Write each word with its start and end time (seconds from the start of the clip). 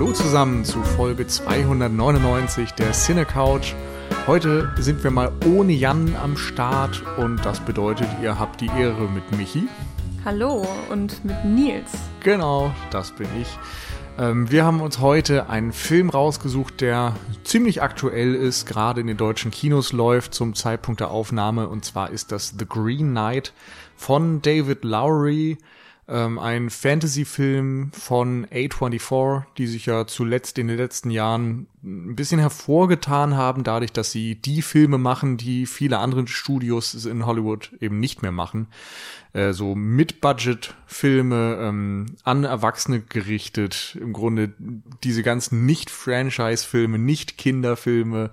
Hallo 0.00 0.12
zusammen 0.12 0.64
zu 0.64 0.82
Folge 0.82 1.26
299 1.26 2.72
der 2.72 2.92
Cine 2.92 3.26
Couch. 3.26 3.74
Heute 4.26 4.72
sind 4.78 5.04
wir 5.04 5.10
mal 5.10 5.30
ohne 5.44 5.74
Jan 5.74 6.16
am 6.16 6.38
Start 6.38 7.02
und 7.18 7.44
das 7.44 7.60
bedeutet, 7.60 8.08
ihr 8.22 8.38
habt 8.38 8.62
die 8.62 8.68
Ehre 8.68 9.10
mit 9.10 9.30
Michi. 9.36 9.68
Hallo 10.24 10.66
und 10.88 11.22
mit 11.22 11.44
Nils. 11.44 11.92
Genau, 12.20 12.72
das 12.90 13.10
bin 13.10 13.28
ich. 13.38 13.58
Ähm, 14.18 14.50
wir 14.50 14.64
haben 14.64 14.80
uns 14.80 15.00
heute 15.00 15.50
einen 15.50 15.70
Film 15.70 16.08
rausgesucht, 16.08 16.80
der 16.80 17.14
ziemlich 17.44 17.82
aktuell 17.82 18.34
ist, 18.34 18.64
gerade 18.64 19.02
in 19.02 19.06
den 19.06 19.18
deutschen 19.18 19.50
Kinos 19.50 19.92
läuft 19.92 20.32
zum 20.32 20.54
Zeitpunkt 20.54 21.00
der 21.00 21.10
Aufnahme. 21.10 21.68
Und 21.68 21.84
zwar 21.84 22.08
ist 22.08 22.32
das 22.32 22.54
The 22.58 22.64
Green 22.66 23.10
Knight 23.10 23.52
von 23.96 24.40
David 24.40 24.82
Lowry 24.82 25.58
ähm, 26.10 26.38
ein 26.38 26.70
Fantasy-Film 26.70 27.92
von 27.92 28.46
A24, 28.46 29.44
die 29.56 29.66
sich 29.66 29.86
ja 29.86 30.06
zuletzt 30.06 30.58
in 30.58 30.68
den 30.68 30.76
letzten 30.76 31.10
Jahren 31.10 31.68
ein 31.82 32.16
bisschen 32.16 32.40
hervorgetan 32.40 33.36
haben, 33.36 33.64
dadurch, 33.64 33.92
dass 33.92 34.10
sie 34.10 34.34
die 34.34 34.62
Filme 34.62 34.98
machen, 34.98 35.36
die 35.36 35.66
viele 35.66 35.98
andere 35.98 36.26
Studios 36.26 37.06
in 37.06 37.24
Hollywood 37.24 37.72
eben 37.80 38.00
nicht 38.00 38.22
mehr 38.22 38.32
machen. 38.32 38.66
Äh, 39.32 39.52
so 39.52 39.74
Mid-Budget-Filme, 39.74 41.58
ähm, 41.60 42.06
an 42.24 42.44
Erwachsene 42.44 43.00
gerichtet, 43.00 43.96
im 44.00 44.12
Grunde 44.12 44.52
diese 45.04 45.22
ganzen 45.22 45.64
Nicht-Franchise-Filme, 45.64 46.98
Nicht-Kinderfilme, 46.98 48.30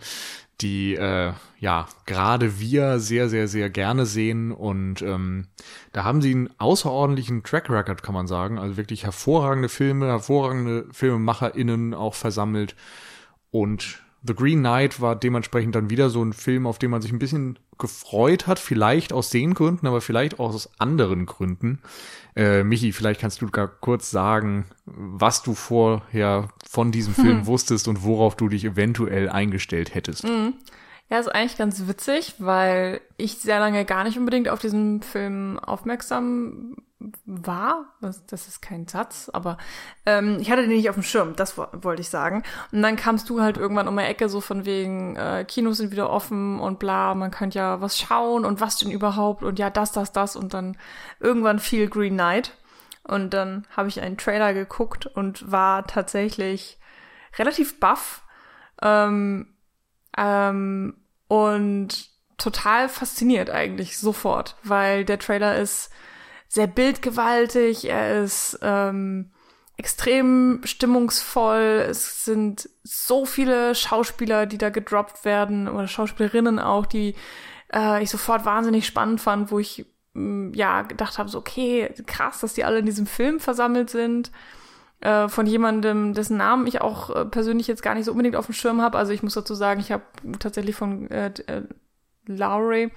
die 0.61 0.95
äh, 0.95 1.33
ja 1.59 1.87
gerade 2.05 2.59
wir 2.59 2.99
sehr, 2.99 3.29
sehr, 3.29 3.47
sehr 3.47 3.69
gerne 3.69 4.05
sehen. 4.05 4.51
Und 4.51 5.01
ähm, 5.01 5.47
da 5.93 6.03
haben 6.03 6.21
sie 6.21 6.31
einen 6.31 6.49
außerordentlichen 6.57 7.43
Track 7.43 7.69
Record, 7.69 8.03
kann 8.03 8.15
man 8.15 8.27
sagen. 8.27 8.57
Also 8.57 8.77
wirklich 8.77 9.03
hervorragende 9.03 9.69
Filme, 9.69 10.07
hervorragende 10.07 10.87
FilmemacherInnen 10.91 11.93
auch 11.93 12.15
versammelt. 12.15 12.75
Und 13.51 14.03
The 14.23 14.33
Green 14.33 14.59
Knight 14.59 14.99
war 14.99 15.15
dementsprechend 15.15 15.75
dann 15.75 15.89
wieder 15.89 16.09
so 16.09 16.23
ein 16.23 16.33
Film, 16.33 16.65
auf 16.65 16.79
den 16.79 16.91
man 16.91 17.01
sich 17.01 17.11
ein 17.11 17.19
bisschen 17.19 17.59
gefreut 17.77 18.47
hat, 18.47 18.59
vielleicht 18.59 19.13
aus 19.13 19.29
den 19.29 19.53
Gründen, 19.53 19.87
aber 19.87 20.01
vielleicht 20.01 20.39
auch 20.39 20.53
aus 20.53 20.69
anderen 20.79 21.25
Gründen. 21.25 21.79
Äh, 22.35 22.63
Michi, 22.63 22.91
vielleicht 22.91 23.21
kannst 23.21 23.41
du 23.41 23.49
gar 23.49 23.67
kurz 23.67 24.09
sagen, 24.09 24.65
was 24.85 25.43
du 25.43 25.53
vorher 25.53 26.49
von 26.67 26.91
diesem 26.91 27.13
Film 27.13 27.39
hm. 27.39 27.45
wusstest 27.45 27.87
und 27.87 28.03
worauf 28.03 28.35
du 28.35 28.49
dich 28.49 28.65
eventuell 28.65 29.29
eingestellt 29.29 29.93
hättest. 29.93 30.23
Mhm. 30.23 30.53
Ja, 31.09 31.19
ist 31.19 31.33
eigentlich 31.33 31.57
ganz 31.57 31.87
witzig, 31.87 32.35
weil 32.37 32.99
ich 33.15 33.37
sehr 33.37 33.59
lange 33.59 33.85
gar 33.85 34.03
nicht 34.03 34.17
unbedingt 34.17 34.49
auf 34.49 34.59
diesen 34.59 35.01
Film 35.01 35.57
aufmerksam 35.59 36.75
war. 37.25 37.85
Das, 38.01 38.47
ist 38.47 38.61
kein 38.61 38.87
Satz, 38.87 39.29
aber 39.31 39.57
ähm, 40.05 40.37
ich 40.41 40.51
hatte 40.51 40.63
den 40.63 40.71
nicht 40.71 40.89
auf 40.89 40.95
dem 40.95 41.03
Schirm, 41.03 41.35
das 41.35 41.57
wollte 41.57 42.01
ich 42.01 42.09
sagen. 42.09 42.43
Und 42.71 42.81
dann 42.81 42.97
kamst 42.97 43.29
du 43.29 43.39
halt 43.39 43.55
irgendwann 43.57 43.87
um 43.87 43.95
die 43.95 44.03
Ecke 44.03 44.27
so 44.27 44.41
von 44.41 44.65
wegen, 44.65 45.15
äh, 45.15 45.45
Kinos 45.47 45.77
sind 45.77 45.91
wieder 45.91 46.09
offen 46.09 46.59
und 46.59 46.79
bla, 46.79 47.15
man 47.15 47.31
könnte 47.31 47.59
ja 47.59 47.79
was 47.79 47.97
schauen 47.97 48.43
und 48.43 48.59
was 48.59 48.77
denn 48.77 48.91
überhaupt 48.91 49.43
und 49.43 49.59
ja, 49.59 49.69
das, 49.69 49.91
das, 49.93 50.11
das 50.11 50.35
und 50.35 50.53
dann 50.53 50.77
irgendwann 51.19 51.59
fiel 51.59 51.87
Green 51.87 52.15
Knight. 52.15 52.53
Und 53.03 53.33
dann 53.33 53.65
habe 53.75 53.87
ich 53.87 54.01
einen 54.01 54.17
Trailer 54.17 54.53
geguckt 54.53 55.05
und 55.05 55.49
war 55.49 55.87
tatsächlich 55.87 56.77
relativ 57.37 57.79
baff. 57.79 58.23
Ähm, 58.81 59.47
ähm, 60.17 60.95
und 61.27 62.09
total 62.37 62.89
fasziniert 62.89 63.49
eigentlich 63.49 63.97
sofort, 63.97 64.55
weil 64.63 65.05
der 65.05 65.19
Trailer 65.19 65.57
ist 65.57 65.89
sehr 66.47 66.67
bildgewaltig, 66.67 67.89
er 67.89 68.23
ist 68.23 68.59
ähm, 68.61 69.31
extrem 69.75 70.61
stimmungsvoll, 70.63 71.85
es 71.89 72.25
sind 72.25 72.69
so 72.83 73.25
viele 73.25 73.75
Schauspieler, 73.75 74.45
die 74.45 74.57
da 74.57 74.69
gedroppt 74.69 75.25
werden 75.25 75.67
oder 75.67 75.87
Schauspielerinnen 75.87 76.59
auch, 76.59 76.85
die 76.85 77.15
äh, 77.73 78.01
ich 78.01 78.09
sofort 78.09 78.45
wahnsinnig 78.45 78.87
spannend 78.87 79.19
fand, 79.19 79.51
wo 79.51 79.59
ich 79.59 79.85
mm, 80.13 80.53
ja 80.53 80.83
gedacht 80.83 81.17
habe, 81.17 81.29
so 81.29 81.39
okay, 81.39 81.91
krass, 82.05 82.39
dass 82.39 82.53
die 82.53 82.63
alle 82.63 82.79
in 82.79 82.85
diesem 82.85 83.07
Film 83.07 83.39
versammelt 83.39 83.89
sind 83.89 84.31
äh, 85.01 85.27
von 85.27 85.45
jemandem, 85.45 86.13
dessen 86.13 86.37
Namen 86.37 86.67
ich 86.67 86.81
auch 86.81 87.15
äh, 87.15 87.25
persönlich 87.25 87.67
jetzt 87.67 87.83
gar 87.83 87.95
nicht 87.95 88.05
so 88.05 88.11
unbedingt 88.11 88.35
auf 88.35 88.47
dem 88.47 88.53
Schirm 88.53 88.81
habe. 88.81 88.97
Also 88.97 89.11
ich 89.13 89.23
muss 89.23 89.35
dazu 89.35 89.53
sagen, 89.53 89.79
ich 89.79 89.91
habe 89.91 90.03
tatsächlich 90.39 90.75
von 90.75 91.09
äh, 91.11 91.31
äh, 91.47 91.63
Lowry 92.25 92.91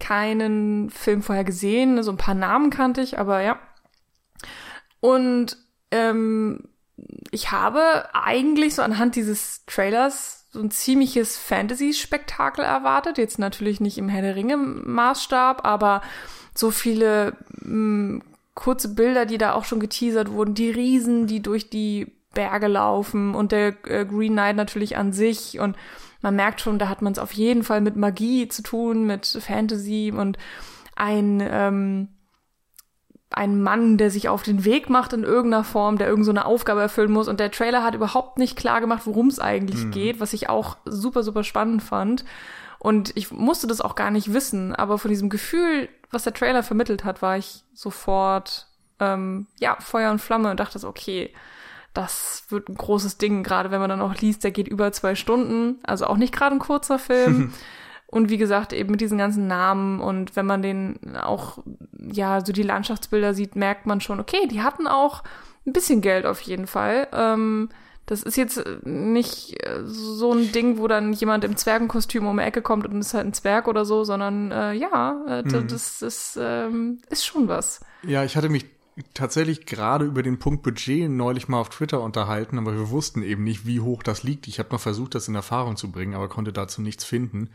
keinen 0.00 0.90
Film 0.90 1.22
vorher 1.22 1.44
gesehen. 1.44 2.02
So 2.02 2.10
ein 2.10 2.16
paar 2.16 2.34
Namen 2.34 2.70
kannte 2.70 3.00
ich, 3.00 3.18
aber 3.18 3.40
ja. 3.40 3.58
Und 5.00 5.56
ähm, 5.90 6.68
ich 7.30 7.52
habe 7.52 8.08
eigentlich 8.12 8.74
so 8.74 8.82
anhand 8.82 9.16
dieses 9.16 9.64
Trailers 9.66 10.46
so 10.50 10.60
ein 10.60 10.70
ziemliches 10.70 11.36
Fantasy-Spektakel 11.36 12.64
erwartet. 12.64 13.18
Jetzt 13.18 13.38
natürlich 13.38 13.80
nicht 13.80 13.98
im 13.98 14.08
Herr 14.08 14.22
der 14.22 14.34
Ringe-Maßstab, 14.34 15.64
aber 15.64 16.02
so 16.54 16.70
viele 16.70 17.36
mh, 17.60 18.22
kurze 18.58 18.92
Bilder, 18.92 19.24
die 19.24 19.38
da 19.38 19.52
auch 19.52 19.64
schon 19.64 19.78
geteasert 19.78 20.32
wurden, 20.32 20.54
die 20.54 20.70
Riesen, 20.70 21.28
die 21.28 21.40
durch 21.40 21.70
die 21.70 22.12
Berge 22.34 22.66
laufen 22.66 23.36
und 23.36 23.52
der 23.52 23.68
äh, 23.86 24.04
Green 24.04 24.32
Knight 24.32 24.56
natürlich 24.56 24.96
an 24.96 25.12
sich 25.12 25.60
und 25.60 25.76
man 26.22 26.34
merkt 26.34 26.60
schon, 26.60 26.80
da 26.80 26.88
hat 26.88 27.00
man 27.00 27.12
es 27.12 27.20
auf 27.20 27.32
jeden 27.32 27.62
Fall 27.62 27.80
mit 27.80 27.94
Magie 27.94 28.48
zu 28.48 28.62
tun, 28.62 29.06
mit 29.06 29.26
Fantasy 29.26 30.12
und 30.14 30.36
ein 30.96 31.40
ähm, 31.40 32.08
ein 33.30 33.62
Mann, 33.62 33.98
der 33.98 34.10
sich 34.10 34.28
auf 34.28 34.42
den 34.42 34.64
Weg 34.64 34.88
macht 34.90 35.12
in 35.12 35.22
irgendeiner 35.22 35.62
Form, 35.62 35.98
der 35.98 36.08
irgendeine 36.08 36.40
so 36.40 36.46
Aufgabe 36.46 36.80
erfüllen 36.80 37.12
muss. 37.12 37.28
Und 37.28 37.40
der 37.40 37.50
Trailer 37.50 37.84
hat 37.84 37.94
überhaupt 37.94 38.38
nicht 38.38 38.56
klar 38.56 38.80
gemacht, 38.80 39.02
worum 39.04 39.28
es 39.28 39.38
eigentlich 39.38 39.84
mhm. 39.84 39.90
geht, 39.90 40.18
was 40.18 40.32
ich 40.32 40.48
auch 40.48 40.78
super, 40.86 41.22
super 41.22 41.44
spannend 41.44 41.82
fand. 41.82 42.24
Und 42.78 43.16
ich 43.16 43.30
musste 43.32 43.66
das 43.66 43.80
auch 43.80 43.94
gar 43.94 44.10
nicht 44.10 44.32
wissen, 44.32 44.74
aber 44.74 44.98
von 44.98 45.10
diesem 45.10 45.28
Gefühl, 45.28 45.88
was 46.10 46.24
der 46.24 46.34
Trailer 46.34 46.62
vermittelt 46.62 47.04
hat, 47.04 47.22
war 47.22 47.36
ich 47.36 47.64
sofort 47.74 48.68
ähm, 49.00 49.46
ja 49.58 49.76
Feuer 49.80 50.10
und 50.10 50.20
Flamme 50.20 50.50
und 50.50 50.60
dachte 50.60 50.78
so, 50.78 50.88
okay, 50.88 51.32
das 51.94 52.44
wird 52.48 52.68
ein 52.68 52.76
großes 52.76 53.18
Ding, 53.18 53.42
gerade 53.42 53.70
wenn 53.70 53.80
man 53.80 53.90
dann 53.90 54.00
auch 54.00 54.14
liest, 54.14 54.44
der 54.44 54.52
geht 54.52 54.68
über 54.68 54.92
zwei 54.92 55.14
Stunden, 55.14 55.80
also 55.84 56.06
auch 56.06 56.16
nicht 56.16 56.32
gerade 56.34 56.54
ein 56.54 56.60
kurzer 56.60 56.98
Film. 56.98 57.52
und 58.06 58.30
wie 58.30 58.38
gesagt, 58.38 58.72
eben 58.72 58.92
mit 58.92 59.00
diesen 59.00 59.18
ganzen 59.18 59.48
Namen 59.48 60.00
und 60.00 60.36
wenn 60.36 60.46
man 60.46 60.62
den 60.62 61.16
auch, 61.16 61.58
ja, 61.98 62.44
so 62.44 62.52
die 62.52 62.62
Landschaftsbilder 62.62 63.34
sieht, 63.34 63.56
merkt 63.56 63.86
man 63.86 64.00
schon, 64.00 64.20
okay, 64.20 64.46
die 64.46 64.62
hatten 64.62 64.86
auch 64.86 65.24
ein 65.66 65.72
bisschen 65.72 66.00
Geld 66.00 66.24
auf 66.24 66.40
jeden 66.40 66.66
Fall. 66.66 67.08
Ähm, 67.12 67.68
das 68.08 68.22
ist 68.22 68.36
jetzt 68.36 68.56
äh, 68.56 68.78
nicht 68.84 69.62
äh, 69.64 69.84
so 69.84 70.32
ein 70.32 70.50
Ding, 70.50 70.78
wo 70.78 70.88
dann 70.88 71.12
jemand 71.12 71.44
im 71.44 71.56
Zwergenkostüm 71.56 72.26
um 72.26 72.38
die 72.38 72.42
Ecke 72.42 72.62
kommt 72.62 72.86
und 72.86 72.98
ist 72.98 73.12
halt 73.12 73.26
ein 73.26 73.34
Zwerg 73.34 73.68
oder 73.68 73.84
so, 73.84 74.02
sondern 74.02 74.50
äh, 74.50 74.72
ja, 74.72 75.24
äh, 75.28 75.42
mhm. 75.42 75.68
das, 75.68 75.98
das 75.98 76.38
ähm, 76.40 77.00
ist 77.10 77.26
schon 77.26 77.48
was. 77.48 77.80
Ja, 78.02 78.24
ich 78.24 78.36
hatte 78.36 78.48
mich 78.48 78.64
tatsächlich 79.12 79.66
gerade 79.66 80.06
über 80.06 80.22
den 80.22 80.38
Punkt 80.38 80.62
Budget 80.62 81.10
neulich 81.10 81.48
mal 81.48 81.60
auf 81.60 81.68
Twitter 81.68 82.00
unterhalten, 82.00 82.58
aber 82.58 82.72
wir 82.72 82.88
wussten 82.88 83.22
eben 83.22 83.44
nicht, 83.44 83.66
wie 83.66 83.80
hoch 83.80 84.02
das 84.02 84.22
liegt. 84.22 84.48
Ich 84.48 84.58
habe 84.58 84.70
noch 84.72 84.80
versucht, 84.80 85.14
das 85.14 85.28
in 85.28 85.34
Erfahrung 85.34 85.76
zu 85.76 85.92
bringen, 85.92 86.14
aber 86.14 86.28
konnte 86.28 86.52
dazu 86.52 86.80
nichts 86.80 87.04
finden. 87.04 87.50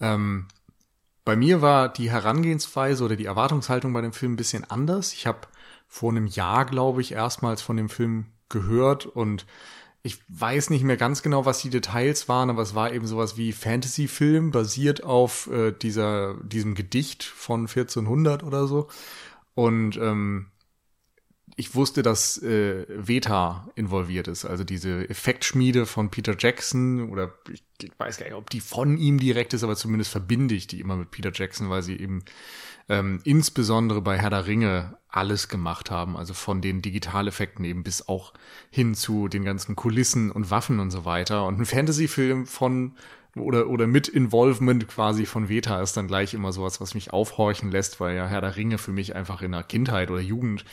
Ähm, 0.00 0.48
bei 1.24 1.36
mir 1.36 1.62
war 1.62 1.88
die 1.88 2.10
Herangehensweise 2.10 3.04
oder 3.04 3.14
die 3.14 3.26
Erwartungshaltung 3.26 3.92
bei 3.92 4.00
dem 4.00 4.12
Film 4.12 4.32
ein 4.32 4.36
bisschen 4.36 4.68
anders. 4.68 5.12
Ich 5.12 5.28
habe 5.28 5.40
vor 5.86 6.10
einem 6.10 6.26
Jahr, 6.26 6.64
glaube 6.64 7.00
ich, 7.00 7.12
erstmals 7.12 7.62
von 7.62 7.76
dem 7.76 7.88
Film 7.88 8.26
gehört 8.48 9.06
und 9.06 9.46
ich 10.06 10.20
weiß 10.28 10.70
nicht 10.70 10.84
mehr 10.84 10.96
ganz 10.96 11.22
genau, 11.22 11.46
was 11.46 11.62
die 11.62 11.68
Details 11.68 12.28
waren, 12.28 12.48
aber 12.48 12.62
es 12.62 12.76
war 12.76 12.92
eben 12.92 13.08
sowas 13.08 13.36
wie 13.36 13.52
Fantasy-Film 13.52 14.52
basiert 14.52 15.02
auf 15.02 15.50
äh, 15.50 15.72
dieser 15.72 16.34
diesem 16.44 16.76
Gedicht 16.76 17.24
von 17.24 17.62
1400 17.62 18.44
oder 18.44 18.68
so. 18.68 18.86
Und 19.54 19.96
ähm, 19.96 20.46
ich 21.56 21.74
wusste, 21.74 22.04
dass 22.04 22.40
äh, 22.40 22.86
Veta 22.88 23.68
involviert 23.74 24.28
ist, 24.28 24.44
also 24.44 24.62
diese 24.62 25.08
Effektschmiede 25.10 25.86
von 25.86 26.10
Peter 26.10 26.36
Jackson 26.38 27.10
oder 27.10 27.34
ich, 27.52 27.64
ich 27.82 27.90
weiß 27.98 28.18
gar 28.18 28.26
nicht, 28.26 28.34
ob 28.34 28.48
die 28.48 28.60
von 28.60 28.98
ihm 28.98 29.18
direkt 29.18 29.54
ist, 29.54 29.64
aber 29.64 29.74
zumindest 29.74 30.12
verbinde 30.12 30.54
ich 30.54 30.68
die 30.68 30.78
immer 30.78 30.96
mit 30.96 31.10
Peter 31.10 31.32
Jackson, 31.34 31.68
weil 31.68 31.82
sie 31.82 31.96
eben 31.96 32.24
ähm, 32.88 33.20
insbesondere 33.24 34.00
bei 34.00 34.18
Herr 34.18 34.30
der 34.30 34.46
Ringe 34.46 34.98
alles 35.08 35.48
gemacht 35.48 35.90
haben, 35.90 36.16
also 36.16 36.34
von 36.34 36.60
den 36.60 36.82
Digitaleffekten 36.82 37.64
eben 37.64 37.82
bis 37.82 38.08
auch 38.08 38.32
hin 38.70 38.94
zu 38.94 39.28
den 39.28 39.44
ganzen 39.44 39.74
Kulissen 39.74 40.30
und 40.30 40.50
Waffen 40.50 40.78
und 40.78 40.90
so 40.90 41.04
weiter. 41.04 41.46
Und 41.46 41.58
ein 41.58 41.66
Fantasy-Film 41.66 42.46
von 42.46 42.94
oder, 43.34 43.68
oder 43.68 43.86
mit 43.86 44.08
Involvement 44.08 44.88
quasi 44.88 45.26
von 45.26 45.48
Veta 45.48 45.82
ist 45.82 45.96
dann 45.96 46.06
gleich 46.06 46.32
immer 46.32 46.52
sowas, 46.52 46.80
was 46.80 46.94
mich 46.94 47.12
aufhorchen 47.12 47.70
lässt, 47.70 48.00
weil 48.00 48.16
ja 48.16 48.26
Herr 48.26 48.40
der 48.40 48.56
Ringe 48.56 48.78
für 48.78 48.92
mich 48.92 49.14
einfach 49.14 49.42
in 49.42 49.52
der 49.52 49.62
Kindheit 49.62 50.10
oder 50.10 50.20
Jugend 50.20 50.64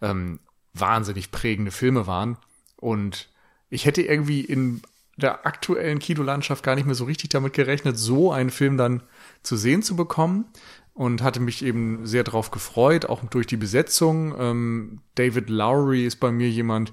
ähm, 0.00 0.38
wahnsinnig 0.72 1.30
prägende 1.30 1.70
Filme 1.70 2.06
waren. 2.06 2.36
Und 2.76 3.28
ich 3.70 3.86
hätte 3.86 4.02
irgendwie 4.02 4.40
in 4.40 4.82
der 5.16 5.46
aktuellen 5.46 5.98
Kinolandschaft 5.98 6.64
gar 6.64 6.74
nicht 6.74 6.86
mehr 6.86 6.94
so 6.94 7.04
richtig 7.04 7.30
damit 7.30 7.52
gerechnet, 7.52 7.98
so 7.98 8.32
einen 8.32 8.50
Film 8.50 8.76
dann 8.76 9.02
zu 9.42 9.56
sehen 9.56 9.82
zu 9.82 9.94
bekommen 9.94 10.46
und 10.94 11.22
hatte 11.22 11.40
mich 11.40 11.64
eben 11.64 12.06
sehr 12.06 12.24
darauf 12.24 12.50
gefreut, 12.50 13.06
auch 13.06 13.24
durch 13.24 13.46
die 13.46 13.56
Besetzung. 13.56 14.34
Ähm, 14.38 15.00
David 15.14 15.48
Lowry 15.48 16.04
ist 16.04 16.16
bei 16.16 16.30
mir 16.30 16.50
jemand, 16.50 16.92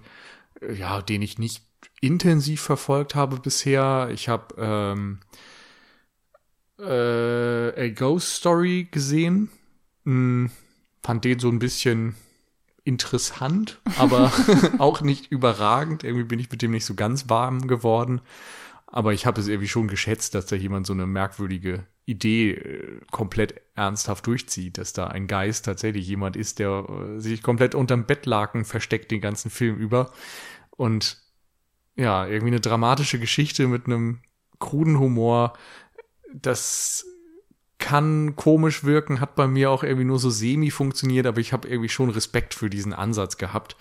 ja, 0.74 1.02
den 1.02 1.22
ich 1.22 1.38
nicht 1.38 1.64
intensiv 2.02 2.62
verfolgt 2.62 3.16
habe 3.16 3.40
bisher. 3.40 4.10
Ich 4.14 4.30
habe 4.30 4.56
ähm, 4.58 5.20
äh, 6.80 7.88
A 7.88 7.90
Ghost 7.90 8.36
Story 8.36 8.88
gesehen. 8.90 9.50
Hm, 10.06 10.50
fand 11.04 11.26
den 11.26 11.40
so 11.40 11.50
ein 11.50 11.60
bisschen 11.60 12.16
interessant, 12.86 13.80
aber 13.98 14.32
auch 14.78 15.02
nicht 15.02 15.32
überragend. 15.32 16.04
Irgendwie 16.04 16.26
bin 16.26 16.40
ich 16.40 16.50
mit 16.50 16.62
dem 16.62 16.72
nicht 16.72 16.86
so 16.86 16.96
ganz 16.96 17.30
warm 17.30 17.68
geworden. 17.68 18.22
Aber 18.88 19.14
ich 19.14 19.26
habe 19.26 19.40
es 19.40 19.48
irgendwie 19.48 19.68
schon 19.68 19.88
geschätzt, 19.88 20.34
dass 20.34 20.48
da 20.48 20.56
jemand 20.56 20.88
so 20.88 20.94
eine 20.94 21.06
merkwürdige 21.06 21.86
Idee 22.10 22.52
äh, 22.52 23.00
komplett 23.12 23.62
ernsthaft 23.76 24.26
durchzieht, 24.28 24.78
dass 24.78 24.94
da 24.94 25.08
ein 25.08 25.28
Geist 25.28 25.66
tatsächlich 25.66 26.08
jemand 26.08 26.36
ist, 26.36 26.60
der 26.60 26.86
äh, 26.90 27.20
sich 27.20 27.42
komplett 27.44 27.76
unterm 27.76 28.06
Bettlaken 28.06 28.66
versteckt 28.66 29.12
den 29.12 29.22
ganzen 29.22 29.50
Film 29.50 29.78
über 29.78 30.12
und 30.72 31.22
ja, 31.96 32.26
irgendwie 32.26 32.52
eine 32.52 32.62
dramatische 32.62 33.20
Geschichte 33.20 33.68
mit 33.68 33.86
einem 33.86 34.20
kruden 34.60 35.00
Humor, 35.00 35.54
das 36.34 37.06
kann 37.78 38.36
komisch 38.36 38.84
wirken, 38.84 39.20
hat 39.20 39.36
bei 39.36 39.48
mir 39.48 39.72
auch 39.72 39.84
irgendwie 39.84 40.06
nur 40.06 40.20
so 40.20 40.30
semi 40.30 40.70
funktioniert, 40.72 41.26
aber 41.26 41.40
ich 41.40 41.54
habe 41.54 41.68
irgendwie 41.68 41.90
schon 41.90 42.10
Respekt 42.10 42.54
für 42.54 42.70
diesen 42.70 42.94
Ansatz 42.94 43.38
gehabt. 43.38 43.76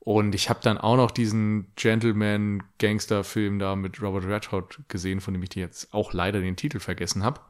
Und 0.00 0.34
ich 0.34 0.50
habe 0.50 0.60
dann 0.62 0.76
auch 0.76 0.96
noch 0.96 1.10
diesen 1.10 1.72
Gentleman-Gangster-Film 1.76 3.58
da 3.58 3.74
mit 3.74 4.02
Robert 4.02 4.26
Redford 4.26 4.80
gesehen, 4.88 5.22
von 5.22 5.32
dem 5.32 5.42
ich 5.42 5.54
jetzt 5.54 5.94
auch 5.94 6.12
leider 6.12 6.40
den 6.40 6.56
Titel 6.56 6.78
vergessen 6.78 7.24
habe. 7.24 7.40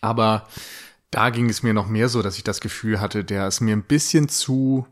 Aber 0.00 0.48
da 1.10 1.30
ging 1.30 1.48
es 1.48 1.62
mir 1.62 1.74
noch 1.74 1.88
mehr 1.88 2.08
so, 2.08 2.22
dass 2.22 2.36
ich 2.36 2.44
das 2.44 2.60
Gefühl 2.60 3.00
hatte, 3.00 3.24
der 3.24 3.46
ist 3.46 3.60
mir 3.60 3.76
ein 3.76 3.84
bisschen 3.84 4.28
zu 4.28 4.86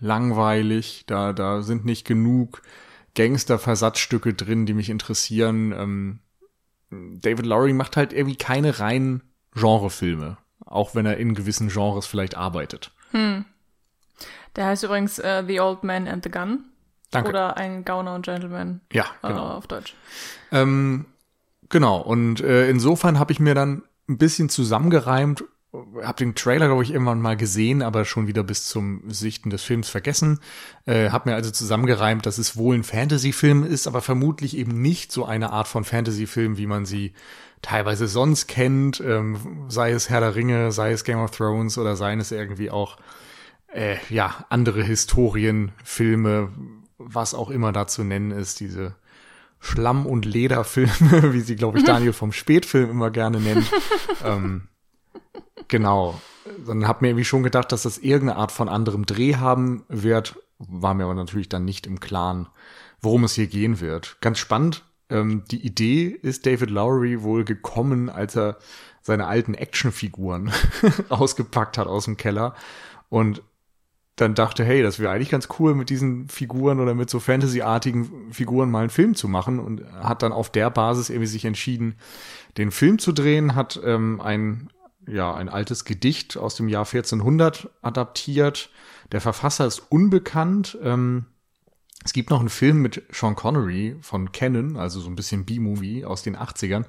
langweilig. 0.00 1.04
Da, 1.06 1.32
da 1.32 1.62
sind 1.62 1.84
nicht 1.84 2.06
genug 2.06 2.62
Gangster-Versatzstücke 3.14 4.34
drin, 4.34 4.66
die 4.66 4.74
mich 4.74 4.90
interessieren. 4.90 5.72
Ähm, 5.72 6.18
David 6.90 7.46
Lowry 7.46 7.72
macht 7.72 7.96
halt 7.96 8.12
irgendwie 8.12 8.36
keine 8.36 8.78
reinen 8.80 9.22
Genrefilme, 9.54 10.36
auch 10.66 10.94
wenn 10.94 11.06
er 11.06 11.16
in 11.18 11.34
gewissen 11.34 11.68
Genres 11.68 12.06
vielleicht 12.06 12.36
arbeitet. 12.36 12.90
Hm. 13.12 13.44
Der 14.56 14.66
heißt 14.66 14.82
übrigens 14.84 15.18
uh, 15.18 15.42
The 15.46 15.60
Old 15.60 15.84
Man 15.84 16.08
and 16.08 16.24
the 16.24 16.30
Gun. 16.30 16.64
Danke. 17.10 17.30
Oder 17.30 17.56
ein 17.56 17.84
Gauner 17.84 18.14
und 18.14 18.24
Gentleman. 18.24 18.80
Ja, 18.92 19.06
genau. 19.22 19.50
Äh, 19.50 19.52
auf 19.52 19.66
Deutsch. 19.66 19.94
Ähm, 20.50 21.06
genau. 21.68 22.00
Und 22.00 22.40
äh, 22.40 22.68
insofern 22.68 23.18
habe 23.18 23.32
ich 23.32 23.40
mir 23.40 23.54
dann 23.54 23.82
ein 24.12 24.18
bisschen 24.18 24.48
zusammengereimt, 24.48 25.44
habe 26.02 26.18
den 26.18 26.34
Trailer, 26.34 26.66
glaube 26.66 26.82
ich, 26.82 26.92
irgendwann 26.92 27.20
mal 27.20 27.36
gesehen, 27.36 27.80
aber 27.82 28.04
schon 28.04 28.26
wieder 28.26 28.42
bis 28.42 28.66
zum 28.66 29.10
Sichten 29.10 29.48
des 29.48 29.62
Films 29.62 29.88
vergessen. 29.88 30.40
Äh, 30.84 31.10
habe 31.10 31.30
mir 31.30 31.34
also 31.34 31.50
zusammengereimt, 31.50 32.26
dass 32.26 32.36
es 32.36 32.56
wohl 32.56 32.76
ein 32.76 32.84
Fantasy-Film 32.84 33.64
ist, 33.64 33.86
aber 33.86 34.02
vermutlich 34.02 34.56
eben 34.56 34.82
nicht 34.82 35.12
so 35.12 35.24
eine 35.24 35.50
Art 35.50 35.68
von 35.68 35.84
Fantasy-Film, 35.84 36.58
wie 36.58 36.66
man 36.66 36.84
sie 36.84 37.14
teilweise 37.62 38.06
sonst 38.06 38.48
kennt, 38.48 39.00
ähm, 39.00 39.64
sei 39.68 39.92
es 39.92 40.10
Herr 40.10 40.20
der 40.20 40.34
Ringe, 40.34 40.72
sei 40.72 40.92
es 40.92 41.04
Game 41.04 41.20
of 41.20 41.30
Thrones 41.30 41.78
oder 41.78 41.96
seien 41.96 42.20
es 42.20 42.32
irgendwie 42.32 42.70
auch 42.70 42.98
äh, 43.68 43.96
ja 44.10 44.44
andere 44.50 44.82
Historienfilme, 44.82 46.52
was 46.98 47.34
auch 47.34 47.50
immer 47.50 47.72
da 47.72 47.86
zu 47.86 48.04
nennen 48.04 48.30
ist, 48.30 48.60
diese 48.60 48.94
Schlamm- 49.62 50.06
und 50.06 50.26
Lederfilme, 50.26 50.90
wie 51.32 51.40
sie, 51.40 51.56
glaube 51.56 51.78
ich, 51.78 51.84
Daniel 51.84 52.12
vom 52.12 52.32
Spätfilm 52.32 52.90
immer 52.90 53.10
gerne 53.10 53.40
nennt. 53.40 53.70
ähm, 54.24 54.68
genau. 55.68 56.20
Dann 56.66 56.86
hab 56.86 57.00
mir 57.00 57.08
irgendwie 57.08 57.24
schon 57.24 57.42
gedacht, 57.42 57.72
dass 57.72 57.82
das 57.82 57.98
irgendeine 57.98 58.38
Art 58.38 58.52
von 58.52 58.68
anderem 58.68 59.06
Dreh 59.06 59.36
haben 59.36 59.84
wird, 59.88 60.36
war 60.58 60.92
mir 60.92 61.04
aber 61.04 61.14
natürlich 61.14 61.48
dann 61.48 61.64
nicht 61.64 61.86
im 61.86 62.00
Klaren, 62.00 62.48
worum 63.00 63.24
es 63.24 63.34
hier 63.34 63.46
gehen 63.46 63.80
wird. 63.80 64.18
Ganz 64.20 64.38
spannend 64.38 64.84
ähm, 65.12 65.44
die 65.50 65.64
Idee 65.64 66.06
ist 66.06 66.46
David 66.46 66.70
Lowry 66.70 67.22
wohl 67.22 67.44
gekommen, 67.44 68.08
als 68.08 68.34
er 68.34 68.56
seine 69.02 69.26
alten 69.26 69.54
Actionfiguren 69.54 70.50
rausgepackt 71.10 71.76
hat 71.76 71.86
aus 71.86 72.06
dem 72.06 72.16
Keller 72.16 72.54
und 73.08 73.42
dann 74.16 74.34
dachte, 74.34 74.64
hey, 74.64 74.82
das 74.82 74.98
wäre 74.98 75.10
eigentlich 75.10 75.30
ganz 75.30 75.48
cool, 75.58 75.74
mit 75.74 75.88
diesen 75.88 76.28
Figuren 76.28 76.80
oder 76.80 76.94
mit 76.94 77.08
so 77.08 77.18
Fantasy-artigen 77.18 78.32
Figuren 78.32 78.70
mal 78.70 78.80
einen 78.80 78.90
Film 78.90 79.14
zu 79.14 79.26
machen 79.26 79.58
und 79.58 79.84
hat 79.92 80.22
dann 80.22 80.32
auf 80.32 80.50
der 80.50 80.70
Basis 80.70 81.08
irgendwie 81.08 81.28
sich 81.28 81.44
entschieden, 81.44 81.96
den 82.58 82.70
Film 82.70 82.98
zu 82.98 83.12
drehen, 83.12 83.54
hat 83.54 83.80
ähm, 83.84 84.20
ein, 84.20 84.68
ja, 85.06 85.34
ein 85.34 85.48
altes 85.48 85.84
Gedicht 85.84 86.36
aus 86.36 86.56
dem 86.56 86.68
Jahr 86.68 86.84
1400 86.84 87.70
adaptiert. 87.80 88.70
Der 89.12 89.22
Verfasser 89.22 89.66
ist 89.66 89.80
unbekannt. 89.90 90.78
Ähm, 90.82 91.24
es 92.04 92.12
gibt 92.12 92.30
noch 92.30 92.40
einen 92.40 92.50
Film 92.50 92.82
mit 92.82 93.02
Sean 93.10 93.34
Connery 93.34 93.96
von 94.02 94.32
Canon, 94.32 94.76
also 94.76 95.00
so 95.00 95.08
ein 95.08 95.16
bisschen 95.16 95.46
B-Movie 95.46 96.04
aus 96.04 96.22
den 96.22 96.36
80ern. 96.36 96.84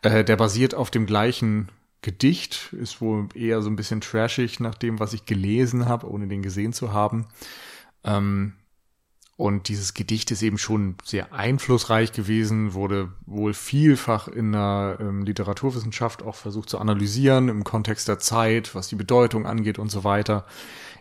Äh, 0.00 0.24
der 0.24 0.36
basiert 0.36 0.74
auf 0.74 0.90
dem 0.90 1.04
gleichen 1.04 1.68
Gedicht, 2.04 2.74
ist 2.74 3.00
wohl 3.00 3.28
eher 3.34 3.62
so 3.62 3.70
ein 3.70 3.76
bisschen 3.76 4.02
trashig 4.02 4.60
nach 4.60 4.74
dem, 4.74 5.00
was 5.00 5.14
ich 5.14 5.24
gelesen 5.24 5.88
habe, 5.88 6.08
ohne 6.08 6.28
den 6.28 6.42
gesehen 6.42 6.74
zu 6.74 6.92
haben. 6.92 7.26
Ähm, 8.04 8.52
und 9.36 9.68
dieses 9.68 9.94
Gedicht 9.94 10.30
ist 10.30 10.42
eben 10.42 10.58
schon 10.58 10.96
sehr 11.02 11.32
einflussreich 11.32 12.12
gewesen, 12.12 12.74
wurde 12.74 13.08
wohl 13.24 13.54
vielfach 13.54 14.28
in 14.28 14.52
der 14.52 14.98
ähm, 15.00 15.24
Literaturwissenschaft 15.24 16.22
auch 16.22 16.36
versucht 16.36 16.68
zu 16.68 16.78
analysieren, 16.78 17.48
im 17.48 17.64
Kontext 17.64 18.06
der 18.06 18.18
Zeit, 18.18 18.74
was 18.74 18.88
die 18.88 18.96
Bedeutung 18.96 19.46
angeht 19.46 19.78
und 19.78 19.90
so 19.90 20.04
weiter. 20.04 20.44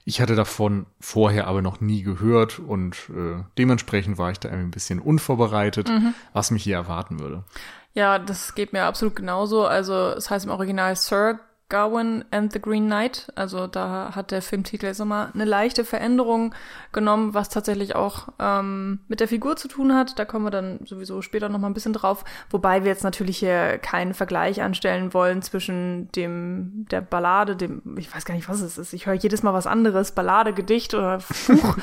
Ich 0.06 0.22
hatte 0.22 0.36
davon 0.36 0.86
vorher 1.00 1.48
aber 1.48 1.62
noch 1.62 1.82
nie 1.82 2.02
gehört 2.02 2.60
und 2.60 2.96
äh, 3.10 3.44
dementsprechend 3.58 4.18
war 4.18 4.32
ich 4.32 4.40
da 4.40 4.50
ein 4.50 4.72
bisschen 4.72 5.00
unvorbereitet, 5.00 5.90
mhm. 5.90 6.14
was 6.32 6.50
mich 6.50 6.64
hier 6.64 6.76
erwarten 6.76 7.20
würde. 7.20 7.44
Ja, 7.94 8.20
das 8.20 8.56
geht 8.56 8.74
mir 8.74 8.84
absolut 8.84 9.16
genauso. 9.16 9.66
Also 9.66 9.94
es 10.10 10.30
heißt 10.30 10.46
im 10.46 10.52
Original 10.52 10.96
Sir 10.96 11.40
Gawain 11.74 12.24
and 12.30 12.54
the 12.54 12.62
Green 12.62 12.86
Knight. 12.86 13.32
Also 13.34 13.66
da 13.66 14.12
hat 14.14 14.30
der 14.30 14.44
Filmtitel 14.44 14.86
jetzt 14.86 15.00
nochmal 15.00 15.32
eine 15.34 15.44
leichte 15.46 15.84
Veränderung 15.84 16.54
genommen, 16.92 17.34
was 17.34 17.50
tatsächlich 17.50 17.96
auch 17.96 18.28
ähm, 18.38 19.00
mit 19.08 19.20
der 19.20 19.28
Figur 19.28 19.56
zu 19.56 19.68
tun 19.68 19.96
hat. 19.96 20.20
Da 20.20 20.26
kommen 20.26 20.46
wir 20.46 20.52
dann 20.52 20.82
sowieso 20.86 21.24
später 21.24 21.50
nochmal 21.50 21.72
ein 21.72 21.74
bisschen 21.74 21.94
drauf. 21.94 22.26
Wobei 22.52 22.84
wir 22.84 22.92
jetzt 22.92 23.04
natürlich 23.04 23.38
hier 23.38 23.80
keinen 23.80 24.14
Vergleich 24.14 24.62
anstellen 24.62 25.16
wollen 25.16 25.42
zwischen 25.42 26.12
dem 26.12 26.86
der 26.92 27.02
Ballade, 27.02 27.56
dem, 27.56 27.82
ich 27.98 28.14
weiß 28.14 28.26
gar 28.26 28.36
nicht, 28.36 28.50
was 28.50 28.62
es 28.62 28.78
ist. 28.78 28.94
Ich 28.94 29.08
höre 29.08 29.16
jedes 29.16 29.42
Mal 29.42 29.54
was 29.54 29.66
anderes, 29.66 30.12
Ballade, 30.12 30.54
Gedicht 30.54 30.94
oder 30.94 31.18
Buch. 31.48 31.78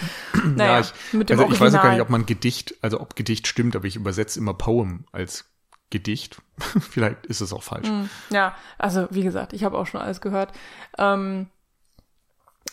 naja, 0.54 0.72
ja, 0.72 0.80
ich, 0.80 0.92
mit 1.12 1.30
dem 1.30 1.40
also 1.40 1.52
ich 1.52 1.60
weiß 1.60 1.74
auch 1.74 1.82
gar 1.82 1.92
nicht, 1.92 2.02
ob 2.02 2.10
man 2.10 2.26
Gedicht, 2.26 2.76
also 2.80 3.00
ob 3.00 3.16
Gedicht 3.16 3.48
stimmt, 3.48 3.74
aber 3.74 3.86
ich 3.86 3.96
übersetze 3.96 4.38
immer 4.38 4.54
Poem 4.54 5.04
als 5.10 5.46
Gedicht. 5.90 6.40
Vielleicht 6.90 7.26
ist 7.26 7.40
es 7.40 7.52
auch 7.52 7.62
falsch. 7.62 7.88
Mm, 7.88 8.08
ja, 8.30 8.54
also 8.78 9.08
wie 9.10 9.22
gesagt, 9.22 9.52
ich 9.52 9.64
habe 9.64 9.76
auch 9.76 9.86
schon 9.86 10.00
alles 10.00 10.20
gehört. 10.20 10.52
Ähm, 10.98 11.48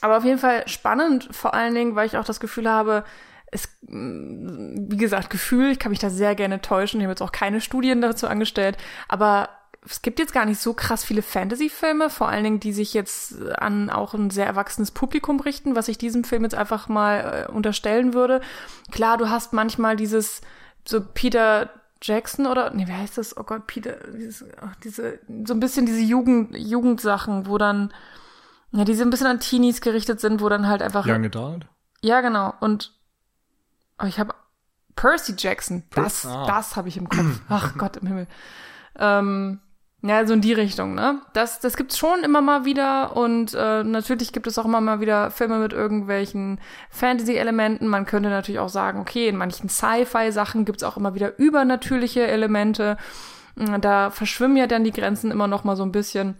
aber 0.01 0.17
auf 0.17 0.23
jeden 0.23 0.39
Fall 0.39 0.67
spannend, 0.67 1.27
vor 1.31 1.53
allen 1.53 1.73
Dingen, 1.73 1.95
weil 1.95 2.07
ich 2.07 2.17
auch 2.17 2.25
das 2.25 2.39
Gefühl 2.39 2.69
habe, 2.69 3.03
es, 3.51 3.67
mm, 3.87 4.91
wie 4.91 4.97
gesagt, 4.97 5.29
Gefühl, 5.29 5.71
ich 5.71 5.79
kann 5.79 5.91
mich 5.91 5.99
da 5.99 6.09
sehr 6.09 6.35
gerne 6.35 6.61
täuschen. 6.61 6.99
Ich 6.99 7.05
habe 7.05 7.11
jetzt 7.11 7.21
auch 7.21 7.31
keine 7.31 7.61
Studien 7.61 8.01
dazu 8.01 8.27
angestellt, 8.27 8.77
aber 9.07 9.49
es 9.89 10.01
gibt 10.01 10.19
jetzt 10.19 10.33
gar 10.33 10.45
nicht 10.45 10.59
so 10.59 10.73
krass 10.73 11.03
viele 11.03 11.21
Fantasy-Filme, 11.21 12.09
vor 12.09 12.27
allen 12.27 12.43
Dingen, 12.43 12.59
die 12.59 12.73
sich 12.73 12.93
jetzt 12.93 13.41
an 13.57 13.89
auch 13.89 14.13
ein 14.13 14.29
sehr 14.29 14.45
erwachsenes 14.45 14.91
Publikum 14.91 15.39
richten, 15.39 15.75
was 15.75 15.87
ich 15.87 15.97
diesem 15.97 16.23
Film 16.23 16.43
jetzt 16.43 16.55
einfach 16.55 16.89
mal 16.89 17.47
äh, 17.47 17.51
unterstellen 17.51 18.13
würde. 18.13 18.41
Klar, 18.91 19.17
du 19.17 19.29
hast 19.29 19.53
manchmal 19.53 19.95
dieses 19.95 20.41
so 20.85 21.01
Peter 21.01 21.69
Jackson 22.01 22.45
oder, 22.47 22.71
nee, 22.71 22.87
wer 22.87 22.97
heißt 22.97 23.17
das? 23.17 23.37
Oh 23.37 23.43
Gott, 23.43 23.67
Peter, 23.67 23.97
dieses, 24.13 24.45
ach, 24.61 24.75
diese, 24.83 25.19
so 25.45 25.53
ein 25.53 25.59
bisschen 25.59 25.85
diese 25.85 25.99
Jugend, 25.99 26.55
Jugendsachen, 26.55 27.47
wo 27.47 27.57
dann, 27.57 27.93
ja, 28.71 28.83
die 28.83 28.95
so 28.95 29.03
ein 29.03 29.09
bisschen 29.09 29.27
an 29.27 29.39
Teenies 29.39 29.81
gerichtet 29.81 30.19
sind, 30.19 30.41
wo 30.41 30.49
dann 30.49 30.67
halt 30.67 30.81
einfach. 30.81 31.05
Young 31.05 31.25
Adult? 31.25 31.67
Ja, 32.01 32.21
genau. 32.21 32.53
Und 32.59 32.93
oh, 34.01 34.05
ich 34.05 34.19
habe 34.19 34.33
Percy 34.95 35.35
Jackson, 35.37 35.83
das, 35.91 36.25
ah. 36.25 36.45
das 36.47 36.75
habe 36.75 36.89
ich 36.89 36.97
im 36.97 37.09
Kopf. 37.09 37.41
Ach 37.49 37.77
Gott 37.77 37.97
im 37.97 38.07
Himmel. 38.07 38.27
Ähm, 38.97 39.59
ja, 40.07 40.25
so 40.25 40.33
in 40.33 40.41
die 40.41 40.53
Richtung, 40.53 40.95
ne? 40.95 41.21
Das, 41.33 41.59
das 41.59 41.77
gibt's 41.77 41.97
schon 41.97 42.23
immer 42.23 42.41
mal 42.41 42.65
wieder 42.65 43.15
und 43.15 43.53
äh, 43.53 43.83
natürlich 43.83 44.33
gibt 44.33 44.47
es 44.47 44.57
auch 44.57 44.65
immer 44.65 44.81
mal 44.81 44.99
wieder 44.99 45.31
Filme 45.31 45.59
mit 45.59 45.73
irgendwelchen 45.73 46.59
Fantasy-Elementen. 46.89 47.87
Man 47.87 48.05
könnte 48.05 48.29
natürlich 48.29 48.59
auch 48.59 48.69
sagen, 48.69 48.99
okay, 48.99 49.27
in 49.27 49.37
manchen 49.37 49.69
Sci-Fi-Sachen 49.69 50.65
gibt's 50.65 50.83
auch 50.83 50.97
immer 50.97 51.15
wieder 51.15 51.37
übernatürliche 51.37 52.27
Elemente. 52.27 52.97
Da 53.81 54.11
verschwimmen 54.11 54.57
ja 54.57 54.67
dann 54.67 54.83
die 54.83 54.91
Grenzen 54.91 55.31
immer 55.31 55.47
noch 55.47 55.63
mal 55.63 55.75
so 55.75 55.83
ein 55.83 55.91
bisschen. 55.91 56.39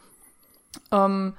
Ähm, 0.91 1.33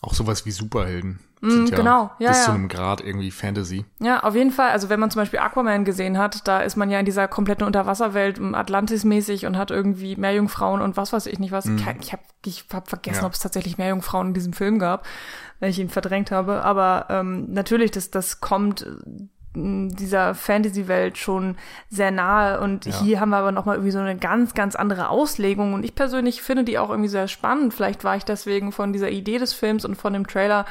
auch 0.00 0.14
sowas 0.14 0.46
wie 0.46 0.50
Superhelden. 0.50 1.20
Mm, 1.40 1.50
sind 1.50 1.70
ja 1.70 1.76
genau, 1.76 2.10
ja. 2.18 2.30
Bis 2.30 2.38
ja. 2.38 2.44
zu 2.44 2.50
einem 2.52 2.68
Grad 2.68 3.00
irgendwie 3.00 3.30
Fantasy. 3.30 3.84
Ja, 4.00 4.22
auf 4.22 4.34
jeden 4.34 4.50
Fall. 4.50 4.70
Also 4.70 4.88
wenn 4.88 5.00
man 5.00 5.10
zum 5.10 5.22
Beispiel 5.22 5.38
Aquaman 5.38 5.84
gesehen 5.84 6.18
hat, 6.18 6.46
da 6.48 6.60
ist 6.60 6.76
man 6.76 6.90
ja 6.90 6.98
in 6.98 7.06
dieser 7.06 7.28
kompletten 7.28 7.66
Unterwasserwelt 7.66 8.40
Atlantis-mäßig 8.40 9.46
und 9.46 9.56
hat 9.56 9.70
irgendwie 9.70 10.16
Meerjungfrauen 10.16 10.80
und 10.80 10.96
was 10.96 11.12
weiß 11.12 11.26
ich 11.26 11.38
nicht 11.38 11.52
was. 11.52 11.66
Mm. 11.66 11.76
Ich 12.00 12.12
habe 12.12 12.20
ich 12.44 12.64
hab 12.72 12.88
vergessen, 12.88 13.22
ja. 13.22 13.26
ob 13.26 13.32
es 13.32 13.40
tatsächlich 13.40 13.78
Meerjungfrauen 13.78 14.28
in 14.28 14.34
diesem 14.34 14.52
Film 14.52 14.78
gab, 14.78 15.06
weil 15.60 15.70
ich 15.70 15.78
ihn 15.78 15.90
verdrängt 15.90 16.30
habe. 16.30 16.62
Aber 16.64 17.06
ähm, 17.10 17.52
natürlich, 17.52 17.90
das, 17.90 18.10
das 18.10 18.40
kommt 18.40 18.86
dieser 19.54 20.34
Fantasy-Welt 20.34 21.18
schon 21.18 21.56
sehr 21.88 22.10
nahe 22.10 22.60
und 22.60 22.86
ja. 22.86 23.00
hier 23.00 23.20
haben 23.20 23.30
wir 23.30 23.38
aber 23.38 23.52
nochmal 23.52 23.76
irgendwie 23.76 23.92
so 23.92 23.98
eine 23.98 24.16
ganz, 24.16 24.54
ganz 24.54 24.76
andere 24.76 25.08
Auslegung 25.08 25.74
und 25.74 25.84
ich 25.84 25.94
persönlich 25.94 26.42
finde 26.42 26.64
die 26.64 26.78
auch 26.78 26.90
irgendwie 26.90 27.08
sehr 27.08 27.28
spannend. 27.28 27.74
Vielleicht 27.74 28.04
war 28.04 28.16
ich 28.16 28.24
deswegen 28.24 28.72
von 28.72 28.92
dieser 28.92 29.10
Idee 29.10 29.38
des 29.38 29.52
Films 29.52 29.84
und 29.84 29.96
von 29.96 30.12
dem 30.12 30.26
Trailer 30.26 30.64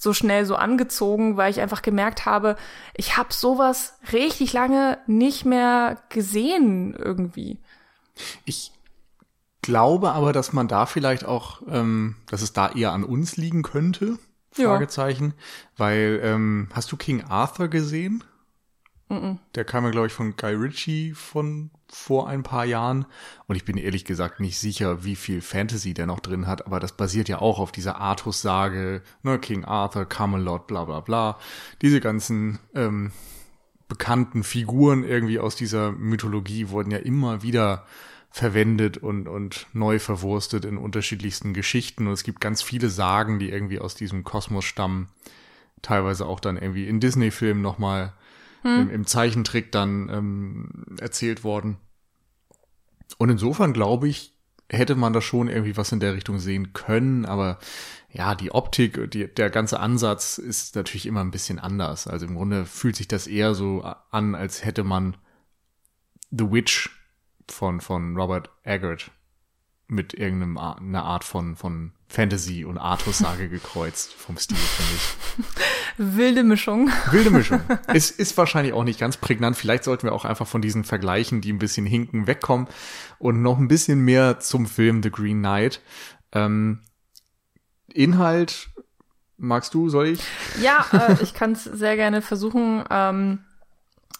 so 0.00 0.14
schnell 0.14 0.46
so 0.46 0.56
angezogen, 0.56 1.36
weil 1.36 1.50
ich 1.50 1.60
einfach 1.60 1.82
gemerkt 1.82 2.24
habe, 2.24 2.56
ich 2.94 3.18
habe 3.18 3.34
sowas 3.34 3.98
richtig 4.12 4.54
lange 4.54 4.96
nicht 5.06 5.44
mehr 5.44 5.98
gesehen 6.08 6.94
irgendwie. 6.94 7.58
Ich 8.46 8.72
glaube 9.60 10.12
aber, 10.12 10.32
dass 10.32 10.54
man 10.54 10.68
da 10.68 10.86
vielleicht 10.86 11.26
auch, 11.26 11.60
ähm, 11.68 12.16
dass 12.26 12.40
es 12.40 12.54
da 12.54 12.70
eher 12.70 12.92
an 12.92 13.04
uns 13.04 13.36
liegen 13.36 13.62
könnte. 13.62 14.18
Fragezeichen. 14.52 15.34
Ja. 15.36 15.44
Weil, 15.76 16.20
ähm, 16.24 16.68
hast 16.72 16.90
du 16.90 16.96
King 16.96 17.24
Arthur 17.28 17.68
gesehen? 17.68 18.24
Mm 19.10 19.14
-mm. 19.14 19.38
Der 19.56 19.64
kam 19.64 19.84
ja, 19.84 19.90
glaube 19.90 20.06
ich, 20.06 20.12
von 20.12 20.36
Guy 20.36 20.54
Ritchie 20.54 21.12
von 21.12 21.70
vor 21.88 22.28
ein 22.28 22.44
paar 22.44 22.64
Jahren. 22.64 23.06
Und 23.48 23.56
ich 23.56 23.64
bin 23.64 23.76
ehrlich 23.76 24.04
gesagt 24.04 24.38
nicht 24.38 24.58
sicher, 24.58 25.04
wie 25.04 25.16
viel 25.16 25.42
Fantasy 25.42 25.92
der 25.92 26.06
noch 26.06 26.20
drin 26.20 26.46
hat, 26.46 26.64
aber 26.66 26.78
das 26.78 26.92
basiert 26.92 27.28
ja 27.28 27.40
auch 27.40 27.58
auf 27.58 27.72
dieser 27.72 28.00
Artus-Sage, 28.00 29.02
ne, 29.24 29.38
King 29.40 29.64
Arthur, 29.64 30.06
Camelot, 30.06 30.68
bla 30.68 30.84
bla 30.84 31.00
bla. 31.00 31.38
Diese 31.82 32.00
ganzen 32.00 32.60
ähm, 32.74 33.10
bekannten 33.88 34.44
Figuren 34.44 35.02
irgendwie 35.02 35.40
aus 35.40 35.56
dieser 35.56 35.90
Mythologie 35.90 36.68
wurden 36.68 36.92
ja 36.92 36.98
immer 36.98 37.42
wieder 37.42 37.84
verwendet 38.30 38.96
und, 38.96 39.26
und 39.26 39.66
neu 39.72 39.98
verwurstet 39.98 40.64
in 40.64 40.78
unterschiedlichsten 40.78 41.52
Geschichten. 41.52 42.06
Und 42.06 42.12
es 42.12 42.22
gibt 42.22 42.40
ganz 42.40 42.62
viele 42.62 42.88
Sagen, 42.88 43.40
die 43.40 43.50
irgendwie 43.50 43.80
aus 43.80 43.96
diesem 43.96 44.22
Kosmos 44.22 44.64
stammen. 44.64 45.08
Teilweise 45.82 46.26
auch 46.26 46.38
dann 46.38 46.56
irgendwie 46.56 46.86
in 46.86 47.00
Disney-Filmen 47.00 47.60
nochmal 47.60 48.12
hm. 48.62 48.80
im, 48.80 48.90
im 48.90 49.06
Zeichentrick 49.06 49.72
dann 49.72 50.08
ähm, 50.08 50.96
erzählt 51.00 51.44
worden. 51.44 51.78
Und 53.18 53.30
insofern 53.30 53.72
glaube 53.72 54.08
ich, 54.08 54.34
hätte 54.68 54.94
man 54.94 55.12
da 55.12 55.20
schon 55.20 55.48
irgendwie 55.48 55.76
was 55.76 55.92
in 55.92 56.00
der 56.00 56.14
Richtung 56.14 56.38
sehen 56.38 56.72
können, 56.72 57.24
aber 57.24 57.58
ja, 58.12 58.34
die 58.34 58.52
Optik, 58.52 59.10
die, 59.10 59.26
der 59.26 59.50
ganze 59.50 59.80
Ansatz 59.80 60.38
ist 60.38 60.76
natürlich 60.76 61.06
immer 61.06 61.20
ein 61.20 61.30
bisschen 61.30 61.58
anders. 61.58 62.06
Also 62.06 62.26
im 62.26 62.34
Grunde 62.34 62.64
fühlt 62.66 62.96
sich 62.96 63.08
das 63.08 63.26
eher 63.26 63.54
so 63.54 63.82
an, 64.10 64.34
als 64.34 64.64
hätte 64.64 64.84
man 64.84 65.16
The 66.30 66.50
Witch 66.50 66.90
von, 67.48 67.80
von 67.80 68.16
Robert 68.16 68.50
Eggert 68.62 69.10
mit 69.86 70.14
irgendeiner 70.14 71.04
Art 71.04 71.24
von, 71.24 71.56
von 71.56 71.92
Fantasy 72.10 72.64
und 72.64 72.76
Artus-Sage 72.76 73.48
gekreuzt 73.48 74.12
vom 74.12 74.36
Stil, 74.36 74.56
finde 74.56 74.92
ich. 74.96 75.56
Wilde 76.16 76.42
Mischung. 76.42 76.90
Wilde 77.12 77.30
Mischung. 77.30 77.60
Es 77.86 78.10
ist 78.10 78.36
wahrscheinlich 78.36 78.72
auch 78.72 78.82
nicht 78.82 78.98
ganz 78.98 79.16
prägnant. 79.16 79.56
Vielleicht 79.56 79.84
sollten 79.84 80.08
wir 80.08 80.12
auch 80.12 80.24
einfach 80.24 80.48
von 80.48 80.60
diesen 80.60 80.82
Vergleichen, 80.82 81.40
die 81.40 81.52
ein 81.52 81.60
bisschen 81.60 81.86
hinken, 81.86 82.26
wegkommen 82.26 82.66
und 83.20 83.42
noch 83.42 83.58
ein 83.58 83.68
bisschen 83.68 84.00
mehr 84.00 84.40
zum 84.40 84.66
Film 84.66 85.04
The 85.04 85.12
Green 85.12 85.38
Knight. 85.38 85.80
Ähm, 86.32 86.80
Inhalt, 87.92 88.70
magst 89.36 89.72
du, 89.74 89.88
soll 89.88 90.08
ich? 90.08 90.20
Ja, 90.60 90.84
äh, 90.92 91.16
ich 91.22 91.32
kann 91.32 91.52
es 91.52 91.62
sehr 91.62 91.94
gerne 91.94 92.22
versuchen. 92.22 92.82
Ähm, 92.90 93.44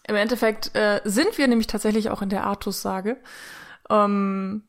Im 0.07 0.15
Endeffekt 0.15 0.77
äh, 0.77 1.01
sind 1.05 1.39
wir 1.39 1.49
nämlich 1.49 1.67
tatsächlich 1.67 2.09
auch 2.09 2.23
in 2.23 2.29
der 2.29 2.45
Artus-Sage. 2.45 3.17
Ähm, 3.91 4.63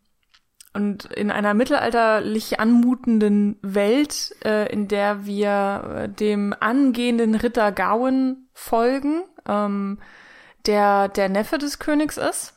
und 0.74 1.06
in 1.06 1.32
einer 1.32 1.54
mittelalterlich 1.54 2.60
anmutenden 2.60 3.58
Welt, 3.62 4.36
äh, 4.46 4.72
in 4.72 4.88
der 4.88 5.26
wir 5.26 5.84
äh, 5.96 6.10
dem 6.10 6.56
angehenden 6.60 7.36
Ritter 7.36 7.72
Gawain 7.72 8.48
folgen, 8.54 9.24
ähm, 9.48 10.00
der 10.66 11.10
der 11.10 11.30
Neffe 11.30 11.58
des 11.58 11.80
Königs 11.80 12.18
ist 12.18 12.56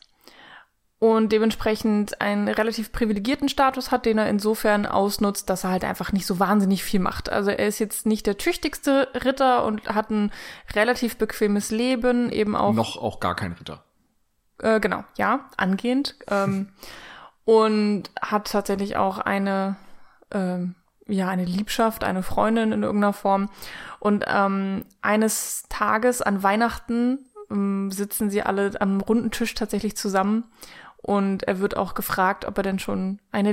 und 1.04 1.32
dementsprechend 1.32 2.20
einen 2.20 2.48
relativ 2.48 2.92
privilegierten 2.92 3.48
Status 3.48 3.90
hat, 3.90 4.06
den 4.06 4.16
er 4.16 4.28
insofern 4.28 4.86
ausnutzt, 4.86 5.50
dass 5.50 5.64
er 5.64 5.70
halt 5.70 5.84
einfach 5.84 6.12
nicht 6.12 6.24
so 6.24 6.38
wahnsinnig 6.38 6.82
viel 6.82 7.00
macht. 7.00 7.30
Also 7.30 7.50
er 7.50 7.66
ist 7.66 7.78
jetzt 7.78 8.06
nicht 8.06 8.26
der 8.26 8.38
tüchtigste 8.38 9.08
Ritter 9.14 9.66
und 9.66 9.86
hat 9.88 10.10
ein 10.10 10.32
relativ 10.74 11.16
bequemes 11.16 11.70
Leben, 11.70 12.30
eben 12.30 12.56
auch. 12.56 12.72
Noch 12.72 12.96
auch 12.96 13.20
gar 13.20 13.36
kein 13.36 13.52
Ritter. 13.52 13.84
Äh, 14.60 14.80
genau, 14.80 15.04
ja, 15.18 15.50
angehend. 15.56 16.16
Ähm, 16.28 16.68
und 17.44 18.04
hat 18.20 18.50
tatsächlich 18.50 18.96
auch 18.96 19.18
eine, 19.18 19.76
ähm, 20.32 20.74
ja, 21.06 21.28
eine 21.28 21.44
Liebschaft, 21.44 22.04
eine 22.04 22.22
Freundin 22.22 22.72
in 22.72 22.82
irgendeiner 22.82 23.12
Form. 23.12 23.50
Und 24.00 24.24
ähm, 24.26 24.84
eines 25.02 25.64
Tages 25.68 26.22
an 26.22 26.42
Weihnachten 26.42 27.18
ähm, 27.50 27.90
sitzen 27.90 28.30
sie 28.30 28.42
alle 28.42 28.72
am 28.80 29.00
runden 29.00 29.30
Tisch 29.30 29.54
tatsächlich 29.54 29.96
zusammen. 29.96 30.44
Und 30.96 31.42
er 31.42 31.58
wird 31.58 31.76
auch 31.76 31.92
gefragt, 31.92 32.46
ob 32.46 32.56
er 32.56 32.62
denn 32.62 32.78
schon 32.78 33.20
eine, 33.30 33.50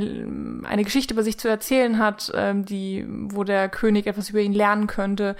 eine 0.65 0.86
Geschichte 0.86 1.13
über 1.13 1.24
sich 1.24 1.38
zu 1.38 1.50
erzählen 1.50 1.98
hat, 1.98 2.31
ähm, 2.33 2.63
die, 2.63 3.05
wo 3.07 3.43
der 3.43 3.67
König 3.67 4.07
etwas 4.07 4.29
über 4.29 4.39
ihn 4.39 4.53
lernen 4.53 4.88
könnte. 4.88 5.36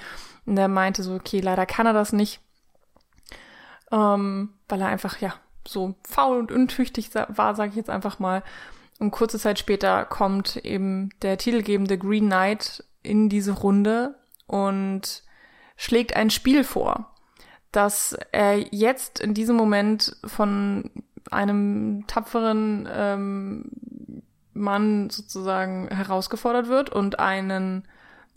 Und 0.46 0.58
er 0.58 0.68
meinte 0.68 1.04
so, 1.04 1.16
okay, 1.16 1.40
leider 1.40 1.66
kann 1.66 1.86
er 1.86 1.94
das 1.94 2.12
nicht. 2.12 2.42
Ähm, 3.94 4.50
weil 4.68 4.82
er 4.82 4.88
einfach, 4.88 5.20
ja, 5.20 5.36
so 5.68 5.96
faul 6.08 6.40
und 6.40 6.52
untüchtig 6.52 7.12
war, 7.14 7.56
sage 7.56 7.72
ich 7.72 7.76
jetzt 7.76 7.90
einfach 7.90 8.20
mal. 8.20 8.44
Und 9.00 9.12
kurze 9.12 9.40
Zeit 9.40 9.58
später 9.58 10.06
kommt 10.06 10.58
eben 10.58 11.10
der 11.22 11.38
titelgebende 11.38 11.98
Green 11.98 12.28
Knight 12.28 12.84
in 13.04 13.30
diese 13.30 13.52
Runde 13.52 14.16
und 14.46 15.24
schlägt 15.76 16.16
ein 16.16 16.30
Spiel 16.30 16.64
vor, 16.64 17.16
das 17.72 18.16
er 18.32 18.58
jetzt 18.74 19.20
in 19.20 19.34
diesem 19.34 19.56
Moment 19.56 20.16
von 20.26 20.92
einem 21.32 22.06
tapferen 22.08 22.88
ähm, 22.92 23.72
Mann 24.54 25.10
sozusagen 25.10 25.88
herausgefordert 25.88 26.68
wird 26.68 26.90
und 26.90 27.20
einen, 27.20 27.88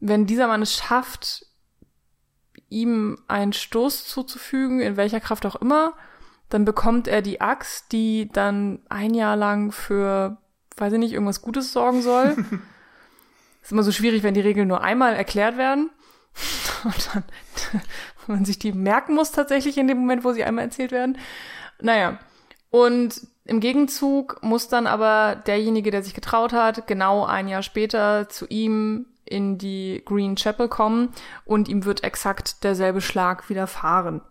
wenn 0.00 0.26
dieser 0.26 0.46
Mann 0.46 0.62
es 0.62 0.74
schafft, 0.74 1.46
ihm 2.70 3.18
einen 3.28 3.52
Stoß 3.52 4.06
zuzufügen, 4.06 4.80
in 4.80 4.96
welcher 4.96 5.20
Kraft 5.20 5.44
auch 5.46 5.56
immer, 5.56 5.94
dann 6.48 6.64
bekommt 6.64 7.08
er 7.08 7.22
die 7.22 7.40
Axt, 7.40 7.92
die 7.92 8.28
dann 8.32 8.80
ein 8.88 9.14
Jahr 9.14 9.36
lang 9.36 9.72
für, 9.72 10.36
weiß 10.76 10.92
ich 10.92 10.98
nicht, 10.98 11.12
irgendwas 11.12 11.42
Gutes 11.42 11.72
sorgen 11.72 12.02
soll. 12.02 12.36
ist 13.62 13.72
immer 13.72 13.82
so 13.82 13.92
schwierig, 13.92 14.22
wenn 14.22 14.34
die 14.34 14.40
Regeln 14.40 14.68
nur 14.68 14.82
einmal 14.82 15.14
erklärt 15.14 15.56
werden. 15.56 15.90
Und 16.84 17.10
dann 17.14 17.24
man 18.26 18.44
sich 18.44 18.58
die 18.58 18.72
merken 18.72 19.14
muss 19.14 19.32
tatsächlich 19.32 19.78
in 19.78 19.88
dem 19.88 19.98
Moment, 19.98 20.24
wo 20.24 20.32
sie 20.32 20.44
einmal 20.44 20.64
erzählt 20.64 20.92
werden. 20.92 21.18
Naja. 21.80 22.18
Und 22.70 23.26
im 23.44 23.60
Gegenzug 23.60 24.42
muss 24.42 24.68
dann 24.68 24.86
aber 24.86 25.36
derjenige, 25.46 25.90
der 25.90 26.02
sich 26.02 26.14
getraut 26.14 26.52
hat, 26.52 26.86
genau 26.86 27.24
ein 27.24 27.46
Jahr 27.46 27.62
später 27.62 28.28
zu 28.28 28.46
ihm 28.48 29.06
in 29.24 29.58
die 29.58 30.02
Green 30.04 30.34
Chapel 30.36 30.68
kommen 30.68 31.10
und 31.44 31.68
ihm 31.68 31.84
wird 31.84 32.04
exakt 32.04 32.64
derselbe 32.64 33.00
Schlag 33.00 33.48
widerfahren. 33.48 34.22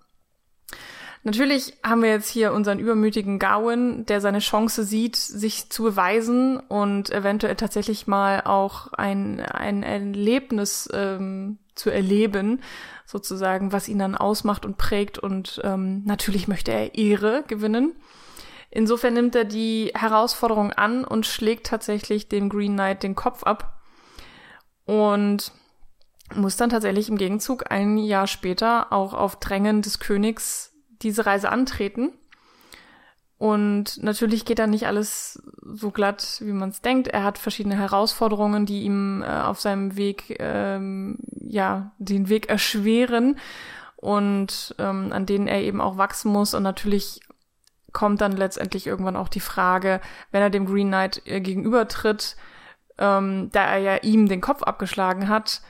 Natürlich 1.25 1.74
haben 1.86 2.03
wir 2.03 2.10
jetzt 2.10 2.30
hier 2.30 2.51
unseren 2.51 2.80
übermütigen 2.80 3.39
Gawain, 3.39 4.06
der 4.06 4.20
seine 4.20 4.39
Chance 4.39 4.84
sieht, 4.84 5.15
sich 5.15 5.70
zu 5.70 5.84
beweisen 5.84 6.60
und 6.60 7.12
eventuell 7.12 7.56
tatsächlich 7.56 8.08
mal 8.08 8.42
auch 8.42 8.92
ein, 8.92 9.39
ein 9.39 9.84
Erlebnis 9.84 10.89
ähm, 10.94 11.60
zu 11.75 11.89
erleben, 11.89 12.60
sozusagen, 13.06 13.72
was 13.72 13.88
ihn 13.88 14.00
dann 14.00 14.15
ausmacht 14.15 14.65
und 14.65 14.77
prägt. 14.77 15.18
Und 15.18 15.62
ähm, 15.63 16.03
natürlich 16.03 16.50
möchte 16.50 16.74
er 16.74 16.94
Ehre 16.96 17.46
gewinnen. 17.48 17.96
Insofern 18.70 19.13
nimmt 19.13 19.34
er 19.34 19.46
die 19.46 19.92
Herausforderung 19.96 20.74
an 20.74 21.06
und 21.06 21.25
schlägt 21.25 21.68
tatsächlich 21.68 22.27
dem 22.27 22.50
Green 22.50 22.74
Knight 22.74 23.01
den 23.01 23.15
Kopf 23.15 23.44
ab. 23.44 23.82
Und 24.84 25.53
muss 26.36 26.58
dann 26.58 26.70
tatsächlich 26.70 27.08
im 27.08 27.18
Gegenzug 27.18 27.72
ein 27.72 27.98
Jahr 27.98 28.27
später 28.27 28.92
auch 28.92 29.13
auf 29.13 29.38
Drängen 29.38 29.82
des 29.82 30.00
Königs 30.00 30.73
diese 31.04 31.26
Reise 31.26 31.52
antreten. 31.52 32.12
Und 33.38 34.02
natürlich 34.02 34.46
geht 34.46 34.60
da 34.60 34.68
nicht 34.68 34.88
alles 34.88 35.42
so 35.62 35.92
glatt, 35.92 36.38
wie 36.40 36.54
man 36.54 36.70
es 36.70 36.82
denkt. 36.82 37.10
Er 37.10 37.24
hat 37.24 37.38
verschiedene 37.38 37.76
Herausforderungen, 37.76 38.66
die 38.66 38.84
ihm 38.84 39.22
äh, 39.22 39.26
auf 39.26 39.60
seinem 39.60 39.98
Weg, 39.98 40.38
ähm, 40.40 41.18
ja, 41.42 41.92
den 41.98 42.30
Weg 42.30 42.48
erschweren 42.48 43.38
und 43.98 44.76
ähm, 44.80 45.12
an 45.12 45.26
denen 45.26 45.48
er 45.48 45.62
eben 45.62 45.82
auch 45.82 45.98
wachsen 45.98 46.32
muss. 46.32 46.54
Und 46.54 46.64
natürlich 46.64 47.20
kommt 47.92 48.22
dann 48.22 48.32
letztendlich 48.32 48.88
irgendwann 48.88 49.16
auch 49.16 49.30
die 49.30 49.40
Frage, 49.40 50.00
wenn 50.32 50.42
er 50.42 50.50
dem 50.50 50.66
Green 50.66 50.88
Knight 50.88 51.22
äh, 51.26 51.42
gegenübertritt, 51.42 52.36
ähm, 52.98 53.50
da 53.52 53.66
er 53.66 53.78
ja 53.80 53.96
ihm 53.98 54.28
den 54.28 54.42
Kopf 54.42 54.64
abgeschlagen 54.64 55.28
hat, 55.28 55.62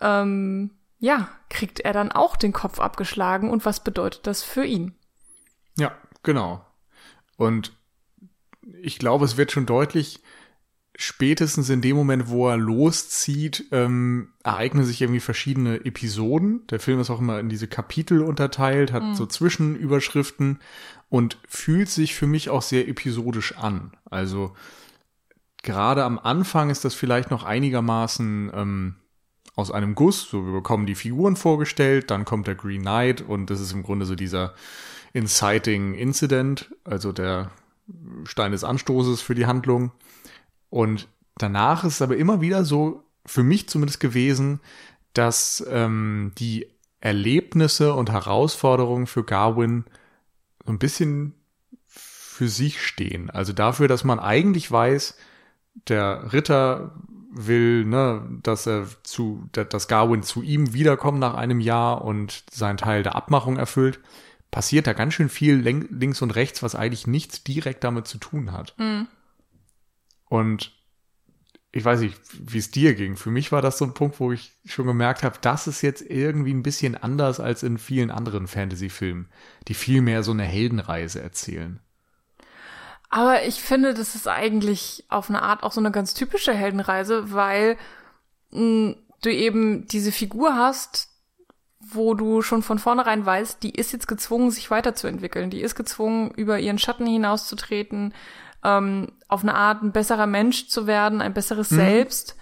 ähm, 0.00 0.70
ja, 1.06 1.28
kriegt 1.50 1.78
er 1.78 1.92
dann 1.92 2.10
auch 2.10 2.34
den 2.34 2.52
Kopf 2.52 2.80
abgeschlagen 2.80 3.48
und 3.48 3.64
was 3.64 3.84
bedeutet 3.84 4.26
das 4.26 4.42
für 4.42 4.64
ihn? 4.64 4.96
Ja, 5.78 5.96
genau. 6.24 6.66
Und 7.36 7.72
ich 8.82 8.98
glaube, 8.98 9.24
es 9.24 9.36
wird 9.36 9.52
schon 9.52 9.66
deutlich, 9.66 10.20
spätestens 10.96 11.70
in 11.70 11.80
dem 11.80 11.94
Moment, 11.94 12.28
wo 12.28 12.48
er 12.48 12.56
loszieht, 12.56 13.66
ähm, 13.70 14.32
ereignen 14.42 14.84
sich 14.84 15.00
irgendwie 15.00 15.20
verschiedene 15.20 15.84
Episoden. 15.84 16.66
Der 16.70 16.80
Film 16.80 16.98
ist 16.98 17.10
auch 17.10 17.20
immer 17.20 17.38
in 17.38 17.48
diese 17.48 17.68
Kapitel 17.68 18.20
unterteilt, 18.22 18.92
hat 18.92 19.04
mhm. 19.04 19.14
so 19.14 19.26
Zwischenüberschriften 19.26 20.58
und 21.08 21.38
fühlt 21.46 21.88
sich 21.88 22.16
für 22.16 22.26
mich 22.26 22.50
auch 22.50 22.62
sehr 22.62 22.88
episodisch 22.88 23.56
an. 23.56 23.92
Also 24.10 24.56
gerade 25.62 26.02
am 26.02 26.18
Anfang 26.18 26.68
ist 26.68 26.84
das 26.84 26.94
vielleicht 26.94 27.30
noch 27.30 27.44
einigermaßen 27.44 28.50
ähm, 28.52 28.96
aus 29.56 29.70
einem 29.70 29.94
Guss. 29.94 30.28
So, 30.28 30.44
wir 30.46 30.52
bekommen 30.52 30.86
die 30.86 30.94
Figuren 30.94 31.34
vorgestellt, 31.34 32.10
dann 32.10 32.24
kommt 32.24 32.46
der 32.46 32.54
Green 32.54 32.82
Knight 32.82 33.22
und 33.22 33.50
das 33.50 33.60
ist 33.60 33.72
im 33.72 33.82
Grunde 33.82 34.06
so 34.06 34.14
dieser 34.14 34.54
Inciting 35.12 35.94
Incident, 35.94 36.74
also 36.84 37.10
der 37.10 37.50
Stein 38.24 38.52
des 38.52 38.64
Anstoßes 38.64 39.22
für 39.22 39.34
die 39.34 39.46
Handlung. 39.46 39.92
Und 40.68 41.08
danach 41.38 41.84
ist 41.84 41.94
es 41.94 42.02
aber 42.02 42.16
immer 42.16 42.40
wieder 42.40 42.64
so, 42.64 43.02
für 43.24 43.42
mich 43.42 43.68
zumindest 43.68 43.98
gewesen, 43.98 44.60
dass 45.14 45.66
ähm, 45.68 46.32
die 46.38 46.68
Erlebnisse 47.00 47.94
und 47.94 48.10
Herausforderungen 48.10 49.06
für 49.06 49.24
Garwin 49.24 49.84
so 50.64 50.72
ein 50.72 50.78
bisschen 50.78 51.34
für 51.86 52.48
sich 52.48 52.82
stehen. 52.82 53.30
Also 53.30 53.52
dafür, 53.52 53.88
dass 53.88 54.04
man 54.04 54.20
eigentlich 54.20 54.70
weiß, 54.70 55.16
der 55.88 56.32
Ritter 56.32 56.92
will, 57.36 57.84
ne, 57.84 58.26
dass 58.42 58.66
er 58.66 58.86
zu, 59.02 59.48
dass 59.52 59.88
Garwin 59.88 60.22
zu 60.22 60.42
ihm 60.42 60.72
wiederkommt 60.72 61.18
nach 61.18 61.34
einem 61.34 61.60
Jahr 61.60 62.02
und 62.02 62.44
seinen 62.50 62.78
Teil 62.78 63.02
der 63.02 63.14
Abmachung 63.14 63.56
erfüllt, 63.56 64.00
passiert 64.50 64.86
da 64.86 64.92
ganz 64.92 65.14
schön 65.14 65.28
viel 65.28 65.56
links 65.56 66.22
und 66.22 66.34
rechts, 66.34 66.62
was 66.62 66.74
eigentlich 66.74 67.06
nichts 67.06 67.44
direkt 67.44 67.84
damit 67.84 68.06
zu 68.06 68.18
tun 68.18 68.52
hat. 68.52 68.74
Mhm. 68.78 69.06
Und 70.28 70.72
ich 71.72 71.84
weiß 71.84 72.00
nicht, 72.00 72.18
wie 72.32 72.58
es 72.58 72.70
dir 72.70 72.94
ging. 72.94 73.16
Für 73.16 73.30
mich 73.30 73.52
war 73.52 73.60
das 73.60 73.76
so 73.76 73.84
ein 73.84 73.92
Punkt, 73.92 74.18
wo 74.18 74.32
ich 74.32 74.56
schon 74.64 74.86
gemerkt 74.86 75.22
habe, 75.22 75.36
das 75.42 75.66
ist 75.66 75.82
jetzt 75.82 76.00
irgendwie 76.00 76.54
ein 76.54 76.62
bisschen 76.62 76.96
anders 76.96 77.38
als 77.38 77.62
in 77.62 77.76
vielen 77.76 78.10
anderen 78.10 78.46
Fantasy-Filmen, 78.46 79.28
die 79.68 79.74
viel 79.74 80.00
mehr 80.00 80.22
so 80.22 80.30
eine 80.30 80.44
Heldenreise 80.44 81.20
erzählen. 81.20 81.80
Aber 83.08 83.44
ich 83.44 83.62
finde, 83.62 83.94
das 83.94 84.14
ist 84.14 84.28
eigentlich 84.28 85.04
auf 85.08 85.28
eine 85.28 85.42
Art 85.42 85.62
auch 85.62 85.72
so 85.72 85.80
eine 85.80 85.92
ganz 85.92 86.14
typische 86.14 86.52
Heldenreise, 86.52 87.32
weil 87.32 87.76
mh, 88.50 88.58
hm, 88.60 88.96
du 89.22 89.32
eben 89.32 89.86
diese 89.88 90.12
Figur 90.12 90.56
hast, 90.56 91.08
wo 91.80 92.14
du 92.14 92.42
schon 92.42 92.62
von 92.62 92.78
vornherein 92.78 93.24
weißt, 93.24 93.62
die 93.62 93.70
ist 93.70 93.92
jetzt 93.92 94.08
gezwungen, 94.08 94.50
sich 94.50 94.70
weiterzuentwickeln. 94.70 95.50
Die 95.50 95.60
ist 95.60 95.74
gezwungen, 95.74 96.30
über 96.32 96.58
ihren 96.58 96.78
Schatten 96.78 97.06
hinauszutreten, 97.06 98.12
ähm, 98.64 99.12
auf 99.28 99.42
eine 99.42 99.54
Art 99.54 99.82
ein 99.82 99.92
besserer 99.92 100.26
Mensch 100.26 100.68
zu 100.68 100.86
werden, 100.86 101.20
ein 101.20 101.34
besseres 101.34 101.70
mhm. 101.70 101.76
Selbst 101.76 102.36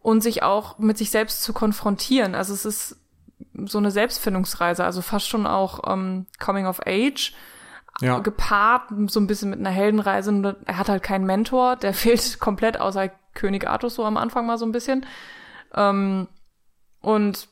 und 0.00 0.22
sich 0.22 0.42
auch 0.42 0.78
mit 0.78 0.98
sich 0.98 1.10
selbst 1.10 1.42
zu 1.42 1.52
konfrontieren. 1.52 2.34
Also 2.34 2.54
es 2.54 2.64
ist 2.64 2.96
so 3.66 3.78
eine 3.78 3.90
Selbstfindungsreise, 3.90 4.84
also 4.84 5.02
fast 5.02 5.28
schon 5.28 5.46
auch 5.46 5.92
ähm, 5.92 6.26
Coming 6.38 6.66
of 6.66 6.80
Age 6.86 7.34
ja. 8.00 8.18
gepaart 8.20 8.90
so 9.06 9.20
ein 9.20 9.26
bisschen 9.26 9.50
mit 9.50 9.58
einer 9.58 9.70
Heldenreise. 9.70 10.56
Er 10.66 10.78
hat 10.78 10.88
halt 10.88 11.02
keinen 11.02 11.26
Mentor, 11.26 11.76
der 11.76 11.94
fehlt 11.94 12.40
komplett 12.40 12.80
außer 12.80 13.10
König 13.34 13.68
Artus 13.68 13.94
so 13.94 14.04
am 14.04 14.16
Anfang 14.16 14.46
mal 14.46 14.58
so 14.58 14.66
ein 14.66 14.72
bisschen. 14.72 15.06
Ähm, 15.74 16.28
und 17.00 17.48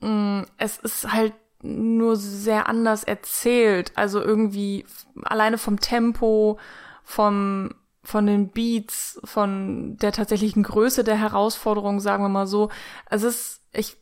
mh, 0.00 0.08
mm, 0.08 0.46
es 0.58 0.78
ist 0.78 1.12
halt 1.12 1.34
nur 1.62 2.16
sehr 2.16 2.68
anders 2.68 3.04
erzählt. 3.04 3.92
Also 3.94 4.20
irgendwie 4.20 4.84
alleine 5.22 5.58
vom 5.58 5.80
Tempo, 5.80 6.58
vom 7.02 7.70
von 8.04 8.26
den 8.26 8.50
Beats, 8.50 9.18
von 9.24 9.96
der 9.96 10.12
tatsächlichen 10.12 10.62
Größe 10.62 11.04
der 11.04 11.16
Herausforderung, 11.16 12.00
sagen 12.00 12.22
wir 12.22 12.28
mal 12.28 12.46
so. 12.46 12.70
Es 13.08 13.22
ist, 13.22 13.62
ich 13.72 13.96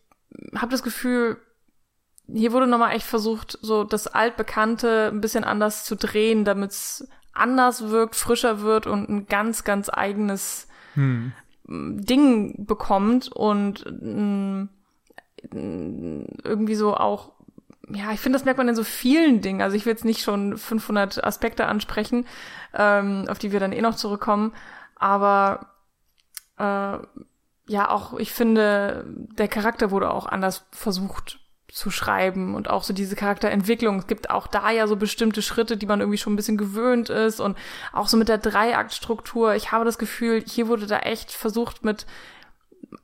habe 0.56 0.72
das 0.72 0.82
Gefühl, 0.82 1.38
hier 2.34 2.52
wurde 2.52 2.66
nochmal 2.66 2.94
echt 2.94 3.06
versucht, 3.06 3.58
so 3.62 3.84
das 3.84 4.06
Altbekannte 4.06 5.10
ein 5.12 5.20
bisschen 5.20 5.44
anders 5.44 5.84
zu 5.84 5.96
drehen, 5.96 6.44
damit 6.44 6.70
es 6.70 7.08
anders 7.32 7.88
wirkt, 7.88 8.16
frischer 8.16 8.60
wird 8.60 8.86
und 8.86 9.08
ein 9.08 9.26
ganz, 9.26 9.64
ganz 9.64 9.90
eigenes 9.92 10.68
hm. 10.94 11.32
Ding 11.66 12.66
bekommt 12.66 13.30
und 13.32 13.84
mh, 13.86 14.68
irgendwie 15.50 16.74
so 16.74 16.94
auch, 16.94 17.32
ja, 17.88 18.12
ich 18.12 18.20
finde, 18.20 18.38
das 18.38 18.44
merkt 18.44 18.58
man 18.58 18.68
in 18.68 18.76
so 18.76 18.84
vielen 18.84 19.40
Dingen. 19.40 19.62
Also 19.62 19.76
ich 19.76 19.84
will 19.84 19.92
jetzt 19.92 20.04
nicht 20.04 20.22
schon 20.22 20.56
500 20.56 21.24
Aspekte 21.24 21.66
ansprechen, 21.66 22.26
ähm, 22.74 23.26
auf 23.28 23.38
die 23.38 23.52
wir 23.52 23.60
dann 23.60 23.72
eh 23.72 23.80
noch 23.80 23.96
zurückkommen, 23.96 24.52
aber 24.96 25.66
äh, 26.58 26.98
ja, 27.68 27.90
auch 27.90 28.18
ich 28.18 28.32
finde, 28.32 29.04
der 29.06 29.48
Charakter 29.48 29.90
wurde 29.90 30.10
auch 30.10 30.26
anders 30.26 30.66
versucht 30.72 31.41
zu 31.72 31.90
schreiben 31.90 32.54
und 32.54 32.68
auch 32.68 32.84
so 32.84 32.92
diese 32.92 33.16
Charakterentwicklung. 33.16 33.98
Es 33.98 34.06
gibt 34.06 34.28
auch 34.28 34.46
da 34.46 34.70
ja 34.70 34.86
so 34.86 34.96
bestimmte 34.96 35.40
Schritte, 35.40 35.78
die 35.78 35.86
man 35.86 36.00
irgendwie 36.00 36.18
schon 36.18 36.34
ein 36.34 36.36
bisschen 36.36 36.58
gewöhnt 36.58 37.08
ist 37.08 37.40
und 37.40 37.56
auch 37.92 38.08
so 38.08 38.18
mit 38.18 38.28
der 38.28 38.38
Dreiaktstruktur. 38.38 39.54
Ich 39.54 39.72
habe 39.72 39.86
das 39.86 39.96
Gefühl, 39.96 40.44
hier 40.46 40.68
wurde 40.68 40.86
da 40.86 40.98
echt 40.98 41.32
versucht 41.32 41.82
mit 41.82 42.06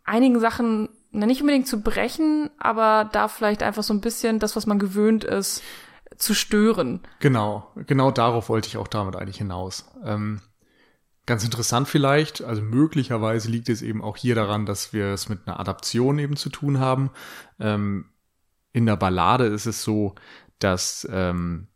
einigen 0.04 0.38
Sachen 0.38 0.90
na, 1.10 1.24
nicht 1.24 1.40
unbedingt 1.40 1.66
zu 1.66 1.80
brechen, 1.80 2.50
aber 2.58 3.08
da 3.10 3.28
vielleicht 3.28 3.62
einfach 3.62 3.82
so 3.82 3.94
ein 3.94 4.02
bisschen 4.02 4.38
das, 4.38 4.54
was 4.54 4.66
man 4.66 4.78
gewöhnt 4.78 5.24
ist, 5.24 5.62
zu 6.18 6.34
stören. 6.34 7.00
Genau, 7.20 7.72
genau 7.86 8.10
darauf 8.10 8.50
wollte 8.50 8.68
ich 8.68 8.76
auch 8.76 8.88
damit 8.88 9.16
eigentlich 9.16 9.38
hinaus. 9.38 9.86
Ähm, 10.04 10.42
ganz 11.24 11.42
interessant 11.42 11.88
vielleicht, 11.88 12.42
also 12.42 12.60
möglicherweise 12.60 13.48
liegt 13.48 13.70
es 13.70 13.80
eben 13.80 14.02
auch 14.02 14.18
hier 14.18 14.34
daran, 14.34 14.66
dass 14.66 14.92
wir 14.92 15.06
es 15.06 15.30
mit 15.30 15.46
einer 15.46 15.58
Adaption 15.58 16.18
eben 16.18 16.36
zu 16.36 16.50
tun 16.50 16.80
haben. 16.80 17.10
Ähm, 17.58 18.10
in 18.72 18.86
der 18.86 18.96
Ballade 18.96 19.44
ist 19.44 19.66
es 19.66 19.82
so, 19.82 20.14
dass 20.58 21.08
ähm, 21.10 21.68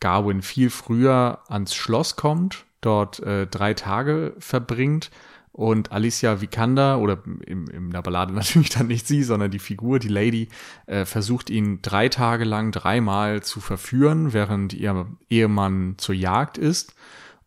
Garwin 0.00 0.42
viel 0.42 0.70
früher 0.70 1.40
ans 1.48 1.74
Schloss 1.74 2.16
kommt, 2.16 2.64
dort 2.80 3.20
äh, 3.20 3.46
drei 3.46 3.74
Tage 3.74 4.34
verbringt 4.38 5.10
und 5.52 5.92
Alicia 5.92 6.40
Vikander, 6.40 7.00
oder 7.00 7.22
im, 7.46 7.68
in 7.68 7.90
der 7.90 8.02
Ballade 8.02 8.32
natürlich 8.34 8.70
dann 8.70 8.86
nicht 8.86 9.06
sie, 9.06 9.22
sondern 9.22 9.50
die 9.50 9.58
Figur, 9.58 9.98
die 9.98 10.08
Lady, 10.08 10.48
äh, 10.86 11.04
versucht 11.04 11.50
ihn 11.50 11.82
drei 11.82 12.08
Tage 12.08 12.44
lang 12.44 12.72
dreimal 12.72 13.42
zu 13.42 13.60
verführen, 13.60 14.32
während 14.32 14.72
ihr 14.72 15.06
Ehemann 15.28 15.94
zur 15.98 16.14
Jagd 16.14 16.58
ist 16.58 16.94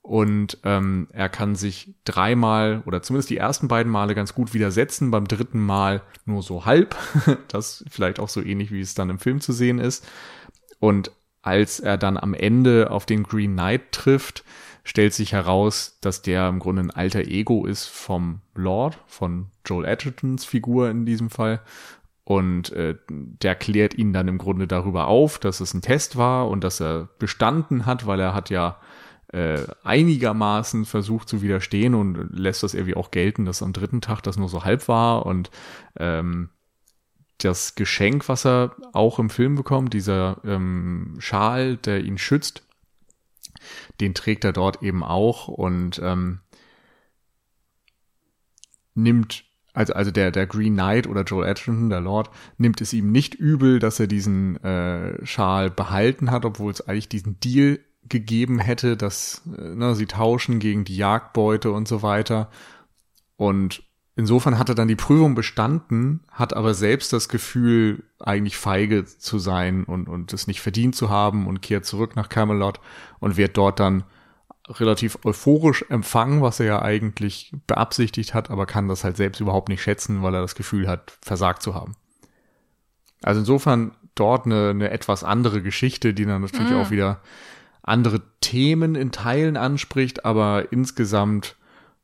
und 0.04 0.58
ähm, 0.66 1.08
er 1.14 1.30
kann 1.30 1.56
sich 1.56 1.96
dreimal 2.04 2.84
oder 2.86 3.02
zumindest 3.02 3.30
die 3.30 3.38
ersten 3.38 3.70
beiden 3.70 3.90
Male 3.90 4.16
ganz 4.16 4.36
gut 4.36 4.54
widersetzen, 4.54 5.12
beim 5.12 5.30
dritten 5.30 5.62
Mal 5.62 6.02
nur 6.26 6.44
so 6.44 6.66
halb. 6.66 6.98
das 7.48 7.86
vielleicht 7.90 8.20
auch 8.20 8.28
so 8.28 8.42
ähnlich, 8.42 8.70
wie 8.72 8.82
es 8.82 8.96
dann 8.96 9.10
im 9.10 9.18
Film 9.18 9.40
zu 9.40 9.54
sehen 9.54 9.80
ist. 9.80 10.06
Und 10.80 11.12
als 11.42 11.80
er 11.80 11.98
dann 11.98 12.18
am 12.18 12.34
Ende 12.34 12.92
auf 12.92 13.06
den 13.06 13.24
Green 13.24 13.54
Knight 13.54 13.94
trifft, 13.94 14.44
stellt 14.84 15.14
sich 15.14 15.32
heraus, 15.32 15.98
dass 16.02 16.22
der 16.22 16.50
im 16.50 16.60
Grunde 16.60 16.82
ein 16.82 16.92
alter 16.92 17.22
Ego 17.22 17.66
ist 17.66 17.86
vom 17.86 18.42
Lord, 18.56 18.98
von 19.08 19.48
Joel 19.66 19.86
Edgertons 19.86 20.44
Figur 20.44 20.90
in 20.90 21.06
diesem 21.06 21.30
Fall. 21.30 21.62
Und 22.26 22.74
äh, 22.74 22.96
der 23.10 23.56
klärt 23.56 23.94
ihn 23.94 24.12
dann 24.12 24.28
im 24.28 24.38
Grunde 24.38 24.68
darüber 24.68 25.08
auf, 25.08 25.40
dass 25.40 25.62
es 25.62 25.74
ein 25.74 25.82
Test 25.82 26.18
war 26.18 26.50
und 26.50 26.62
dass 26.62 26.82
er 26.82 27.08
bestanden 27.20 27.86
hat, 27.86 28.06
weil 28.06 28.20
er 28.20 28.34
hat 28.34 28.50
ja 28.50 28.78
äh, 29.34 29.66
einigermaßen 29.84 30.86
versucht 30.86 31.28
zu 31.28 31.42
widerstehen 31.42 31.96
und 31.96 32.30
lässt 32.32 32.64
das 32.64 32.74
irgendwie 32.74 32.96
auch 32.96 33.12
gelten, 33.12 33.46
dass 33.46 33.64
am 33.64 33.74
dritten 33.74 34.00
Tag 34.00 34.22
das 34.22 34.38
nur 34.38 34.48
so 34.48 34.64
halb 34.64 34.88
war 34.88 35.26
und 35.26 35.50
ähm, 35.98 36.50
das 37.40 37.76
Geschenk, 37.76 38.30
was 38.30 38.46
er 38.46 38.76
auch 38.94 39.20
im 39.20 39.30
Film 39.30 39.56
bekommt, 39.56 39.94
dieser 39.94 40.40
ähm, 40.46 41.16
Schal, 41.20 41.78
der 41.78 42.04
ihn 42.04 42.18
schützt, 42.18 42.64
den 44.00 44.14
trägt 44.14 44.44
er 44.46 44.54
dort 44.54 44.84
eben 44.84 45.04
auch 45.04 45.48
und 45.48 46.00
ähm, 46.04 46.40
nimmt 48.94 49.46
also, 49.74 49.94
also 49.94 50.12
der, 50.12 50.30
der 50.30 50.46
Green 50.46 50.74
Knight 50.74 51.08
oder 51.08 51.24
Joel 51.24 51.50
Edgerton, 51.50 51.90
der 51.90 52.02
Lord, 52.02 52.30
nimmt 52.60 52.80
es 52.82 52.94
ihm 52.94 53.12
nicht 53.12 53.34
übel, 53.34 53.80
dass 53.80 54.00
er 54.00 54.06
diesen 54.06 54.64
äh, 54.64 55.26
Schal 55.26 55.72
behalten 55.72 56.30
hat, 56.30 56.46
obwohl 56.46 56.72
es 56.72 56.88
eigentlich 56.88 57.10
diesen 57.10 57.40
Deal 57.40 57.80
gegeben 58.14 58.60
hätte, 58.60 58.96
dass 58.96 59.42
äh, 59.58 59.76
ne, 59.76 59.96
sie 59.96 60.06
tauschen 60.06 60.60
gegen 60.60 60.86
die 60.86 60.96
Jagdbeute 60.96 61.72
und 61.72 61.88
so 61.88 62.02
weiter. 62.02 62.50
Und 63.36 63.84
insofern 64.16 64.58
hat 64.58 64.70
er 64.70 64.76
dann 64.76 64.88
die 64.88 64.96
Prüfung 64.96 65.36
bestanden, 65.36 66.22
hat 66.32 66.56
aber 66.56 66.74
selbst 66.74 67.12
das 67.12 67.28
Gefühl, 67.28 68.04
eigentlich 68.20 68.56
feige 68.56 69.04
zu 69.06 69.40
sein 69.40 69.84
und, 69.84 70.08
und 70.08 70.32
es 70.32 70.48
nicht 70.48 70.62
verdient 70.62 70.96
zu 70.96 71.10
haben 71.10 71.48
und 71.48 71.62
kehrt 71.62 71.86
zurück 71.86 72.16
nach 72.16 72.30
Camelot 72.30 72.80
und 73.20 73.36
wird 73.36 73.58
dort 73.58 73.80
dann 73.80 74.04
relativ 74.70 75.18
euphorisch 75.26 75.84
empfangen, 75.90 76.42
was 76.42 76.60
er 76.60 76.66
ja 76.68 76.82
eigentlich 76.82 77.54
beabsichtigt 77.68 78.34
hat, 78.34 78.50
aber 78.50 78.66
kann 78.66 78.88
das 78.88 79.04
halt 79.04 79.18
selbst 79.18 79.42
überhaupt 79.42 79.68
nicht 79.68 79.82
schätzen, 79.82 80.22
weil 80.22 80.36
er 80.36 80.42
das 80.42 80.56
Gefühl 80.56 80.88
hat, 80.88 81.18
versagt 81.22 81.62
zu 81.62 81.74
haben. 81.76 81.96
Also 83.24 83.42
insofern 83.42 83.92
dort 84.16 84.46
eine, 84.46 84.70
eine 84.70 84.92
etwas 84.92 85.24
andere 85.24 85.62
Geschichte, 85.62 86.14
die 86.14 86.26
dann 86.26 86.42
natürlich 86.42 86.72
mm. 86.72 86.76
auch 86.76 86.92
wieder 86.92 87.20
andere 87.84 88.22
Themen 88.42 88.96
in 88.96 89.12
Teilen 89.12 89.58
anspricht, 89.58 90.26
aber 90.26 90.72
insgesamt 90.72 91.58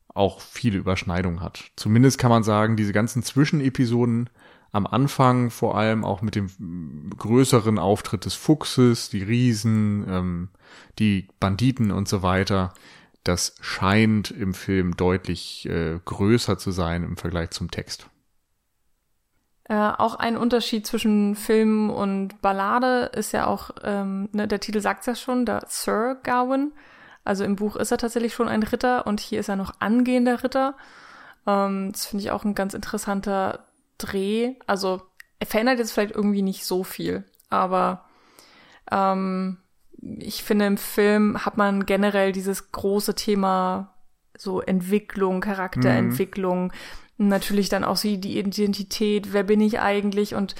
auch 0.08 0.40
viele 0.40 0.78
Überschneidungen 0.78 1.40
hat. 1.40 1.70
Zumindest 1.76 2.18
kann 2.18 2.30
man 2.30 2.42
sagen, 2.42 2.76
diese 2.76 2.92
ganzen 2.92 3.22
Zwischenepisoden 3.22 4.30
am 4.72 4.86
Anfang 4.86 5.50
vor 5.50 5.76
allem 5.76 6.04
auch 6.04 6.22
mit 6.22 6.36
dem 6.36 7.10
größeren 7.16 7.78
Auftritt 7.78 8.24
des 8.24 8.34
Fuchses, 8.34 9.08
die 9.08 9.22
Riesen, 9.22 10.04
ähm, 10.08 10.48
die 10.98 11.26
Banditen 11.40 11.90
und 11.90 12.08
so 12.08 12.22
weiter, 12.22 12.72
das 13.24 13.54
scheint 13.60 14.30
im 14.30 14.54
Film 14.54 14.96
deutlich 14.96 15.68
äh, 15.68 15.98
größer 16.04 16.56
zu 16.58 16.70
sein 16.70 17.02
im 17.02 17.16
Vergleich 17.16 17.50
zum 17.50 17.70
Text. 17.70 18.08
Äh, 19.70 19.92
auch 19.98 20.16
ein 20.16 20.36
Unterschied 20.36 20.84
zwischen 20.84 21.36
Film 21.36 21.90
und 21.90 22.42
Ballade 22.42 23.08
ist 23.14 23.30
ja 23.30 23.46
auch, 23.46 23.70
ähm, 23.84 24.28
ne, 24.32 24.48
der 24.48 24.58
Titel 24.58 24.80
sagt 24.80 25.06
ja 25.06 25.14
schon, 25.14 25.46
der 25.46 25.62
Sir 25.68 26.16
Gawain. 26.24 26.72
Also 27.22 27.44
im 27.44 27.54
Buch 27.54 27.76
ist 27.76 27.92
er 27.92 27.98
tatsächlich 27.98 28.34
schon 28.34 28.48
ein 28.48 28.64
Ritter 28.64 29.06
und 29.06 29.20
hier 29.20 29.38
ist 29.38 29.48
er 29.48 29.54
noch 29.54 29.74
angehender 29.78 30.42
Ritter. 30.42 30.74
Ähm, 31.46 31.92
das 31.92 32.06
finde 32.06 32.24
ich 32.24 32.32
auch 32.32 32.44
ein 32.44 32.56
ganz 32.56 32.74
interessanter 32.74 33.66
Dreh. 33.96 34.54
Also 34.66 35.02
er 35.38 35.46
verändert 35.46 35.78
jetzt 35.78 35.92
vielleicht 35.92 36.16
irgendwie 36.16 36.42
nicht 36.42 36.66
so 36.66 36.82
viel, 36.82 37.22
aber 37.48 38.06
ähm, 38.90 39.58
ich 40.18 40.42
finde, 40.42 40.66
im 40.66 40.78
Film 40.78 41.44
hat 41.46 41.56
man 41.56 41.86
generell 41.86 42.32
dieses 42.32 42.72
große 42.72 43.14
Thema 43.14 43.94
so 44.36 44.60
Entwicklung, 44.60 45.40
Charakterentwicklung, 45.40 46.64
mhm. 46.64 46.72
Natürlich 47.28 47.68
dann 47.68 47.84
auch 47.84 47.96
so 47.96 48.08
die 48.16 48.38
Identität, 48.38 49.32
wer 49.32 49.42
bin 49.42 49.60
ich 49.60 49.80
eigentlich 49.80 50.34
und 50.34 50.54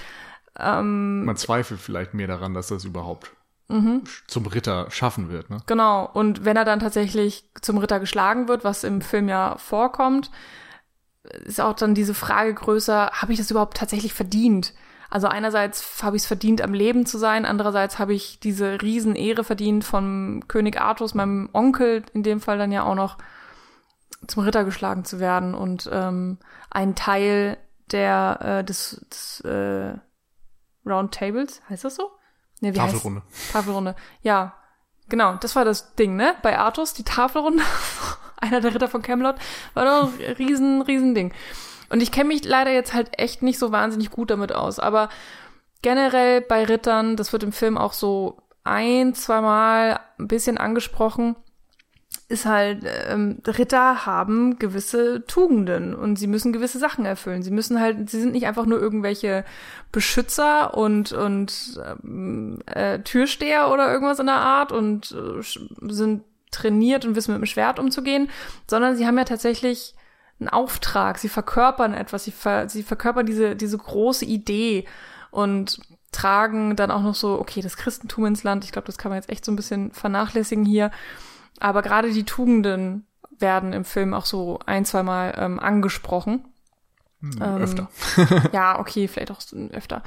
ähm, 0.59 1.25
man 1.25 1.37
zweifelt 1.37 1.79
vielleicht 1.79 2.13
mehr 2.13 2.27
daran, 2.27 2.53
dass 2.53 2.67
das 2.67 2.85
überhaupt 2.85 3.31
mhm. 3.67 4.03
zum 4.27 4.45
Ritter 4.45 4.89
schaffen 4.91 5.29
wird. 5.29 5.49
Ne? 5.49 5.57
Genau, 5.65 6.09
und 6.13 6.45
wenn 6.45 6.57
er 6.57 6.65
dann 6.65 6.79
tatsächlich 6.79 7.45
zum 7.61 7.77
Ritter 7.77 7.99
geschlagen 7.99 8.47
wird, 8.47 8.63
was 8.63 8.83
im 8.83 9.01
Film 9.01 9.29
ja 9.29 9.57
vorkommt, 9.57 10.29
ist 11.45 11.61
auch 11.61 11.73
dann 11.73 11.95
diese 11.95 12.13
Frage 12.13 12.53
größer, 12.53 13.11
habe 13.13 13.31
ich 13.31 13.39
das 13.39 13.51
überhaupt 13.51 13.77
tatsächlich 13.77 14.13
verdient? 14.13 14.73
Also 15.09 15.27
einerseits 15.27 16.01
habe 16.03 16.15
ich 16.15 16.23
es 16.23 16.27
verdient, 16.27 16.61
am 16.61 16.73
Leben 16.73 17.05
zu 17.05 17.17
sein, 17.17 17.45
andererseits 17.45 17.99
habe 17.99 18.13
ich 18.13 18.39
diese 18.39 18.81
Riesenehre 18.81 19.43
verdient 19.43 19.83
von 19.83 20.45
König 20.47 20.79
Artus, 20.79 21.13
meinem 21.13 21.49
Onkel, 21.53 22.03
in 22.13 22.23
dem 22.23 22.39
Fall 22.39 22.57
dann 22.57 22.71
ja 22.71 22.83
auch 22.83 22.95
noch 22.95 23.17
zum 24.31 24.43
Ritter 24.43 24.63
geschlagen 24.63 25.05
zu 25.05 25.19
werden 25.19 25.53
und 25.53 25.89
ähm, 25.91 26.37
ein 26.69 26.95
Teil 26.95 27.57
der 27.91 28.39
äh, 28.41 28.63
des, 28.63 29.05
des 29.09 29.41
äh, 29.41 29.93
Round 30.85 31.13
Tables, 31.13 31.61
heißt 31.69 31.83
das 31.83 31.95
so? 31.95 32.11
Nee, 32.59 32.73
wie 32.73 32.77
Tafelrunde. 32.77 33.21
Heißt? 33.21 33.51
Tafelrunde. 33.51 33.95
Ja, 34.21 34.53
genau, 35.09 35.35
das 35.35 35.55
war 35.55 35.65
das 35.65 35.95
Ding, 35.95 36.15
ne? 36.15 36.35
Bei 36.41 36.57
Artus, 36.57 36.93
die 36.93 37.03
Tafelrunde, 37.03 37.63
einer 38.37 38.61
der 38.61 38.73
Ritter 38.73 38.87
von 38.87 39.01
Camelot, 39.01 39.35
war 39.73 39.85
doch 39.85 40.11
ein 40.13 40.33
riesen, 40.33 40.81
riesen 40.81 41.13
Ding. 41.13 41.33
Und 41.89 42.01
ich 42.01 42.11
kenne 42.11 42.29
mich 42.29 42.45
leider 42.45 42.71
jetzt 42.71 42.93
halt 42.93 43.19
echt 43.19 43.41
nicht 43.41 43.59
so 43.59 43.71
wahnsinnig 43.71 44.11
gut 44.11 44.31
damit 44.31 44.53
aus. 44.53 44.79
Aber 44.79 45.09
generell 45.81 46.41
bei 46.41 46.63
Rittern, 46.63 47.17
das 47.17 47.33
wird 47.33 47.43
im 47.43 47.51
Film 47.51 47.77
auch 47.77 47.93
so 47.93 48.37
ein, 48.63 49.13
zweimal 49.13 49.99
ein 50.17 50.27
bisschen 50.27 50.57
angesprochen, 50.57 51.35
ist 52.31 52.45
halt, 52.45 52.83
ähm, 53.07 53.41
Ritter 53.45 54.05
haben 54.05 54.57
gewisse 54.57 55.25
Tugenden 55.27 55.93
und 55.93 56.17
sie 56.17 56.27
müssen 56.27 56.53
gewisse 56.53 56.79
Sachen 56.79 57.05
erfüllen. 57.05 57.43
Sie 57.43 57.51
müssen 57.51 57.79
halt, 57.79 58.09
sie 58.09 58.19
sind 58.19 58.31
nicht 58.31 58.47
einfach 58.47 58.65
nur 58.65 58.79
irgendwelche 58.79 59.45
Beschützer 59.91 60.75
und, 60.75 61.11
und 61.11 61.79
ähm, 62.03 62.59
äh, 62.65 62.99
Türsteher 62.99 63.69
oder 63.71 63.91
irgendwas 63.91 64.19
in 64.19 64.27
der 64.27 64.35
Art 64.35 64.71
und 64.71 65.11
äh, 65.11 65.41
sind 65.91 66.23
trainiert 66.51 67.05
und 67.05 67.15
wissen 67.15 67.33
mit 67.33 67.41
dem 67.41 67.45
Schwert 67.45 67.79
umzugehen, 67.79 68.29
sondern 68.67 68.95
sie 68.95 69.05
haben 69.05 69.17
ja 69.17 69.23
tatsächlich 69.23 69.95
einen 70.39 70.49
Auftrag, 70.49 71.17
sie 71.17 71.29
verkörpern 71.29 71.93
etwas, 71.93 72.23
sie, 72.23 72.31
ver 72.31 72.67
sie 72.67 72.83
verkörpern 72.83 73.25
diese, 73.25 73.55
diese 73.55 73.77
große 73.77 74.25
Idee 74.25 74.85
und 75.29 75.79
tragen 76.11 76.75
dann 76.75 76.91
auch 76.91 77.01
noch 77.01 77.15
so, 77.15 77.39
okay, 77.39 77.61
das 77.61 77.77
Christentum 77.77 78.25
ins 78.25 78.43
Land, 78.43 78.65
ich 78.65 78.71
glaube, 78.71 78.85
das 78.85 78.97
kann 78.97 79.11
man 79.11 79.17
jetzt 79.17 79.29
echt 79.29 79.45
so 79.45 79.51
ein 79.51 79.55
bisschen 79.55 79.91
vernachlässigen 79.91 80.65
hier, 80.65 80.91
aber 81.61 81.81
gerade 81.81 82.11
die 82.11 82.25
Tugenden 82.25 83.05
werden 83.29 83.73
im 83.73 83.85
Film 83.85 84.13
auch 84.13 84.25
so 84.25 84.59
ein, 84.65 84.85
zweimal 84.85 85.33
ähm, 85.37 85.59
angesprochen. 85.59 86.45
Hm, 87.21 87.39
ähm, 87.41 87.61
öfter. 87.61 87.89
ja, 88.51 88.79
okay, 88.79 89.07
vielleicht 89.07 89.31
auch 89.31 89.41
öfter. 89.71 90.03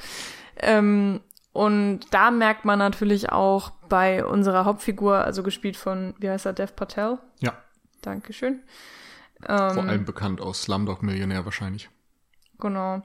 Ähm, 0.56 1.20
und 1.52 2.00
da 2.10 2.32
merkt 2.32 2.64
man 2.64 2.78
natürlich 2.78 3.30
auch 3.30 3.70
bei 3.88 4.24
unserer 4.24 4.64
Hauptfigur, 4.64 5.18
also 5.18 5.42
gespielt 5.42 5.76
von, 5.76 6.14
wie 6.18 6.28
heißt 6.28 6.46
er, 6.46 6.52
Dev 6.52 6.72
Patel? 6.74 7.18
Ja. 7.38 7.52
Dankeschön. 8.02 8.62
Ähm, 9.46 9.70
Vor 9.70 9.84
allem 9.84 10.04
bekannt 10.04 10.40
aus 10.40 10.62
Slumdog 10.62 11.02
Millionär 11.02 11.44
wahrscheinlich. 11.44 11.90
Genau. 12.58 13.02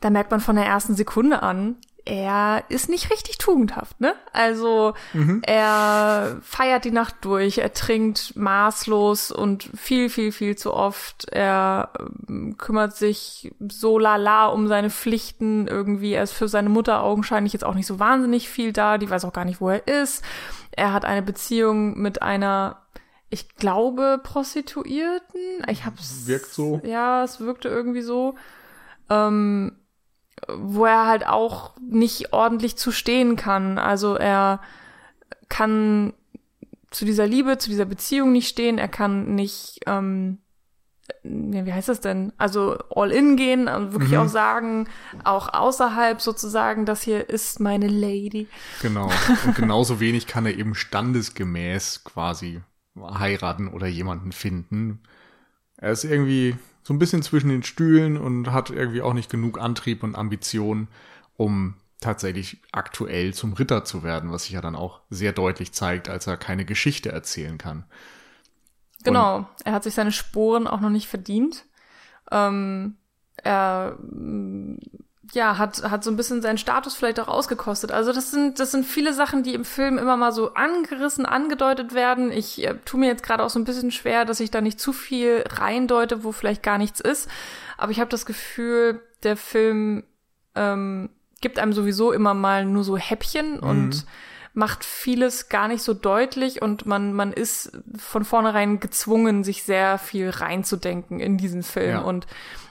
Da 0.00 0.10
merkt 0.10 0.30
man 0.30 0.40
von 0.40 0.56
der 0.56 0.66
ersten 0.66 0.94
Sekunde 0.94 1.42
an, 1.42 1.76
er 2.06 2.62
ist 2.68 2.88
nicht 2.88 3.10
richtig 3.10 3.36
tugendhaft, 3.36 4.00
ne? 4.00 4.14
Also 4.32 4.94
mhm. 5.12 5.42
er 5.44 6.38
feiert 6.40 6.84
die 6.84 6.92
Nacht 6.92 7.16
durch, 7.22 7.58
er 7.58 7.72
trinkt 7.72 8.36
maßlos 8.36 9.32
und 9.32 9.68
viel, 9.76 10.08
viel, 10.08 10.30
viel 10.30 10.56
zu 10.56 10.72
oft. 10.72 11.28
Er 11.32 11.90
äh, 11.98 12.52
kümmert 12.52 12.94
sich 12.96 13.52
so 13.68 13.98
lala 13.98 14.46
um 14.46 14.68
seine 14.68 14.88
Pflichten 14.88 15.66
irgendwie. 15.66 16.12
Er 16.12 16.22
ist 16.22 16.32
für 16.32 16.46
seine 16.46 16.68
Mutter 16.68 17.02
augenscheinlich 17.02 17.52
jetzt 17.52 17.64
auch 17.64 17.74
nicht 17.74 17.88
so 17.88 17.98
wahnsinnig 17.98 18.48
viel 18.48 18.72
da. 18.72 18.98
Die 18.98 19.10
weiß 19.10 19.24
auch 19.24 19.32
gar 19.32 19.44
nicht, 19.44 19.60
wo 19.60 19.70
er 19.70 19.88
ist. 19.88 20.22
Er 20.70 20.92
hat 20.92 21.04
eine 21.04 21.22
Beziehung 21.22 21.98
mit 21.98 22.22
einer 22.22 22.82
ich 23.30 23.56
glaube, 23.56 24.20
Prostituierten. 24.22 25.64
Ich 25.68 25.84
hab's. 25.84 26.28
Wirkt 26.28 26.46
so. 26.46 26.80
Ja, 26.84 27.24
es 27.24 27.40
wirkte 27.40 27.68
irgendwie 27.68 28.02
so. 28.02 28.36
Ähm, 29.10 29.72
wo 30.48 30.84
er 30.84 31.06
halt 31.06 31.26
auch 31.26 31.72
nicht 31.80 32.32
ordentlich 32.32 32.76
zu 32.76 32.92
stehen 32.92 33.36
kann. 33.36 33.78
Also 33.78 34.14
er 34.14 34.60
kann 35.48 36.12
zu 36.90 37.04
dieser 37.04 37.26
Liebe, 37.26 37.58
zu 37.58 37.70
dieser 37.70 37.84
Beziehung 37.84 38.32
nicht 38.32 38.48
stehen. 38.48 38.78
Er 38.78 38.88
kann 38.88 39.34
nicht, 39.34 39.80
ähm, 39.86 40.38
wie 41.22 41.72
heißt 41.72 41.88
das 41.88 42.00
denn? 42.00 42.32
Also 42.38 42.78
all 42.90 43.10
in 43.10 43.36
gehen 43.36 43.68
und 43.68 43.92
wirklich 43.92 44.12
mhm. 44.12 44.18
auch 44.18 44.28
sagen, 44.28 44.88
auch 45.24 45.52
außerhalb 45.52 46.20
sozusagen, 46.20 46.86
das 46.86 47.02
hier 47.02 47.28
ist 47.28 47.60
meine 47.60 47.88
Lady. 47.88 48.48
Genau. 48.82 49.10
Und 49.46 49.56
genauso 49.56 50.00
wenig 50.00 50.26
kann 50.26 50.46
er 50.46 50.56
eben 50.56 50.74
standesgemäß 50.74 52.04
quasi 52.04 52.62
heiraten 52.96 53.68
oder 53.68 53.86
jemanden 53.86 54.32
finden. 54.32 55.00
Er 55.76 55.92
ist 55.92 56.04
irgendwie 56.04 56.56
so 56.86 56.94
ein 56.94 57.00
bisschen 57.00 57.22
zwischen 57.22 57.48
den 57.48 57.64
Stühlen 57.64 58.16
und 58.16 58.52
hat 58.52 58.70
irgendwie 58.70 59.02
auch 59.02 59.12
nicht 59.12 59.28
genug 59.28 59.58
Antrieb 59.58 60.04
und 60.04 60.14
Ambition, 60.14 60.86
um 61.36 61.74
tatsächlich 62.00 62.62
aktuell 62.70 63.34
zum 63.34 63.54
Ritter 63.54 63.84
zu 63.84 64.04
werden, 64.04 64.30
was 64.30 64.44
sich 64.44 64.52
ja 64.52 64.60
dann 64.60 64.76
auch 64.76 65.00
sehr 65.10 65.32
deutlich 65.32 65.72
zeigt, 65.72 66.08
als 66.08 66.28
er 66.28 66.36
keine 66.36 66.64
Geschichte 66.64 67.10
erzählen 67.10 67.58
kann. 67.58 67.86
Genau, 69.02 69.38
und 69.38 69.46
er 69.64 69.72
hat 69.72 69.82
sich 69.82 69.94
seine 69.94 70.12
Sporen 70.12 70.68
auch 70.68 70.80
noch 70.80 70.90
nicht 70.90 71.08
verdient. 71.08 71.64
Ähm, 72.30 72.94
er 73.34 73.98
ja, 75.32 75.58
hat, 75.58 75.82
hat 75.82 76.04
so 76.04 76.10
ein 76.10 76.16
bisschen 76.16 76.42
seinen 76.42 76.58
Status 76.58 76.94
vielleicht 76.94 77.20
auch 77.20 77.28
ausgekostet. 77.28 77.92
Also 77.92 78.12
das 78.12 78.30
sind, 78.30 78.60
das 78.60 78.70
sind 78.70 78.84
viele 78.84 79.12
Sachen, 79.12 79.42
die 79.42 79.54
im 79.54 79.64
Film 79.64 79.98
immer 79.98 80.16
mal 80.16 80.32
so 80.32 80.54
angerissen, 80.54 81.26
angedeutet 81.26 81.94
werden. 81.94 82.30
Ich 82.30 82.64
äh, 82.64 82.74
tue 82.84 83.00
mir 83.00 83.06
jetzt 83.06 83.22
gerade 83.22 83.42
auch 83.42 83.50
so 83.50 83.58
ein 83.58 83.64
bisschen 83.64 83.90
schwer, 83.90 84.24
dass 84.24 84.40
ich 84.40 84.50
da 84.50 84.60
nicht 84.60 84.80
zu 84.80 84.92
viel 84.92 85.44
reindeute, 85.48 86.24
wo 86.24 86.32
vielleicht 86.32 86.62
gar 86.62 86.78
nichts 86.78 87.00
ist. 87.00 87.28
Aber 87.76 87.92
ich 87.92 88.00
habe 88.00 88.10
das 88.10 88.26
Gefühl, 88.26 89.00
der 89.22 89.36
Film 89.36 90.04
ähm, 90.54 91.10
gibt 91.40 91.58
einem 91.58 91.72
sowieso 91.72 92.12
immer 92.12 92.34
mal 92.34 92.64
nur 92.64 92.84
so 92.84 92.96
Häppchen 92.96 93.56
mhm. 93.56 93.62
und 93.62 94.06
macht 94.54 94.84
vieles 94.84 95.50
gar 95.50 95.68
nicht 95.68 95.82
so 95.82 95.92
deutlich 95.92 96.62
und 96.62 96.86
man, 96.86 97.12
man 97.12 97.34
ist 97.34 97.78
von 97.98 98.24
vornherein 98.24 98.80
gezwungen, 98.80 99.44
sich 99.44 99.64
sehr 99.64 99.98
viel 99.98 100.30
reinzudenken 100.30 101.20
in 101.20 101.36
diesen 101.36 101.62
Film 101.62 101.90
ja. 101.90 102.00
und 102.00 102.26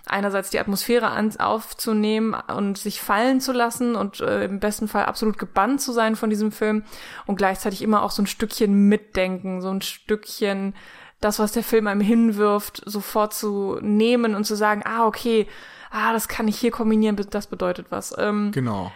einerseits 0.08 0.50
die 0.50 0.60
Atmosphäre 0.60 1.08
an, 1.08 1.36
aufzunehmen 1.38 2.34
und 2.34 2.78
sich 2.78 3.02
fallen 3.02 3.41
zu 3.41 3.52
lassen 3.52 3.96
und 3.96 4.20
äh, 4.20 4.46
im 4.46 4.60
besten 4.60 4.88
Fall 4.88 5.06
absolut 5.06 5.38
gebannt 5.38 5.82
zu 5.82 5.91
sein 5.91 6.15
von 6.15 6.30
diesem 6.30 6.52
Film 6.52 6.84
und 7.26 7.38
gleichzeitig 7.38 7.82
immer 7.82 8.04
auch 8.04 8.12
so 8.12 8.22
ein 8.22 8.28
Stückchen 8.28 8.88
mitdenken, 8.88 9.62
so 9.62 9.70
ein 9.70 9.82
Stückchen 9.82 10.74
das, 11.22 11.39
was 11.39 11.54
der 11.54 11.63
Film 11.63 11.88
einem 11.88 12.02
hinwirft, 12.02 12.84
sofort 12.86 13.34
zu 13.34 13.80
nehmen 13.82 14.36
und 14.36 14.46
zu 14.46 14.56
sagen, 14.56 14.84
ah, 14.86 15.06
okay, 15.08 15.48
ah, 15.89 16.13
das 16.13 16.28
kann 16.28 16.48
ich 16.48 16.58
hier 16.58 16.72
kombinieren, 16.72 17.15
das 17.30 17.48
bedeutet 17.48 17.88
was. 17.89 18.13
Ähm, 18.18 18.52
genau. 18.52 18.91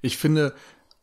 Ich 0.00 0.16
finde, 0.16 0.54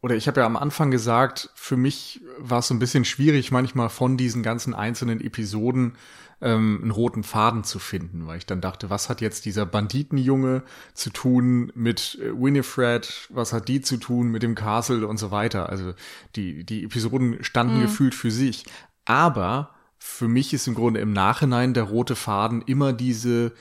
oder 0.01 0.15
ich 0.15 0.27
habe 0.27 0.41
ja 0.41 0.45
am 0.45 0.57
Anfang 0.57 0.91
gesagt, 0.91 1.51
für 1.55 1.77
mich 1.77 2.21
war 2.37 2.59
es 2.59 2.67
so 2.67 2.73
ein 2.73 2.79
bisschen 2.79 3.05
schwierig, 3.05 3.51
manchmal 3.51 3.89
von 3.89 4.17
diesen 4.17 4.43
ganzen 4.43 4.73
einzelnen 4.73 5.21
Episoden 5.21 5.95
ähm, 6.39 6.79
einen 6.81 6.91
roten 6.91 7.23
Faden 7.23 7.63
zu 7.63 7.79
finden, 7.79 8.27
weil 8.27 8.37
ich 8.37 8.45
dann 8.45 8.61
dachte, 8.61 8.89
was 8.89 9.09
hat 9.09 9.21
jetzt 9.21 9.45
dieser 9.45 9.65
Banditenjunge 9.65 10.63
zu 10.93 11.09
tun 11.09 11.71
mit 11.73 12.19
äh, 12.21 12.31
Winifred, 12.31 13.27
was 13.29 13.53
hat 13.53 13.67
die 13.67 13.81
zu 13.81 13.97
tun 13.97 14.29
mit 14.29 14.43
dem 14.43 14.53
Castle 14.53 15.07
und 15.07 15.17
so 15.17 15.31
weiter. 15.31 15.69
Also 15.69 15.93
die, 16.35 16.63
die 16.63 16.83
Episoden 16.83 17.43
standen 17.43 17.77
mhm. 17.77 17.81
gefühlt 17.83 18.13
für 18.13 18.29
sich. 18.29 18.65
Aber 19.05 19.71
für 19.97 20.27
mich 20.27 20.53
ist 20.53 20.67
im 20.67 20.75
Grunde 20.75 20.99
im 20.99 21.11
Nachhinein 21.11 21.73
der 21.73 21.83
rote 21.83 22.15
Faden 22.15 22.61
immer 22.61 22.93
diese 22.93 23.53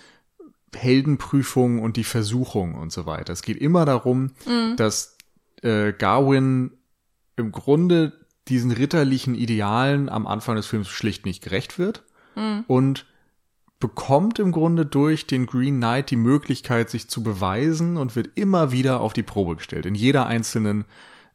Heldenprüfung 0.75 1.81
und 1.81 1.97
die 1.97 2.05
Versuchung 2.05 2.75
und 2.75 2.93
so 2.93 3.07
weiter. 3.07 3.33
Es 3.33 3.41
geht 3.41 3.57
immer 3.57 3.87
darum, 3.87 4.33
mhm. 4.47 4.77
dass 4.77 5.17
äh, 5.63 5.95
Garwin 5.95 6.73
im 7.37 7.53
Grunde 7.53 8.13
diesen 8.49 8.71
ritterlichen 8.71 9.35
Idealen 9.35 10.11
am 10.11 10.27
Anfang 10.27 10.57
des 10.57 10.67
Films 10.67 10.89
schlicht 10.89 11.25
nicht 11.25 11.43
gerecht 11.43 11.79
wird 11.79 12.03
mhm. 12.37 12.65
und 12.69 13.07
bekommt 13.79 14.39
im 14.39 14.53
Grunde 14.53 14.87
durch 14.87 15.27
den 15.27 15.47
Green 15.47 15.77
Knight 15.77 16.11
die 16.11 16.17
Möglichkeit, 16.17 16.89
sich 16.89 17.09
zu 17.09 17.23
beweisen 17.23 17.97
und 17.97 18.17
wird 18.17 18.31
immer 18.37 18.73
wieder 18.73 19.01
auf 19.01 19.13
die 19.13 19.23
Probe 19.23 19.57
gestellt. 19.57 19.85
In 19.85 19.95
jeder 19.95 20.27
einzelnen 20.27 20.85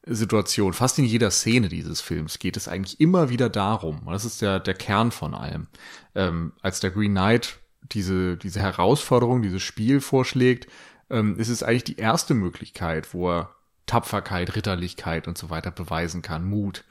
Situation, 0.06 0.74
fast 0.74 0.98
in 0.98 1.06
jeder 1.06 1.30
Szene 1.30 1.70
dieses 1.70 2.02
Films 2.02 2.40
geht 2.40 2.58
es 2.58 2.68
eigentlich 2.68 3.00
immer 3.00 3.30
wieder 3.30 3.50
darum, 3.50 4.02
das 4.08 4.26
ist 4.26 4.42
der, 4.42 4.60
der 4.60 4.74
Kern 4.74 5.12
von 5.12 5.36
allem. 5.36 5.68
Ähm, 6.16 6.54
als 6.62 6.80
der 6.80 6.90
Green 6.90 7.12
Knight 7.12 7.60
diese, 7.84 8.38
diese 8.38 8.62
Herausforderung, 8.62 9.44
dieses 9.44 9.62
Spiel 9.62 10.02
vorschlägt, 10.02 10.68
ähm, 11.10 11.38
ist 11.38 11.50
es 11.50 11.62
eigentlich 11.62 11.84
die 11.84 11.98
erste 11.98 12.34
Möglichkeit, 12.34 13.14
wo 13.14 13.30
er 13.30 13.56
Tapferkeit, 13.86 14.56
Ritterlichkeit 14.56 15.28
und 15.28 15.38
so 15.38 15.50
weiter 15.50 15.70
beweisen 15.70 16.22
kann, 16.22 16.50
Mut. 16.50 16.84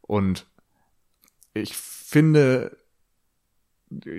Und 0.00 0.46
ich 1.52 1.76
finde, 1.76 2.76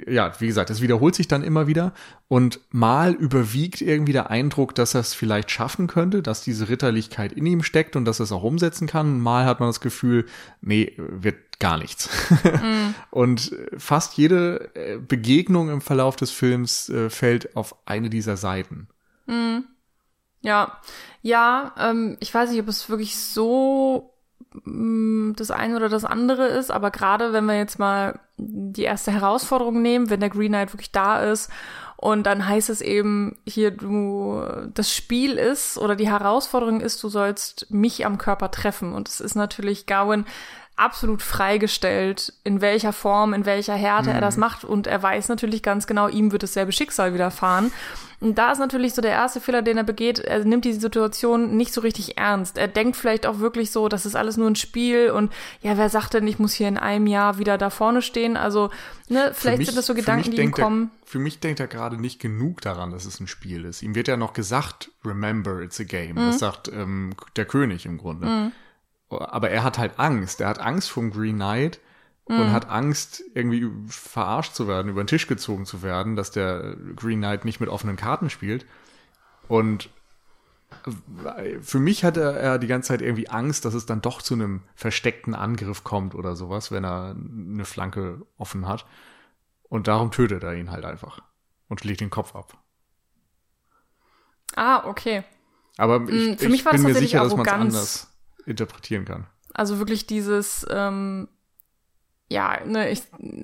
ja, 0.08 0.32
wie 0.40 0.48
gesagt, 0.48 0.70
es 0.70 0.82
wiederholt 0.82 1.16
sich 1.16 1.28
dann 1.28 1.44
immer 1.44 1.68
wieder 1.68 1.94
und 2.28 2.60
mal 2.72 3.14
überwiegt 3.14 3.82
irgendwie 3.82 4.14
der 4.14 4.30
Eindruck, 4.30 4.76
dass 4.76 4.94
er 4.94 5.02
es 5.02 5.14
vielleicht 5.14 5.52
schaffen 5.52 5.88
könnte, 5.88 6.22
dass 6.22 6.42
diese 6.42 6.70
Ritterlichkeit 6.70 7.34
in 7.34 7.46
ihm 7.46 7.64
steckt 7.64 7.96
und 7.96 8.06
dass 8.06 8.20
er 8.20 8.26
es 8.26 8.32
auch 8.32 8.44
umsetzen 8.44 8.88
kann. 8.88 9.20
Mal 9.20 9.46
hat 9.46 9.60
man 9.60 9.70
das 9.70 9.82
Gefühl, 9.82 10.26
nee, 10.62 10.94
wird 10.98 11.60
gar 11.60 11.78
nichts. 11.78 12.10
Mm. 12.44 12.94
und 13.12 13.56
fast 13.78 14.18
jede 14.18 14.76
äh, 14.76 14.98
Begegnung 14.98 15.70
im 15.70 15.82
Verlauf 15.82 16.16
des 16.16 16.32
Films 16.32 16.90
äh, 16.90 17.10
fällt 17.10 17.56
auf 17.56 17.76
eine 17.86 18.10
dieser 18.10 18.38
Seiten. 18.38 18.88
Mm. 19.28 19.60
Ja, 20.42 20.80
ja, 21.22 21.74
ähm, 21.78 22.18
ich 22.20 22.34
weiß 22.34 22.52
nicht, 22.52 22.62
ob 22.62 22.68
es 22.68 22.90
wirklich 22.90 23.18
so 23.18 24.15
das 25.36 25.52
eine 25.52 25.76
oder 25.76 25.90
das 25.90 26.06
andere 26.06 26.46
ist, 26.48 26.72
aber 26.72 26.90
gerade 26.90 27.34
wenn 27.34 27.46
wir 27.46 27.58
jetzt 27.58 27.78
mal 27.78 28.20
die 28.38 28.84
erste 28.84 29.12
Herausforderung 29.12 29.82
nehmen, 29.82 30.10
wenn 30.10 30.22
der 30.22 30.30
Green 30.30 30.52
Knight 30.52 30.74
wirklich 30.74 30.92
da 30.92 31.20
ist 31.20 31.52
und 31.98 32.24
dann 32.24 32.48
heißt 32.48 32.70
es 32.70 32.82
eben 32.82 33.38
hier 33.46 33.72
du 33.72 34.42
das 34.74 34.94
Spiel 34.94 35.34
ist 35.34 35.78
oder 35.78 35.96
die 35.96 36.10
Herausforderung 36.10 36.80
ist, 36.80 37.04
du 37.04 37.10
sollst 37.10 37.68
mich 37.70 38.06
am 38.06 38.18
Körper 38.18 38.50
treffen 38.50 38.94
und 38.94 39.10
es 39.10 39.20
ist 39.20 39.36
natürlich 39.36 39.86
Gawain 39.86 40.26
absolut 40.76 41.22
freigestellt, 41.22 42.34
in 42.44 42.62
welcher 42.62 42.94
Form, 42.94 43.34
in 43.34 43.46
welcher 43.46 43.76
Härte 43.76 44.10
mhm. 44.10 44.16
er 44.16 44.22
das 44.22 44.36
mhm. 44.36 44.42
macht. 44.42 44.64
Und 44.66 44.88
er 44.88 45.02
weiß 45.02 45.30
natürlich 45.30 45.64
ganz 45.64 45.88
genau, 45.88 46.08
ihm 46.08 46.32
wird 46.32 46.44
dasselbe 46.44 46.72
Schicksal 46.72 47.14
widerfahren. 47.14 47.72
Und 48.26 48.40
da 48.40 48.52
ist 48.52 48.58
natürlich 48.58 48.96
so 48.96 49.04
der 49.04 49.12
erste 49.12 49.40
Fehler, 49.40 49.62
den 49.62 49.78
er 49.78 49.84
begeht. 49.84 50.18
Er 50.18 50.44
nimmt 50.44 50.66
die 50.66 50.74
Situation 50.74 51.56
nicht 51.58 51.72
so 51.72 51.82
richtig 51.82 52.18
ernst. 52.18 52.58
Er 52.58 52.68
denkt 52.68 52.96
vielleicht 52.96 53.28
auch 53.28 53.38
wirklich 53.38 53.70
so, 53.70 53.88
das 53.88 54.08
ist 54.08 54.16
alles 54.16 54.36
nur 54.36 54.50
ein 54.50 54.56
Spiel 54.56 55.12
und 55.12 55.32
ja, 55.62 55.78
wer 55.78 55.90
sagt 55.90 56.16
denn, 56.16 56.26
ich 56.26 56.40
muss 56.40 56.54
hier 56.54 56.68
in 56.68 56.80
einem 56.80 57.06
Jahr 57.06 57.38
wieder 57.38 57.60
da 57.60 57.70
vorne 57.70 58.02
stehen? 58.02 58.36
Also, 58.36 58.72
ne, 59.10 59.32
vielleicht 59.32 59.60
mich, 59.60 59.68
sind 59.68 59.78
das 59.78 59.86
so 59.86 59.94
Gedanken, 59.94 60.32
die 60.32 60.42
ihm 60.42 60.52
kommen. 60.52 60.90
Er, 61.04 61.08
für 61.08 61.20
mich 61.20 61.40
denkt 61.40 61.60
er 61.60 61.68
gerade 61.68 62.02
nicht 62.02 62.20
genug 62.20 62.62
daran, 62.62 62.90
dass 62.90 63.06
es 63.06 63.20
ein 63.20 63.28
Spiel 63.28 63.64
ist. 63.64 63.84
Ihm 63.84 63.94
wird 63.94 64.08
ja 64.08 64.18
noch 64.18 64.34
gesagt, 64.34 64.90
remember, 65.06 65.62
it's 65.62 65.80
a 65.80 65.84
game. 65.84 66.16
Mhm. 66.16 66.32
Das 66.32 66.40
sagt 66.40 66.68
ähm, 66.70 67.14
der 67.36 67.46
König 67.46 67.86
im 67.86 68.00
Grunde. 68.00 68.26
Mhm 68.26 68.52
aber 69.08 69.52
er 69.52 69.64
hat 69.64 69.78
halt 69.78 70.00
Angst. 70.00 70.42
Er 70.42 70.48
hat 70.48 70.60
Angst 70.60 70.90
vom 70.90 71.12
Green 71.12 71.36
Knight 71.36 71.80
mm. 72.28 72.34
und 72.34 72.48
mhm. 72.48 72.52
hat 72.52 72.70
Angst, 72.70 73.24
irgendwie 73.34 73.70
verarscht 73.88 74.54
zu 74.54 74.68
werden, 74.68 74.90
über 74.90 75.04
den 75.04 75.08
Tisch 75.08 75.28
gezogen 75.28 75.66
zu 75.66 75.82
werden, 75.82 76.16
dass 76.16 76.32
der 76.32 76.76
Green 76.96 77.20
Knight 77.20 77.46
nicht 77.46 77.60
mit 77.60 77.70
offenen 77.70 77.96
Karten 77.96 78.30
spielt. 78.30 78.66
Und 79.48 79.90
für 81.62 81.80
mich 81.80 82.04
hatte 82.04 82.22
er 82.22 82.60
die 82.60 82.68
ganze 82.68 82.90
Zeit 82.90 83.02
irgendwie 83.02 83.30
Angst, 83.30 83.66
dass 83.66 83.74
es 83.74 83.86
dann 83.86 84.02
doch 84.02 84.22
zu 84.22 84.34
einem 84.34 84.64
versteckten 84.76 85.34
Angriff 85.34 85.84
kommt 85.84 86.16
oder 86.16 86.36
sowas, 86.36 86.72
wenn 86.72 86.84
er 86.84 87.16
eine 87.16 87.66
Flanke 87.66 88.26
offen 88.38 88.68
hat. 88.68 88.86
Und 89.70 89.88
darum 89.88 90.12
tötet 90.12 90.44
er 90.44 90.54
ihn 90.54 90.72
halt 90.72 90.86
einfach 90.86 91.20
und 91.70 91.82
schlägt 91.82 92.02
den 92.02 92.10
Kopf 92.10 92.36
ab. 92.36 92.58
Ah, 94.56 94.88
okay. 94.88 95.24
Aber 95.78 96.08
ich, 96.08 96.30
mm, 96.30 96.38
Für 96.38 96.54
ich 96.54 96.64
bin 96.64 96.84
mir 96.84 96.96
sicher, 96.96 97.24
dass 97.24 97.36
man 97.36 97.46
es 97.46 97.52
anders 97.52 98.18
interpretieren 98.46 99.06
kann. 99.06 99.28
Also 99.54 99.80
wirklich 99.80 100.06
dieses, 100.06 100.66
ähm, 100.70 101.28
ja, 102.28 102.60
ne, 102.66 102.90
ich, 102.90 103.04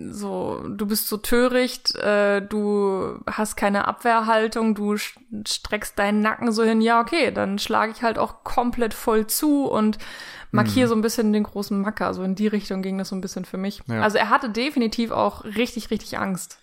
so, 0.10 0.63
du 0.67 0.88
bist 0.88 1.08
so 1.08 1.17
töricht, 1.17 1.96
äh, 1.96 2.41
du 2.41 3.20
hast 3.28 3.56
keine 3.56 3.88
Abwehrhaltung, 3.88 4.74
du 4.74 4.98
streckst 4.98 6.00
deinen 6.00 6.22
Nacken 6.22 6.52
so 6.52 6.63
hin, 6.63 6.82
ja, 6.82 7.00
okay, 7.00 7.32
dann 7.32 7.60
schlage 7.60 7.91
ich 7.91 8.02
halt 8.02 8.17
auch 8.17 8.44
komplett 8.44 8.96
voll 8.96 9.28
zu 9.28 9.65
und 9.65 10.00
markiere 10.50 10.88
mhm. 10.88 10.89
so 10.89 10.96
ein 10.96 11.02
bisschen 11.02 11.32
den 11.32 11.44
großen 11.44 11.80
Macker. 11.80 12.13
So 12.15 12.24
in 12.24 12.34
die 12.34 12.48
Richtung 12.48 12.82
ging 12.82 12.98
das 12.98 13.10
so 13.10 13.15
ein 13.15 13.22
bisschen 13.22 13.46
für 13.46 13.58
mich. 13.58 13.82
Ja. 13.88 14.02
Also 14.02 14.17
er 14.17 14.30
hatte 14.30 14.50
definitiv 14.50 15.12
auch 15.12 15.46
richtig, 15.46 15.91
richtig 15.91 16.17
Angst. 16.17 16.60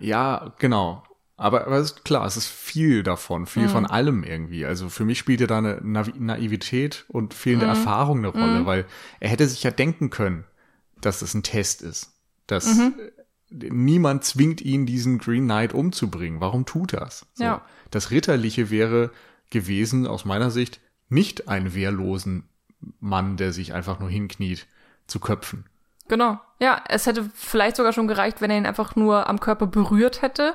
Ja, 0.00 0.52
genau. 0.58 1.04
Aber, 1.36 1.66
aber 1.66 1.78
ist 1.78 2.04
klar, 2.04 2.26
es 2.26 2.36
ist 2.36 2.46
viel 2.46 3.02
davon, 3.02 3.46
viel 3.46 3.64
mhm. 3.64 3.70
von 3.70 3.86
allem 3.86 4.24
irgendwie. 4.24 4.66
Also 4.66 4.88
für 4.88 5.04
mich 5.04 5.18
spielt 5.18 5.40
ja 5.40 5.46
da 5.46 5.58
eine 5.58 5.80
Naivität 5.82 7.04
und 7.08 7.34
fehlende 7.34 7.66
mhm. 7.66 7.72
Erfahrung 7.72 8.18
eine 8.18 8.28
Rolle, 8.28 8.60
mhm. 8.60 8.66
weil 8.66 8.84
er 9.20 9.30
hätte 9.30 9.46
sich 9.46 9.62
ja 9.62 9.70
denken 9.70 10.10
können, 10.10 10.44
dass 11.02 11.20
das 11.20 11.34
ein 11.34 11.42
Test 11.42 11.82
ist. 11.82 12.12
Dass 12.46 12.66
mhm. 12.66 12.94
niemand 13.50 14.24
zwingt 14.24 14.60
ihn, 14.60 14.86
diesen 14.86 15.18
Green 15.18 15.44
Knight 15.44 15.74
umzubringen. 15.74 16.40
Warum 16.40 16.64
tut 16.64 16.94
das? 16.94 17.26
So. 17.34 17.44
Ja. 17.44 17.62
Das 17.90 18.10
Ritterliche 18.10 18.70
wäre 18.70 19.10
gewesen, 19.50 20.06
aus 20.06 20.24
meiner 20.24 20.50
Sicht, 20.50 20.80
nicht 21.08 21.48
einen 21.48 21.74
wehrlosen 21.74 22.48
Mann, 23.00 23.36
der 23.36 23.52
sich 23.52 23.74
einfach 23.74 24.00
nur 24.00 24.08
hinkniet, 24.08 24.66
zu 25.06 25.20
köpfen. 25.20 25.66
Genau. 26.08 26.40
Ja, 26.58 26.82
es 26.88 27.06
hätte 27.06 27.30
vielleicht 27.34 27.76
sogar 27.76 27.92
schon 27.92 28.08
gereicht, 28.08 28.40
wenn 28.40 28.50
er 28.50 28.56
ihn 28.56 28.66
einfach 28.66 28.96
nur 28.96 29.28
am 29.28 29.40
Körper 29.40 29.66
berührt 29.66 30.22
hätte 30.22 30.54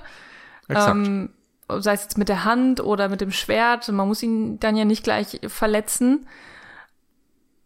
ähm, 0.70 1.30
sei 1.70 1.94
es 1.94 2.04
jetzt 2.04 2.18
mit 2.18 2.30
der 2.30 2.44
Hand 2.44 2.82
oder 2.82 3.10
mit 3.10 3.22
dem 3.22 3.32
Schwert. 3.32 3.88
Man 3.90 4.08
muss 4.08 4.24
ihn 4.24 4.60
dann 4.60 4.76
ja 4.76 4.86
nicht 4.86 5.04
gleich 5.04 5.40
verletzen. 5.48 6.28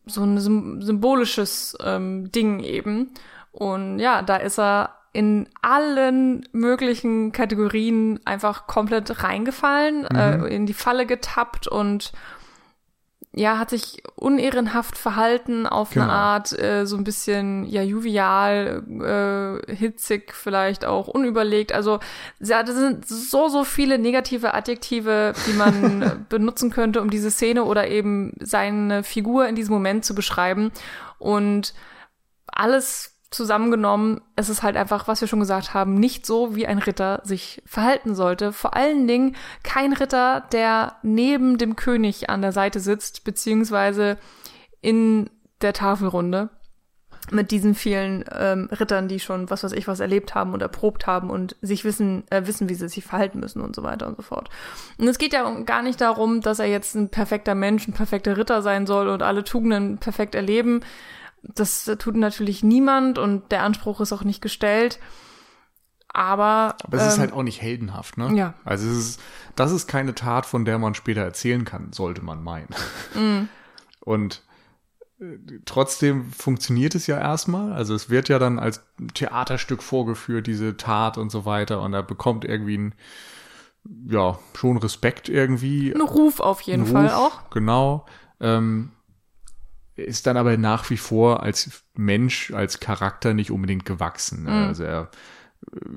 So 0.06 0.24
ein 0.24 0.40
symbolisches 0.82 1.78
ähm, 1.84 2.32
Ding 2.32 2.60
eben. 2.62 3.12
Und 3.52 4.00
ja, 4.00 4.22
da 4.22 4.38
ist 4.38 4.60
er 4.60 4.96
in 5.14 5.50
allen 5.62 6.48
möglichen 6.54 7.32
Kategorien 7.32 8.20
einfach 8.26 8.68
komplett 8.68 9.24
reingefallen, 9.24 10.06
äh, 10.06 10.38
mhm. 10.38 10.46
äh, 10.46 10.48
in 10.48 10.66
die 10.66 10.74
Falle 10.74 11.06
getappt 11.06 11.68
und 11.68 12.14
ja, 13.34 13.58
hat 13.58 13.70
sich 13.70 14.04
unehrenhaft 14.16 14.98
verhalten 14.98 15.66
auf 15.66 15.92
genau. 15.92 16.06
eine 16.06 16.14
Art, 16.14 16.60
äh, 16.60 16.86
so 16.86 16.98
ein 16.98 17.06
bisschen, 17.06 17.64
ja, 17.66 17.82
juvial, 17.82 18.84
äh, 19.68 19.74
hitzig 19.74 20.34
vielleicht 20.34 20.84
auch, 20.84 21.08
unüberlegt. 21.08 21.72
Also, 21.72 22.00
ja, 22.40 22.62
das 22.62 22.76
sind 22.76 23.08
so, 23.08 23.48
so 23.48 23.64
viele 23.64 23.98
negative 23.98 24.54
Adjektive, 24.54 25.34
die 25.48 25.54
man 25.54 26.26
benutzen 26.30 26.72
könnte, 26.72 27.02
um 27.02 27.10
diese 27.10 27.32
Szene 27.32 27.64
oder 27.64 27.88
eben 27.88 28.34
seine 28.42 29.02
Figur 29.04 29.48
in 29.48 29.56
diesem 29.56 29.74
Moment 29.76 30.04
zu 30.04 30.14
beschreiben. 30.14 30.72
Und 31.18 31.74
alles 32.48 33.18
zusammengenommen, 33.32 34.22
es 34.36 34.50
ist 34.50 34.62
halt 34.62 34.76
einfach, 34.76 35.08
was 35.08 35.22
wir 35.22 35.28
schon 35.28 35.40
gesagt 35.40 35.74
haben, 35.74 35.96
nicht 35.96 36.26
so, 36.26 36.56
wie 36.56 36.68
ein 36.68 36.78
Ritter 36.78 37.22
sich 37.24 37.64
verhalten 37.66 38.14
sollte. 38.14 38.52
Vor 38.52 38.76
allen 38.76 39.08
Dingen 39.08 39.36
kein 39.64 39.94
Ritter, 39.94 40.44
der 40.52 40.98
neben 41.02 41.58
dem 41.58 41.78
König 41.78 42.30
an 42.30 42.42
der 42.42 42.52
Seite 42.52 42.82
sitzt, 42.82 43.24
beziehungsweise 43.24 44.18
in 44.82 45.30
der 45.62 45.74
Tafelrunde 45.74 46.50
mit 47.30 47.52
diesen 47.52 47.76
vielen 47.76 48.26
ähm, 48.38 48.68
Rittern, 48.72 49.08
die 49.08 49.20
schon 49.20 49.50
was 49.50 49.64
weiß 49.64 49.72
ich 49.74 49.88
was 49.88 50.00
erlebt 50.00 50.36
haben 50.36 50.54
und 50.54 50.62
erprobt 50.62 51.08
haben 51.08 51.30
und 51.30 51.56
sich 51.62 51.86
wissen, 51.86 52.24
äh, 52.32 52.46
wissen, 52.46 52.68
wie 52.68 52.74
sie 52.74 52.90
sich 52.90 53.06
verhalten 53.06 53.40
müssen 53.40 53.62
und 53.62 53.76
so 53.76 53.84
weiter 53.84 54.08
und 54.08 54.18
so 54.18 54.24
fort. 54.24 54.50
Und 54.98 55.08
es 55.08 55.20
geht 55.20 55.32
ja 55.32 55.50
gar 55.62 55.84
nicht 55.84 56.02
darum, 56.02 56.42
dass 56.42 56.60
er 56.60 56.66
jetzt 56.66 56.96
ein 56.96 57.10
perfekter 57.10 57.56
Mensch, 57.56 57.88
ein 57.88 57.94
perfekter 57.94 58.36
Ritter 58.38 58.62
sein 58.62 58.88
soll 58.88 59.08
und 59.08 59.24
alle 59.24 59.44
Tugenden 59.44 60.00
perfekt 60.00 60.36
erleben, 60.36 60.82
das 61.44 61.86
tut 62.00 62.16
natürlich 62.16 62.64
niemand 62.64 63.18
und 63.18 63.52
der 63.52 63.64
Anspruch 63.64 64.02
ist 64.02 64.14
auch 64.14 64.24
nicht 64.24 64.42
gestellt. 64.42 65.00
Aber. 66.14 66.76
Aber 66.84 66.98
es 66.98 67.04
ähm, 67.04 67.10
ist 67.10 67.20
halt 67.20 67.34
auch 67.34 67.44
nicht 67.44 67.62
heldenhaft, 67.62 68.18
ne? 68.18 68.34
Ja. 68.36 68.54
Also 68.64 68.90
es 68.90 68.98
ist, 68.98 69.22
das 69.56 69.72
ist 69.72 69.88
keine 69.88 70.14
Tat, 70.14 70.46
von 70.46 70.66
der 70.66 70.78
man 70.78 70.94
später 70.94 71.22
erzählen 71.22 71.66
kann, 71.66 71.94
sollte 71.94 72.22
man 72.24 72.44
meinen. 72.44 72.70
Mm. 73.16 73.48
Und 74.02 74.44
äh, 75.20 75.38
trotzdem 75.66 76.32
funktioniert 76.32 76.96
es 76.96 77.08
ja 77.08 77.18
erstmal. 77.18 77.72
Also 77.72 77.96
es 77.96 78.10
wird 78.10 78.30
ja 78.30 78.40
dann 78.40 78.60
als 78.60 78.84
Theaterstück 79.14 79.84
vorgeführt, 79.84 80.48
diese 80.48 80.76
Tat 80.76 81.18
und 81.18 81.32
so 81.32 81.46
weiter. 81.46 81.82
Und 81.82 81.94
er 81.94 82.04
bekommt 82.04 82.44
irgendwie 82.44 82.78
ein, 82.78 82.96
ja, 84.08 84.38
schon 84.54 84.78
Respekt 84.78 85.30
irgendwie. 85.30 85.94
Ein 85.94 86.02
Ruf 86.02 86.40
auf 86.40 86.62
jeden 86.62 86.86
Fall 86.86 87.08
Ruf, 87.08 87.16
auch. 87.16 87.50
Genau. 87.52 88.06
Ähm, 88.42 88.92
ist 90.06 90.28
dann 90.28 90.38
aber 90.38 90.58
nach 90.58 90.90
wie 90.90 90.98
vor 90.98 91.44
als 91.44 91.84
Mensch, 91.96 92.52
als 92.52 92.80
Charakter 92.80 93.34
nicht 93.34 93.52
unbedingt 93.52 93.86
gewachsen. 93.86 94.44
Ne? 94.44 94.52
Mhm. 94.52 94.68
Also 94.68 94.84
er 94.84 95.10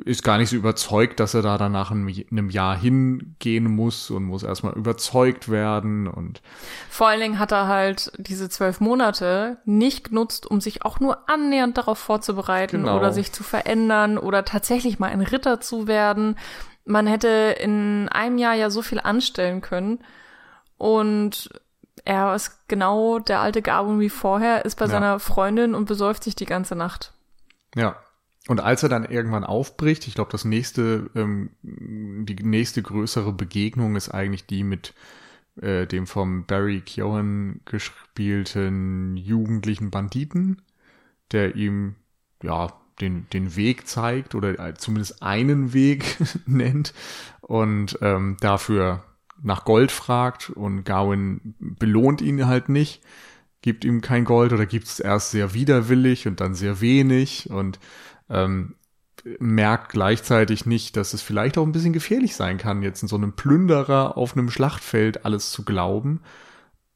ist 0.04 0.22
gar 0.22 0.36
nicht 0.36 0.50
so 0.50 0.56
überzeugt, 0.56 1.20
dass 1.20 1.32
er 1.32 1.40
da 1.40 1.56
dann 1.56 1.72
nach 1.72 1.90
einem 1.90 2.50
Jahr 2.50 2.76
hingehen 2.76 3.64
muss 3.64 4.10
und 4.10 4.24
muss 4.24 4.42
erstmal 4.42 4.74
überzeugt 4.74 5.50
werden 5.50 6.06
und 6.06 6.42
vor 6.90 7.08
allen 7.08 7.20
Dingen 7.20 7.38
hat 7.38 7.50
er 7.50 7.66
halt 7.66 8.12
diese 8.18 8.50
zwölf 8.50 8.80
Monate 8.80 9.58
nicht 9.64 10.10
genutzt, 10.10 10.46
um 10.46 10.60
sich 10.60 10.84
auch 10.84 11.00
nur 11.00 11.28
annähernd 11.30 11.78
darauf 11.78 11.98
vorzubereiten 11.98 12.82
genau. 12.82 12.98
oder 12.98 13.12
sich 13.12 13.32
zu 13.32 13.42
verändern 13.42 14.18
oder 14.18 14.44
tatsächlich 14.44 14.98
mal 14.98 15.10
ein 15.10 15.22
Ritter 15.22 15.60
zu 15.60 15.86
werden. 15.86 16.36
Man 16.84 17.06
hätte 17.06 17.56
in 17.58 18.10
einem 18.10 18.36
Jahr 18.36 18.54
ja 18.54 18.68
so 18.68 18.82
viel 18.82 19.00
anstellen 19.00 19.62
können 19.62 20.00
und 20.76 21.48
er 22.04 22.34
ist 22.34 22.68
genau 22.68 23.18
der 23.18 23.40
alte 23.40 23.62
Gabun 23.62 24.00
wie 24.00 24.10
vorher, 24.10 24.64
ist 24.64 24.76
bei 24.76 24.86
ja. 24.86 24.90
seiner 24.90 25.20
Freundin 25.20 25.74
und 25.74 25.86
besäuft 25.86 26.24
sich 26.24 26.36
die 26.36 26.46
ganze 26.46 26.76
Nacht. 26.76 27.12
Ja, 27.74 27.96
und 28.46 28.60
als 28.60 28.82
er 28.82 28.90
dann 28.90 29.04
irgendwann 29.04 29.44
aufbricht, 29.44 30.06
ich 30.06 30.14
glaube, 30.14 30.30
das 30.30 30.44
nächste, 30.44 31.10
ähm, 31.14 31.50
die 31.62 32.36
nächste 32.42 32.82
größere 32.82 33.32
Begegnung 33.32 33.96
ist 33.96 34.10
eigentlich 34.10 34.46
die 34.46 34.64
mit 34.64 34.92
äh, 35.60 35.86
dem 35.86 36.06
vom 36.06 36.44
Barry 36.44 36.82
Keoghan 36.82 37.60
gespielten 37.64 39.16
jugendlichen 39.16 39.90
Banditen, 39.90 40.62
der 41.32 41.56
ihm 41.56 41.94
ja 42.42 42.72
den 43.00 43.26
den 43.32 43.56
Weg 43.56 43.88
zeigt 43.88 44.34
oder 44.34 44.58
äh, 44.58 44.74
zumindest 44.74 45.22
einen 45.22 45.72
Weg 45.72 46.16
nennt 46.46 46.92
und 47.40 47.98
ähm, 48.02 48.36
dafür 48.40 49.02
nach 49.44 49.64
Gold 49.64 49.92
fragt 49.92 50.50
und 50.50 50.84
Gawain 50.84 51.54
belohnt 51.58 52.22
ihn 52.22 52.46
halt 52.46 52.68
nicht, 52.68 53.02
gibt 53.62 53.84
ihm 53.84 54.00
kein 54.00 54.24
Gold 54.24 54.52
oder 54.52 54.66
gibt 54.66 54.86
es 54.86 55.00
erst 55.00 55.30
sehr 55.30 55.54
widerwillig 55.54 56.26
und 56.26 56.40
dann 56.40 56.54
sehr 56.54 56.80
wenig 56.80 57.50
und 57.50 57.78
ähm, 58.28 58.74
merkt 59.38 59.90
gleichzeitig 59.90 60.66
nicht, 60.66 60.96
dass 60.96 61.14
es 61.14 61.22
vielleicht 61.22 61.56
auch 61.56 61.64
ein 61.64 61.72
bisschen 61.72 61.92
gefährlich 61.92 62.34
sein 62.36 62.58
kann, 62.58 62.82
jetzt 62.82 63.02
in 63.02 63.08
so 63.08 63.16
einem 63.16 63.34
Plünderer 63.34 64.16
auf 64.16 64.36
einem 64.36 64.50
Schlachtfeld 64.50 65.24
alles 65.24 65.50
zu 65.50 65.64
glauben 65.64 66.20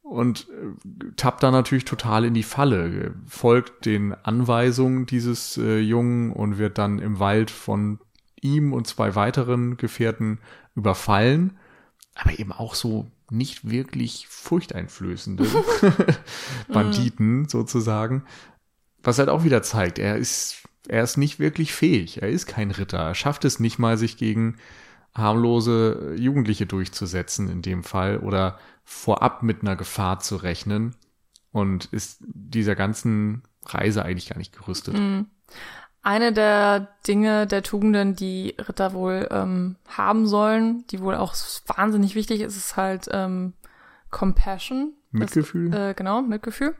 und 0.01 0.47
äh, 0.49 1.11
tappt 1.15 1.43
da 1.43 1.51
natürlich 1.51 1.85
total 1.85 2.25
in 2.25 2.33
die 2.33 2.43
Falle, 2.43 3.13
folgt 3.27 3.85
den 3.85 4.13
Anweisungen 4.13 5.05
dieses 5.05 5.57
äh, 5.57 5.79
Jungen 5.79 6.31
und 6.31 6.57
wird 6.57 6.79
dann 6.79 6.97
im 6.97 7.19
Wald 7.19 7.51
von 7.51 7.99
ihm 8.41 8.73
und 8.73 8.87
zwei 8.87 9.13
weiteren 9.13 9.77
Gefährten 9.77 10.39
überfallen, 10.75 11.57
aber 12.15 12.37
eben 12.39 12.51
auch 12.51 12.75
so 12.75 13.09
nicht 13.29 13.69
wirklich 13.69 14.27
furchteinflößende 14.27 15.45
Banditen 16.67 17.47
sozusagen, 17.47 18.23
was 19.01 19.19
halt 19.19 19.29
auch 19.29 19.43
wieder 19.43 19.63
zeigt, 19.63 19.99
er 19.99 20.17
ist 20.17 20.63
er 20.87 21.03
ist 21.03 21.17
nicht 21.17 21.39
wirklich 21.39 21.71
fähig. 21.71 22.21
Er 22.21 22.29
ist 22.29 22.47
kein 22.47 22.71
Ritter. 22.71 22.97
Er 22.97 23.15
schafft 23.15 23.45
es 23.45 23.59
nicht 23.59 23.79
mal, 23.79 23.97
sich 23.97 24.17
gegen 24.17 24.57
harmlose 25.13 26.15
Jugendliche 26.17 26.65
durchzusetzen 26.65 27.49
in 27.49 27.61
dem 27.61 27.83
Fall 27.83 28.17
oder 28.17 28.59
vorab 28.83 29.43
mit 29.43 29.61
einer 29.61 29.75
Gefahr 29.75 30.19
zu 30.19 30.35
rechnen 30.37 30.95
und 31.51 31.85
ist 31.85 32.23
dieser 32.27 32.75
ganzen 32.75 33.43
Reise 33.65 34.03
eigentlich 34.03 34.29
gar 34.29 34.37
nicht 34.37 34.55
gerüstet. 34.55 34.95
Mhm. 34.95 35.27
Eine 36.01 36.31
der 36.31 36.87
Dinge, 37.07 37.45
der 37.45 37.61
Tugenden, 37.61 38.15
die 38.15 38.55
Ritter 38.57 38.93
wohl 38.93 39.27
ähm, 39.31 39.75
haben 39.87 40.27
sollen, 40.27 40.85
die 40.87 41.01
wohl 41.01 41.15
auch 41.15 41.35
wahnsinnig 41.67 42.15
wichtig 42.15 42.41
ist, 42.41 42.55
ist 42.55 42.77
halt 42.77 43.09
ähm, 43.11 43.53
Compassion. 44.09 44.93
Mitgefühl. 45.11 45.71
Das, 45.71 45.79
äh, 45.79 45.93
genau, 45.93 46.21
Mitgefühl. 46.21 46.75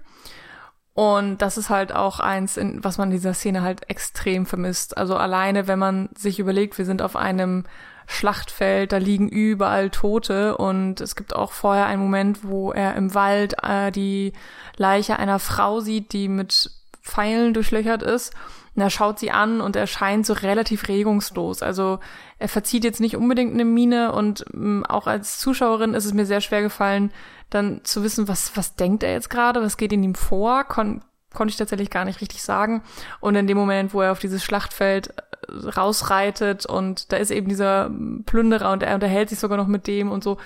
Und 0.94 1.42
das 1.42 1.58
ist 1.58 1.70
halt 1.70 1.94
auch 1.94 2.20
eins, 2.20 2.58
in, 2.58 2.84
was 2.84 2.98
man 2.98 3.10
in 3.10 3.16
dieser 3.16 3.34
Szene 3.34 3.62
halt 3.62 3.90
extrem 3.90 4.46
vermisst. 4.46 4.98
Also 4.98 5.16
alleine, 5.16 5.68
wenn 5.68 5.80
man 5.80 6.10
sich 6.18 6.40
überlegt, 6.40 6.78
wir 6.78 6.86
sind 6.86 7.02
auf 7.02 7.16
einem 7.16 7.64
Schlachtfeld, 8.08 8.92
da 8.92 8.98
liegen 8.98 9.30
überall 9.30 9.92
Tote 9.92 10.58
und 10.58 11.00
es 11.00 11.16
gibt 11.16 11.36
auch 11.36 11.52
vorher 11.52 11.86
einen 11.86 12.02
Moment, 12.02 12.44
wo 12.44 12.72
er 12.72 12.96
im 12.96 13.14
Wald 13.14 13.56
äh, 13.64 13.92
die 13.92 14.34
Leiche 14.78 15.20
einer 15.20 15.40
Frau 15.40 15.80
sieht, 15.80 16.12
die 16.12 16.28
mit 16.28 16.72
Pfeilen 17.02 17.54
durchlöchert 17.54 18.04
ist. 18.04 18.34
Und 18.80 18.84
er 18.84 18.90
schaut 18.90 19.20
sie 19.20 19.30
an 19.30 19.60
und 19.60 19.76
er 19.76 19.88
scheint 19.88 20.26
so 20.26 20.32
relativ 20.32 20.88
regungslos. 20.88 21.62
Also 21.62 22.00
er 22.38 22.48
verzieht 22.48 22.86
jetzt 22.86 23.02
nicht 23.02 23.18
unbedingt 23.18 23.54
eine 23.54 23.66
Miene 23.66 24.14
und 24.14 24.46
ähm, 24.54 24.86
auch 24.88 25.06
als 25.06 25.38
Zuschauerin 25.38 25.94
ist 25.94 26.06
es 26.06 26.14
mir 26.14 26.26
sehr 26.26 26.40
schwer 26.40 26.62
gefallen, 26.62 27.12
dann 27.50 27.82
zu 27.84 28.04
wissen, 28.04 28.30
was, 28.30 28.56
was 28.56 28.78
denkt 28.78 29.04
er 29.04 29.12
jetzt 29.12 29.30
gerade, 29.30 29.62
was 29.62 29.76
geht 29.76 29.92
in 29.92 30.02
ihm 30.02 30.16
vor, 30.16 30.64
kon 30.64 31.02
konnte 31.34 31.52
ich 31.52 31.58
tatsächlich 31.58 31.90
gar 31.92 32.06
nicht 32.06 32.22
richtig 32.22 32.42
sagen. 32.42 32.82
Und 33.20 33.36
in 33.36 33.46
dem 33.48 33.58
Moment, 33.58 33.94
wo 33.94 34.02
er 34.02 34.14
auf 34.14 34.20
dieses 34.20 34.44
Schlachtfeld 34.44 35.10
äh, 35.10 35.68
rausreitet 35.68 36.66
und 36.66 37.12
da 37.12 37.18
ist 37.18 37.32
eben 37.32 37.50
dieser 37.50 37.92
Plünderer 38.26 38.72
und 38.72 38.82
er 38.82 38.96
unterhält 38.96 39.28
sich 39.28 39.40
sogar 39.40 39.58
noch 39.58 39.68
mit 39.68 39.88
dem 39.88 40.10
und 40.10 40.24
so. 40.24 40.38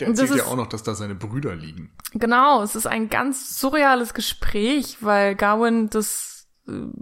Der 0.00 0.08
erzählt 0.08 0.34
ja 0.34 0.44
auch 0.46 0.56
noch, 0.56 0.66
dass 0.66 0.82
da 0.82 0.96
seine 0.96 1.14
Brüder 1.14 1.54
liegen. 1.54 1.92
Genau, 2.12 2.60
es 2.60 2.74
ist 2.74 2.88
ein 2.88 3.08
ganz 3.08 3.58
surreales 3.60 4.14
Gespräch, 4.14 4.98
weil 5.00 5.36
Gawain 5.36 5.88
das 5.88 6.37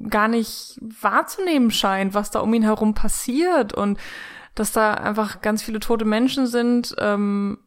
gar 0.08 0.28
nicht 0.28 0.78
wahrzunehmen 0.80 1.70
scheint, 1.70 2.14
was 2.14 2.30
da 2.30 2.40
um 2.40 2.54
ihn 2.54 2.62
herum 2.62 2.94
passiert 2.94 3.72
und 3.72 3.98
dass 4.54 4.72
da 4.72 4.94
einfach 4.94 5.42
ganz 5.42 5.62
viele 5.62 5.80
tote 5.80 6.04
Menschen 6.04 6.46
sind. 6.46 6.94
Ähm, 6.98 7.58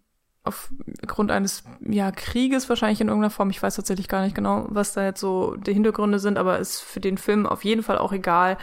aufgrund 0.43 1.31
eines 1.31 1.63
ja, 1.81 2.11
Krieges 2.11 2.69
wahrscheinlich 2.69 3.01
in 3.01 3.07
irgendeiner 3.07 3.29
Form. 3.29 3.49
Ich 3.49 3.61
weiß 3.61 3.75
tatsächlich 3.75 4.07
gar 4.07 4.23
nicht 4.23 4.35
genau, 4.35 4.65
was 4.69 4.93
da 4.93 5.03
jetzt 5.03 5.19
so 5.19 5.55
die 5.55 5.73
Hintergründe 5.73 6.19
sind, 6.19 6.37
aber 6.37 6.59
ist 6.59 6.79
für 6.79 6.99
den 6.99 7.17
Film 7.17 7.45
auf 7.45 7.63
jeden 7.63 7.83
Fall 7.83 7.97
auch 7.97 8.13
egal. 8.13 8.57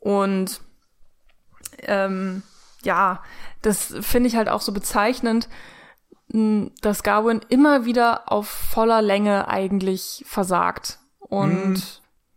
Und 0.00 0.60
ähm, 1.82 2.42
ja, 2.82 3.22
das 3.62 3.94
finde 4.00 4.28
ich 4.28 4.36
halt 4.36 4.48
auch 4.48 4.60
so 4.60 4.72
bezeichnend, 4.72 5.48
dass 6.28 7.02
Garwin 7.02 7.40
immer 7.48 7.84
wieder 7.84 8.30
auf 8.30 8.48
voller 8.48 9.00
Länge 9.00 9.48
eigentlich 9.48 10.24
versagt. 10.26 10.98
Und 11.20 11.76
hm. 11.76 11.82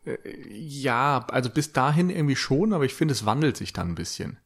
Ja, 0.03 1.25
also 1.29 1.49
bis 1.49 1.73
dahin 1.73 2.09
irgendwie 2.09 2.35
schon, 2.35 2.73
aber 2.73 2.85
ich 2.85 2.93
finde, 2.93 3.13
es 3.13 3.25
wandelt 3.25 3.57
sich 3.57 3.73
dann 3.73 3.89
ein 3.89 3.95
bisschen. 3.95 4.39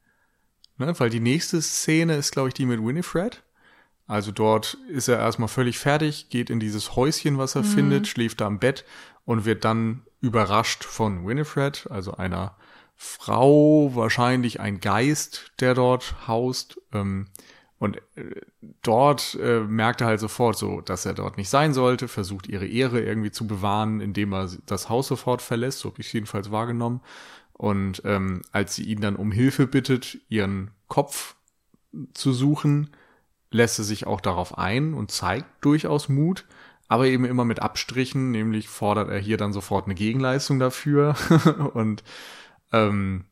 Ne? 0.78 0.94
Weil 1.00 1.10
die 1.10 1.20
nächste 1.20 1.62
Szene 1.62 2.16
ist, 2.16 2.32
glaube 2.32 2.50
ich, 2.50 2.54
die 2.54 2.66
mit 2.66 2.84
Winifred. 2.84 3.44
Also 4.08 4.32
dort 4.32 4.78
ist 4.90 5.08
er 5.08 5.18
erstmal 5.18 5.48
völlig 5.48 5.80
fertig, 5.80 6.30
geht 6.30 6.50
in 6.50 6.60
dieses 6.60 6.96
Häuschen, 6.96 7.38
was 7.38 7.56
er 7.56 7.64
mhm. 7.64 7.68
findet, 7.68 8.08
schläft 8.08 8.42
da 8.42 8.48
im 8.48 8.60
Bett 8.60 8.86
und 9.24 9.46
wird 9.46 9.66
dann 9.66 10.04
überrascht 10.22 10.84
von 10.84 11.26
Winifred, 11.26 11.88
also 11.90 12.16
einer 12.16 12.56
Frau, 12.96 13.92
wahrscheinlich 13.96 14.60
ein 14.60 14.80
Geist, 14.80 15.54
der 15.60 15.74
dort 15.74 16.28
haust. 16.28 16.80
Ähm, 16.94 17.28
und 17.78 17.98
äh, 18.16 18.42
dort 18.82 19.38
äh, 19.42 19.60
merkt 19.60 20.02
er 20.02 20.08
halt 20.08 20.20
sofort 20.20 20.58
so, 20.58 20.82
dass 20.82 21.06
er 21.06 21.14
dort 21.14 21.38
nicht 21.38 21.50
sein 21.50 21.74
sollte, 21.74 22.08
versucht 22.08 22.48
ihre 22.48 22.68
Ehre 22.68 23.02
irgendwie 23.02 23.32
zu 23.32 23.48
bewahren, 23.48 24.00
indem 24.00 24.34
er 24.34 24.50
das 24.66 24.90
Haus 24.90 25.08
sofort 25.08 25.42
verlässt, 25.42 25.80
so 25.80 25.90
habe 25.90 26.02
ich 26.02 26.14
jedenfalls 26.14 26.52
wahrgenommen. 26.52 27.02
Und 27.54 28.02
ähm, 28.06 28.42
als 28.52 28.76
sie 28.76 28.84
ihn 28.84 29.02
dann 29.02 29.16
um 29.16 29.32
Hilfe 29.32 29.68
bittet, 29.68 30.20
ihren 30.30 30.72
Kopf 30.88 31.36
zu 32.14 32.34
suchen, 32.34 32.92
lässt 33.52 33.80
er 33.80 33.86
sich 33.86 34.08
auch 34.08 34.22
darauf 34.22 34.58
ein 34.58 34.94
und 34.94 35.12
zeigt 35.12 35.48
durchaus 35.64 36.10
Mut, 36.10 36.46
aber 36.88 37.08
eben 37.08 37.26
immer 37.26 37.46
mit 37.46 37.62
Abstrichen, 37.62 38.32
nämlich 38.32 38.68
fordert 38.68 39.10
er 39.10 39.20
hier 39.20 39.38
dann 39.38 39.54
sofort 39.54 39.86
eine 39.86 39.96
Gegenleistung 39.96 40.60
dafür 40.60 41.16
und 41.74 42.04
ähm, 42.72 43.26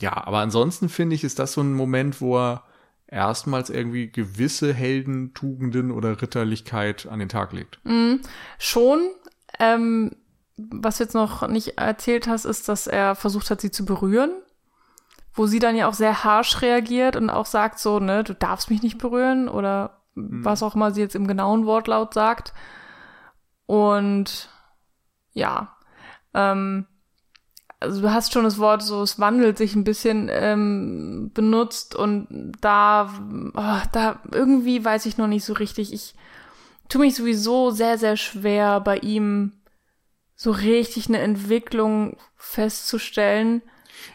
ja, 0.00 0.26
aber 0.26 0.38
ansonsten 0.38 0.88
finde 0.88 1.14
ich, 1.14 1.24
ist 1.24 1.38
das 1.38 1.52
so 1.52 1.62
ein 1.62 1.72
Moment, 1.72 2.20
wo 2.20 2.38
er 2.38 2.64
erstmals 3.06 3.70
irgendwie 3.70 4.10
gewisse 4.10 4.72
Heldentugenden 4.72 5.90
oder 5.90 6.20
Ritterlichkeit 6.20 7.06
an 7.06 7.18
den 7.18 7.28
Tag 7.28 7.52
legt. 7.52 7.80
Mm, 7.84 8.16
schon. 8.58 9.10
Ähm, 9.58 10.16
was 10.56 10.98
du 10.98 11.04
jetzt 11.04 11.14
noch 11.14 11.46
nicht 11.48 11.78
erzählt 11.78 12.28
hast, 12.28 12.44
ist, 12.44 12.68
dass 12.68 12.86
er 12.86 13.14
versucht 13.14 13.50
hat, 13.50 13.60
sie 13.60 13.70
zu 13.70 13.84
berühren 13.84 14.30
wo 15.34 15.46
sie 15.46 15.58
dann 15.58 15.76
ja 15.76 15.88
auch 15.88 15.94
sehr 15.94 16.24
harsh 16.24 16.62
reagiert 16.62 17.16
und 17.16 17.28
auch 17.28 17.46
sagt 17.46 17.80
so, 17.80 17.98
ne, 17.98 18.22
du 18.22 18.34
darfst 18.34 18.70
mich 18.70 18.82
nicht 18.82 18.98
berühren 18.98 19.48
oder 19.48 19.98
mhm. 20.14 20.44
was 20.44 20.62
auch 20.62 20.76
immer 20.76 20.92
sie 20.92 21.00
jetzt 21.00 21.16
im 21.16 21.26
genauen 21.26 21.66
Wortlaut 21.66 22.14
sagt. 22.14 22.54
Und 23.66 24.48
ja, 25.32 25.76
ähm, 26.32 26.86
also 27.80 28.00
du 28.00 28.12
hast 28.12 28.32
schon 28.32 28.44
das 28.44 28.58
Wort 28.58 28.82
so, 28.82 29.02
es 29.02 29.18
wandelt 29.18 29.58
sich 29.58 29.74
ein 29.74 29.84
bisschen 29.84 30.28
ähm, 30.30 31.30
benutzt 31.34 31.94
und 31.94 32.52
da, 32.60 33.12
oh, 33.54 33.88
da 33.92 34.20
irgendwie 34.32 34.84
weiß 34.84 35.06
ich 35.06 35.18
noch 35.18 35.26
nicht 35.28 35.44
so 35.44 35.52
richtig. 35.52 35.92
Ich 35.92 36.14
tue 36.88 37.02
mich 37.02 37.14
sowieso 37.14 37.70
sehr, 37.70 37.98
sehr 37.98 38.16
schwer 38.16 38.80
bei 38.80 38.98
ihm 38.98 39.52
so 40.36 40.50
richtig 40.50 41.08
eine 41.08 41.18
Entwicklung 41.18 42.16
festzustellen 42.36 43.62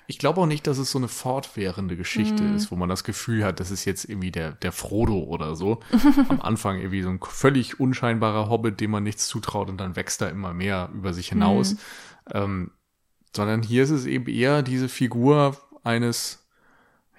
Ich 0.08 0.20
glaube 0.20 0.42
auch 0.42 0.46
nicht, 0.46 0.68
dass 0.68 0.78
es 0.78 0.92
so 0.92 0.98
eine 1.00 1.08
fortwährende 1.08 1.96
Geschichte 1.96 2.44
Mhm. 2.44 2.56
ist, 2.56 2.72
wo 2.72 2.76
man 2.76 2.90
das 2.90 3.04
Gefühl 3.04 3.44
hat, 3.46 3.60
das 3.60 3.72
ist 3.72 3.86
jetzt 3.86 4.06
irgendwie 4.06 4.32
der, 4.32 4.52
der 4.52 4.72
Frodo 4.72 5.20
oder 5.24 5.56
so. 5.56 5.80
Am 6.30 6.42
Anfang 6.42 6.78
irgendwie 6.78 7.02
so 7.02 7.10
ein 7.10 7.20
völlig 7.22 7.80
unscheinbarer 7.80 8.50
Hobbit, 8.50 8.80
dem 8.82 8.92
man 8.92 9.04
nichts 9.04 9.28
zutraut 9.28 9.70
und 9.70 9.78
dann 9.78 9.96
wächst 9.96 10.22
er 10.22 10.30
immer 10.30 10.54
mehr 10.54 10.90
über 10.94 11.14
sich 11.14 11.30
hinaus. 11.30 11.74
Mhm. 11.74 11.80
Ähm, 12.34 12.72
sondern 13.36 13.64
hier 13.64 13.84
ist 13.84 13.90
es 13.90 14.06
eben 14.06 14.28
eher 14.28 14.62
diese 14.62 14.90
Figur 14.90 15.58
eines, 15.84 16.46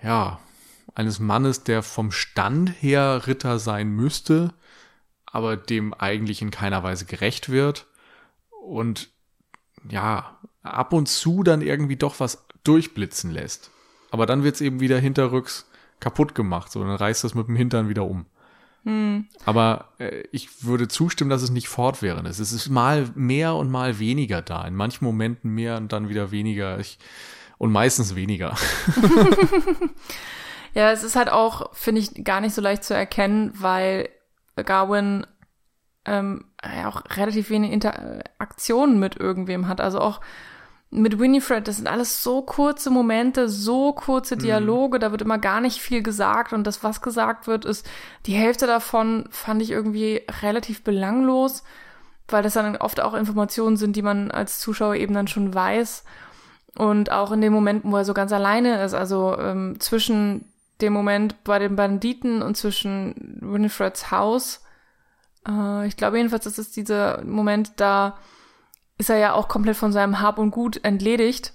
ja, 0.03 0.41
eines 0.95 1.21
Mannes, 1.21 1.65
der 1.65 1.83
vom 1.83 2.11
Stand 2.13 2.71
her 2.81 3.27
Ritter 3.27 3.59
sein 3.59 3.91
müsste, 3.91 4.53
aber 5.27 5.57
dem 5.57 5.95
eigentlich 5.95 6.43
in 6.43 6.51
keiner 6.51 6.83
Weise 6.83 7.05
gerecht 7.05 7.49
wird 7.49 7.87
und 8.65 9.09
ja, 9.89 10.39
ab 10.63 10.93
und 10.93 11.09
zu 11.09 11.43
dann 11.43 11.63
irgendwie 11.63 11.97
doch 11.97 12.21
was 12.21 12.45
durchblitzen 12.65 13.31
lässt. 13.31 13.71
Aber 14.11 14.27
dann 14.27 14.43
wird's 14.43 14.61
eben 14.61 14.81
wieder 14.81 14.99
hinterrücks 14.99 15.67
kaputt 16.01 16.35
gemacht, 16.35 16.73
so 16.73 16.83
dann 16.83 16.97
reißt 16.97 17.25
das 17.25 17.35
mit 17.35 17.47
dem 17.47 17.57
Hintern 17.57 17.89
wieder 17.89 18.05
um. 18.05 18.27
Aber 19.45 19.87
äh, 19.99 20.23
ich 20.33 20.65
würde 20.65 20.89
zustimmen, 20.89 21.31
dass 21.31 21.43
es 21.43 21.51
nicht 21.51 21.69
fortwährend 21.69 22.27
ist. 22.29 22.39
Es 22.39 22.53
ist 22.53 22.69
mal 22.69 23.11
mehr 23.15 23.55
und 23.55 23.71
mal 23.71 23.99
weniger 23.99 24.43
da. 24.43 24.67
In 24.67 24.75
manchen 24.75 25.05
Momenten 25.05 25.51
mehr 25.51 25.77
und 25.77 25.93
dann 25.93 26.09
wieder 26.09 26.31
weniger. 26.31 26.79
Ich, 26.79 26.99
und 27.59 27.73
meistens 27.73 28.15
weniger. 28.15 28.57
Ja, 30.75 30.93
es 30.93 31.03
ist 31.03 31.17
halt 31.17 31.31
auch, 31.31 31.75
finde 31.75 32.01
ich, 32.01 32.25
gar 32.25 32.41
nicht 32.41 32.55
so 32.55 32.63
leicht 32.63 32.85
zu 32.85 32.95
erkennen, 32.95 33.53
weil 33.55 34.09
Garwin 34.57 35.27
ähm, 36.05 36.45
ja 36.65 36.89
auch 36.89 37.03
relativ 37.17 37.51
wenig 37.51 37.73
Interaktionen 37.73 39.01
mit 39.01 39.17
irgendwem 39.17 39.69
hat. 39.69 39.81
Also 39.81 40.01
auch 40.01 40.21
mit 40.91 41.21
Winifred, 41.21 41.69
das 41.69 41.77
sind 41.77 41.87
alles 41.87 42.23
so 42.25 42.43
kurze 42.43 42.91
Momente, 42.91 43.49
so 43.49 43.93
kurze 43.93 44.37
Dialoge, 44.37 44.99
da 44.99 45.13
wird 45.13 45.23
immer 45.23 45.39
gar 45.39 45.61
nicht 45.61 45.81
viel 45.81 46.03
gesagt 46.03 46.53
und 46.53 46.67
das, 46.67 46.83
was 46.83 47.01
gesagt 47.01 47.47
wird, 47.47 47.65
ist, 47.65 47.89
die 48.27 48.33
Hälfte 48.33 48.67
davon 48.67 49.29
fand 49.31 49.63
ich 49.63 49.71
irgendwie 49.71 50.23
relativ 50.43 50.83
belanglos, 50.83 51.63
weil 52.27 52.43
das 52.43 52.55
dann 52.55 52.77
oft 52.77 53.01
auch 53.01 53.15
Informationen 53.15 53.77
sind, 53.77 53.95
die 53.95 54.03
man 54.03 54.33
als 54.33 54.59
Zuschauer 54.59 54.97
eben 54.97 55.15
dann 55.15 55.29
schon 55.29 55.55
weiß. 55.55 56.05
Und 56.77 57.11
auch 57.11 57.33
in 57.33 57.41
dem 57.41 57.53
Moment, 57.53 57.83
wo 57.85 57.97
er 57.97 58.05
so 58.05 58.15
ganz 58.15 58.33
alleine 58.33 58.83
ist, 58.83 58.95
also 58.95 59.37
ähm, 59.39 59.79
zwischen 59.81 60.53
dem 60.81 60.93
Moment 60.93 61.43
bei 61.45 61.59
den 61.59 61.77
Banditen 61.77 62.43
und 62.43 62.57
zwischen 62.57 63.39
Winifreds 63.41 64.11
Haus, 64.11 64.65
äh, 65.49 65.87
ich 65.87 65.97
glaube 65.97 66.17
jedenfalls, 66.17 66.45
das 66.45 66.59
ist 66.59 66.77
dieser 66.77 67.25
Moment, 67.25 67.73
da 67.77 68.19
ist 69.01 69.09
er 69.11 69.17
ja 69.17 69.33
auch 69.33 69.49
komplett 69.49 69.77
von 69.77 69.93
seinem 69.93 70.21
Hab 70.21 70.39
und 70.39 70.51
Gut 70.51 70.85
entledigt, 70.85 71.55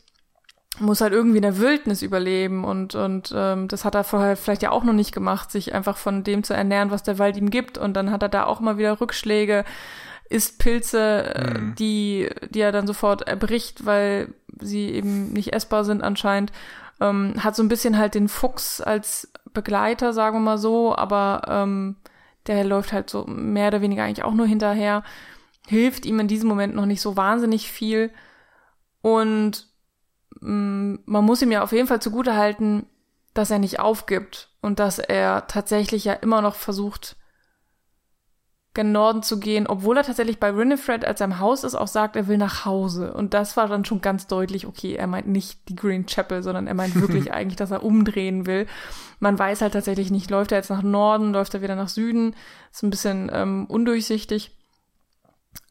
muss 0.80 1.00
halt 1.00 1.14
irgendwie 1.14 1.38
in 1.38 1.44
der 1.44 1.60
Wildnis 1.60 2.02
überleben 2.02 2.66
und, 2.66 2.96
und 2.96 3.32
ähm, 3.36 3.68
das 3.68 3.86
hat 3.86 3.94
er 3.96 4.04
vorher 4.04 4.36
vielleicht 4.36 4.64
ja 4.64 4.72
auch 4.72 4.84
noch 4.84 4.94
nicht 4.94 5.14
gemacht, 5.14 5.52
sich 5.52 5.74
einfach 5.74 5.96
von 5.96 6.24
dem 6.24 6.44
zu 6.44 6.54
ernähren, 6.56 6.90
was 6.92 7.04
der 7.04 7.20
Wald 7.20 7.38
ihm 7.38 7.52
gibt 7.52 7.78
und 7.78 7.94
dann 7.94 8.10
hat 8.12 8.24
er 8.24 8.30
da 8.30 8.46
auch 8.46 8.60
mal 8.60 8.78
wieder 8.80 9.00
Rückschläge, 9.00 9.64
isst 10.28 10.58
Pilze, 10.58 11.36
äh, 11.36 11.60
Mhm. 11.60 11.76
die, 11.76 12.30
die 12.50 12.62
er 12.62 12.72
dann 12.72 12.88
sofort 12.88 13.28
erbricht, 13.28 13.86
weil 13.86 14.34
sie 14.60 14.90
eben 14.90 15.32
nicht 15.32 15.54
essbar 15.54 15.86
sind 15.86 16.02
anscheinend. 16.04 16.52
Ähm, 17.00 17.36
hat 17.44 17.56
so 17.56 17.62
ein 17.62 17.70
bisschen 17.70 17.98
halt 17.98 18.16
den 18.16 18.28
Fuchs 18.28 18.82
als 18.82 19.32
Begleiter, 19.54 20.14
sagen 20.14 20.38
wir 20.38 20.42
mal 20.42 20.58
so, 20.58 20.96
aber 20.96 21.44
ähm, 21.48 21.98
der 22.48 22.64
läuft 22.64 22.92
halt 22.92 23.10
so 23.10 23.26
mehr 23.28 23.68
oder 23.68 23.82
weniger 23.82 24.04
eigentlich 24.04 24.26
auch 24.26 24.34
nur 24.34 24.48
hinterher, 24.48 25.04
hilft 25.68 26.06
ihm 26.06 26.20
in 26.20 26.28
diesem 26.28 26.50
Moment 26.50 26.76
noch 26.76 26.86
nicht 26.86 27.02
so 27.02 27.18
wahnsinnig 27.18 27.72
viel 27.72 28.12
und 29.02 29.68
mh, 30.42 31.00
man 31.06 31.26
muss 31.26 31.42
ihm 31.42 31.52
ja 31.52 31.64
auf 31.64 31.72
jeden 31.72 31.88
Fall 31.88 32.02
zugutehalten, 32.02 32.86
dass 33.34 33.52
er 33.52 33.60
nicht 33.60 33.80
aufgibt 33.80 34.50
und 34.62 34.80
dass 34.80 35.00
er 35.00 35.48
tatsächlich 35.48 36.06
ja 36.06 36.14
immer 36.14 36.42
noch 36.42 36.56
versucht, 36.56 37.18
gen 38.76 38.92
Norden 38.92 39.24
zu 39.24 39.40
gehen, 39.40 39.66
obwohl 39.66 39.98
er 39.98 40.04
tatsächlich 40.04 40.40
bei 40.40 40.56
Winifred, 40.56 41.06
als 41.06 41.22
er 41.22 41.26
im 41.26 41.40
Haus 41.40 41.64
ist, 41.64 41.76
auch 41.76 41.88
sagt, 41.88 42.16
er 42.16 42.28
will 42.28 42.38
nach 42.38 42.66
Hause. 42.66 43.14
Und 43.14 43.34
das 43.34 43.58
war 43.58 43.68
dann 43.68 43.86
schon 43.86 44.02
ganz 44.02 44.28
deutlich, 44.28 44.68
okay, 44.68 44.94
er 44.94 45.08
meint 45.08 45.28
nicht 45.28 45.68
die 45.70 45.76
Green 45.76 46.06
Chapel, 46.06 46.44
sondern 46.44 46.68
er 46.68 46.74
meint 46.74 46.94
wirklich 47.02 47.34
eigentlich, 47.34 47.56
dass 47.56 47.72
er 47.72 47.84
umdrehen 47.84 48.46
will. 48.46 48.68
Man 49.20 49.40
weiß 49.40 49.62
halt 49.62 49.74
tatsächlich 49.74 50.12
nicht, 50.12 50.30
läuft 50.30 50.52
er 50.52 50.60
jetzt 50.60 50.70
nach 50.70 50.84
Norden, 50.84 51.32
läuft 51.32 51.54
er 51.54 51.62
wieder 51.62 51.76
nach 51.76 51.88
Süden. 51.88 52.36
Ist 52.72 52.84
ein 52.84 52.90
bisschen 52.90 53.32
ähm, 53.34 53.66
undurchsichtig. 53.68 54.52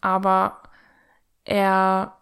Aber 0.04 0.62
er 1.44 2.18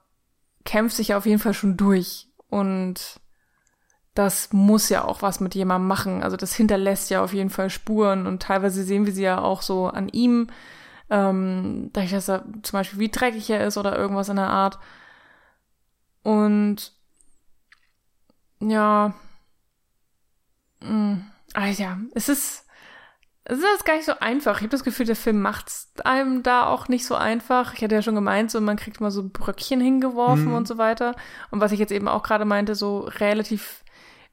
kämpft 0.64 0.94
sich 0.94 1.14
auf 1.14 1.26
jeden 1.26 1.40
Fall 1.40 1.52
schon 1.52 1.76
durch. 1.76 2.28
Und 2.48 3.20
das 4.14 4.52
muss 4.52 4.88
ja 4.88 5.04
auch 5.04 5.20
was 5.20 5.40
mit 5.40 5.56
jemandem 5.56 5.88
machen. 5.88 6.22
Also 6.22 6.36
das 6.36 6.54
hinterlässt 6.54 7.10
ja 7.10 7.24
auf 7.24 7.32
jeden 7.32 7.50
Fall 7.50 7.70
Spuren 7.70 8.26
und 8.26 8.40
teilweise 8.40 8.84
sehen 8.84 9.04
wir 9.04 9.12
sie 9.12 9.24
ja 9.24 9.40
auch 9.40 9.62
so 9.62 9.88
an 9.88 10.08
ihm, 10.08 10.48
ähm, 11.10 11.90
dass 11.92 12.28
er 12.28 12.44
zum 12.62 12.78
Beispiel 12.78 13.00
wie 13.00 13.08
dreckig 13.10 13.50
er 13.50 13.66
ist 13.66 13.76
oder 13.76 13.98
irgendwas 13.98 14.28
in 14.28 14.36
der 14.36 14.48
Art. 14.48 14.78
Und 16.22 16.92
ja, 18.60 19.12
mh, 20.80 21.18
ah 21.54 21.66
ja, 21.66 21.98
es 22.14 22.28
ist, 22.28 22.61
es 23.44 23.58
ist 23.58 23.84
gar 23.84 23.96
nicht 23.96 24.06
so 24.06 24.18
einfach. 24.20 24.56
Ich 24.56 24.62
habe 24.62 24.68
das 24.68 24.84
Gefühl, 24.84 25.06
der 25.06 25.16
Film 25.16 25.42
macht's 25.42 25.92
einem 26.04 26.42
da 26.42 26.66
auch 26.66 26.88
nicht 26.88 27.04
so 27.04 27.14
einfach. 27.16 27.74
Ich 27.74 27.82
hatte 27.82 27.94
ja 27.94 28.02
schon 28.02 28.14
gemeint, 28.14 28.50
so 28.50 28.60
man 28.60 28.76
kriegt 28.76 29.00
mal 29.00 29.10
so 29.10 29.28
Bröckchen 29.28 29.80
hingeworfen 29.80 30.46
Mhm. 30.46 30.54
und 30.54 30.68
so 30.68 30.78
weiter. 30.78 31.16
Und 31.50 31.60
was 31.60 31.72
ich 31.72 31.78
jetzt 31.80 31.92
eben 31.92 32.08
auch 32.08 32.22
gerade 32.22 32.44
meinte, 32.44 32.74
so 32.74 33.00
relativ 33.00 33.82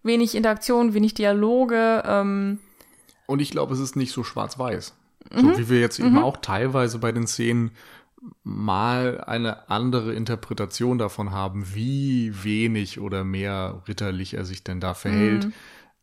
wenig 0.03 0.35
Interaktion, 0.35 0.93
wenig 0.93 1.13
Dialoge. 1.15 2.03
Ähm, 2.05 2.59
Und 3.25 3.41
ich 3.41 3.51
glaube, 3.51 3.73
es 3.73 3.79
ist 3.79 3.95
nicht 3.95 4.11
so 4.13 4.23
schwarz-weiß. 4.23 4.95
Mhm. 5.33 5.39
So 5.41 5.57
wie 5.57 5.69
wir 5.69 5.79
jetzt 5.79 5.99
eben 5.99 6.17
auch 6.19 6.37
teilweise 6.37 6.99
bei 6.99 7.11
den 7.11 7.27
Szenen 7.27 7.71
mal 8.43 9.23
eine 9.25 9.69
andere 9.69 10.13
Interpretation 10.13 10.97
davon 10.97 11.31
haben, 11.31 11.73
wie 11.73 12.33
wenig 12.43 12.99
oder 12.99 13.23
mehr 13.23 13.81
ritterlich 13.87 14.33
er 14.33 14.45
sich 14.45 14.63
denn 14.63 14.79
da 14.79 14.93
verhält, 14.93 15.45
Mhm. 15.45 15.53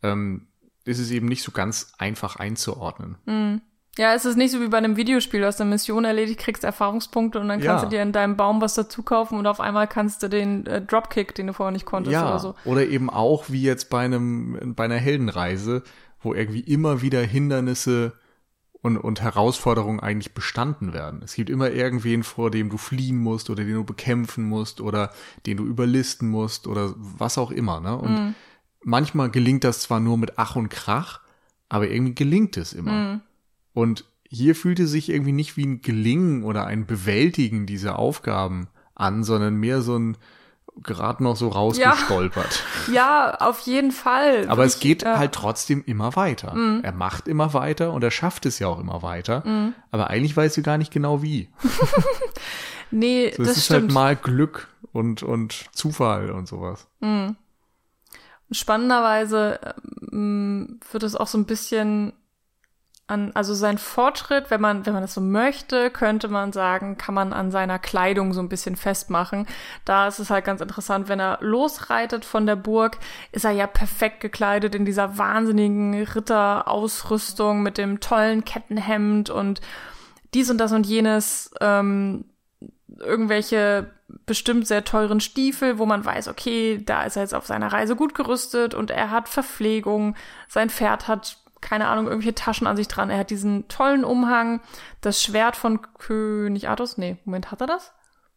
ähm, 0.03 0.47
ist 0.87 0.99
es 0.99 1.11
eben 1.11 1.26
nicht 1.26 1.43
so 1.43 1.53
ganz 1.53 1.93
einfach 1.99 2.37
einzuordnen. 2.37 3.16
mh. 3.26 3.61
ja, 3.99 4.14
es 4.14 4.24
ist 4.24 4.37
nicht 4.37 4.53
so 4.53 4.61
wie 4.61 4.68
bei 4.68 4.78
einem 4.78 4.97
Videospiel. 4.97 5.41
Du 5.41 5.47
hast 5.47 5.61
eine 5.61 5.70
Mission 5.70 6.05
erledigt, 6.05 6.39
kriegst 6.41 6.64
Erfahrungspunkte 6.64 7.39
und 7.41 7.49
dann 7.49 7.61
kannst 7.61 7.82
Ja. 7.84 7.89
du 7.89 7.97
dir 7.97 8.03
in 8.03 8.12
deinem 8.12 8.37
Baum 8.37 8.61
was 8.61 8.74
dazu 8.74 9.03
kaufen 9.03 9.39
und 9.39 9.47
auf 9.47 9.59
einmal 9.61 9.87
kannst 9.89 10.22
du 10.22 10.28
den 10.28 10.66
äh, 10.66 10.80
Dropkick, 10.82 11.34
den 11.34 11.47
du 11.49 11.53
vorher 11.53 11.72
nicht 11.72 11.87
konntest 11.87 12.12
Ja, 12.12 12.28
oder 12.28 12.39
so. 12.39 12.55
oder 12.64 12.87
eben 12.87 13.11
auch 13.11 13.45
wie 13.49 13.62
jetzt 13.62 13.91
bei 13.91 14.05
einem, 14.05 14.74
bei 14.76 14.84
einer 14.84 14.97
Heldenreise, 14.97 15.82
wo 16.20 16.34
irgendwie 16.34 16.61
immer 16.61 17.03
wieder 17.03 17.20
Hindernisse 17.22 18.12
und, 18.82 18.99
und 18.99 19.20
Herausforderungen 19.22 19.99
eigentlich 20.01 20.34
bestanden 20.34 20.93
werden. 20.93 21.20
Es 21.24 21.34
gibt 21.34 21.51
immer 21.51 21.70
irgendwen, 21.70 22.22
vor 22.22 22.51
dem 22.51 22.68
du 22.70 22.76
fliehen 22.76 23.18
musst 23.18 23.51
oder 23.51 23.64
den 23.64 23.74
du 23.74 23.84
bekämpfen 23.84 24.45
musst 24.45 24.80
oder 24.80 25.11
den 25.47 25.57
du 25.57 25.64
überlisten 25.64 26.28
musst 26.28 26.66
oder 26.66 26.93
was 26.97 27.39
auch 27.39 27.51
immer. 27.51 27.80
Ne? 27.80 27.97
Und 27.97 28.12
Mhm. 28.12 28.34
Manchmal 28.87 29.30
gelingt 29.30 29.64
das 29.64 29.80
zwar 29.80 30.01
nur 30.01 30.16
mit 30.16 30.39
Ach 30.39 30.55
und 30.57 30.68
Krach, 30.70 31.20
aber 31.68 31.89
irgendwie 31.89 32.14
gelingt 32.14 32.57
es 32.57 32.72
immer. 32.72 32.93
Mhm. 32.93 33.20
Und 33.74 34.05
hier 34.28 34.55
fühlte 34.55 34.87
sich 34.87 35.09
irgendwie 35.11 35.32
nicht 35.32 35.57
wie 35.57 35.66
ein 35.66 35.82
Gelingen 35.82 36.45
oder 36.45 36.64
ein 36.66 36.87
Bewältigen 36.87 37.66
dieser 37.66 37.99
Aufgaben 37.99 38.68
an, 38.95 39.24
sondern 39.24 39.57
mehr 39.57 39.82
so 39.82 39.99
ein 39.99 40.16
gerade 40.82 41.22
noch 41.24 41.37
so 41.37 41.49
rausgestolpert. 41.49 42.62
Ja, 42.93 43.34
auf 43.41 43.61
jeden 43.61 43.93
Fall. 43.93 44.47
Aber 44.49 44.64
es 44.64 44.74
Ich- 44.74 44.80
geht 44.80 45.03
ja. 45.05 45.14
Mhm. 45.14 45.18
halt 45.18 45.32
trotzdem 45.32 45.82
immer 45.87 46.16
weiter. 46.16 46.55
Er 46.82 46.93
macht 46.93 47.28
immer 47.28 47.55
weiter 47.55 47.93
und 47.93 48.05
er 48.05 48.11
schafft 48.11 48.45
es 48.45 48.59
ja 48.59 48.68
auch 48.68 48.78
immer 48.78 49.03
weiter. 49.03 49.43
Mhm. 49.47 49.72
Aber 49.91 50.11
eigentlich 50.11 50.37
weißt 50.37 50.55
du 50.57 50.62
gar 50.62 50.76
nicht 50.78 50.93
genau 50.93 51.22
wie. 51.22 51.49
Nee, 52.91 53.32
So, 53.37 53.43
das 53.43 53.53
es 53.53 53.57
ist 53.59 53.64
stimmt. 53.66 53.82
halt 53.82 53.93
mal 53.93 54.16
Glück 54.16 54.68
und, 54.93 55.22
und 55.22 55.66
Zufall 55.72 56.30
und 56.30 56.47
sowas. 56.47 56.87
Spannenderweise 58.51 59.59
ähm, 60.12 60.80
wird 60.90 61.03
es 61.03 61.16
auch 61.16 61.26
so 61.26 61.38
ein 61.38 61.47
bisschen 61.47 62.12
an, 63.09 63.30
also 63.34 63.55
sein 63.55 63.78
Fortschritt, 63.78 64.51
wenn 64.51 64.61
man, 64.61 64.84
wenn 64.84 64.92
man 64.92 65.03
das 65.03 65.14
so 65.14 65.20
möchte, 65.20 65.90
könnte 65.90 66.28
man 66.28 66.53
sagen, 66.53 66.99
kann 66.99 67.14
man 67.14 67.32
an 67.32 67.51
seiner 67.51 67.78
Kleidung 67.78 68.32
so 68.32 68.40
ein 68.40 68.49
bisschen 68.49 68.74
festmachen. 68.76 69.47
Da 69.84 70.09
ist 70.09 70.18
es 70.18 70.30
halt 70.30 70.44
ganz 70.44 70.61
interessant, 70.61 71.09
wenn 71.09 71.20
er 71.20 71.38
losreitet 71.40 72.24
von 72.24 72.47
der 72.47 72.57
Burg, 72.57 72.99
ist 73.30 73.44
er 73.44 73.53
ja 73.53 73.66
perfekt 73.68 74.20
gekleidet 74.20 74.74
in 74.74 74.84
dieser 74.84 75.18
wahnsinnigen 75.18 76.03
Ritterausrüstung 76.03 77.62
mit 77.62 77.78
dem 77.78 78.01
tollen 78.01 78.44
Kettenhemd 78.44 79.30
und 79.30 79.61
dies 80.34 80.51
und 80.51 80.59
das 80.59 80.72
und 80.72 80.86
jenes, 80.86 81.53
ähm, 81.61 82.24
irgendwelche 82.99 83.90
bestimmt 84.24 84.66
sehr 84.66 84.84
teuren 84.84 85.20
Stiefel, 85.20 85.78
wo 85.78 85.86
man 85.86 86.05
weiß, 86.05 86.28
okay, 86.28 86.82
da 86.84 87.03
ist 87.03 87.16
er 87.16 87.22
jetzt 87.22 87.34
auf 87.34 87.47
seiner 87.47 87.72
Reise 87.72 87.97
gut 87.97 88.14
gerüstet 88.14 88.74
und 88.74 88.90
er 88.90 89.11
hat 89.11 89.28
Verpflegung, 89.28 90.16
sein 90.49 90.70
Pferd 90.70 91.09
hat 91.09 91.38
keine 91.61 91.88
Ahnung, 91.88 92.07
irgendwelche 92.07 92.34
Taschen 92.34 92.66
an 92.66 92.76
sich 92.76 92.86
dran. 92.86 93.11
Er 93.11 93.18
hat 93.18 93.30
diesen 93.30 93.66
tollen 93.66 94.05
Umhang, 94.05 94.61
das 95.01 95.20
Schwert 95.22 95.57
von 95.57 95.80
König 95.99 96.68
Artus. 96.68 96.97
Nee, 96.99 97.16
Moment, 97.24 97.51
hat 97.51 97.61
er 97.61 97.66
das? 97.66 97.92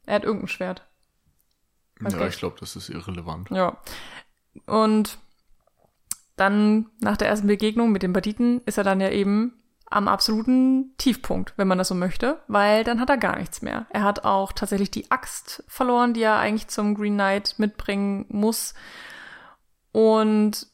Er 0.05 0.15
hat 0.15 0.23
irgendein 0.23 0.47
Schwert. 0.47 0.87
Ja, 2.01 2.07
Okay. 2.07 2.27
ich 2.29 2.39
glaube, 2.39 2.55
das 2.59 2.75
ist 2.75 2.89
irrelevant. 2.89 3.49
Ja. 3.51 3.77
Und 4.65 5.19
dann 6.37 6.87
nach 7.01 7.17
der 7.17 7.27
ersten 7.27 7.47
Begegnung 7.47 7.91
mit 7.91 8.01
den 8.01 8.13
Banditen 8.13 8.61
ist 8.65 8.77
er 8.77 8.83
dann 8.85 9.01
ja 9.01 9.09
eben 9.09 9.58
am 9.89 10.07
absoluten 10.07 10.93
Tiefpunkt, 10.97 11.53
wenn 11.57 11.67
man 11.67 11.77
das 11.77 11.87
so 11.87 11.95
möchte, 11.95 12.39
weil 12.47 12.83
dann 12.83 12.99
hat 12.99 13.09
er 13.09 13.17
gar 13.17 13.37
nichts 13.37 13.61
mehr. 13.61 13.87
Er 13.89 14.03
hat 14.03 14.23
auch 14.23 14.51
tatsächlich 14.51 14.91
die 14.91 15.09
Axt 15.09 15.63
verloren, 15.67 16.13
die 16.13 16.21
er 16.21 16.37
eigentlich 16.37 16.67
zum 16.67 16.95
Green 16.95 17.15
Knight 17.15 17.55
mitbringen 17.57 18.25
muss. 18.29 18.73
Und 19.91 20.67